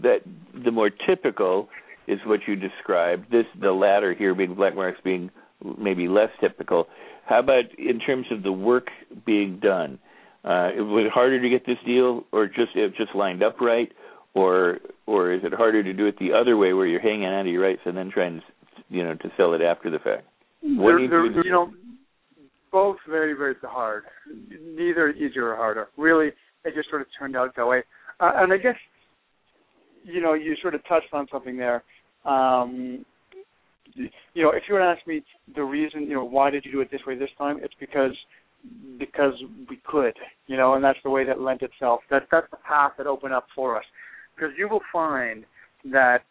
that 0.04 0.20
the 0.64 0.72
more 0.72 0.90
typical 0.90 1.70
is 2.08 2.20
what 2.26 2.42
you 2.48 2.56
described. 2.56 3.32
This 3.32 3.46
the 3.60 3.72
latter 3.72 4.14
here 4.14 4.36
being 4.36 4.56
black 4.56 4.76
marks 4.76 5.00
being 5.04 5.30
maybe 5.78 6.08
less 6.08 6.30
typical. 6.40 6.88
How 7.26 7.40
about 7.40 7.64
in 7.78 8.00
terms 8.00 8.28
of 8.32 8.44
the 8.44 8.52
work 8.52 8.88
being 9.26 9.60
done? 9.60 10.00
Uh, 10.44 10.70
was 10.78 11.06
it 11.08 11.12
harder 11.12 11.42
to 11.42 11.50
get 11.50 11.66
this 11.66 11.78
deal, 11.86 12.24
or 12.32 12.46
just 12.46 12.76
it 12.76 12.94
just 12.96 13.16
lined 13.16 13.42
up 13.42 13.60
right, 13.60 13.92
or 14.36 14.80
or 15.08 15.34
is 15.34 15.42
it 15.44 15.54
harder 15.54 15.82
to 15.82 15.94
do 15.94 16.06
it 16.06 16.20
the 16.20 16.34
other 16.34 16.56
way, 16.56 16.74
where 16.74 16.86
you're 16.86 17.02
hanging 17.02 17.26
on 17.26 17.46
to 17.46 17.52
your 17.52 17.64
rights 17.64 17.82
and 17.86 17.98
then 17.98 18.12
trying 18.12 18.40
to 18.40 18.46
you 18.90 19.04
know 19.04 19.16
to 19.16 19.32
sell 19.38 19.54
it 19.54 19.62
after 19.62 19.90
the 19.90 19.98
fact? 19.98 20.28
What 20.62 20.98
there, 20.98 21.10
there, 21.10 21.26
you, 21.26 21.42
you 21.46 21.52
know, 21.52 21.74
both 22.72 22.98
very 23.10 23.34
very 23.34 23.56
hard. 23.64 24.04
Neither 24.50 25.10
easier 25.12 25.50
or 25.52 25.56
harder. 25.56 25.88
Really, 25.98 26.28
it 26.64 26.76
just 26.76 26.90
sort 26.90 27.02
of 27.02 27.08
turned 27.18 27.36
out 27.36 27.56
that 27.56 27.66
way. 27.66 27.82
Uh, 28.20 28.32
and 28.36 28.54
I 28.54 28.58
guess 28.58 28.76
you 30.04 30.22
know 30.22 30.34
you 30.34 30.56
sort 30.62 30.76
of 30.76 30.88
touched 30.88 31.12
on 31.12 31.28
something 31.32 31.58
there. 31.58 31.84
Um, 32.26 33.06
you 33.96 34.44
know, 34.44 34.52
if 34.52 34.64
you 34.68 34.74
were 34.74 34.82
to 34.82 34.86
ask 34.86 35.06
me 35.08 35.24
the 35.56 35.64
reason, 35.64 36.04
you 36.04 36.16
know, 36.16 36.26
why 36.26 36.50
did 36.50 36.66
you 36.66 36.72
do 36.72 36.82
it 36.82 36.92
this 36.92 37.02
way 37.08 37.18
this 37.18 37.30
time? 37.38 37.60
It's 37.62 37.74
because 37.80 38.12
because 38.98 39.34
we 39.70 39.80
could, 39.86 40.14
you 40.48 40.58
know, 40.58 40.74
and 40.74 40.84
that's 40.84 40.98
the 41.04 41.10
way 41.10 41.24
that 41.24 41.40
lent 41.40 41.62
itself. 41.62 42.02
That 42.10 42.24
that's 42.32 42.50
the 42.52 42.58
path 42.58 42.94
that 42.98 43.08
opened 43.08 43.34
up 43.34 43.46
for 43.56 43.78
us. 43.78 43.86
Because 44.36 44.54
you 44.58 44.68
will 44.68 44.82
find 44.92 45.46
that 45.92 46.24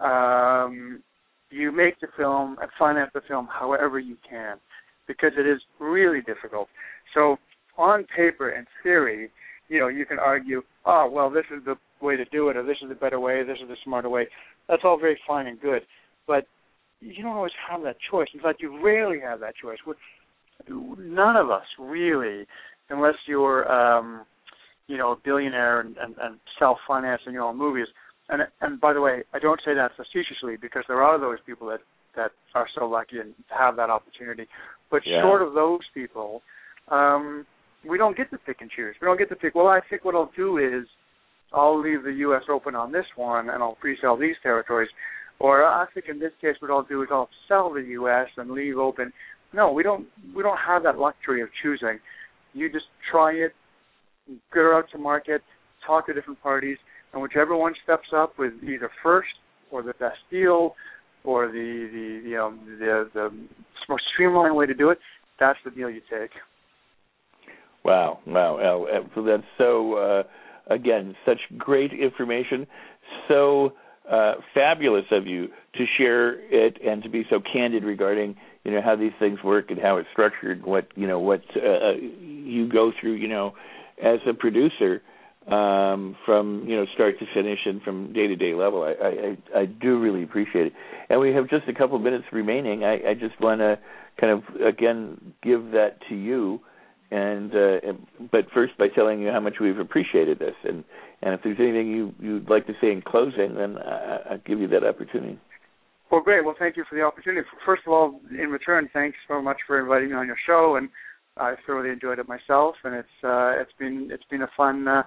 um, 0.00 1.02
you 1.50 1.72
make 1.72 2.00
the 2.00 2.06
film 2.16 2.56
and 2.60 2.70
finance 2.78 3.10
the 3.14 3.20
film 3.28 3.48
however 3.52 3.98
you 3.98 4.16
can, 4.28 4.56
because 5.06 5.32
it 5.36 5.46
is 5.46 5.60
really 5.78 6.20
difficult. 6.22 6.68
So 7.14 7.36
on 7.76 8.06
paper 8.16 8.50
and 8.50 8.66
theory, 8.82 9.30
you 9.68 9.80
know, 9.80 9.88
you 9.88 10.06
can 10.06 10.18
argue, 10.18 10.62
oh 10.86 11.10
well, 11.10 11.30
this 11.30 11.44
is 11.54 11.64
the 11.64 11.76
way 12.00 12.16
to 12.16 12.24
do 12.26 12.48
it, 12.48 12.56
or 12.56 12.62
this 12.62 12.76
is 12.82 12.88
the 12.88 12.94
better 12.94 13.20
way, 13.20 13.42
this 13.44 13.58
is 13.62 13.68
the 13.68 13.76
smarter 13.84 14.08
way. 14.08 14.28
That's 14.68 14.82
all 14.84 14.98
very 14.98 15.18
fine 15.26 15.46
and 15.46 15.60
good, 15.60 15.82
but 16.26 16.46
you 17.00 17.22
don't 17.22 17.34
always 17.36 17.52
have 17.68 17.82
that 17.82 17.96
choice. 18.10 18.28
In 18.32 18.40
fact, 18.40 18.62
you 18.62 18.82
rarely 18.82 19.20
have 19.20 19.40
that 19.40 19.54
choice 19.60 19.78
none 20.68 21.36
of 21.36 21.50
us 21.50 21.64
really, 21.78 22.46
unless 22.90 23.14
you're 23.26 23.70
um, 23.70 24.24
you 24.86 24.96
know 24.96 25.12
a 25.12 25.16
billionaire 25.24 25.80
and, 25.80 25.96
and, 25.96 26.14
and 26.20 26.38
self-financing 26.58 27.32
your 27.32 27.42
own 27.42 27.58
movies. 27.58 27.86
And 28.28 28.42
and 28.60 28.80
by 28.80 28.92
the 28.92 29.00
way, 29.00 29.22
I 29.32 29.38
don't 29.38 29.60
say 29.64 29.74
that 29.74 29.92
facetiously 29.96 30.56
because 30.60 30.84
there 30.88 31.02
are 31.02 31.18
those 31.18 31.38
people 31.44 31.68
that 31.68 31.80
that 32.16 32.30
are 32.54 32.66
so 32.78 32.86
lucky 32.86 33.18
and 33.18 33.34
have 33.48 33.76
that 33.76 33.90
opportunity. 33.90 34.46
But 34.90 35.02
yeah. 35.06 35.22
short 35.22 35.42
of 35.42 35.54
those 35.54 35.80
people, 35.94 36.42
um, 36.88 37.46
we 37.88 37.96
don't 37.96 38.16
get 38.16 38.30
to 38.30 38.38
pick 38.38 38.58
and 38.60 38.70
choose. 38.70 38.94
We 39.00 39.06
don't 39.06 39.18
get 39.18 39.30
to 39.30 39.36
pick. 39.36 39.54
Well, 39.54 39.68
I 39.68 39.80
think 39.88 40.04
what 40.04 40.14
I'll 40.14 40.30
do 40.36 40.58
is 40.58 40.86
I'll 41.54 41.80
leave 41.80 42.04
the 42.04 42.12
U.S. 42.12 42.42
open 42.50 42.74
on 42.74 42.92
this 42.92 43.06
one 43.16 43.50
and 43.50 43.62
I'll 43.62 43.76
pre-sell 43.80 44.16
these 44.16 44.36
territories. 44.42 44.90
Or 45.38 45.64
I 45.64 45.86
think 45.92 46.06
in 46.08 46.18
this 46.20 46.32
case, 46.40 46.54
what 46.60 46.70
I'll 46.70 46.84
do 46.84 47.02
is 47.02 47.08
I'll 47.10 47.28
sell 47.48 47.72
the 47.72 47.82
U.S. 47.82 48.28
and 48.36 48.50
leave 48.50 48.78
open 48.78 49.12
no, 49.52 49.70
we 49.70 49.82
don't. 49.82 50.06
We 50.34 50.42
don't 50.42 50.58
have 50.66 50.82
that 50.84 50.98
luxury 50.98 51.42
of 51.42 51.48
choosing. 51.62 51.98
You 52.54 52.70
just 52.70 52.86
try 53.10 53.32
it, 53.32 53.52
go 54.52 54.76
out 54.76 54.84
to 54.92 54.98
market, 54.98 55.42
talk 55.86 56.06
to 56.06 56.14
different 56.14 56.42
parties, 56.42 56.78
and 57.12 57.22
whichever 57.22 57.56
one 57.56 57.74
steps 57.84 58.08
up 58.14 58.38
with 58.38 58.52
either 58.62 58.90
first 59.02 59.28
or 59.70 59.82
the 59.82 59.94
best 59.94 60.18
deal 60.30 60.74
or 61.24 61.48
the 61.48 61.52
the 61.92 62.28
you 62.28 62.36
know 62.36 62.54
the 62.78 63.10
the 63.12 63.30
most 63.88 64.02
streamlined 64.14 64.56
way 64.56 64.66
to 64.66 64.74
do 64.74 64.90
it, 64.90 64.98
that's 65.38 65.58
the 65.64 65.70
deal 65.70 65.90
you 65.90 66.00
take. 66.10 66.30
Wow, 67.84 68.20
wow, 68.26 68.86
well, 69.16 69.24
that's 69.26 69.42
so. 69.58 69.94
Uh, 69.94 70.22
again, 70.68 71.14
such 71.24 71.38
great 71.58 71.92
information, 71.92 72.66
so 73.28 73.72
uh, 74.10 74.34
fabulous 74.52 75.04
of 75.10 75.26
you 75.26 75.48
to 75.74 75.84
share 75.96 76.34
it 76.52 76.78
and 76.84 77.02
to 77.02 77.08
be 77.08 77.24
so 77.30 77.40
candid 77.40 77.84
regarding 77.84 78.36
you 78.64 78.72
know 78.72 78.82
how 78.82 78.96
these 78.96 79.12
things 79.18 79.42
work 79.44 79.70
and 79.70 79.80
how 79.80 79.96
it's 79.96 80.08
structured 80.12 80.64
what 80.64 80.88
you 80.96 81.06
know 81.06 81.20
what 81.20 81.42
uh, 81.56 81.60
uh, 81.60 81.92
you 82.20 82.68
go 82.68 82.92
through 83.00 83.12
you 83.12 83.28
know 83.28 83.54
as 84.02 84.18
a 84.28 84.34
producer 84.34 85.02
um 85.48 86.16
from 86.24 86.64
you 86.68 86.76
know 86.76 86.84
start 86.94 87.18
to 87.18 87.26
finish 87.34 87.58
and 87.64 87.82
from 87.82 88.12
day 88.12 88.26
to 88.26 88.36
day 88.36 88.54
level. 88.54 88.82
I, 88.82 89.36
I 89.56 89.60
i 89.60 89.64
do 89.66 89.98
really 89.98 90.22
appreciate 90.22 90.66
it. 90.66 90.72
And 91.08 91.20
we 91.20 91.32
have 91.32 91.48
just 91.48 91.68
a 91.68 91.72
couple 91.72 91.98
minutes 91.98 92.24
remaining. 92.32 92.84
I 92.84 93.10
i 93.10 93.14
just 93.14 93.40
want 93.40 93.60
to 93.60 93.78
kind 94.20 94.32
of 94.32 94.60
again 94.60 95.34
give 95.42 95.72
that 95.72 95.98
to 96.08 96.14
you 96.14 96.60
and 97.12 97.54
uh 97.54 97.92
but 98.32 98.46
first 98.54 98.76
by 98.78 98.88
telling 98.88 99.20
you 99.20 99.30
how 99.30 99.40
much 99.40 99.54
we've 99.60 99.78
appreciated 99.78 100.38
this 100.38 100.54
and 100.64 100.82
and 101.22 101.34
if 101.34 101.40
there's 101.44 101.58
anything 101.60 101.88
you 101.88 102.12
you'd 102.20 102.48
like 102.48 102.66
to 102.66 102.72
say 102.80 102.90
in 102.90 103.02
closing 103.02 103.54
then 103.54 103.76
I, 103.78 104.32
i'll 104.32 104.38
give 104.46 104.58
you 104.58 104.68
that 104.68 104.84
opportunity 104.84 105.38
well, 106.12 106.20
great. 106.20 106.44
Well, 106.44 106.54
thank 106.58 106.76
you 106.76 106.84
for 106.90 106.94
the 106.94 107.00
opportunity. 107.00 107.48
First 107.64 107.84
of 107.86 107.92
all, 107.94 108.20
in 108.30 108.50
return, 108.50 108.86
thanks 108.92 109.16
so 109.26 109.40
much 109.40 109.56
for 109.66 109.80
inviting 109.80 110.10
me 110.10 110.14
on 110.14 110.26
your 110.26 110.36
show, 110.46 110.76
and 110.76 110.90
I 111.38 111.54
thoroughly 111.66 111.88
enjoyed 111.88 112.18
it 112.18 112.28
myself. 112.28 112.74
And 112.84 112.94
it's 112.94 113.24
uh, 113.24 113.52
it's 113.58 113.72
been 113.78 114.10
it's 114.12 114.24
been 114.30 114.42
a 114.42 114.50
fun 114.54 114.86
uh, 114.86 115.04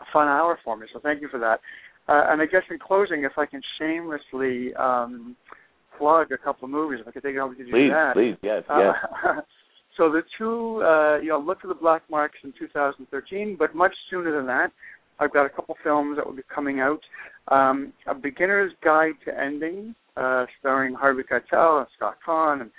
a 0.00 0.04
fun 0.12 0.26
hour 0.26 0.58
for 0.64 0.76
me. 0.76 0.88
So 0.92 0.98
thank 1.00 1.22
you 1.22 1.28
for 1.28 1.38
that. 1.38 1.60
Uh, 2.08 2.32
and 2.32 2.42
I 2.42 2.46
guess 2.46 2.62
in 2.70 2.80
closing, 2.80 3.22
if 3.22 3.38
I 3.38 3.46
can 3.46 3.62
shamelessly 3.78 4.74
um, 4.74 5.36
plug 5.96 6.32
a 6.32 6.38
couple 6.38 6.64
of 6.64 6.72
movies, 6.72 6.98
if 7.00 7.06
I 7.06 7.12
could 7.12 7.22
take 7.22 7.36
it 7.36 7.38
over 7.38 7.54
to 7.54 7.64
do 7.64 7.70
please, 7.70 7.90
that. 7.92 8.14
Please, 8.14 8.34
yes, 8.42 8.64
uh, 8.68 8.80
yes. 8.80 9.44
so 9.96 10.10
the 10.10 10.22
two, 10.38 10.82
uh, 10.82 11.18
you 11.18 11.28
know, 11.28 11.38
look 11.38 11.60
for 11.60 11.68
the 11.68 11.74
black 11.74 12.02
marks 12.10 12.38
in 12.44 12.52
2013, 12.58 13.56
but 13.58 13.74
much 13.74 13.92
sooner 14.10 14.34
than 14.34 14.46
that. 14.46 14.72
I've 15.20 15.32
got 15.32 15.44
a 15.44 15.50
couple 15.50 15.76
films 15.84 16.16
that 16.16 16.26
will 16.26 16.34
be 16.34 16.42
coming 16.52 16.80
out. 16.80 17.00
Um, 17.48 17.92
a 18.06 18.14
Beginner's 18.14 18.72
Guide 18.82 19.14
to 19.26 19.38
Ending, 19.38 19.94
uh, 20.16 20.46
starring 20.58 20.94
Harvey 20.94 21.22
Keitel 21.22 21.78
and 21.78 21.86
Scott 21.96 22.16
Caan 22.26 22.62
and 22.62 22.70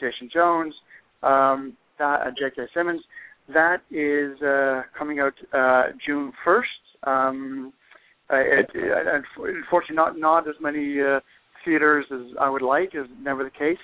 Jason 0.00 0.30
Jones, 0.32 0.74
um, 1.22 1.76
that, 1.98 2.20
uh, 2.22 2.30
J.K. 2.38 2.62
Simmons. 2.74 3.02
That 3.52 3.78
is 3.90 4.40
uh, 4.42 4.82
coming 4.98 5.20
out 5.20 5.34
uh, 5.52 5.92
June 6.04 6.32
1st. 6.44 6.62
Um, 7.04 7.72
it, 8.30 8.68
it, 8.74 9.22
unfortunately, 9.36 9.94
not 9.94 10.18
not 10.18 10.48
as 10.48 10.56
many 10.60 11.00
uh, 11.00 11.20
theaters 11.64 12.06
as 12.12 12.34
I 12.40 12.50
would 12.50 12.62
like 12.62 12.94
is 12.94 13.06
never 13.20 13.44
the 13.44 13.50
case. 13.50 13.78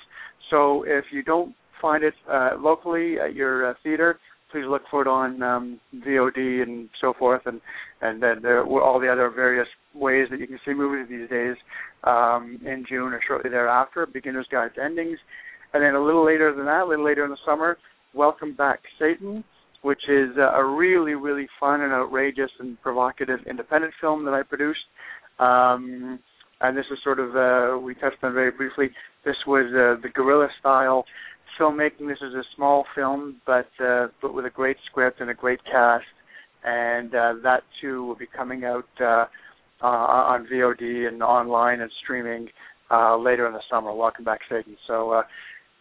So 0.50 0.82
if 0.84 1.04
you 1.12 1.22
don't 1.22 1.54
find 1.82 2.04
it 2.04 2.14
uh, 2.30 2.50
locally 2.58 3.16
at 3.18 3.34
your 3.34 3.70
uh, 3.70 3.74
theater, 3.82 4.18
please 4.52 4.64
look 4.68 4.82
for 4.90 5.02
it 5.02 5.08
on 5.08 5.42
um, 5.42 5.80
VOD 5.96 6.62
and 6.62 6.88
so 7.00 7.12
forth, 7.18 7.42
and 7.46 7.60
and 8.02 8.22
then 8.22 8.40
there, 8.42 8.64
were 8.64 8.82
all 8.82 9.00
the 9.00 9.10
other 9.10 9.30
various 9.30 9.68
ways 9.94 10.28
that 10.30 10.38
you 10.38 10.46
can 10.46 10.60
see 10.64 10.74
movies 10.74 11.06
these 11.08 11.28
days 11.28 11.56
um, 12.04 12.58
in 12.64 12.84
June 12.88 13.12
or 13.12 13.20
shortly 13.26 13.50
thereafter. 13.50 14.06
Beginner's 14.06 14.46
Guide 14.50 14.70
to 14.76 14.82
Endings, 14.82 15.18
and 15.74 15.82
then 15.82 15.94
a 15.94 16.04
little 16.04 16.24
later 16.24 16.54
than 16.54 16.66
that, 16.66 16.82
a 16.82 16.86
little 16.86 17.04
later 17.04 17.24
in 17.24 17.30
the 17.30 17.36
summer, 17.44 17.78
Welcome 18.14 18.54
Back, 18.54 18.80
Satan, 18.98 19.42
which 19.82 20.02
is 20.08 20.30
uh, 20.38 20.52
a 20.52 20.64
really 20.64 21.14
really 21.14 21.48
fun 21.58 21.80
and 21.80 21.92
outrageous 21.92 22.50
and 22.60 22.80
provocative 22.82 23.40
independent 23.48 23.94
film 24.00 24.24
that 24.26 24.34
I 24.34 24.42
produced. 24.42 24.86
Um, 25.38 26.20
and 26.60 26.76
this 26.76 26.84
is 26.92 26.98
sort 27.02 27.18
of 27.18 27.34
uh, 27.36 27.78
we 27.78 27.94
touched 27.94 28.22
on 28.22 28.34
very 28.34 28.50
briefly. 28.50 28.90
This 29.24 29.36
was 29.46 29.66
uh, 29.70 30.00
the 30.00 30.08
guerrilla 30.08 30.48
style 30.60 31.04
filmmaking. 31.58 32.08
This 32.08 32.18
is 32.22 32.34
a 32.34 32.44
small 32.56 32.84
film, 32.94 33.36
but 33.46 33.68
uh, 33.82 34.08
but 34.20 34.34
with 34.34 34.46
a 34.46 34.50
great 34.50 34.76
script 34.86 35.20
and 35.20 35.30
a 35.30 35.34
great 35.34 35.60
cast, 35.64 36.04
and 36.64 37.14
uh, 37.14 37.34
that 37.42 37.62
too 37.80 38.04
will 38.04 38.16
be 38.16 38.26
coming 38.26 38.64
out 38.64 38.88
uh, 39.00 39.26
uh, 39.82 39.86
on 39.86 40.46
VOD 40.46 41.08
and 41.08 41.22
online 41.22 41.80
and 41.80 41.90
streaming 42.02 42.48
uh, 42.90 43.16
later 43.16 43.46
in 43.46 43.52
the 43.52 43.62
summer. 43.70 43.94
Welcome 43.94 44.24
back, 44.24 44.40
Satan. 44.48 44.76
So, 44.86 45.10
uh, 45.10 45.22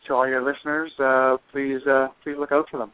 to 0.08 0.14
all 0.14 0.28
your 0.28 0.44
listeners, 0.44 0.92
uh, 1.00 1.38
please 1.52 1.86
uh, 1.88 2.08
please 2.24 2.36
look 2.40 2.52
out 2.52 2.68
for 2.70 2.78
them. 2.78 2.92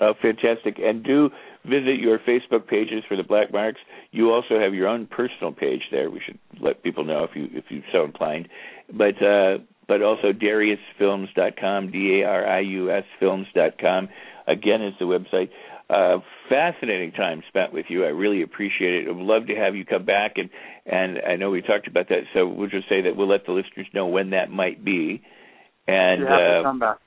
Oh, 0.00 0.14
fantastic! 0.20 0.78
And 0.78 1.04
do 1.04 1.30
visit 1.64 2.00
your 2.00 2.18
Facebook 2.18 2.66
pages 2.66 3.04
for 3.06 3.16
the 3.16 3.22
Black 3.22 3.52
Marks. 3.52 3.80
You 4.10 4.30
also 4.30 4.58
have 4.58 4.74
your 4.74 4.88
own 4.88 5.06
personal 5.06 5.52
page 5.52 5.82
there. 5.90 6.10
We 6.10 6.20
should 6.24 6.38
let 6.60 6.82
people 6.82 7.04
know 7.04 7.24
if 7.24 7.30
you 7.34 7.48
if 7.52 7.64
you 7.68 7.82
so 7.92 8.04
inclined. 8.04 8.48
But 8.92 9.22
uh, 9.22 9.58
but 9.88 10.02
also 10.02 10.32
dariusfilms.com, 10.32 11.90
D-A-R-I-U-S 11.90 13.04
films.com. 13.18 14.08
Again, 14.46 14.82
is 14.82 14.94
the 14.98 15.04
website. 15.04 15.50
Uh, 15.90 16.20
fascinating 16.48 17.12
time 17.12 17.42
spent 17.48 17.72
with 17.72 17.86
you. 17.88 18.04
I 18.04 18.08
really 18.08 18.42
appreciate 18.42 18.94
it. 18.94 19.08
I 19.08 19.12
would 19.12 19.22
love 19.22 19.46
to 19.48 19.54
have 19.54 19.74
you 19.76 19.84
come 19.84 20.04
back, 20.04 20.34
and 20.36 20.48
and 20.86 21.18
I 21.18 21.36
know 21.36 21.50
we 21.50 21.60
talked 21.60 21.86
about 21.86 22.08
that, 22.08 22.22
so 22.32 22.46
we'll 22.46 22.70
just 22.70 22.88
say 22.88 23.02
that 23.02 23.16
we'll 23.16 23.28
let 23.28 23.44
the 23.46 23.52
listeners 23.52 23.86
know 23.92 24.06
when 24.06 24.30
that 24.30 24.50
might 24.50 24.84
be. 24.84 25.22
And 25.86 26.24
uh, 26.24 26.62
come 26.62 26.78
back. 26.78 26.98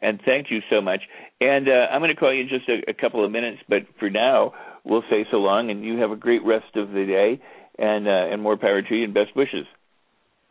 And 0.00 0.20
thank 0.24 0.50
you 0.50 0.60
so 0.70 0.80
much. 0.80 1.00
And 1.40 1.68
uh, 1.68 1.92
I'm 1.92 2.00
going 2.00 2.12
to 2.12 2.18
call 2.18 2.34
you 2.34 2.42
in 2.42 2.48
just 2.48 2.68
a, 2.68 2.90
a 2.90 2.94
couple 2.94 3.24
of 3.24 3.30
minutes, 3.30 3.58
but 3.68 3.82
for 4.00 4.10
now, 4.10 4.52
we'll 4.84 5.04
say 5.10 5.26
so 5.30 5.36
long, 5.36 5.70
and 5.70 5.84
you 5.84 5.98
have 5.98 6.10
a 6.10 6.16
great 6.16 6.44
rest 6.44 6.74
of 6.74 6.88
the 6.88 7.04
day, 7.04 7.40
and 7.78 8.08
uh, 8.08 8.32
and 8.32 8.42
more 8.42 8.56
power 8.56 8.82
to 8.82 8.94
you, 8.94 9.04
and 9.04 9.14
best 9.14 9.36
wishes. 9.36 9.66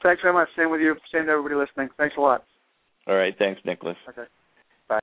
Thanks 0.04 0.22
very 0.22 0.34
much. 0.34 0.50
Same 0.58 0.72
with 0.72 0.82
you. 0.82 0.96
Same 1.14 1.26
to 1.26 1.32
everybody 1.32 1.56
listening. 1.56 1.90
Thanks 1.98 2.16
a 2.18 2.22
lot. 2.22 2.44
All 3.08 3.16
right. 3.16 3.34
Thanks, 3.38 3.62
Nicholas. 3.66 3.98
Okay. 4.10 4.24
Bye. 4.88 5.00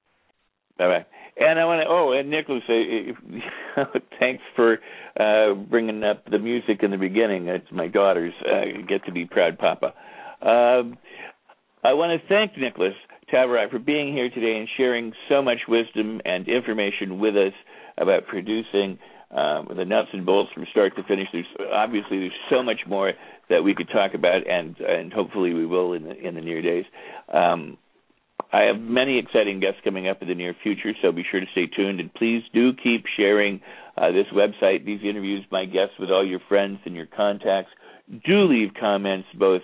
Bye 0.79 0.87
bye. 0.87 1.07
And 1.41 1.59
I 1.59 1.65
want 1.65 1.83
to. 1.83 1.89
Oh, 1.89 2.13
and 2.13 2.31
Nicholas, 2.31 2.63
uh, 2.69 3.85
thanks 4.19 4.43
for 4.57 4.79
uh, 5.19 5.55
bringing 5.55 6.03
up 6.03 6.25
the 6.31 6.39
music 6.39 6.83
in 6.83 6.91
the 6.91 6.97
beginning. 6.97 7.47
It's 7.49 7.71
my 7.71 7.87
daughters 7.87 8.33
uh, 8.41 8.83
get 8.89 9.05
to 9.07 9.13
be 9.13 9.25
proud 9.25 9.59
papa. 9.59 9.95
Um, 10.43 10.99
I 11.85 11.93
want 11.93 12.21
to 12.21 12.29
thank 12.29 12.57
Nicholas 12.59 12.95
Tabarrok 13.33 13.71
for 13.71 13.79
being 13.79 14.13
here 14.13 14.31
today 14.31 14.59
and 14.59 14.69
sharing 14.77 15.13
so 15.29 15.43
much 15.43 15.59
wisdom 15.69 16.21
and 16.25 16.49
information 16.49 17.21
with 17.21 17.37
us 17.37 17.53
about 17.99 18.27
producing 18.27 18.99
um, 19.31 19.69
the 19.77 19.85
nuts 19.85 20.09
and 20.13 20.25
bolts 20.25 20.51
from 20.53 20.67
start 20.71 20.97
to 20.97 21.03
finish. 21.05 21.29
There's 21.33 21.47
obviously 21.73 22.19
there's 22.19 22.33
so 22.51 22.63
much 22.63 22.81
more 22.87 23.13
that 23.51 23.63
we 23.63 23.75
could 23.75 23.89
talk 23.89 24.15
about, 24.15 24.47
and 24.49 24.77
and 24.79 25.13
hopefully 25.13 25.53
we 25.53 25.67
will 25.67 25.93
in 25.93 26.05
the 26.05 26.17
in 26.17 26.35
the 26.35 26.41
near 26.41 26.63
days. 26.63 26.85
Um, 27.33 27.77
I 28.53 28.63
have 28.63 28.81
many 28.81 29.19
exciting 29.19 29.61
guests 29.61 29.81
coming 29.85 30.09
up 30.09 30.23
in 30.23 30.29
the 30.29 30.35
near 30.35 30.55
future, 30.63 30.93
so 31.03 31.13
be 31.13 31.25
sure 31.31 31.41
to 31.41 31.47
stay 31.53 31.67
tuned 31.67 32.01
and 32.01 32.13
please 32.15 32.43
do 32.55 32.73
keep 32.73 33.05
sharing 33.17 33.61
uh, 33.97 34.11
this 34.13 34.27
website, 34.33 34.87
these 34.87 35.01
interviews, 35.03 35.45
my 35.51 35.67
guests 35.67 35.95
with 35.99 36.11
all 36.11 36.27
your 36.27 36.41
friends 36.49 36.79
and 36.87 36.95
your 36.95 37.07
contacts. 37.07 37.71
Do 38.25 38.45
leave 38.45 38.71
comments 38.81 39.29
both 39.39 39.61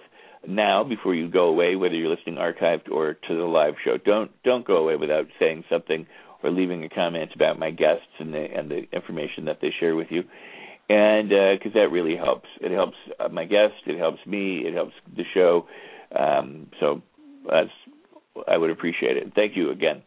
now 0.46 0.84
before 0.84 1.14
you 1.14 1.30
go 1.30 1.44
away, 1.44 1.76
whether 1.76 1.94
you're 1.94 2.14
listening 2.14 2.36
archived 2.36 2.90
or 2.90 3.14
to 3.14 3.34
the 3.34 3.44
live 3.44 3.74
show. 3.82 3.96
Don't 3.96 4.30
don't 4.42 4.66
go 4.66 4.76
away 4.76 4.96
without 4.96 5.26
saying 5.38 5.64
something 5.70 6.06
or 6.44 6.50
leaving 6.50 6.84
a 6.84 6.88
comment 6.88 7.30
about 7.34 7.58
my 7.58 7.70
guests 7.70 8.06
and 8.20 8.32
the 8.32 8.46
and 8.54 8.70
the 8.70 8.82
information 8.92 9.46
that 9.46 9.58
they 9.60 9.72
share 9.80 9.96
with 9.96 10.08
you 10.10 10.22
and 10.88 11.28
because 11.28 11.72
uh, 11.74 11.80
that 11.80 11.90
really 11.90 12.16
helps. 12.16 12.48
It 12.60 12.70
helps 12.70 12.96
my 13.30 13.44
guest. 13.44 13.74
It 13.86 13.98
helps 13.98 14.18
me. 14.26 14.62
It 14.66 14.74
helps 14.74 14.92
the 15.16 15.24
show. 15.32 15.66
Um, 16.14 16.68
so 16.78 17.02
I 18.46 18.56
would 18.56 18.70
appreciate 18.70 19.16
it. 19.16 19.32
Thank 19.34 19.56
you 19.56 19.70
again. 19.70 20.02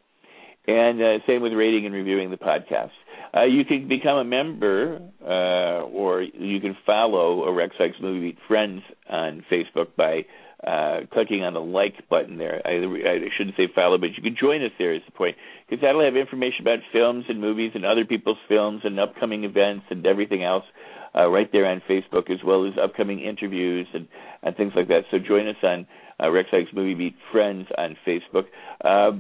And 0.68 1.02
uh, 1.02 1.26
same 1.26 1.42
with 1.42 1.54
rating 1.54 1.86
and 1.86 1.96
reviewing 1.96 2.30
the 2.30 2.38
podcast. 2.38 2.92
Uh, 3.36 3.44
you 3.44 3.66
can 3.66 3.88
become 3.88 4.18
a 4.18 4.24
member, 4.24 5.00
uh, 5.22 5.86
or 5.86 6.22
you 6.22 6.60
can 6.60 6.78
follow 6.86 7.44
a 7.46 7.54
Rex 7.54 7.76
Sikes 7.78 7.98
Movie 8.02 8.38
Friends 8.48 8.82
on 9.10 9.46
Facebook 9.52 9.88
by 9.98 10.26
uh, 10.66 11.02
clicking 11.14 11.44
on 11.44 11.54
the 11.54 11.62
like 11.62 12.10
button 12.10 12.38
there. 12.38 12.62
I, 12.66 12.72
I 12.72 13.30
shouldn't 13.38 13.56
say 13.56 13.68
follow, 13.74 13.98
but 13.98 14.16
you 14.16 14.24
can 14.24 14.36
join 14.40 14.64
us 14.64 14.72
there 14.80 14.94
is 14.94 15.02
the 15.06 15.12
point 15.12 15.36
because 15.68 15.82
that'll 15.82 16.04
have 16.04 16.16
information 16.16 16.62
about 16.62 16.80
films 16.92 17.26
and 17.30 17.40
movies 17.40 17.72
and 17.76 17.86
other 17.86 18.06
people's 18.06 18.40
films 18.48 18.82
and 18.84 19.00
upcoming 19.00 19.44
events 19.44 19.86
and 19.90 20.06
everything 20.06 20.44
else 20.44 20.64
uh, 21.16 21.28
right 21.28 21.52
there 21.52 21.66
on 21.66 21.82
Facebook, 21.90 22.32
as 22.32 22.40
well 22.44 22.66
as 22.66 22.74
upcoming 22.82 23.20
interviews 23.20 23.88
and 23.94 24.08
and 24.44 24.56
things 24.56 24.74
like 24.76 24.88
that. 24.88 25.02
So 25.12 25.18
join 25.20 25.48
us 25.48 25.56
on 25.64 25.88
uh, 26.22 26.30
Rex 26.30 26.50
Sikes 26.52 26.72
Movie 26.74 26.94
Beat 26.94 27.16
Friends 27.32 27.68
on 27.78 27.96
Facebook. 28.06 28.46
Uh, 28.84 29.12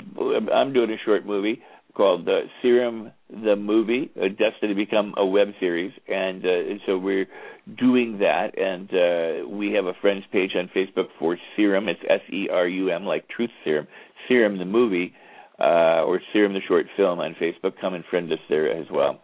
I'm 0.53 0.73
doing 0.73 0.91
a 0.91 0.97
short 1.05 1.25
movie 1.25 1.61
called 1.97 2.29
uh, 2.29 2.41
Serum 2.61 3.11
the 3.29 3.55
Movie, 3.55 4.11
uh, 4.15 4.27
destined 4.29 4.69
to 4.69 4.75
become 4.75 5.15
a 5.17 5.25
web 5.25 5.47
series, 5.59 5.91
and 6.07 6.45
uh, 6.45 6.77
so 6.85 6.97
we're 6.97 7.25
doing 7.77 8.19
that. 8.19 8.57
And 8.57 8.89
uh, 8.93 9.49
we 9.49 9.73
have 9.73 9.85
a 9.85 9.93
friends 9.99 10.23
page 10.31 10.51
on 10.55 10.69
Facebook 10.75 11.07
for 11.19 11.37
Serum. 11.55 11.89
It's 11.89 11.99
S 12.07 12.21
E 12.31 12.47
R 12.49 12.67
U 12.67 12.91
M, 12.91 13.03
like 13.03 13.27
Truth 13.27 13.49
Serum. 13.63 13.87
Serum 14.27 14.59
the 14.59 14.65
Movie, 14.65 15.13
uh, 15.59 16.03
or 16.05 16.21
Serum 16.31 16.53
the 16.53 16.61
Short 16.67 16.85
Film 16.95 17.19
on 17.19 17.35
Facebook. 17.41 17.73
Come 17.81 17.95
and 17.95 18.05
friend 18.05 18.31
us 18.31 18.39
there 18.47 18.71
as 18.71 18.85
well. 18.91 19.19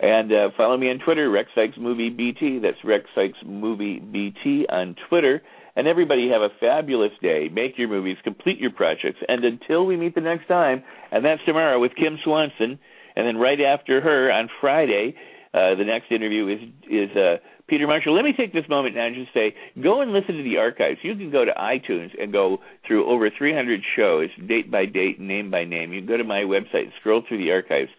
And 0.00 0.32
uh, 0.32 0.48
follow 0.56 0.78
me 0.78 0.88
on 0.88 0.98
Twitter, 0.98 1.28
Rex 1.28 1.50
Sikes 1.54 1.76
Movie 1.78 2.08
BT. 2.08 2.60
That's 2.60 2.78
Rex 2.84 3.04
Sikes 3.14 3.36
Movie 3.44 3.98
BT 3.98 4.66
on 4.70 4.96
Twitter. 5.08 5.42
And 5.76 5.86
everybody 5.86 6.28
have 6.30 6.42
a 6.42 6.48
fabulous 6.58 7.12
day. 7.22 7.48
Make 7.50 7.78
your 7.78 7.88
movies, 7.88 8.16
complete 8.24 8.58
your 8.58 8.72
projects. 8.72 9.18
And 9.28 9.44
until 9.44 9.86
we 9.86 9.96
meet 9.96 10.14
the 10.14 10.20
next 10.20 10.48
time, 10.48 10.82
and 11.12 11.24
that's 11.24 11.40
tomorrow 11.46 11.78
with 11.80 11.92
Kim 11.94 12.18
Swanson, 12.24 12.78
and 13.16 13.26
then 13.26 13.36
right 13.36 13.60
after 13.60 14.00
her 14.00 14.32
on 14.32 14.48
Friday, 14.60 15.14
uh, 15.52 15.74
the 15.74 15.84
next 15.84 16.12
interview 16.12 16.46
is 16.48 16.60
is 16.88 17.16
uh, 17.16 17.36
Peter 17.70 17.86
Marshall. 17.86 18.14
Let 18.14 18.24
me 18.24 18.32
take 18.36 18.52
this 18.52 18.68
moment 18.68 18.96
now 18.96 19.06
and 19.06 19.14
just 19.14 19.32
say, 19.32 19.54
go 19.82 20.00
and 20.00 20.12
listen 20.12 20.36
to 20.36 20.42
the 20.42 20.58
archives. 20.58 20.98
You 21.02 21.14
can 21.14 21.30
go 21.30 21.44
to 21.44 21.52
iTunes 21.52 22.10
and 22.20 22.32
go 22.32 22.58
through 22.86 23.08
over 23.08 23.30
300 23.30 23.80
shows, 23.96 24.28
date 24.48 24.70
by 24.70 24.86
date, 24.86 25.20
name 25.20 25.50
by 25.50 25.64
name. 25.64 25.92
You 25.92 26.00
can 26.00 26.08
go 26.08 26.16
to 26.16 26.24
my 26.24 26.42
website, 26.42 26.90
scroll 26.98 27.22
through 27.26 27.38
the 27.38 27.52
archives. 27.52 27.90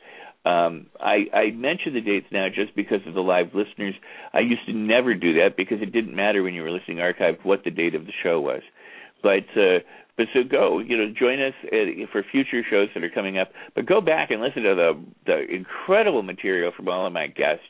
Um, 0.44 0.88
I, 1.00 1.26
I 1.34 1.52
mention 1.52 1.94
the 1.94 2.02
dates 2.02 2.26
now 2.32 2.48
just 2.50 2.76
because 2.76 3.02
of 3.06 3.14
the 3.14 3.22
live 3.22 3.54
listeners. 3.54 3.94
I 4.34 4.40
used 4.40 4.66
to 4.66 4.74
never 4.74 5.14
do 5.14 5.34
that 5.40 5.56
because 5.56 5.82
it 5.82 5.92
didn't 5.92 6.16
matter 6.16 6.42
when 6.42 6.56
you 6.56 6.64
were 6.64 6.72
listening 6.72 6.98
archived 6.98 7.44
what 7.44 7.64
the 7.64 7.70
date 7.70 7.94
of 7.94 8.06
the 8.06 8.14
show 8.24 8.42
was. 8.42 8.62
But 9.22 9.46
uh, 9.56 9.80
but 10.18 10.28
so 10.34 10.44
go, 10.44 10.80
you 10.80 10.98
know, 10.98 11.14
join 11.18 11.42
us 11.42 11.54
for 12.12 12.24
future 12.24 12.64
shows 12.68 12.90
that 12.94 13.04
are 13.04 13.10
coming 13.10 13.38
up. 13.38 13.52
But 13.76 13.86
go 13.86 14.02
back 14.02 14.32
and 14.32 14.42
listen 14.42 14.64
to 14.64 14.76
the 14.76 15.04
the 15.26 15.46
incredible 15.48 16.24
material 16.24 16.72
from 16.76 16.90
all 16.90 17.06
of 17.06 17.14
my 17.14 17.28
guests 17.28 17.66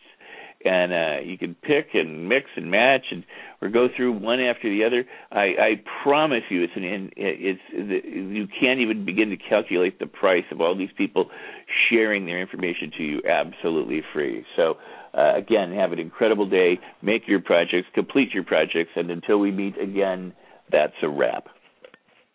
and 0.65 0.93
uh, 0.93 1.21
you 1.23 1.37
can 1.37 1.55
pick 1.55 1.89
and 1.93 2.27
mix 2.27 2.45
and 2.55 2.69
match 2.69 3.05
and 3.11 3.23
or 3.61 3.69
go 3.69 3.87
through 3.95 4.13
one 4.13 4.39
after 4.39 4.69
the 4.69 4.83
other. 4.83 5.05
I, 5.31 5.39
I 5.39 5.83
promise 6.03 6.43
you, 6.49 6.63
it's 6.63 6.73
an 6.75 7.11
it's 7.15 7.59
you 7.71 8.47
can't 8.59 8.79
even 8.79 9.05
begin 9.05 9.29
to 9.29 9.37
calculate 9.37 9.99
the 9.99 10.07
price 10.07 10.45
of 10.51 10.61
all 10.61 10.77
these 10.77 10.89
people 10.97 11.29
sharing 11.89 12.25
their 12.25 12.41
information 12.41 12.91
to 12.97 13.03
you 13.03 13.21
absolutely 13.27 14.01
free. 14.13 14.45
So 14.55 14.75
uh, 15.13 15.35
again, 15.35 15.73
have 15.73 15.91
an 15.91 15.99
incredible 15.99 16.49
day. 16.49 16.79
Make 17.01 17.27
your 17.27 17.41
projects, 17.41 17.87
complete 17.93 18.33
your 18.33 18.43
projects, 18.43 18.91
and 18.95 19.11
until 19.11 19.37
we 19.37 19.51
meet 19.51 19.77
again, 19.77 20.33
that's 20.71 20.93
a 21.03 21.09
wrap. 21.09 21.47